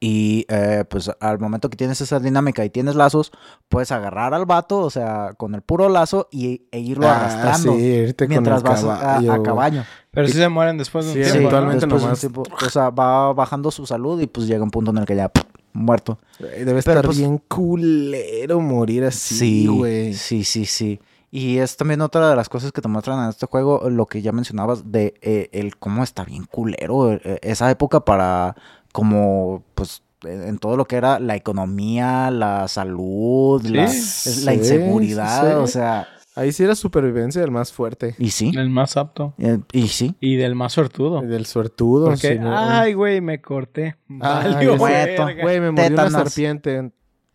Y 0.00 0.44
eh, 0.48 0.84
pues 0.88 1.10
al 1.18 1.38
momento 1.38 1.70
que 1.70 1.76
tienes 1.78 1.98
esa 2.00 2.20
dinámica 2.20 2.62
y 2.64 2.68
tienes 2.68 2.94
lazos, 2.94 3.32
puedes 3.70 3.90
agarrar 3.90 4.34
al 4.34 4.44
vato, 4.44 4.80
o 4.80 4.90
sea, 4.90 5.30
con 5.38 5.54
el 5.54 5.62
puro 5.62 5.88
lazo 5.88 6.28
y, 6.30 6.62
e 6.72 6.80
irlo 6.80 7.08
Ah, 7.08 7.16
arrastrando 7.16 7.72
sí, 7.74 7.82
irte 7.84 8.26
con 8.26 8.30
mientras 8.30 8.58
el 8.62 8.68
vas 8.68 8.84
a- 8.84 8.98
caballo. 9.00 9.32
a, 9.32 9.42
caballo. 9.42 9.82
Pero 10.10 10.26
sí 10.26 10.34
se 10.34 10.48
mueren 10.50 10.76
después 10.76 11.06
de 11.06 11.12
un 11.12 11.16
Sí, 11.16 11.22
tiempo, 11.32 11.50
¿no? 11.50 11.56
eventualmente 11.70 11.86
después 11.86 12.02
de 12.02 12.04
un 12.06 12.08
nomás. 12.10 12.20
tiempo, 12.20 12.66
o 12.66 12.70
sea, 12.70 12.90
va 12.90 13.32
bajando 13.32 13.70
su 13.70 13.86
salud 13.86 14.20
y 14.20 14.26
pues 14.26 14.46
llega 14.46 14.62
un 14.62 14.70
punto 14.70 14.90
en 14.90 14.98
el 14.98 15.06
que 15.06 15.16
ya 15.16 15.28
¡pum! 15.30 15.44
muerto. 15.72 16.18
Debe 16.38 16.64
Pero, 16.66 16.78
estar 16.78 17.04
pues- 17.04 17.16
bien 17.18 17.38
culero 17.48 18.60
morir 18.60 19.04
así, 19.04 19.34
Sí, 19.38 19.66
güey. 19.68 20.12
sí, 20.12 20.44
sí, 20.44 20.66
sí. 20.66 21.00
Y 21.36 21.58
es 21.58 21.76
también 21.76 22.00
otra 22.00 22.30
de 22.30 22.36
las 22.36 22.48
cosas 22.48 22.70
que 22.70 22.80
te 22.80 22.86
muestran 22.86 23.24
en 23.24 23.30
este 23.30 23.46
juego, 23.46 23.90
lo 23.90 24.06
que 24.06 24.22
ya 24.22 24.30
mencionabas 24.30 24.92
de 24.92 25.14
eh, 25.20 25.48
el 25.50 25.76
cómo 25.76 26.04
está 26.04 26.24
bien 26.24 26.44
culero 26.44 27.12
eh, 27.14 27.40
esa 27.42 27.68
época 27.72 28.04
para 28.04 28.54
como 28.92 29.64
pues 29.74 30.04
en 30.22 30.42
en 30.44 30.58
todo 30.58 30.76
lo 30.76 30.84
que 30.84 30.94
era 30.94 31.18
la 31.18 31.34
economía, 31.34 32.30
la 32.30 32.68
salud, 32.68 33.60
la, 33.64 33.88
Sí, 33.88 34.44
la 34.44 34.52
sí, 34.52 34.58
inseguridad, 34.58 35.50
sí. 35.50 35.56
o 35.56 35.66
sea, 35.66 36.06
Ahí 36.36 36.50
sí 36.52 36.64
era 36.64 36.74
supervivencia 36.74 37.40
del 37.40 37.50
más 37.52 37.72
fuerte. 37.72 38.14
y 38.18 38.30
sí, 38.30 38.50
El 38.56 38.68
más 38.70 38.96
apto. 38.96 39.34
eh, 39.38 39.58
y 39.72 39.86
sí. 39.88 40.14
Y 40.20 40.36
del 40.36 40.54
más 40.54 40.72
suertudo. 40.72 41.20
Del 41.22 41.46
suertudo. 41.46 42.06
Porque, 42.06 42.34
sí, 42.34 42.38
¿no? 42.38 42.56
ay, 42.56 42.92
güey, 42.94 43.20
me 43.20 43.40
corté. 43.40 43.96
Ay. 44.20 44.66
Güey, 44.66 45.60
me 45.60 45.70
mordió 45.72 45.94
una 45.94 46.10
serpiente. 46.10 46.90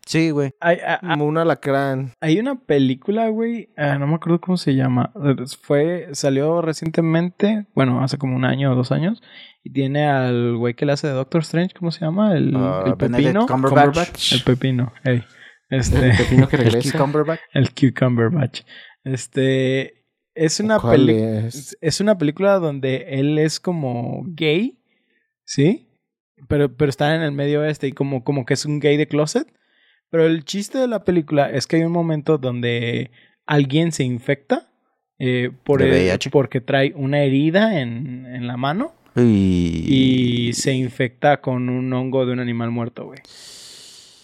Sí, 0.09 0.31
güey. 0.31 0.49
Hay, 0.59 0.77
a- 0.79 0.95
a- 0.95 0.99
Como 1.13 1.25
un 1.27 1.37
alacrán. 1.37 2.13
hay 2.19 2.39
una 2.39 2.55
película, 2.65 3.27
güey, 3.29 3.69
ah, 3.77 3.99
no 3.99 4.07
me 4.07 4.15
acuerdo 4.15 4.41
cómo 4.41 4.57
se 4.57 4.73
llama. 4.73 5.13
Fue, 5.61 6.07
salió 6.13 6.63
recientemente, 6.63 7.67
bueno, 7.75 8.03
hace 8.03 8.17
como 8.17 8.35
un 8.35 8.43
año 8.43 8.71
o 8.71 8.75
dos 8.75 8.91
años. 8.91 9.21
Y 9.63 9.71
tiene 9.71 10.07
al 10.07 10.57
güey 10.57 10.73
que 10.73 10.87
le 10.87 10.93
hace 10.93 11.05
de 11.07 11.13
Doctor 11.13 11.41
Strange, 11.41 11.75
¿cómo 11.77 11.91
se 11.91 12.03
llama? 12.05 12.35
El, 12.35 12.55
Ah, 12.55 12.85
el 12.87 12.95
pepino. 12.97 13.45
Cumberbatch. 13.45 14.33
El 14.33 14.41
pepino, 14.43 14.93
ey. 15.03 15.23
Este, 15.69 16.09
El 16.09 16.17
pepino 16.17 16.47
que 16.47 16.55
El 16.57 16.63
regresa. 16.63 16.97
Cumberbatch. 16.97 17.39
el 17.53 17.69
Cucumberbatch. 17.75 18.61
Este, 19.03 20.05
es 20.33 20.59
una 20.59 20.79
¿Cuál 20.79 20.95
película. 21.05 21.39
es? 21.47 21.77
Es 21.81 22.01
una 22.01 22.17
película 22.17 22.55
donde 22.59 23.05
él 23.19 23.37
es 23.37 23.59
como 23.59 24.23
gay, 24.29 24.79
¿sí? 25.45 25.87
Pero, 26.47 26.75
pero 26.75 26.89
está 26.89 27.13
en 27.15 27.21
el 27.21 27.31
medio 27.31 27.63
este 27.63 27.87
y 27.87 27.91
como, 27.91 28.23
como 28.23 28.45
que 28.45 28.53
es 28.55 28.65
un 28.65 28.79
gay 28.79 28.97
de 28.97 29.07
closet. 29.07 29.47
Pero 30.11 30.25
el 30.25 30.43
chiste 30.45 30.77
de 30.77 30.87
la 30.87 31.03
película 31.03 31.49
es 31.51 31.67
que 31.67 31.77
hay 31.77 31.83
un 31.83 31.91
momento 31.91 32.37
donde 32.37 33.11
alguien 33.45 33.91
se 33.91 34.03
infecta 34.03 34.67
eh, 35.19 35.51
por 35.63 35.81
el- 35.81 36.17
porque 36.31 36.61
trae 36.61 36.93
una 36.95 37.19
herida 37.23 37.79
en, 37.81 38.25
en 38.25 38.47
la 38.47 38.57
mano 38.57 38.93
Y... 39.15 40.47
y 40.49 40.53
se 40.53 40.73
infecta 40.73 41.41
con 41.41 41.69
un 41.69 41.91
hongo 41.93 42.25
de 42.25 42.33
un 42.33 42.39
animal 42.39 42.71
muerto, 42.71 43.05
güey. 43.05 43.19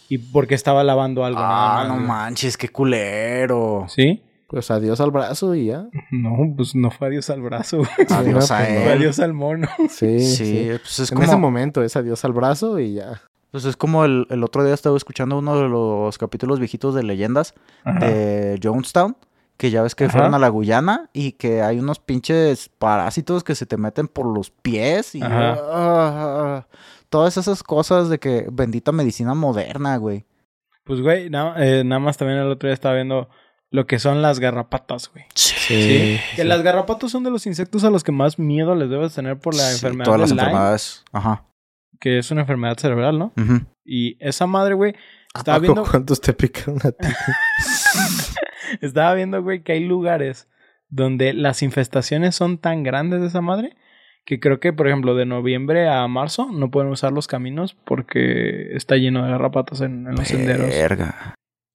Y 0.08 0.20
porque 0.20 0.54
estaba 0.56 0.84
lavando 0.84 1.26
algo. 1.26 1.40
Ah, 1.42 1.86
no 1.88 1.96
güey. 1.96 2.06
manches, 2.08 2.58
qué 2.58 2.70
culero. 2.70 3.86
¿Sí? 3.90 4.22
Pues 4.48 4.70
adiós 4.70 5.02
al 5.02 5.10
brazo 5.12 5.56
y 5.56 5.66
ya. 5.66 5.88
No, 6.12 6.38
pues 6.56 6.76
no 6.76 6.92
fue 6.92 7.08
adiós 7.08 7.30
al 7.32 7.42
brazo, 7.42 7.78
güey. 7.80 7.90
Adiós 8.10 8.48
Sí, 8.48 8.54
a 8.54 8.70
él. 8.70 8.84
Fue 8.84 8.94
adiós 8.94 9.20
al 9.20 9.34
mono. 9.34 9.68
Sí, 9.90 10.20
Sí, 10.20 10.46
sí. 10.46 10.68
pues 10.82 11.00
es 11.00 11.12
En 11.12 11.16
como... 11.18 11.28
ese 11.28 11.38
momento 11.38 11.84
es 11.84 11.96
adiós 11.96 12.24
al 12.24 12.34
brazo 12.34 12.80
y 12.80 12.94
ya. 12.94 13.22
Pues 13.56 13.64
es 13.64 13.78
como 13.78 14.03
el, 14.03 14.28
el 14.32 14.43
otro 14.43 14.66
día 14.66 14.74
estaba 14.74 14.97
escuchando 14.97 15.38
uno 15.38 15.58
de 15.58 15.70
los 15.70 16.18
capítulos 16.18 16.60
viejitos 16.60 16.93
de 16.93 17.03
leyendas 17.03 17.53
Ajá. 17.86 17.99
de 17.99 18.60
Jonestown, 18.62 19.16
que 19.56 19.72
ya 19.72 19.82
ves 19.82 19.95
que 19.95 20.03
Ajá. 20.03 20.12
fueron 20.12 20.34
a 20.34 20.39
la 20.39 20.49
Guyana 20.49 21.10
y 21.14 21.32
que 21.32 21.62
hay 21.62 21.80
unos 21.80 21.99
pinches 21.99 22.68
parásitos 22.68 23.45
que 23.45 23.56
se 23.56 23.66
te 23.66 23.78
meten 23.78 24.10
por 24.10 24.26
los 24.26 24.51
pies 24.51 25.16
y 25.16 25.22
ah, 25.24 26.68
todas 27.08 27.38
esas 27.38 27.64
cosas 27.64 28.10
de 28.10 28.20
que 28.20 28.45
bendita 28.51 28.91
medicina 28.91 29.34
moderna, 29.36 29.95
güey. 29.95 30.26
Pues, 30.84 30.99
güey, 30.99 31.28
eh, 31.28 31.84
nada 31.86 31.99
más 31.99 32.18
también 32.18 32.39
el 32.39 32.51
otro 32.51 32.68
día 32.68 32.74
estaba 32.74 32.95
viendo 32.95 33.30
lo 33.72 33.88
que 33.88 33.99
son 33.99 34.22
las 34.22 34.41
garrapatas, 34.41 35.10
güey. 35.14 35.24
Sí. 35.34 36.20
Que 36.36 36.43
las 36.43 36.62
garrapatas 36.62 37.10
son 37.10 37.24
de 37.24 37.32
los 37.32 37.45
insectos 37.47 37.86
a 37.86 37.89
los 37.89 38.03
que 38.03 38.12
más 38.12 38.38
miedo 38.38 38.76
les 38.76 38.89
debes 38.89 39.14
tener 39.14 39.39
por 39.39 39.56
la 39.56 39.64
Sí, 39.64 39.76
enfermedad 39.76 40.03
todas 40.03 40.20
las 40.20 40.30
de 40.32 40.36
Lyme, 40.36 40.47
enfermedades. 40.47 41.06
Ajá. 41.14 41.45
Que 42.00 42.18
es 42.18 42.32
una 42.32 42.41
enfermedad 42.41 42.78
cerebral, 42.78 43.20
¿no? 43.20 43.34
Y 43.84 44.18
esa 44.20 44.48
madre, 44.48 44.74
güey, 44.74 44.96
¿A 45.34 45.39
estaba 45.39 45.60
viendo, 45.60 45.84
cuántos 45.84 46.22
te 46.22 46.34
picaron 46.34 46.80
a 46.84 46.91
ti? 46.91 47.08
estaba 48.82 49.14
viendo, 49.14 49.41
güey, 49.43 49.64
que 49.64 49.74
hay 49.74 49.84
lugares 49.84 50.50
donde 50.89 51.34
las 51.34 51.62
infestaciones 51.62 52.36
son 52.36 52.58
tan 52.58 52.84
grandes 52.84 53.22
de 53.22 53.28
esa 53.28 53.41
madre 53.41 53.76
que 54.26 54.39
creo 54.39 54.60
que, 54.60 54.74
por 54.74 54.88
ejemplo, 54.88 55.14
de 55.16 55.26
noviembre 55.26 55.88
a 55.88 56.08
marzo 56.08 56.50
no 56.52 56.72
pueden 56.72 56.91
usar 56.91 57.12
los 57.12 57.28
caminos 57.28 57.76
porque 57.86 58.76
está 58.76 58.96
lleno 58.96 59.24
de 59.24 59.32
garrapatas 59.32 59.82
en, 59.82 60.08
en 60.08 60.16
los 60.16 60.28
senderos. 60.28 60.74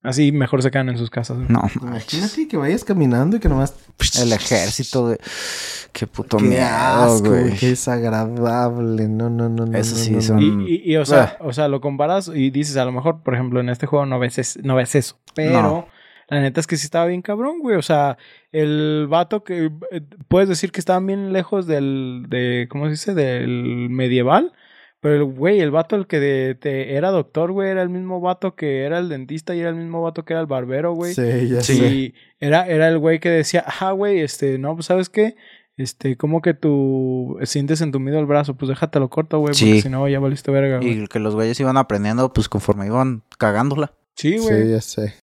Así 0.03 0.33
mejor 0.33 0.63
se 0.63 0.71
quedan 0.71 0.89
en 0.89 0.97
sus 0.97 1.11
casas. 1.11 1.37
No, 1.51 1.63
Imagínate 1.83 2.49
que 2.49 2.57
vayas 2.57 2.85
caminando 2.85 3.37
y 3.37 3.41
que 3.41 3.51
nomás... 3.51 3.75
el 4.21 4.33
ejército 4.33 5.09
de... 5.11 5.19
Qué 5.93 6.07
puto 6.07 6.39
Qué 6.39 6.45
miedo, 6.45 6.65
asco, 6.65 7.29
güey. 7.29 7.55
Qué 7.57 7.69
desagradable. 7.69 9.09
No, 9.09 9.29
no, 9.29 9.49
no, 9.49 9.67
no. 9.67 9.77
Eso 9.79 9.95
no, 9.97 10.01
sí, 10.03 10.11
no, 10.13 10.21
son- 10.23 10.59
no. 10.61 10.67
Y, 10.67 10.75
y- 10.85 10.93
y, 10.93 10.97
o, 10.97 11.05
sea, 11.05 11.37
o 11.41 11.53
sea, 11.53 11.69
lo 11.69 11.81
comparas 11.81 12.31
y 12.35 12.51
dices, 12.51 12.77
a 12.79 12.85
lo 12.85 12.93
mejor, 12.93 13.23
por 13.23 13.35
ejemplo, 13.35 13.61
en 13.61 13.69
este 13.69 13.87
juego 13.87 14.07
no 14.07 14.19
ves, 14.19 14.39
es- 14.39 14.59
no 14.63 14.75
ves 14.77 14.95
eso. 14.95 15.19
Pero 15.35 15.61
No. 15.63 15.89
la 16.29 16.41
neta 16.41 16.61
es 16.61 16.67
que 16.67 16.77
sí 16.79 16.87
estaba 16.87 17.07
bien 17.07 17.21
cabrón, 17.23 17.59
güey. 17.61 17.77
O 17.77 17.83
sea, 17.83 18.17
el 18.53 19.07
vato 19.09 19.45
que 19.45 19.71
eh, 19.91 20.01
puedes 20.29 20.49
decir 20.49 20.73
que 20.73 20.81
estaban 20.81 21.07
bien 21.07 21.33
lejos 21.35 21.67
del, 21.67 22.25
de, 22.29 22.69
¿cómo 22.71 22.85
se 22.87 22.93
dice? 22.93 23.15
Del 23.15 23.89
medieval. 23.91 24.53
Pero 25.01 25.15
el 25.17 25.25
güey, 25.25 25.61
el 25.61 25.71
vato 25.71 25.97
el 25.97 26.07
que 26.07 26.21
de- 26.21 26.55
te- 26.55 26.95
era 26.95 27.11
doctor, 27.11 27.53
güey, 27.53 27.71
era 27.71 27.81
el 27.83 27.89
mismo 27.89 28.21
vato 28.21 28.55
que 28.55 28.85
era 28.85 28.99
el 28.99 29.09
dentista 29.09 29.55
y 29.55 29.61
era 29.61 29.71
el 29.71 29.77
mismo 29.77 30.03
vato 30.03 30.25
que 30.25 30.35
era 30.35 30.41
el 30.41 30.47
barbero, 30.47 30.93
güey. 30.93 31.15
Sí, 31.15 31.49
ya 31.49 31.63
Sí. 31.63 31.77
sé. 31.77 31.87
Y 31.89 32.15
era, 32.39 32.67
era 32.67 32.87
el 32.89 32.99
güey 32.99 33.19
que 33.19 33.31
decía, 33.31 33.65
ah, 33.81 33.93
güey, 33.93 34.21
este, 34.21 34.59
no, 34.59 34.75
pues, 34.75 34.87
¿sabes 34.87 35.09
qué? 35.09 35.37
Este, 35.79 36.17
¿cómo 36.19 36.43
que 36.43 36.53
tú 36.53 37.39
sientes 37.45 37.81
entumido 37.81 38.19
el 38.19 38.27
brazo? 38.27 38.55
Pues 38.55 38.69
déjatelo 38.69 39.09
corto, 39.09 39.39
güey, 39.39 39.55
porque 39.55 39.81
si 39.81 39.89
no, 39.89 40.07
ya 40.07 40.21
valiste 40.21 40.51
verga, 40.51 40.77
güey. 40.77 41.05
Y 41.05 41.07
que 41.07 41.19
los 41.19 41.35
güeyes 41.35 41.59
iban 41.61 41.79
aprendiendo, 41.79 42.31
pues 42.35 42.51
conforme 42.51 42.85
iban 42.87 43.23
cagándola. 43.39 43.95
Sí, 44.17 44.37
güey. 44.37 44.65
Sí, 44.65 44.71
ya 44.71 44.81
sé. 44.83 45.15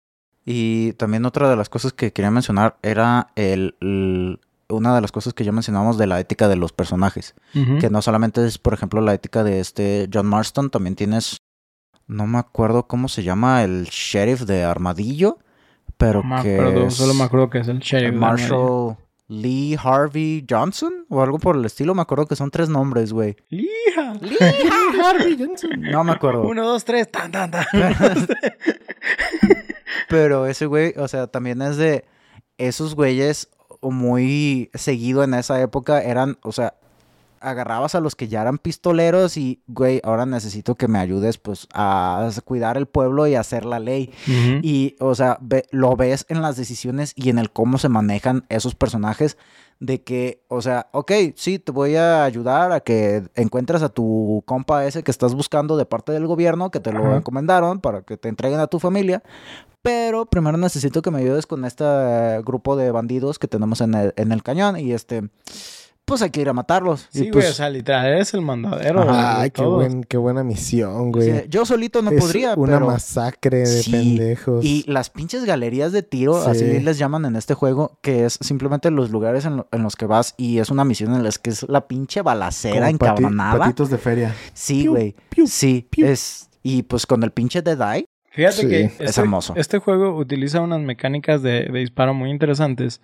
Y 0.44 0.94
también 0.94 1.26
otra 1.26 1.50
de 1.50 1.56
las 1.56 1.70
cosas 1.70 1.94
que 1.94 2.12
quería 2.14 2.32
mencionar 2.32 2.78
era 2.82 3.28
el, 3.36 3.76
el- 3.82 4.40
una 4.70 4.96
de 4.96 5.02
las 5.02 5.12
cosas 5.12 5.34
que 5.34 5.44
ya 5.44 5.52
mencionamos 5.52 5.98
de 5.98 6.08
la 6.08 6.20
ética 6.20 6.48
de 6.48 6.56
los 6.56 6.74
personajes. 6.74 7.36
Que 7.80 7.90
no 7.90 8.02
solamente 8.02 8.46
es, 8.46 8.58
por 8.58 8.74
ejemplo, 8.74 9.02
la 9.02 9.14
ética 9.14 9.44
de 9.44 9.60
este 9.60 10.10
John 10.14 10.28
Marston, 10.28 10.70
también 10.70 10.96
tienes, 10.96 11.38
no 12.08 12.28
me 12.28 12.38
acuerdo 12.38 12.88
cómo 12.88 13.08
se 13.08 13.24
llama, 13.24 13.64
el 13.64 13.86
sheriff 13.86 14.42
de 14.42 14.64
Armadillo, 14.64 15.40
pero 15.98 16.24
me 16.24 16.42
que 16.42 16.60
acuerdo, 16.60 16.88
es 16.88 16.94
solo 16.96 17.14
me 17.14 17.24
acuerdo 17.24 17.50
que 17.50 17.60
es 17.60 17.68
el 17.68 17.80
sheriff. 17.80 18.12
de. 18.12 18.18
Marshall 18.18 18.98
Lee 19.30 19.78
Harvey 19.82 20.46
Johnson 20.50 21.06
o 21.10 21.22
algo 21.22 21.38
por 21.38 21.58
el 21.58 21.66
estilo. 21.66 21.94
Me 21.94 22.02
acuerdo 22.02 22.28
que 22.28 22.36
son 22.36 22.50
tres 22.50 22.70
nombres, 22.70 23.12
güey. 23.12 23.36
¡Hija! 23.50 24.14
Lee 24.22 24.38
Harvey 25.04 25.38
Johnson. 25.38 25.82
No 25.82 26.04
me 26.04 26.14
acuerdo. 26.14 26.44
Uno, 26.44 26.66
dos, 26.66 26.86
tres, 26.86 27.12
tan, 27.12 27.32
tan, 27.32 27.52
tan. 27.52 27.66
Pero 30.10 30.46
ese 30.46 30.66
güey, 30.66 30.94
o 30.98 31.08
sea, 31.08 31.28
también 31.28 31.62
es 31.62 31.78
de 31.78 32.06
esos 32.58 32.96
güeyes 32.96 33.50
muy 33.92 34.70
seguido 34.74 35.24
en 35.24 35.34
esa 35.34 35.60
época 35.62 36.02
eran, 36.02 36.38
o 36.44 36.52
sea, 36.52 36.74
agarrabas 37.40 37.94
a 37.94 38.00
los 38.00 38.16
que 38.16 38.28
ya 38.28 38.42
eran 38.42 38.58
pistoleros 38.58 39.38
y, 39.38 39.62
güey, 39.68 40.02
ahora 40.04 40.26
necesito 40.26 40.74
que 40.76 40.88
me 40.88 40.98
ayudes 40.98 41.38
pues 41.38 41.68
a 41.72 42.30
cuidar 42.44 42.78
el 42.78 42.88
pueblo 42.88 43.28
y 43.28 43.36
hacer 43.36 43.64
la 43.64 43.80
ley. 43.80 44.12
Y, 44.64 44.96
o 45.00 45.14
sea, 45.14 45.38
ve- 45.42 45.66
lo 45.72 45.96
ves 45.96 46.26
en 46.30 46.42
las 46.42 46.58
decisiones 46.58 47.14
y 47.16 47.30
en 47.30 47.38
el 47.38 47.52
cómo 47.52 47.78
se 47.78 47.90
manejan 47.90 48.46
esos 48.50 48.74
personajes. 48.74 49.38
De 49.80 50.02
que, 50.02 50.44
o 50.48 50.62
sea, 50.62 50.88
ok, 50.92 51.12
sí, 51.36 51.60
te 51.60 51.72
voy 51.72 51.96
a 51.96 52.24
ayudar 52.24 52.72
a 52.72 52.80
que 52.80 53.24
encuentres 53.36 53.84
a 53.84 53.90
tu 53.90 54.44
compa 54.46 54.86
ese 54.86 55.04
que 55.04 55.12
estás 55.12 55.36
buscando 55.36 55.78
de 55.78 55.86
parte 55.86 56.12
del 56.12 56.26
gobierno, 56.26 56.72
que 56.72 56.80
te 56.80 56.92
lo 56.92 57.06
Ajá. 57.10 57.18
encomendaron 57.18 57.80
para 57.80 58.02
que 58.02 58.18
te 58.18 58.28
entreguen 58.28 58.60
a 58.60 58.68
tu 58.68 58.80
familia. 58.80 59.22
Pero 59.84 60.26
primero 60.26 60.58
necesito 60.58 61.02
que 61.02 61.12
me 61.12 61.20
ayudes 61.20 61.46
con 61.46 61.64
este 61.64 61.84
eh, 61.86 62.42
grupo 62.44 62.76
de 62.76 62.92
bandidos 62.92 63.40
que 63.40 63.48
tenemos 63.48 63.80
en 63.82 63.94
el, 63.94 64.14
en 64.18 64.32
el 64.32 64.42
cañón. 64.44 64.80
Y 64.80 64.92
este, 64.94 65.30
pues 66.08 66.22
hay 66.22 66.30
que 66.32 66.42
ir 66.42 66.50
a 66.50 66.54
matarlos. 66.54 67.08
Sí, 67.12 67.20
y 67.20 67.22
güey, 67.24 67.32
pues, 67.34 67.50
o 67.52 67.54
sea, 67.54 67.70
literal, 67.70 68.06
eres 68.08 68.34
el 68.34 68.42
mandadero. 68.42 69.02
Ajá. 69.02 69.42
Ay, 69.42 69.52
qué, 69.52 69.62
buen, 69.64 70.04
qué 70.06 70.18
buena 70.18 70.44
misión, 70.44 71.12
güey. 71.12 71.48
yo 71.50 71.66
solito 71.66 72.02
no 72.02 72.12
es 72.12 72.20
podría, 72.20 72.54
una 72.56 72.74
pero... 72.76 72.88
masacre 72.88 73.58
de 73.60 73.66
Sí, 73.84 73.92
pendejos. 73.92 74.64
Y 74.66 74.84
las 74.88 75.10
pinches 75.10 75.44
galerías 75.46 75.92
de 75.92 76.04
tiro, 76.04 76.42
Sí. 76.44 76.50
así 76.50 76.80
les 76.80 76.98
llaman 76.98 77.26
en 77.26 77.36
este 77.36 77.54
juego, 77.54 78.00
que 78.02 78.26
es 78.26 78.40
simplemente 78.42 78.90
los 78.90 79.12
lugares 79.12 79.46
en, 79.46 79.58
lo- 79.58 79.68
en 79.72 79.84
los 79.84 79.96
que 79.96 80.06
vas 80.06 80.34
y 80.38 80.60
es 80.60 80.70
una 80.72 80.86
misión 80.86 81.14
en 81.14 81.24
las 81.24 81.38
que 81.40 81.50
es 81.50 81.68
la 81.70 81.88
pinche 81.88 82.22
balacera 82.22 82.88
Como 82.88 82.98
pati- 83.00 83.10
encabronada. 83.12 83.60
patitos 83.60 83.90
de 83.90 83.98
feria. 83.98 84.36
Sí, 84.54 84.84
Piu, 84.84 84.92
güey. 84.94 85.16
piu, 85.30 85.46
Sí, 85.48 85.86
piu. 85.90 86.08
es... 86.08 86.50
Y 86.64 86.84
pues 86.84 87.06
con 87.06 87.22
el 87.24 87.32
pinche 87.32 87.62
Dead 87.62 87.80
Eye, 87.96 88.06
Fíjate 88.32 88.56
Sí, 88.62 88.68
que 88.68 88.82
es 88.84 88.94
este, 89.00 89.22
hermoso. 89.22 89.54
este 89.56 89.80
juego 89.80 90.16
utiliza 90.16 90.62
unas 90.62 90.80
mecánicas 90.82 91.42
de, 91.42 91.66
de 91.72 91.80
disparo 91.80 92.14
muy 92.14 92.30
interesantes. 92.30 93.02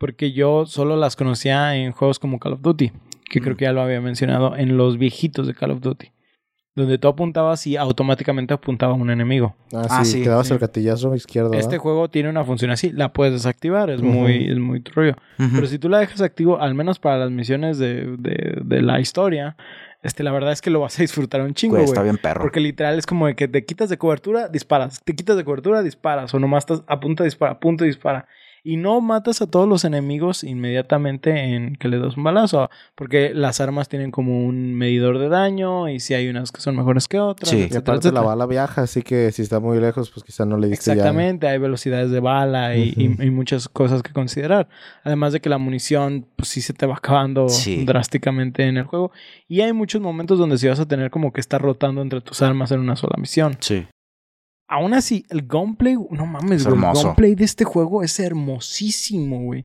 Porque 0.00 0.32
yo 0.32 0.64
solo 0.64 0.96
las 0.96 1.14
conocía 1.14 1.76
en 1.76 1.92
juegos 1.92 2.18
como 2.18 2.38
Call 2.38 2.54
of 2.54 2.62
Duty. 2.62 2.90
Que 3.30 3.40
creo 3.40 3.54
Mm. 3.54 3.56
que 3.58 3.64
ya 3.66 3.72
lo 3.72 3.82
había 3.82 4.00
mencionado 4.00 4.56
en 4.56 4.76
los 4.78 4.96
viejitos 4.98 5.46
de 5.46 5.52
Call 5.54 5.72
of 5.72 5.80
Duty. 5.82 6.10
Donde 6.74 6.96
tú 6.98 7.08
apuntabas 7.08 7.66
y 7.66 7.76
automáticamente 7.76 8.54
apuntaba 8.54 8.92
a 8.92 8.96
un 8.96 9.10
enemigo. 9.10 9.54
Ah, 9.74 9.86
Ah, 9.90 10.04
sí, 10.04 10.22
te 10.22 10.30
dabas 10.30 10.46
sí. 10.46 10.52
el 10.54 10.58
gatillazo 10.58 11.14
izquierdo. 11.14 11.52
Este 11.52 11.66
¿verdad? 11.72 11.78
juego 11.82 12.08
tiene 12.10 12.30
una 12.30 12.44
función 12.44 12.70
así. 12.70 12.90
La 12.92 13.12
puedes 13.12 13.34
desactivar. 13.34 13.90
Es 13.90 14.00
muy, 14.00 14.48
es 14.50 14.58
muy 14.58 14.82
rollo. 14.94 15.16
Pero 15.36 15.66
si 15.66 15.78
tú 15.78 15.88
la 15.90 15.98
dejas 15.98 16.22
activo, 16.22 16.60
al 16.60 16.74
menos 16.74 16.98
para 16.98 17.18
las 17.18 17.30
misiones 17.30 17.78
de, 17.78 18.16
de, 18.18 18.58
de 18.64 18.82
la 18.82 19.00
historia, 19.00 19.56
este, 20.02 20.22
la 20.22 20.32
verdad 20.32 20.52
es 20.52 20.62
que 20.62 20.70
lo 20.70 20.80
vas 20.80 20.98
a 20.98 21.02
disfrutar 21.02 21.42
un 21.42 21.52
chingo, 21.52 21.74
güey, 21.74 21.84
está 21.84 22.02
bien 22.02 22.16
perro. 22.16 22.40
Porque 22.40 22.60
literal 22.60 22.98
es 22.98 23.04
como 23.04 23.26
de 23.26 23.34
que 23.34 23.48
te 23.48 23.64
quitas 23.66 23.90
de 23.90 23.98
cobertura, 23.98 24.48
disparas. 24.48 25.02
Te 25.04 25.14
quitas 25.14 25.36
de 25.36 25.44
cobertura, 25.44 25.82
disparas. 25.82 26.32
O 26.32 26.38
nomás 26.38 26.62
estás 26.62 26.82
a 26.86 27.00
punto 27.00 27.22
de 27.22 27.26
disparar, 27.28 27.56
a 27.56 27.60
punto 27.60 27.84
de 27.84 27.88
disparar. 27.90 28.26
Y 28.62 28.76
no 28.76 29.00
matas 29.00 29.40
a 29.42 29.46
todos 29.50 29.68
los 29.68 29.84
enemigos 29.84 30.44
inmediatamente 30.44 31.54
en 31.54 31.76
que 31.76 31.88
le 31.88 31.98
das 31.98 32.16
un 32.16 32.24
balazo. 32.24 32.68
Porque 32.94 33.32
las 33.34 33.60
armas 33.60 33.88
tienen 33.88 34.10
como 34.10 34.44
un 34.46 34.74
medidor 34.74 35.18
de 35.18 35.28
daño. 35.28 35.88
Y 35.88 36.00
si 36.00 36.14
hay 36.14 36.28
unas 36.28 36.52
que 36.52 36.60
son 36.60 36.76
mejores 36.76 37.08
que 37.08 37.18
otras. 37.20 37.48
Sí. 37.50 37.56
Y 37.56 37.60
etcétera, 37.62 37.80
aparte 37.80 38.12
la 38.12 38.20
bala 38.20 38.46
viaja, 38.46 38.82
así 38.82 39.02
que 39.02 39.32
si 39.32 39.42
está 39.42 39.60
muy 39.60 39.78
lejos, 39.80 40.10
pues 40.10 40.24
quizá 40.24 40.44
no 40.44 40.56
le 40.56 40.68
diste 40.68 40.86
ya. 40.86 40.92
Exactamente, 40.94 41.48
hay 41.48 41.58
velocidades 41.58 42.10
de 42.10 42.20
bala 42.20 42.76
y, 42.76 42.92
y- 42.96 43.08
Ujú. 43.08 43.22
y 43.22 43.30
muchas 43.30 43.68
cosas 43.68 44.02
que 44.02 44.12
considerar. 44.12 44.68
Además 45.04 45.32
de 45.32 45.40
que 45.40 45.48
la 45.48 45.58
munición, 45.58 46.26
pues 46.36 46.48
sí 46.48 46.60
se 46.60 46.72
te 46.72 46.86
va 46.86 46.94
acabando 46.96 47.48
Sí. 47.48 47.84
drásticamente 47.84 48.66
en 48.66 48.76
el 48.76 48.84
juego. 48.84 49.12
Y 49.48 49.60
hay 49.62 49.72
muchos 49.72 50.00
momentos 50.00 50.38
donde 50.38 50.58
sí 50.58 50.68
vas 50.68 50.80
a 50.80 50.86
tener 50.86 51.10
como 51.10 51.32
que 51.32 51.40
estar 51.40 51.60
rotando 51.60 52.02
entre 52.02 52.20
tus 52.20 52.42
armas 52.42 52.70
en 52.72 52.80
una 52.80 52.96
sola 52.96 53.14
misión. 53.18 53.56
Sí. 53.60 53.86
Aún 54.72 54.94
así, 54.94 55.26
el 55.30 55.46
gameplay, 55.48 55.96
no 56.10 56.26
mames, 56.26 56.62
Es 56.62 56.66
güey. 56.68 56.76
El 56.80 56.92
gameplay 56.94 57.34
de 57.34 57.44
este 57.44 57.64
juego 57.64 58.02
es 58.04 58.18
hermosísimo, 58.20 59.40
güey. 59.42 59.64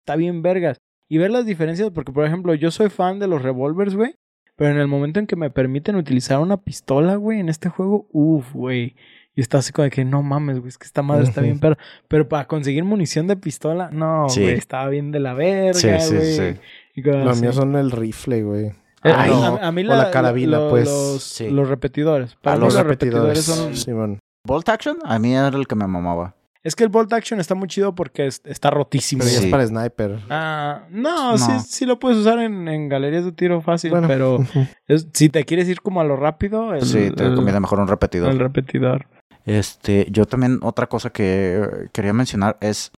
Está 0.00 0.16
bien 0.16 0.42
vergas. 0.42 0.78
Y 1.08 1.18
ver 1.18 1.30
las 1.32 1.44
diferencias, 1.44 1.90
porque 1.90 2.12
por 2.12 2.24
ejemplo, 2.24 2.54
yo 2.54 2.70
soy 2.70 2.88
fan 2.88 3.18
de 3.18 3.26
los 3.26 3.42
revólveres, 3.42 3.94
güey. 3.96 4.14
Pero 4.56 4.70
en 4.70 4.78
el 4.78 4.86
momento 4.86 5.18
en 5.18 5.26
que 5.26 5.34
me 5.34 5.50
permiten 5.50 5.96
utilizar 5.96 6.38
una 6.38 6.56
pistola, 6.58 7.16
güey, 7.16 7.40
en 7.40 7.48
este 7.48 7.68
juego, 7.68 8.06
uff, 8.12 8.52
güey. 8.54 8.94
Y 9.34 9.40
está 9.40 9.58
así 9.58 9.72
como 9.72 9.82
de 9.84 9.90
que 9.90 10.04
no 10.04 10.22
mames, 10.22 10.60
güey, 10.60 10.68
es 10.68 10.78
que 10.78 10.86
esta 10.86 11.02
madre 11.02 11.24
está 11.24 11.40
bien, 11.40 11.58
pero, 11.58 11.76
pero 12.06 12.28
para 12.28 12.46
conseguir 12.46 12.84
munición 12.84 13.26
de 13.26 13.36
pistola, 13.36 13.90
no, 13.90 14.28
Sí. 14.28 14.42
güey, 14.42 14.54
estaba 14.54 14.88
bien 14.88 15.10
de 15.10 15.18
la 15.18 15.34
verga, 15.34 15.74
Sí, 15.74 15.88
sí, 15.98 16.14
güey. 16.14 16.54
sí. 16.94 17.02
Los 17.02 17.40
míos 17.40 17.56
son 17.56 17.74
el 17.74 17.90
rifle, 17.90 18.44
güey. 18.44 18.66
Eh, 18.66 18.72
Ay, 19.02 19.32
a- 19.32 19.34
no. 19.34 19.56
a, 19.56 19.66
a 19.66 19.72
mí 19.72 19.82
O 19.82 19.86
la, 19.86 20.12
carabina, 20.12 20.58
lo- 20.60 20.70
pues. 20.70 20.84
Los, 20.86 21.24
Sí. 21.24 21.50
los 21.50 21.68
repetidores. 21.68 22.36
Para 22.36 22.56
mí 22.56 22.64
los 22.64 22.74
los 22.74 22.82
repetidores 22.84 23.42
son 23.42 23.76
Simón. 23.76 24.20
Bolt 24.46 24.68
Action, 24.68 24.98
a 25.04 25.18
mí 25.18 25.34
era 25.34 25.48
el 25.48 25.66
que 25.66 25.74
me 25.74 25.86
mamaba. 25.86 26.34
Es 26.62 26.74
que 26.74 26.84
el 26.84 26.88
Bolt 26.90 27.12
Action 27.12 27.40
está 27.40 27.54
muy 27.54 27.68
chido 27.68 27.94
porque 27.94 28.26
es- 28.26 28.40
está 28.44 28.70
rotísimo. 28.70 29.20
Pero 29.20 29.32
ya 29.34 29.38
Sí. 29.40 29.44
es 29.46 29.50
para 29.50 29.66
sniper. 29.66 30.20
Ah, 30.30 30.84
no, 30.90 31.32
No. 31.32 31.38
Sí, 31.38 31.52
sí 31.68 31.86
lo 31.86 31.98
puedes 31.98 32.18
usar 32.18 32.38
en, 32.38 32.68
en 32.68 32.88
galerías 32.88 33.24
de 33.24 33.32
tiro 33.32 33.60
fácil, 33.60 33.90
Bueno. 33.90 34.08
pero 34.08 34.38
es- 34.88 35.08
si 35.12 35.28
te 35.28 35.44
quieres 35.44 35.68
ir 35.68 35.80
como 35.82 36.00
a 36.00 36.04
lo 36.04 36.16
rápido, 36.16 36.72
el, 36.74 36.82
sí, 36.84 37.10
te 37.10 37.24
el- 37.24 37.34
conviene 37.34 37.60
mejor 37.60 37.80
un 37.80 37.88
repetidor. 37.88 38.30
el 38.30 38.38
repetidor. 38.38 39.06
Este, 39.44 40.06
yo 40.10 40.24
también 40.24 40.58
otra 40.62 40.86
cosa 40.88 41.10
que 41.10 41.88
quería 41.92 42.14
mencionar 42.14 42.56
es 42.60 42.92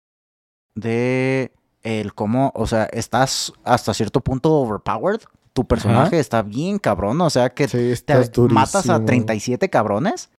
de 0.75 1.53
el 1.83 2.15
cómo, 2.15 2.53
o 2.55 2.67
sea, 2.67 2.85
estás 2.93 3.53
hasta 3.65 3.95
cierto 3.95 4.21
punto 4.21 4.53
overpowered. 4.53 5.21
Tu 5.55 5.65
personaje 5.67 6.19
está 6.19 6.43
bien 6.43 6.79
cabrón, 6.79 7.21
o 7.21 7.31
sea 7.31 7.49
que 7.51 7.69
Sí, 7.69 7.95
te 8.05 8.15
durísimo. 8.15 8.49
matas 8.49 8.91
a 8.91 9.05
37 9.05 9.71
cabrones, 9.71 10.31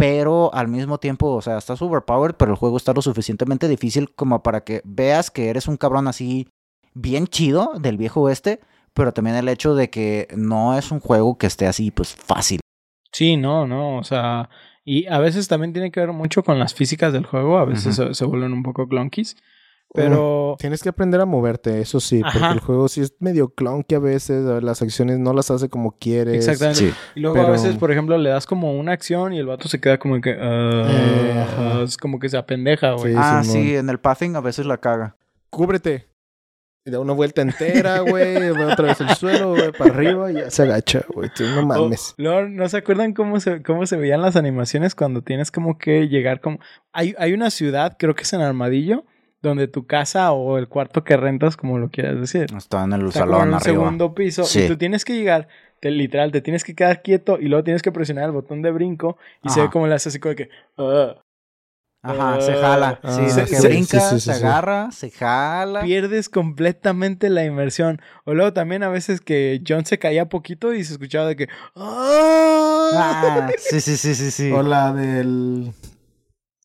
pero 0.00 0.50
al 0.54 0.66
mismo 0.66 0.96
tiempo, 0.96 1.26
o 1.34 1.42
sea, 1.42 1.58
estás 1.58 1.82
overpowered, 1.82 2.34
pero 2.34 2.52
el 2.52 2.56
juego 2.56 2.78
está 2.78 2.94
lo 2.94 3.02
suficientemente 3.02 3.68
difícil 3.68 4.10
como 4.14 4.42
para 4.42 4.64
que 4.64 4.80
veas 4.82 5.30
que 5.30 5.50
eres 5.50 5.68
un 5.68 5.76
cabrón 5.76 6.08
así 6.08 6.48
bien 6.94 7.26
chido 7.26 7.72
del 7.78 7.98
viejo 7.98 8.22
oeste, 8.22 8.60
pero 8.94 9.12
también 9.12 9.36
el 9.36 9.46
hecho 9.50 9.74
de 9.74 9.90
que 9.90 10.26
no 10.34 10.78
es 10.78 10.90
un 10.90 11.00
juego 11.00 11.36
que 11.36 11.46
esté 11.46 11.66
así 11.66 11.90
pues 11.90 12.16
fácil. 12.16 12.60
Sí, 13.12 13.36
no, 13.36 13.66
no, 13.66 13.98
o 13.98 14.02
sea, 14.02 14.48
y 14.86 15.06
a 15.06 15.18
veces 15.18 15.48
también 15.48 15.74
tiene 15.74 15.90
que 15.90 16.00
ver 16.00 16.12
mucho 16.12 16.42
con 16.44 16.58
las 16.58 16.72
físicas 16.72 17.12
del 17.12 17.26
juego, 17.26 17.58
a 17.58 17.66
veces 17.66 17.96
se, 17.96 18.14
se 18.14 18.24
vuelven 18.24 18.54
un 18.54 18.62
poco 18.62 18.88
clunkies, 18.88 19.36
pero 19.94 20.56
Tienes 20.58 20.82
que 20.82 20.88
aprender 20.88 21.20
a 21.20 21.26
moverte, 21.26 21.80
eso 21.80 22.00
sí, 22.00 22.20
porque 22.22 22.38
Ajá. 22.38 22.52
el 22.52 22.60
juego 22.60 22.88
sí 22.88 23.00
es 23.00 23.14
medio 23.20 23.48
clunky 23.54 23.94
a 23.94 23.98
veces, 23.98 24.46
a 24.46 24.54
ver, 24.54 24.62
las 24.62 24.82
acciones 24.82 25.18
no 25.18 25.32
las 25.32 25.50
hace 25.50 25.68
como 25.68 25.92
quieres. 25.98 26.36
exactamente. 26.46 26.90
Sí. 26.90 26.94
Y 27.14 27.20
luego 27.20 27.34
pero- 27.36 27.48
a 27.48 27.50
veces, 27.50 27.76
por 27.76 27.90
ejemplo, 27.90 28.16
le 28.18 28.30
das 28.30 28.46
como 28.46 28.72
una 28.78 28.92
acción 28.92 29.32
y 29.32 29.38
el 29.38 29.46
vato 29.46 29.68
se 29.68 29.80
queda 29.80 29.98
como 29.98 30.20
que, 30.20 30.36
ah, 30.40 30.86
Eh, 30.90 31.82
es 31.84 31.96
como 31.96 32.18
que 32.18 32.28
se 32.28 32.36
apendeja, 32.36 32.92
güey. 32.92 33.12
Sí. 33.14 33.18
ah, 33.20 33.42
Simón. 33.44 33.62
sí, 33.62 33.76
en 33.76 33.88
el 33.90 33.98
pathing 33.98 34.36
a 34.36 34.40
veces 34.40 34.66
la 34.66 34.78
caga. 34.78 35.16
Cúbrete. 35.50 36.06
Y 36.84 36.90
da 36.90 36.98
una 37.00 37.12
vuelta 37.12 37.42
entera, 37.42 38.00
güey. 38.00 38.50
va 38.52 38.72
otra 38.72 38.86
vez 38.88 39.00
al 39.02 39.14
suelo, 39.16 39.50
güey, 39.50 39.70
para 39.72 39.92
arriba 39.94 40.30
y 40.30 40.36
ya 40.36 40.50
se 40.50 40.62
agacha, 40.62 41.02
güey. 41.12 41.30
No 41.40 41.60
O- 41.60 41.66
mames. 41.66 42.14
¿no 42.18 42.68
se 42.68 42.76
acuerdan 42.78 43.12
cómo 43.12 43.38
se, 43.40 43.62
cómo 43.62 43.84
se 43.86 43.96
veían 43.96 44.22
las 44.22 44.36
animaciones 44.36 44.94
cuando 44.94 45.22
tienes 45.22 45.50
como 45.50 45.76
que 45.78 46.08
llegar 46.08 46.40
como... 46.40 46.58
Hay, 46.92 47.14
hay 47.18 47.32
una 47.34 47.50
ciudad, 47.50 47.96
creo 47.98 48.14
que 48.14 48.22
es 48.22 48.32
en 48.32 48.40
Armadillo, 48.40 49.04
donde 49.42 49.68
tu 49.68 49.86
casa 49.86 50.32
o 50.32 50.58
el 50.58 50.68
cuarto 50.68 51.02
que 51.04 51.16
rentas, 51.16 51.56
como 51.56 51.78
lo 51.78 51.88
quieras 51.90 52.20
decir, 52.20 52.46
Está 52.56 52.84
en 52.84 52.92
el 52.92 53.06
está 53.08 53.20
como 53.20 53.32
en 53.34 53.38
salón 53.40 53.48
un 53.48 53.54
arriba. 53.54 53.60
segundo 53.62 54.14
piso 54.14 54.44
Sí. 54.44 54.64
y 54.64 54.68
tú 54.68 54.76
tienes 54.76 55.04
que 55.04 55.14
llegar, 55.14 55.48
te, 55.80 55.90
literal, 55.90 56.30
te 56.32 56.40
tienes 56.42 56.62
que 56.64 56.74
quedar 56.74 57.02
quieto 57.02 57.38
y 57.40 57.46
luego 57.46 57.64
tienes 57.64 57.82
que 57.82 57.90
presionar 57.92 58.24
el 58.26 58.32
botón 58.32 58.60
de 58.62 58.70
brinco 58.70 59.16
y 59.42 59.48
se 59.48 59.62
ve 59.62 59.70
como 59.70 59.86
le 59.86 59.94
hace 59.94 60.08
así 60.10 60.18
como 60.18 60.34
que... 60.34 60.50
"Ah". 60.76 61.14
Ajá, 62.02 62.40
se 62.40 62.54
jala. 62.54 62.98
Ah, 63.02 63.12
sí, 63.12 63.28
se- 63.28 63.68
brinca, 63.68 64.00
sí, 64.00 64.14
sí, 64.14 64.20
sí, 64.20 64.30
se 64.32 64.34
sí. 64.38 64.42
agarra, 64.44 64.90
se 64.90 65.10
jala. 65.10 65.82
pierdes 65.82 66.30
completamente 66.30 67.28
la 67.28 67.44
inmersión. 67.44 68.00
O 68.24 68.32
luego 68.32 68.54
también 68.54 68.82
a 68.82 68.88
veces 68.88 69.20
que 69.20 69.60
John 69.68 69.84
se 69.84 69.98
caía 69.98 70.26
poquito 70.30 70.72
y 70.72 70.82
se 70.82 70.94
escuchaba 70.94 71.26
de 71.26 71.36
que... 71.36 71.48
"Ah". 71.76 72.90
Ah, 72.94 73.50
sí, 73.58 73.80
sí, 73.82 73.96
sí, 73.98 74.14
sí, 74.14 74.30
sí. 74.30 74.50
O 74.50 74.62
la 74.62 74.92
del. 74.94 75.72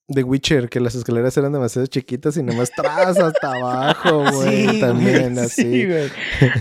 The 0.07 0.23
Witcher, 0.23 0.69
que 0.69 0.79
las 0.79 0.93
escaleras 0.93 1.35
eran 1.37 1.51
demasiado 1.51 1.87
chiquitas 1.87 2.37
y 2.37 2.43
nomás 2.43 2.71
tras 2.71 3.17
hasta 3.17 3.53
abajo, 3.55 4.23
güey. 4.33 4.67
Sí, 4.69 4.79
También 4.79 5.39
así. 5.39 5.63
sí, 5.63 5.85
güey. 5.87 6.09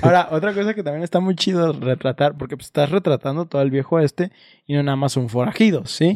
Ahora, 0.01 0.28
otra 0.30 0.55
cosa 0.55 0.72
que 0.72 0.82
también 0.82 1.03
está 1.05 1.20
muy 1.20 1.34
chido 1.36 1.72
retratar, 1.74 2.36
porque 2.38 2.57
pues, 2.57 2.66
estás 2.68 2.90
retratando 2.90 3.45
todo 3.47 3.61
el 3.61 3.70
viejo 3.70 3.99
este 4.01 4.32
y 4.66 4.72
no 4.74 4.82
nada 4.82 4.97
más 4.97 5.12
son 5.12 5.28
forajidos, 5.28 5.90
¿sí? 5.90 6.14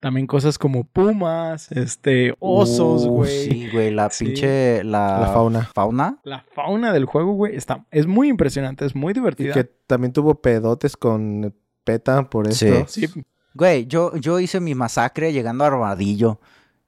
También 0.00 0.26
cosas 0.26 0.58
como 0.58 0.84
pumas, 0.84 1.70
este, 1.72 2.34
osos, 2.40 3.06
Uh, 3.06 3.10
güey. 3.10 3.44
Sí, 3.48 3.68
güey, 3.72 3.90
la 3.92 4.10
Sí. 4.10 4.24
pinche... 4.26 4.84
La, 4.84 5.20
La 5.20 5.26
fauna. 5.32 5.62
fauna. 5.72 6.20
La 6.24 6.44
fauna 6.54 6.92
del 6.92 7.06
juego, 7.06 7.32
güey, 7.32 7.56
está, 7.56 7.86
es 7.90 8.06
muy 8.06 8.28
impresionante, 8.28 8.84
es 8.84 8.94
muy 8.94 9.12
Y 9.12 9.14
divertida. 9.14 9.54
que 9.54 9.64
también 9.64 10.12
tuvo 10.12 10.40
pedotes 10.42 10.96
con 10.96 11.54
PETA 11.84 12.28
por 12.28 12.46
esto. 12.48 12.84
Sí. 12.88 13.06
Sí, 13.06 13.22
Güey, 13.56 13.86
yo, 13.86 14.14
yo 14.16 14.38
hice 14.38 14.60
mi 14.60 14.74
masacre 14.74 15.32
llegando 15.32 15.64
a 15.64 15.68
Armadillo. 15.68 16.38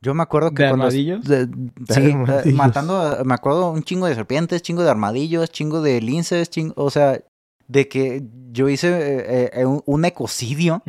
Yo 0.01 0.15
me 0.15 0.23
acuerdo 0.23 0.51
que 0.53 0.63
¿De 0.63 0.69
cuando... 0.69 0.87
armadillos? 0.87 1.25
de- 1.27 1.47
sí, 1.89 2.01
eh, 2.11 2.13
armadillos. 2.13 2.55
matando... 2.55 3.25
Me 3.25 3.35
acuerdo 3.35 3.71
un 3.73 3.83
chingo 3.83 4.07
de 4.07 4.15
serpientes, 4.15 4.63
chingo 4.63 4.83
de 4.83 4.91
armadillos, 4.91 5.51
chingo 5.51 5.81
de 5.83 6.01
linces, 6.01 6.51
chingo... 6.51 6.75
O 6.77 6.91
sea, 6.91 7.21
de 7.67 7.89
que 7.89 8.23
yo 8.53 8.69
hice 8.69 8.89
eh, 8.89 9.51
eh, 9.53 9.65
un, 9.67 9.83
un 9.85 10.05
ecocidio 10.05 10.83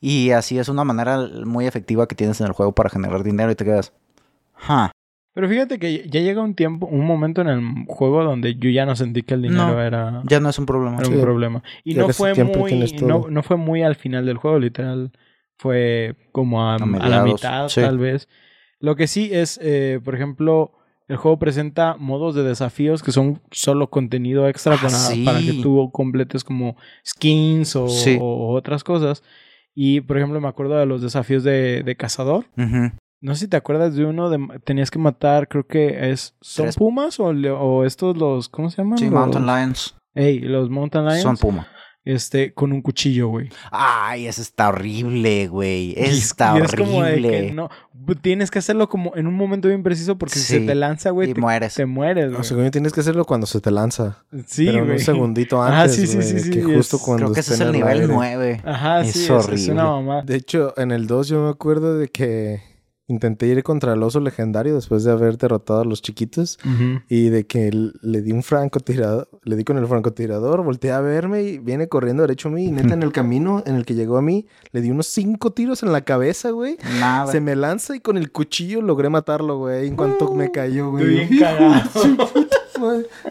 y 0.00 0.30
así 0.30 0.58
es 0.58 0.68
una 0.68 0.84
manera 0.84 1.18
muy 1.44 1.66
efectiva 1.66 2.06
que 2.06 2.14
tienes 2.14 2.40
en 2.40 2.46
el 2.46 2.52
juego 2.52 2.72
para 2.72 2.88
generar 2.90 3.22
dinero 3.24 3.50
y 3.50 3.54
te 3.54 3.64
quedas... 3.64 3.92
"Ja". 4.54 4.92
Pero 5.34 5.48
fíjate 5.48 5.78
que 5.78 6.06
ya 6.10 6.20
llega 6.20 6.42
un 6.42 6.54
tiempo, 6.54 6.86
un 6.86 7.06
momento 7.06 7.40
en 7.40 7.48
el 7.48 7.62
juego 7.88 8.22
donde 8.22 8.54
yo 8.56 8.68
ya 8.68 8.84
no 8.84 8.94
sentí 8.96 9.22
que 9.22 9.34
el 9.34 9.42
dinero 9.42 9.68
No, 9.68 9.80
era, 9.82 10.22
Ya 10.28 10.40
no 10.40 10.50
es 10.50 10.58
un 10.58 10.66
problema. 10.66 10.96
era 10.98 11.06
Sí. 11.06 11.14
un 11.14 11.20
problema. 11.22 11.62
Y 11.84 11.94
Ya 11.94 12.02
no 12.02 12.08
fue 12.12 12.34
muy, 12.44 12.92
no, 13.02 13.26
no 13.30 13.42
fue 13.42 13.56
muy 13.56 13.82
al 13.82 13.94
final 13.94 14.26
del 14.26 14.36
juego, 14.36 14.58
literal. 14.58 15.10
Fue 15.56 16.16
como 16.32 16.62
a, 16.62 16.74
a 16.76 17.08
la 17.08 17.22
mitad, 17.24 17.68
sí. 17.68 17.80
tal 17.80 17.96
vez. 17.98 18.28
Lo 18.80 18.96
que 18.96 19.06
sí 19.06 19.30
es, 19.32 19.58
eh, 19.62 20.00
por 20.04 20.14
ejemplo, 20.14 20.72
el 21.08 21.16
juego 21.16 21.38
presenta 21.38 21.96
modos 21.96 22.34
de 22.34 22.42
desafíos 22.42 23.02
que 23.02 23.12
son 23.12 23.40
solo 23.52 23.88
contenido 23.88 24.48
extra 24.48 24.74
Ah, 24.74 24.78
para, 24.82 24.90
sí. 24.90 25.24
para 25.24 25.38
que 25.40 25.52
tú 25.62 25.90
completes 25.92 26.42
como 26.44 26.76
skins 27.06 27.76
o, 27.76 27.88
Sí. 27.88 28.18
o 28.20 28.52
otras 28.54 28.82
cosas. 28.84 29.22
Y, 29.74 30.00
por 30.02 30.18
ejemplo, 30.18 30.40
me 30.40 30.48
acuerdo 30.48 30.76
de 30.76 30.84
los 30.84 31.00
desafíos 31.00 31.42
de, 31.44 31.82
de 31.84 31.96
cazador. 31.96 32.44
Ujú. 32.58 32.90
No 33.22 33.34
sé 33.34 33.40
si 33.44 33.48
te 33.48 33.56
acuerdas 33.56 33.94
de 33.94 34.04
uno 34.04 34.28
de 34.28 34.38
tenías 34.64 34.90
que 34.90 34.98
matar, 34.98 35.48
creo 35.48 35.66
que 35.66 36.10
es 36.10 36.34
son 36.42 36.64
Tres. 36.66 36.76
pumas 36.76 37.18
o, 37.20 37.32
le- 37.32 37.50
o 37.50 37.84
estos 37.86 38.16
los 38.18 38.48
¿cómo 38.50 38.68
se 38.68 38.78
llaman? 38.78 38.98
Sí, 38.98 39.04
Los- 39.04 39.14
Mountain 39.14 39.46
Lions 39.46 39.94
Ey, 40.14 40.40
los 40.40 40.68
Mountain 40.68 41.06
Lions. 41.06 41.22
son 41.22 41.36
puma. 41.38 41.68
este 42.04 42.52
con 42.52 42.72
un 42.72 42.82
cuchillo, 42.82 43.28
güey. 43.28 43.48
Ay, 43.70 44.26
ese 44.26 44.42
está 44.42 44.68
horrible, 44.70 45.46
güey. 45.46 45.90
Y 45.96 46.00
está 46.00 46.58
y 46.58 46.62
es 46.62 46.74
como 46.74 47.02
de 47.04 47.12
horrible. 47.12 47.30
que 47.30 47.52
no 47.52 47.70
tienes 48.20 48.50
que 48.50 48.58
hacerlo 48.58 48.88
como 48.88 49.12
en 49.14 49.28
un 49.28 49.34
momento 49.34 49.68
bien 49.68 49.84
preciso 49.84 50.18
porque 50.18 50.34
si 50.34 50.40
Sí. 50.40 50.58
se 50.58 50.66
te 50.66 50.74
lanza, 50.74 51.10
güey, 51.10 51.30
y 51.30 51.34
te, 51.34 51.40
mueres. 51.40 51.74
te 51.74 51.86
mueres, 51.86 52.26
O 52.26 52.30
güey. 52.32 52.44
según 52.44 52.64
yo, 52.64 52.70
tienes 52.72 52.92
que 52.92 52.98
hacerlo 53.00 53.24
cuando 53.24 53.46
se 53.46 53.60
te 53.60 53.70
lanza. 53.70 54.24
Sí, 54.46 54.66
pero 54.66 54.80
güey. 54.84 54.96
un 54.96 54.98
segundito 54.98 55.62
Ajá, 55.62 55.82
antes, 55.82 55.94
sí, 55.94 56.06
sí, 56.08 56.16
güey, 56.16 56.26
sí, 56.26 56.40
sí, 56.40 56.50
que 56.50 56.62
justo 56.64 56.98
cuando 56.98 57.26
Creo 57.26 57.34
que 57.34 57.40
ese 57.40 57.54
es 57.54 57.60
el 57.60 57.70
nivel 57.70 58.00
aire. 58.00 58.12
9. 58.12 58.60
Ajá, 58.64 59.02
Es 59.02 59.12
sí, 59.12 59.18
es, 59.20 59.24
es 59.26 59.30
horrible. 59.30 59.72
una 59.74 59.84
mamá. 59.84 60.22
De 60.22 60.34
hecho, 60.34 60.74
en 60.76 60.90
el 60.90 61.06
2 61.06 61.28
yo 61.28 61.40
me 61.44 61.50
acuerdo 61.50 61.96
de 61.96 62.08
que 62.08 62.71
intenté 63.08 63.46
ir 63.48 63.62
contra 63.62 63.92
el 63.94 64.02
oso 64.02 64.20
legendario 64.20 64.74
después 64.74 65.04
de 65.04 65.10
haber 65.10 65.36
derrotado 65.36 65.80
a 65.80 65.84
los 65.84 66.00
chiquitos 66.02 66.58
y 67.08 67.28
de 67.28 67.44
que 67.46 67.70
le 68.00 68.22
di 68.22 68.32
un 68.32 68.42
francotirador, 68.42 69.28
le 69.42 69.56
di 69.56 69.64
con 69.64 69.76
el 69.76 69.86
francotirador, 69.86 70.62
volteé 70.62 70.92
a 70.92 71.00
verme 71.00 71.42
y 71.42 71.58
viene 71.58 71.88
corriendo 71.88 72.22
derecho 72.22 72.48
a 72.48 72.52
mí 72.52 72.66
y 72.66 72.70
neta 72.72 72.94
en 72.94 73.02
el 73.02 73.12
camino 73.12 73.62
en 73.66 73.74
el 73.74 73.84
que 73.84 73.94
llegó 73.94 74.16
a 74.16 74.22
mí 74.22 74.46
le 74.70 74.80
di 74.80 74.90
unos 74.90 75.08
cinco 75.08 75.52
tiros 75.52 75.82
en 75.82 75.92
la 75.92 76.02
cabeza, 76.02 76.50
güey. 76.50 76.78
Nada. 77.00 77.30
Se 77.30 77.40
me 77.40 77.54
lanza 77.56 77.94
y 77.96 78.00
con 78.00 78.16
el 78.16 78.30
cuchillo 78.32 78.80
logré 78.80 79.10
matarlo, 79.10 79.58
güey, 79.58 79.88
en 79.88 79.96
cuanto 79.96 80.32
me 80.32 80.50
cayó, 80.50 80.90
güey. 80.90 81.22
Estoy 81.22 81.26
bien 81.28 81.40
cagado. 81.40 81.90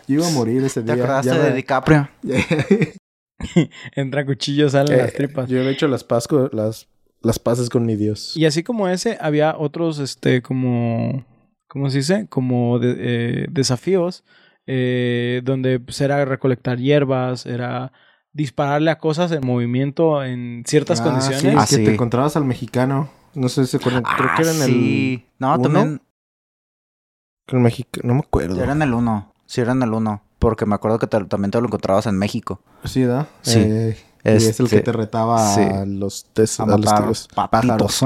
Yo 0.07 0.15
iba 0.15 0.27
a 0.27 0.31
morir 0.31 0.63
ese 0.63 0.81
¿Te 0.81 0.93
día. 0.93 1.03
acordaste 1.03 1.29
Ya 1.31 1.39
de 1.43 1.49
me- 1.49 1.55
DiCaprio? 1.55 2.09
Entra 3.95 4.25
cuchillo, 4.25 4.69
salen 4.69 4.99
Eh, 4.99 5.01
las 5.03 5.13
tripas. 5.13 5.49
Yo 5.49 5.59
he 5.59 5.69
hecho 5.71 5.87
las, 5.87 6.03
pasco, 6.03 6.49
las, 6.51 6.87
las 7.21 7.39
paces 7.39 7.69
con 7.69 7.85
mi 7.85 7.95
Dios. 7.95 8.35
Y 8.35 8.45
así 8.45 8.63
como 8.63 8.87
ese, 8.87 9.17
había 9.21 9.55
otros, 9.57 9.99
este, 9.99 10.41
como, 10.41 11.23
¿cómo 11.67 11.89
se 11.89 11.97
dice? 11.99 12.27
Como 12.29 12.79
de- 12.79 12.95
eh, 12.97 13.47
desafíos, 13.49 14.23
eh, 14.67 15.41
donde 15.43 15.79
pues, 15.79 15.99
era 16.01 16.23
recolectar 16.25 16.77
hierbas, 16.79 17.45
era 17.45 17.91
dispararle 18.33 18.91
a 18.91 18.97
cosas 18.97 19.31
en 19.31 19.45
movimiento 19.45 20.23
en 20.23 20.63
ciertas 20.65 21.01
Ah, 21.01 21.03
condiciones. 21.03 21.41
Sí, 21.41 21.47
Ah, 21.57 21.65
que 21.69 21.75
sí. 21.77 21.83
te 21.83 21.93
encontrabas 21.93 22.35
al 22.37 22.45
mexicano. 22.45 23.09
No 23.33 23.49
sé 23.49 23.65
si 23.65 23.71
se 23.71 23.77
acuerdan. 23.77 24.03
Creo 24.03 24.29
que 24.35 24.41
era 24.41 24.51
en 24.51 24.61
Ah, 24.61 24.65
sí. 24.65 25.25
No, 25.39 25.53
uno. 25.53 25.61
también 25.61 26.01
el, 27.47 27.55
el 27.57 27.59
mexicano. 27.59 28.07
No 28.07 28.13
me 28.15 28.19
acuerdo. 28.21 28.61
era 28.63 28.71
en 28.73 28.81
el 28.81 28.93
1. 28.93 29.33
Sí, 29.45 29.61
era 29.61 29.71
en 29.73 29.83
el 29.83 29.93
1. 29.93 30.21
Porque 30.39 30.65
me 30.65 30.75
acuerdo 30.75 30.97
que 30.99 31.07
te- 31.07 31.23
también 31.25 31.51
te 31.51 31.59
lo 31.59 31.67
encontrabas 31.67 32.07
en 32.07 32.17
México. 32.17 32.61
Sí, 32.83 33.03
¿da? 33.03 33.27
Sí. 33.41 33.59
Eh, 33.59 33.97
y 34.23 34.29
es 34.29 34.59
el 34.59 34.65
Este, 34.65 34.77
que 34.77 34.83
te 34.83 34.91
retaba 34.91 35.39
sí. 35.55 35.61
a 35.61 35.85
los, 35.85 36.25
tes- 36.33 36.59
A 36.59 36.63
a 36.63 36.77
los 36.77 37.27
pájaros. 37.27 38.03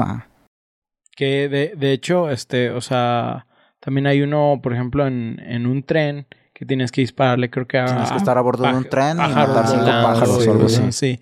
Que 1.16 1.48
de, 1.48 1.74
de 1.76 1.92
hecho, 1.92 2.30
este, 2.30 2.70
o 2.70 2.80
sea, 2.80 3.46
también 3.80 4.06
hay 4.06 4.22
uno, 4.22 4.60
por 4.62 4.72
ejemplo, 4.74 5.06
en, 5.06 5.40
en 5.40 5.66
un 5.66 5.82
tren 5.82 6.26
que 6.52 6.66
tienes 6.66 6.90
que 6.92 7.00
dispararle, 7.02 7.50
creo 7.50 7.66
que 7.66 7.78
a... 7.78 7.86
Tienes 7.86 8.10
que 8.12 8.16
estar 8.18 8.36
a 8.36 8.40
bordo 8.40 8.64
de 8.64 8.74
un 8.74 8.84
tren 8.88 9.16
y 9.16 9.20
pájaros 9.20 9.48
matar 9.48 9.66
cinco 9.68 9.84
pájaros 9.84 10.46
o 10.46 10.50
algo 10.52 10.68
sí, 10.68 10.82
así. 10.82 10.92
Sí. 10.92 11.20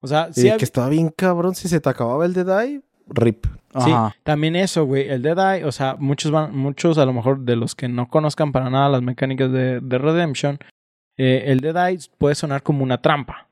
O 0.00 0.06
sea, 0.08 0.28
Y 0.30 0.40
sí, 0.40 0.50
que 0.58 0.64
estaba 0.64 0.88
bien 0.88 1.08
cabrón. 1.16 1.54
Si 1.54 1.68
se 1.68 1.80
te 1.80 1.88
acababa 1.88 2.26
el 2.26 2.34
de 2.34 2.44
Die, 2.44 2.82
rip. 3.08 3.46
Sí, 3.46 3.90
Ajá. 3.92 4.14
también 4.22 4.56
eso, 4.56 4.84
güey. 4.86 5.08
El 5.08 5.22
Dead 5.22 5.56
Eye, 5.56 5.64
o 5.64 5.72
sea, 5.72 5.96
muchos 5.98 6.30
van, 6.32 6.56
muchos 6.56 6.96
a 6.98 7.04
lo 7.04 7.12
mejor 7.12 7.40
de 7.40 7.56
los 7.56 7.74
que 7.74 7.88
no 7.88 8.08
conozcan 8.08 8.52
para 8.52 8.70
nada 8.70 8.88
las 8.88 9.02
mecánicas 9.02 9.50
de, 9.52 9.80
de 9.80 9.98
Redemption, 9.98 10.58
eh, 11.18 11.44
el 11.46 11.60
Dead 11.60 11.88
Eye 11.88 11.98
puede 12.18 12.34
sonar 12.34 12.62
como 12.62 12.82
una 12.84 13.02
trampa, 13.02 13.48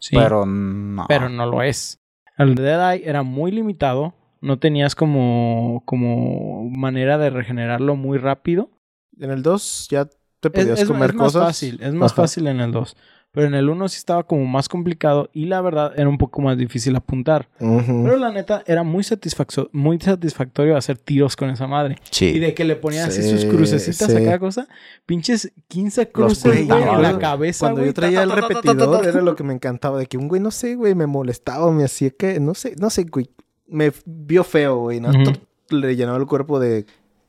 Sí. 0.00 0.16
Pero 0.16 0.46
no. 0.46 1.06
pero 1.08 1.28
no 1.28 1.46
lo 1.46 1.62
es. 1.62 2.00
El 2.38 2.54
Dead 2.54 2.92
Eye 2.94 3.08
era 3.08 3.22
muy 3.22 3.50
limitado, 3.50 4.14
no 4.40 4.58
tenías 4.58 4.94
como, 4.94 5.82
como 5.86 6.68
manera 6.70 7.16
de 7.18 7.30
regenerarlo 7.30 7.96
muy 7.96 8.18
rápido. 8.18 8.70
En 9.18 9.30
el 9.30 9.42
2 9.42 9.88
ya 9.90 10.04
te 10.40 10.48
Es, 10.48 10.52
podías 10.52 10.80
es- 10.80 10.88
comer 10.88 11.10
es 11.10 11.16
más 11.16 11.24
cosas. 11.32 11.42
fácil, 11.46 11.78
es 11.82 11.94
más 11.94 12.12
Ajá. 12.12 12.22
fácil 12.22 12.46
en 12.48 12.60
el 12.60 12.72
2. 12.72 12.96
Pero 13.32 13.48
en 13.48 13.54
el 13.54 13.68
1 13.68 13.88
sí 13.88 13.98
estaba 13.98 14.22
como 14.22 14.46
más 14.46 14.66
complicado 14.66 15.28
y 15.34 15.44
la 15.44 15.60
verdad 15.60 15.92
era 15.94 16.08
un 16.08 16.16
poco 16.16 16.40
más 16.40 16.56
difícil 16.56 16.96
apuntar. 16.96 17.50
Ujú. 17.60 18.02
Pero 18.04 18.16
la 18.16 18.32
neta 18.32 18.62
era 18.66 18.82
muy, 18.82 19.04
satisfacto- 19.04 19.68
muy 19.72 20.00
satisfactorio 20.00 20.74
hacer 20.74 20.96
tiros 20.96 21.36
con 21.36 21.50
esa 21.50 21.66
madre. 21.66 21.96
Y 22.02 22.08
Sí. 22.14 22.38
de 22.38 22.54
que 22.54 22.64
le 22.64 22.76
ponían 22.76 23.08
así 23.10 23.22
Sí, 23.22 23.28
sus 23.28 23.44
crucecitas 23.44 24.10
sí. 24.10 24.16
a 24.16 24.24
cada 24.24 24.38
cosa. 24.38 24.66
Pinches 25.04 25.52
15 25.68 26.04
Los 26.04 26.12
cruces, 26.12 26.66
güey, 26.66 26.80
en 26.82 27.02
la 27.02 27.18
cabeza, 27.18 27.66
Cuando 27.66 27.80
güey. 27.80 27.90
yo 27.90 27.94
traía 27.94 28.22
el 28.22 28.30
ta, 28.30 28.34
ta, 28.36 28.40
ta, 28.40 28.48
ta, 28.48 28.54
ta, 28.54 28.68
repetidor, 28.70 29.02
ta. 29.02 29.08
era 29.10 29.20
lo 29.20 29.36
que 29.36 29.44
me 29.44 29.52
encantaba. 29.52 29.98
De 29.98 30.06
que 30.06 30.16
un 30.16 30.28
güey, 30.28 30.40
no 30.40 30.50
sé, 30.50 30.74
güey, 30.74 30.94
me 30.94 31.06
molestaba, 31.06 31.70
me 31.72 31.84
hacía 31.84 32.08
que, 32.10 32.40
no 32.40 32.54
sé, 32.54 32.74
no 32.80 32.88
sé, 32.88 33.04
güey. 33.04 33.28
Me 33.68 33.92
vio 34.06 34.44
feo, 34.44 34.78
güey. 34.78 35.00
¿no? 35.00 35.10
Ujú. 35.10 35.32
Le 35.76 35.94
llenaba 35.94 36.16
el 36.16 36.26
cuerpo 36.26 36.58
de. 36.58 36.86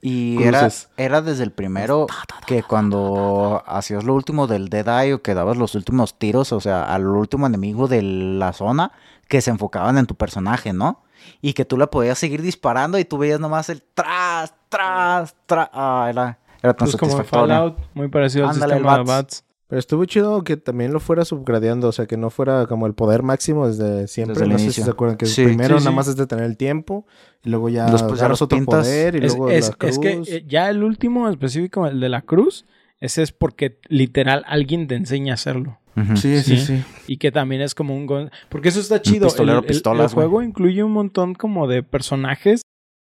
Y 0.08 0.42
era, 0.42 0.70
era 0.96 1.22
desde 1.22 1.44
el 1.44 1.52
primero 1.52 2.08
que 2.46 2.64
cuando 2.64 3.62
hacías 3.66 4.06
lo 4.06 4.14
último 4.14 4.48
del 4.48 4.70
Dead 4.70 4.88
Eye 4.88 5.16
o 5.16 5.22
que 5.22 5.34
dabas 5.34 5.58
los 5.58 5.76
últimos 5.76 6.18
tiros, 6.18 6.54
o 6.54 6.62
sea, 6.62 6.94
al 6.94 7.06
último 7.08 7.46
enemigo 7.46 7.90
de 7.90 8.02
la 8.02 8.54
zona, 8.54 8.94
que 9.28 9.42
se 9.42 9.52
enfocaban 9.52 9.98
en 9.98 10.06
tu 10.06 10.16
personaje, 10.16 10.72
¿no? 10.72 11.04
Y 11.42 11.54
que 11.54 11.66
tú 11.66 11.78
le 11.78 11.88
podías 11.88 12.18
seguir 12.18 12.42
disparando 12.42 12.98
y 12.98 13.04
tú 13.04 13.18
veías 13.18 13.42
nomás 13.42 13.70
el 13.70 13.84
tras, 13.94 14.54
tras, 14.70 15.36
tras. 15.46 15.70
Ah, 15.74 16.08
era, 16.10 16.40
era 16.64 16.74
tan 16.74 16.88
Pues 16.88 16.96
como 16.96 17.12
satisfactorio. 17.12 17.56
Fallout, 17.56 17.78
muy 17.94 18.08
parecido 18.08 18.46
al 18.46 18.52
Ándale, 18.52 18.76
sistema 18.76 18.94
de 18.94 19.04
Bats. 19.04 19.10
Bats. 19.10 19.44
Pero 19.68 19.80
estuvo 19.80 20.06
chido 20.06 20.44
que 20.46 20.56
también 20.56 20.94
lo 20.94 21.00
fuera 21.02 21.26
subgradeando, 21.26 21.90
o 21.90 21.92
sea, 21.92 22.06
que 22.06 22.16
no 22.16 22.30
fuera 22.30 22.68
como 22.68 22.88
el 22.88 22.94
poder 22.94 23.22
máximo 23.22 23.68
desde 23.68 24.08
siempre. 24.08 24.34
Desde 24.36 24.46
el 24.46 24.52
no 24.52 24.60
sé 24.60 24.72
si 24.72 24.82
se 24.82 24.90
acuerdan 24.90 25.18
que 25.18 25.26
Sí. 25.26 25.44
primero 25.44 25.78
Sí, 25.80 25.84
nada 25.86 25.96
más 25.96 26.08
es 26.08 26.16
de 26.16 26.26
tener 26.26 26.46
el 26.46 26.56
tiempo 26.56 27.06
y 27.44 27.50
luego 27.50 27.68
ya 27.68 27.86
Después 27.86 28.14
ya 28.14 28.16
agarras 28.20 28.30
los 28.30 28.42
otro 28.44 28.58
pintas. 28.58 28.86
poder 28.88 29.16
y 29.16 29.26
Es, 29.26 29.34
luego 29.36 29.50
es- 29.50 29.70
la 29.70 29.76
cruz. 29.76 29.92
es 29.92 30.00
que 30.00 30.22
eh, 30.38 30.46
ya 30.48 30.70
el 30.70 30.84
último 30.84 31.28
específico, 31.30 31.86
el 31.86 32.00
de 32.00 32.08
la 32.08 32.22
cruz, 32.22 32.66
ese 33.02 33.22
es 33.24 33.32
porque 33.34 33.80
literal 33.90 34.44
alguien 34.48 34.88
te 34.88 34.96
enseña 34.96 35.34
a 35.34 35.36
hacerlo. 35.36 35.80
Sí, 36.16 36.40
sí, 36.44 36.58
Sí. 36.58 36.60
sí. 36.60 36.84
Y 37.08 37.18
que 37.18 37.32
también 37.32 37.62
es 37.62 37.74
como 37.74 37.96
un... 37.98 38.30
Porque 38.50 38.70
eso 38.70 38.80
está 38.80 39.02
chido. 39.02 39.26
pistolero, 39.28 39.58
el, 39.60 39.64
el- 39.66 39.70
el 39.70 39.74
pistolas, 39.74 40.14
güey. 40.14 40.28
juego 40.28 40.44
incluye 40.44 40.84
un 40.84 40.92
montón 40.92 41.34
como 41.34 41.68
de 41.68 41.82
personajes 41.84 42.62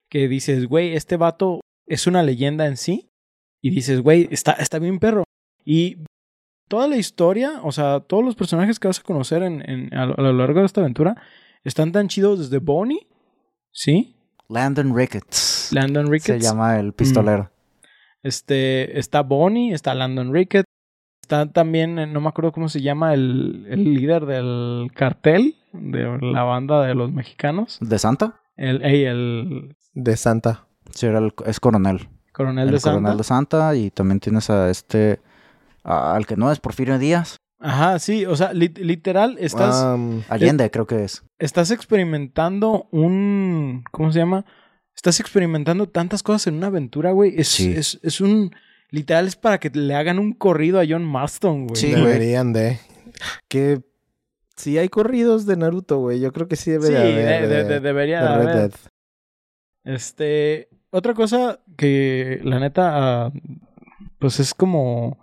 que 0.09 0.27
dices, 0.27 0.65
güey, 0.65 0.95
este 0.95 1.15
vato 1.15 1.61
es 1.87 2.07
una 2.07 2.23
leyenda 2.23 2.65
en 2.65 2.77
sí. 2.77 3.09
Y 3.61 3.69
dices, 3.69 4.01
güey, 4.01 4.27
está, 4.31 4.53
está 4.53 4.79
bien 4.79 4.97
perro. 4.99 5.23
Y 5.63 5.97
toda 6.69 6.87
la 6.87 6.95
historia, 6.95 7.59
o 7.63 7.71
sea, 7.73 7.99
todos 7.99 8.23
los 8.23 8.35
personajes 8.35 8.79
que 8.79 8.87
vas 8.87 8.99
a 8.99 9.03
conocer 9.03 9.43
en, 9.43 9.61
en- 9.69 9.93
a, 9.93 10.05
lo, 10.05 10.15
a 10.17 10.21
lo 10.21 10.31
largo 10.33 10.61
de 10.61 10.65
esta 10.67 10.79
aventura 10.79 11.17
están 11.65 11.91
tan 11.91 12.07
chidos 12.07 12.39
desde 12.39 12.59
Bonnie, 12.59 13.07
¿sí? 13.71 14.15
Landon 14.47 14.95
Ricketts. 14.95 15.69
Landon 15.73 16.05
Se 16.07 16.11
Ricketts. 16.13 16.43
llama 16.43 16.79
el 16.79 16.93
pistolero. 16.93 17.51
Este, 18.23 18.97
está 18.99 19.21
Bonnie, 19.21 19.73
está 19.73 19.93
Landon 19.93 20.33
Ricketts. 20.33 20.65
Está 21.21 21.51
también, 21.51 21.99
eh, 21.99 22.07
no 22.07 22.21
me 22.21 22.29
acuerdo 22.29 22.51
cómo 22.51 22.69
se 22.69 22.81
llama, 22.81 23.13
el, 23.13 23.65
el 23.69 23.83
líder 23.93 24.25
del 24.25 24.89
cartel 24.95 25.55
de 25.73 26.17
la 26.21 26.43
banda 26.43 26.81
de 26.85 26.95
los 26.95 27.11
mexicanos. 27.11 27.77
¿De 27.81 27.99
Santa? 27.99 28.41
El, 28.57 28.83
ey, 28.83 29.03
el 29.05 29.75
De 29.93 30.17
Santa. 30.17 30.65
Sí, 30.91 31.05
era 31.05 31.19
el- 31.19 31.33
es 31.45 31.59
coronel. 31.59 32.09
coronel 32.33 32.67
el 32.69 32.73
de 32.73 32.79
Santa. 32.79 32.97
coronel 32.99 33.17
de 33.17 33.23
Santa. 33.23 33.75
Y 33.75 33.91
también 33.91 34.19
tienes 34.19 34.49
a 34.49 34.69
este. 34.71 35.19
Al 35.83 36.25
que 36.25 36.35
no 36.35 36.51
es 36.51 36.59
Porfirio 36.59 36.97
Díaz. 36.99 37.37
Ajá, 37.61 37.99
sí, 37.99 38.25
o 38.25 38.35
sea, 38.37 38.53
lit- 38.53 38.77
literal, 38.79 39.35
estás, 39.39 39.83
Allende, 40.29 40.71
creo 40.71 40.87
que 40.87 41.03
es. 41.03 41.23
estás 41.39 41.71
experimentando 41.71 42.87
un. 42.91 43.83
¿Cómo 43.91 44.11
se 44.13 44.19
llama? 44.19 44.45
Estás 44.95 45.19
experimentando 45.19 45.87
tantas 45.89 46.23
cosas 46.23 46.47
en 46.47 46.55
una 46.55 46.67
aventura, 46.67 47.11
güey. 47.11 47.33
Es, 47.37 47.49
Sí. 47.49 47.73
es, 47.75 47.99
es 48.03 48.21
un. 48.21 48.51
Literal, 48.91 49.27
es 49.27 49.35
para 49.35 49.59
que 49.59 49.69
le 49.71 49.93
hagan 49.93 50.19
un 50.19 50.33
corrido 50.33 50.79
a 50.79 50.83
John 50.87 51.03
Marston, 51.03 51.67
güey. 51.67 51.75
Sí, 51.79 51.91
güey. 51.91 52.03
deberían 52.05 52.53
de. 52.53 52.79
Que 53.49 53.81
sí 54.55 54.77
hay 54.77 54.87
corridos 54.89 55.45
de 55.45 55.57
Naruto, 55.57 55.99
güey. 55.99 56.19
Yo 56.21 56.31
creo 56.31 56.47
que 56.47 56.55
sí 56.55 56.71
debe 56.71 56.87
Sí, 56.87 56.93
de 56.93 56.99
haber. 56.99 57.15
de- 57.15 57.47
de- 57.47 57.47
de- 57.47 57.63
de- 57.65 57.79
debería 57.81 58.21
de 58.21 58.37
Red 58.37 58.47
haber. 58.49 58.71
Este, 59.83 60.69
otra 60.91 61.13
cosa 61.13 61.59
que 61.77 62.39
la 62.43 62.59
neta, 62.59 63.25
ah, 63.27 63.31
pues 64.19 64.39
es 64.39 64.53
como 64.53 65.17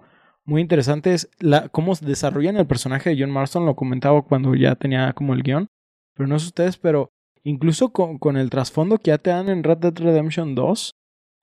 muy 0.46 0.62
interesante 0.62 1.12
es 1.12 1.28
la, 1.38 1.68
cómo 1.68 1.94
desarrollan 2.00 2.56
el 2.56 2.66
personaje 2.66 3.10
de 3.10 3.20
John 3.20 3.30
Marston. 3.30 3.66
Lo 3.66 3.76
comentaba 3.76 4.22
cuando 4.22 4.54
ya 4.54 4.74
tenía 4.76 5.12
como 5.12 5.34
el 5.34 5.42
guion, 5.42 5.68
pero 6.14 6.26
no 6.28 6.38
sé 6.38 6.46
ustedes, 6.46 6.78
pero 6.78 7.10
incluso 7.42 7.90
con, 7.90 8.18
con 8.18 8.36
el 8.36 8.48
trasfondo 8.50 8.98
que 8.98 9.10
ya 9.10 9.18
te 9.18 9.30
dan 9.30 9.48
en 9.48 9.62
Red 9.64 9.78
Dead 9.78 9.94
Redemption 9.98 10.54
2, 10.54 10.94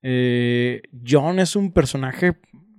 eh, 0.04 0.82
John 1.08 1.40
es 1.40 1.56
un 1.56 1.72
personaje 1.72 2.38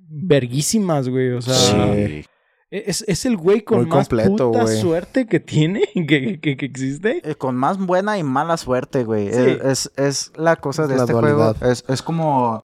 verguísimas, 0.08 1.08
güey. 1.08 1.30
O 1.32 1.42
sea, 1.42 1.54
Sí. 1.54 2.24
es, 2.70 3.04
es 3.06 3.24
el 3.26 3.36
güey 3.36 3.62
con 3.62 3.78
Muy 3.78 3.86
más 3.86 4.08
completo, 4.08 4.50
puta 4.50 4.62
güey. 4.64 4.76
suerte 4.80 5.26
que 5.26 5.40
tiene, 5.40 5.82
que, 5.94 6.40
que, 6.40 6.56
que 6.56 6.66
existe. 6.66 7.20
Eh, 7.28 7.34
con 7.34 7.56
más 7.56 7.78
buena 7.78 8.18
y 8.18 8.22
mala 8.22 8.56
suerte, 8.56 9.04
güey. 9.04 9.32
Sí. 9.32 9.40
Es, 9.40 9.60
es, 9.64 9.92
es 9.96 10.32
la 10.36 10.56
cosa 10.56 10.82
Es 10.84 10.88
de 10.90 10.96
la 10.96 11.02
este 11.02 11.12
dualidad. 11.12 11.56
juego. 11.56 11.72
Es, 11.72 11.84
es 11.88 12.02
como. 12.02 12.62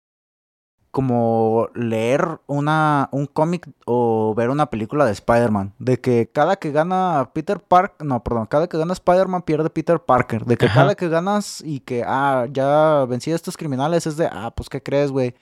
Como 0.90 1.68
leer 1.74 2.40
una, 2.48 3.08
un 3.12 3.26
cómic 3.26 3.68
o 3.86 4.34
ver 4.36 4.50
una 4.50 4.66
película 4.70 5.04
de 5.06 5.12
Spider-Man. 5.12 5.72
De 5.78 6.00
que 6.00 6.28
cada 6.32 6.56
que 6.56 6.72
gana 6.72 7.30
Peter 7.32 7.60
Parker. 7.60 8.04
No, 8.04 8.24
perdón. 8.24 8.46
Cada 8.46 8.68
que 8.68 8.76
gana 8.76 8.92
Spider-Man 8.92 9.42
pierde 9.42 9.70
Peter 9.70 10.00
Parker. 10.00 10.44
De 10.44 10.56
que 10.56 10.66
Ajá. 10.66 10.80
cada 10.80 10.94
que 10.96 11.08
ganas 11.08 11.62
y 11.64 11.78
que, 11.80 12.02
ah, 12.04 12.46
ya 12.52 13.04
vencí 13.04 13.30
a 13.30 13.36
estos 13.36 13.56
criminales. 13.56 14.06
Es 14.08 14.16
de, 14.16 14.26
ah, 14.32 14.52
pues, 14.54 14.68
¿qué 14.68 14.82
crees, 14.82 15.12
güey? 15.12 15.34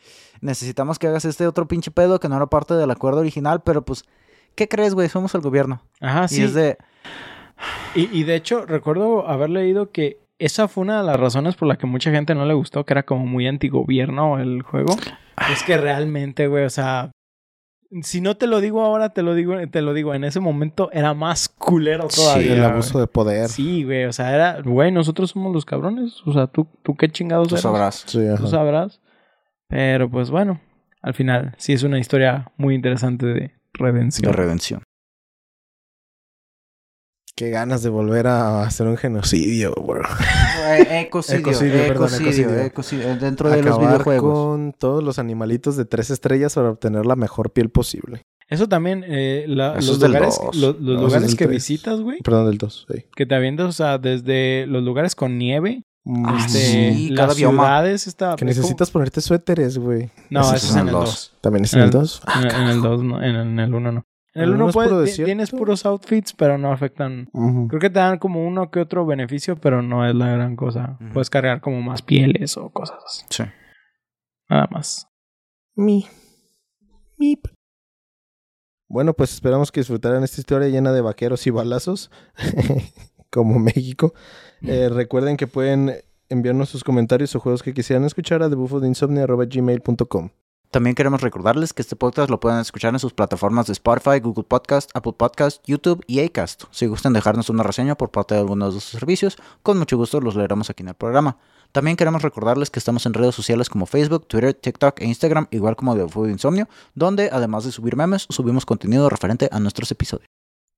Necesitamos 0.42 0.98
que 0.98 1.06
hagas 1.08 1.24
este 1.24 1.46
otro 1.46 1.66
pinche 1.66 1.90
pedo 1.90 2.20
que 2.20 2.28
no 2.28 2.36
era 2.36 2.46
parte 2.46 2.74
del 2.74 2.90
acuerdo 2.90 3.20
original. 3.20 3.62
Pero 3.62 3.82
pues, 3.82 4.04
¿qué 4.54 4.68
crees, 4.68 4.94
güey? 4.94 5.08
Somos 5.08 5.34
el 5.34 5.40
gobierno. 5.40 5.80
Ajá, 6.00 6.26
Y 6.26 6.28
sí. 6.28 6.42
es 6.42 6.52
de. 6.52 6.76
Y, 7.94 8.20
y 8.20 8.24
de 8.24 8.36
hecho, 8.36 8.66
recuerdo 8.66 9.26
haber 9.26 9.48
leído 9.50 9.90
que 9.92 10.20
esa 10.38 10.68
fue 10.68 10.82
una 10.82 10.98
de 11.00 11.06
las 11.06 11.18
razones 11.18 11.56
por 11.56 11.68
la 11.68 11.76
que 11.76 11.86
mucha 11.86 12.10
gente 12.10 12.34
no 12.34 12.44
le 12.44 12.54
gustó, 12.54 12.84
que 12.84 12.92
era 12.94 13.02
como 13.04 13.26
muy 13.26 13.46
antigobierno 13.46 14.38
el 14.38 14.62
juego. 14.62 14.96
Es 15.52 15.62
que 15.62 15.76
realmente, 15.76 16.46
güey, 16.46 16.64
o 16.64 16.70
sea, 16.70 17.10
si 18.02 18.20
no 18.20 18.36
te 18.36 18.46
lo 18.46 18.60
digo 18.60 18.82
ahora, 18.82 19.10
te 19.14 19.22
lo 19.22 19.34
digo, 19.34 19.54
te 19.70 19.82
lo 19.82 19.94
digo, 19.94 20.14
en 20.14 20.24
ese 20.24 20.40
momento 20.40 20.90
era 20.92 21.14
más 21.14 21.48
culero 21.48 22.08
Sí, 22.10 22.20
todavía. 22.20 22.52
El 22.52 22.58
güey. 22.60 22.70
abuso 22.72 23.00
de 23.00 23.06
poder. 23.06 23.48
Sí, 23.48 23.84
güey, 23.84 24.04
o 24.04 24.12
sea, 24.12 24.34
era, 24.34 24.60
güey, 24.62 24.92
nosotros 24.92 25.30
somos 25.30 25.52
los 25.52 25.64
cabrones, 25.64 26.20
o 26.26 26.32
sea, 26.32 26.46
tú, 26.46 26.66
tú 26.82 26.94
qué 26.96 27.08
chingados 27.08 27.48
Tú 27.48 27.54
eres? 27.54 27.62
sabrás. 27.62 28.04
Sí. 28.06 28.20
Tú 28.36 28.46
sabrás. 28.46 29.00
Pero 29.68 30.10
pues 30.10 30.30
bueno, 30.30 30.60
al 31.02 31.14
final 31.14 31.54
sí 31.58 31.72
es 31.72 31.82
una 31.82 31.98
historia 31.98 32.50
muy 32.56 32.74
interesante 32.74 33.26
de 33.26 33.52
redención. 33.74 34.30
De 34.30 34.36
redención. 34.36 34.82
Qué 37.38 37.50
ganas 37.50 37.82
de 37.82 37.88
volver 37.88 38.26
a 38.26 38.62
hacer 38.64 38.86
un 38.88 38.96
genocidio, 38.96 39.72
bro. 39.74 40.02
Ecocidio, 40.90 41.38
Ecocidio, 41.40 41.72
perdón, 41.86 42.08
ecocidio. 42.20 42.58
ecocidio, 42.60 43.16
Dentro 43.16 43.48
de 43.50 43.62
los 43.62 43.76
Acabar 43.76 43.92
videojuegos. 43.92 44.32
con 44.32 44.72
todos 44.72 45.02
los 45.04 45.18
animalitos 45.18 45.76
de 45.76 45.84
tres 45.84 46.10
estrellas 46.10 46.54
para 46.54 46.70
obtener 46.70 47.06
la 47.06 47.16
mejor 47.16 47.52
piel 47.52 47.70
posible. 47.70 48.22
Eso 48.48 48.68
también, 48.68 49.04
eh, 49.06 49.44
la- 49.46 49.76
Eso 49.78 49.92
los 49.92 50.00
lugares, 50.02 50.38
dos. 50.42 50.56
lo- 50.56 50.72
los 50.72 50.80
No, 50.80 51.06
lugares 51.06 51.34
que 51.34 51.44
tres. 51.44 51.50
visitas, 51.50 52.00
güey, 52.00 52.18
Perdón, 52.22 52.46
del 52.46 52.58
2. 52.58 52.86
Sí. 52.90 53.04
que 53.14 53.26
te 53.26 53.34
avientas, 53.34 53.66
o 53.66 53.72
sea, 53.72 53.98
desde 53.98 54.66
los 54.66 54.82
lugares 54.82 55.14
con 55.14 55.36
nieve, 55.38 55.82
Ah, 56.24 56.38
este, 56.44 56.94
sí, 56.94 57.12
cada 57.14 57.28
las 57.28 57.36
bioma. 57.36 57.64
ciudades, 57.64 58.06
está... 58.06 58.34
Que 58.36 58.46
necesitas 58.46 58.90
ponerte 58.90 59.20
suéteres, 59.20 59.76
güey. 59.76 60.08
No, 60.30 60.40
Ese 60.40 60.56
eso 60.56 60.66
es 60.68 60.72
en 60.76 60.80
el 60.80 60.86
el 60.88 60.92
2. 60.92 61.32
¿También 61.42 61.64
es 61.66 61.74
En 61.74 61.80
el 61.80 61.84
el- 61.86 61.90
2? 61.90 62.22
En, 62.34 62.44
el- 62.46 62.54
en 62.54 62.68
el 62.68 62.80
2, 62.80 63.02
no, 63.04 63.22
en, 63.22 63.34
el- 63.36 63.46
en 63.48 63.58
el 63.60 63.74
1 63.74 63.92
no. 63.92 64.04
En 64.38 64.44
el 64.44 64.50
¿El 64.50 64.54
uno 64.54 64.66
1 64.66 64.68
es 64.68 65.16
puro 65.16 65.24
tienes 65.24 65.50
puros 65.50 65.84
outfits, 65.84 66.32
pero 66.32 66.58
no 66.58 66.70
afectan... 66.70 67.28
Creo 67.68 67.80
que 67.80 67.90
te 67.90 67.98
dan 67.98 68.18
como 68.18 68.46
uno 68.46 68.70
que 68.70 68.78
otro 68.78 69.04
beneficio, 69.04 69.56
pero 69.56 69.82
no 69.82 70.08
es 70.08 70.14
la 70.14 70.28
gran 70.28 70.54
cosa. 70.54 70.96
Puedes 71.12 71.28
cargar 71.28 71.60
como 71.60 71.82
más 71.82 72.02
pieles 72.02 72.56
o 72.56 72.70
cosas 72.70 72.98
así. 73.04 73.26
Sí. 73.30 73.42
Nada 74.48 74.68
más. 74.70 75.08
Mi. 75.74 76.06
Mip. 77.16 77.48
Bueno, 78.88 79.12
pues 79.12 79.34
esperamos 79.34 79.72
que 79.72 79.80
disfrutaran 79.80 80.22
esta 80.22 80.40
historia 80.40 80.68
llena 80.68 80.92
de 80.92 81.00
vaqueros 81.00 81.44
y 81.48 81.50
balazos, 81.50 82.12
como 83.30 83.58
México. 83.58 84.14
Eh, 84.62 84.88
recuerden 84.88 85.36
que 85.36 85.48
pueden 85.48 85.96
enviarnos 86.28 86.68
sus 86.68 86.84
comentarios 86.84 87.34
o 87.34 87.40
juegos 87.40 87.64
que 87.64 87.74
quisieran 87.74 88.04
escuchar 88.04 88.44
a 88.44 88.48
thebufodeinsomnia.gmail.com. 88.48 90.30
También 90.70 90.94
queremos 90.94 91.22
recordarles 91.22 91.72
que 91.72 91.80
este 91.80 91.96
podcast 91.96 92.28
lo 92.28 92.40
pueden 92.40 92.60
escuchar 92.60 92.92
en 92.92 92.98
sus 93.00 93.14
plataformas 93.14 93.66
de 93.66 93.72
Spotify, 93.72 94.20
Google 94.20 94.44
Podcast, 94.44 94.90
Apple 94.92 95.14
Podcast, 95.16 95.62
YouTube 95.66 96.04
y 96.06 96.20
Acast. 96.20 96.64
Si 96.70 96.84
gustan 96.86 97.14
dejarnos 97.14 97.48
una 97.48 97.62
reseña 97.62 97.94
por 97.94 98.10
parte 98.10 98.34
de 98.34 98.40
algunos 98.40 98.74
de 98.74 98.80
sus 98.80 98.90
servicios, 98.90 99.38
con 99.62 99.78
mucho 99.78 99.96
gusto 99.96 100.20
los 100.20 100.36
leeremos 100.36 100.68
aquí 100.68 100.82
en 100.82 100.90
el 100.90 100.94
programa. 100.94 101.38
También 101.72 101.96
queremos 101.96 102.20
recordarles 102.20 102.68
que 102.68 102.78
estamos 102.78 103.06
en 103.06 103.14
redes 103.14 103.34
sociales 103.34 103.70
como 103.70 103.86
Facebook, 103.86 104.26
Twitter, 104.26 104.52
TikTok 104.52 105.00
e 105.00 105.06
Instagram, 105.06 105.46
igual 105.52 105.74
como 105.74 105.96
The 105.96 106.06
Food 106.06 106.28
Insomnio, 106.28 106.68
donde 106.94 107.30
además 107.32 107.64
de 107.64 107.72
subir 107.72 107.96
memes, 107.96 108.26
subimos 108.28 108.66
contenido 108.66 109.08
referente 109.08 109.48
a 109.50 109.60
nuestros 109.60 109.90
episodios. 109.90 110.28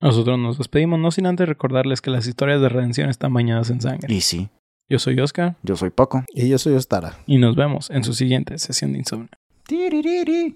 Nosotros 0.01 0.39
nos 0.39 0.57
despedimos, 0.57 1.01
no 1.01 1.11
sin 1.11 1.27
antes 1.27 1.49
recordarles 1.49 2.01
que 2.01 2.11
las 2.11 2.29
historias 2.29 2.61
de 2.61 2.69
redención 2.69 3.11
están 3.11 3.35
bañadas 3.35 3.71
en 3.71 3.81
sangre. 3.81 4.12
Y 4.15 4.21
sí, 4.21 4.49
Yo 4.89 4.99
soy 5.01 5.19
Oscar 5.21 5.57
yo 5.65 5.77
soy 5.77 5.91
Paco. 5.91 6.25
Y 6.33 6.49
yo 6.49 6.59
soy 6.59 6.75
Ostara. 6.75 7.17
y 7.27 7.39
nos 7.39 7.57
vemos 7.57 7.91
en 7.91 8.05
su 8.05 8.15
siguiente 8.15 8.57
sesión 8.59 8.93
de 8.93 8.99
insomnio. 9.01 9.29
Dee 9.70 9.90
dee 9.90 10.02
dee 10.02 10.26
dee. 10.26 10.55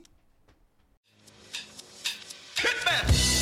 Hitman! 2.56 3.33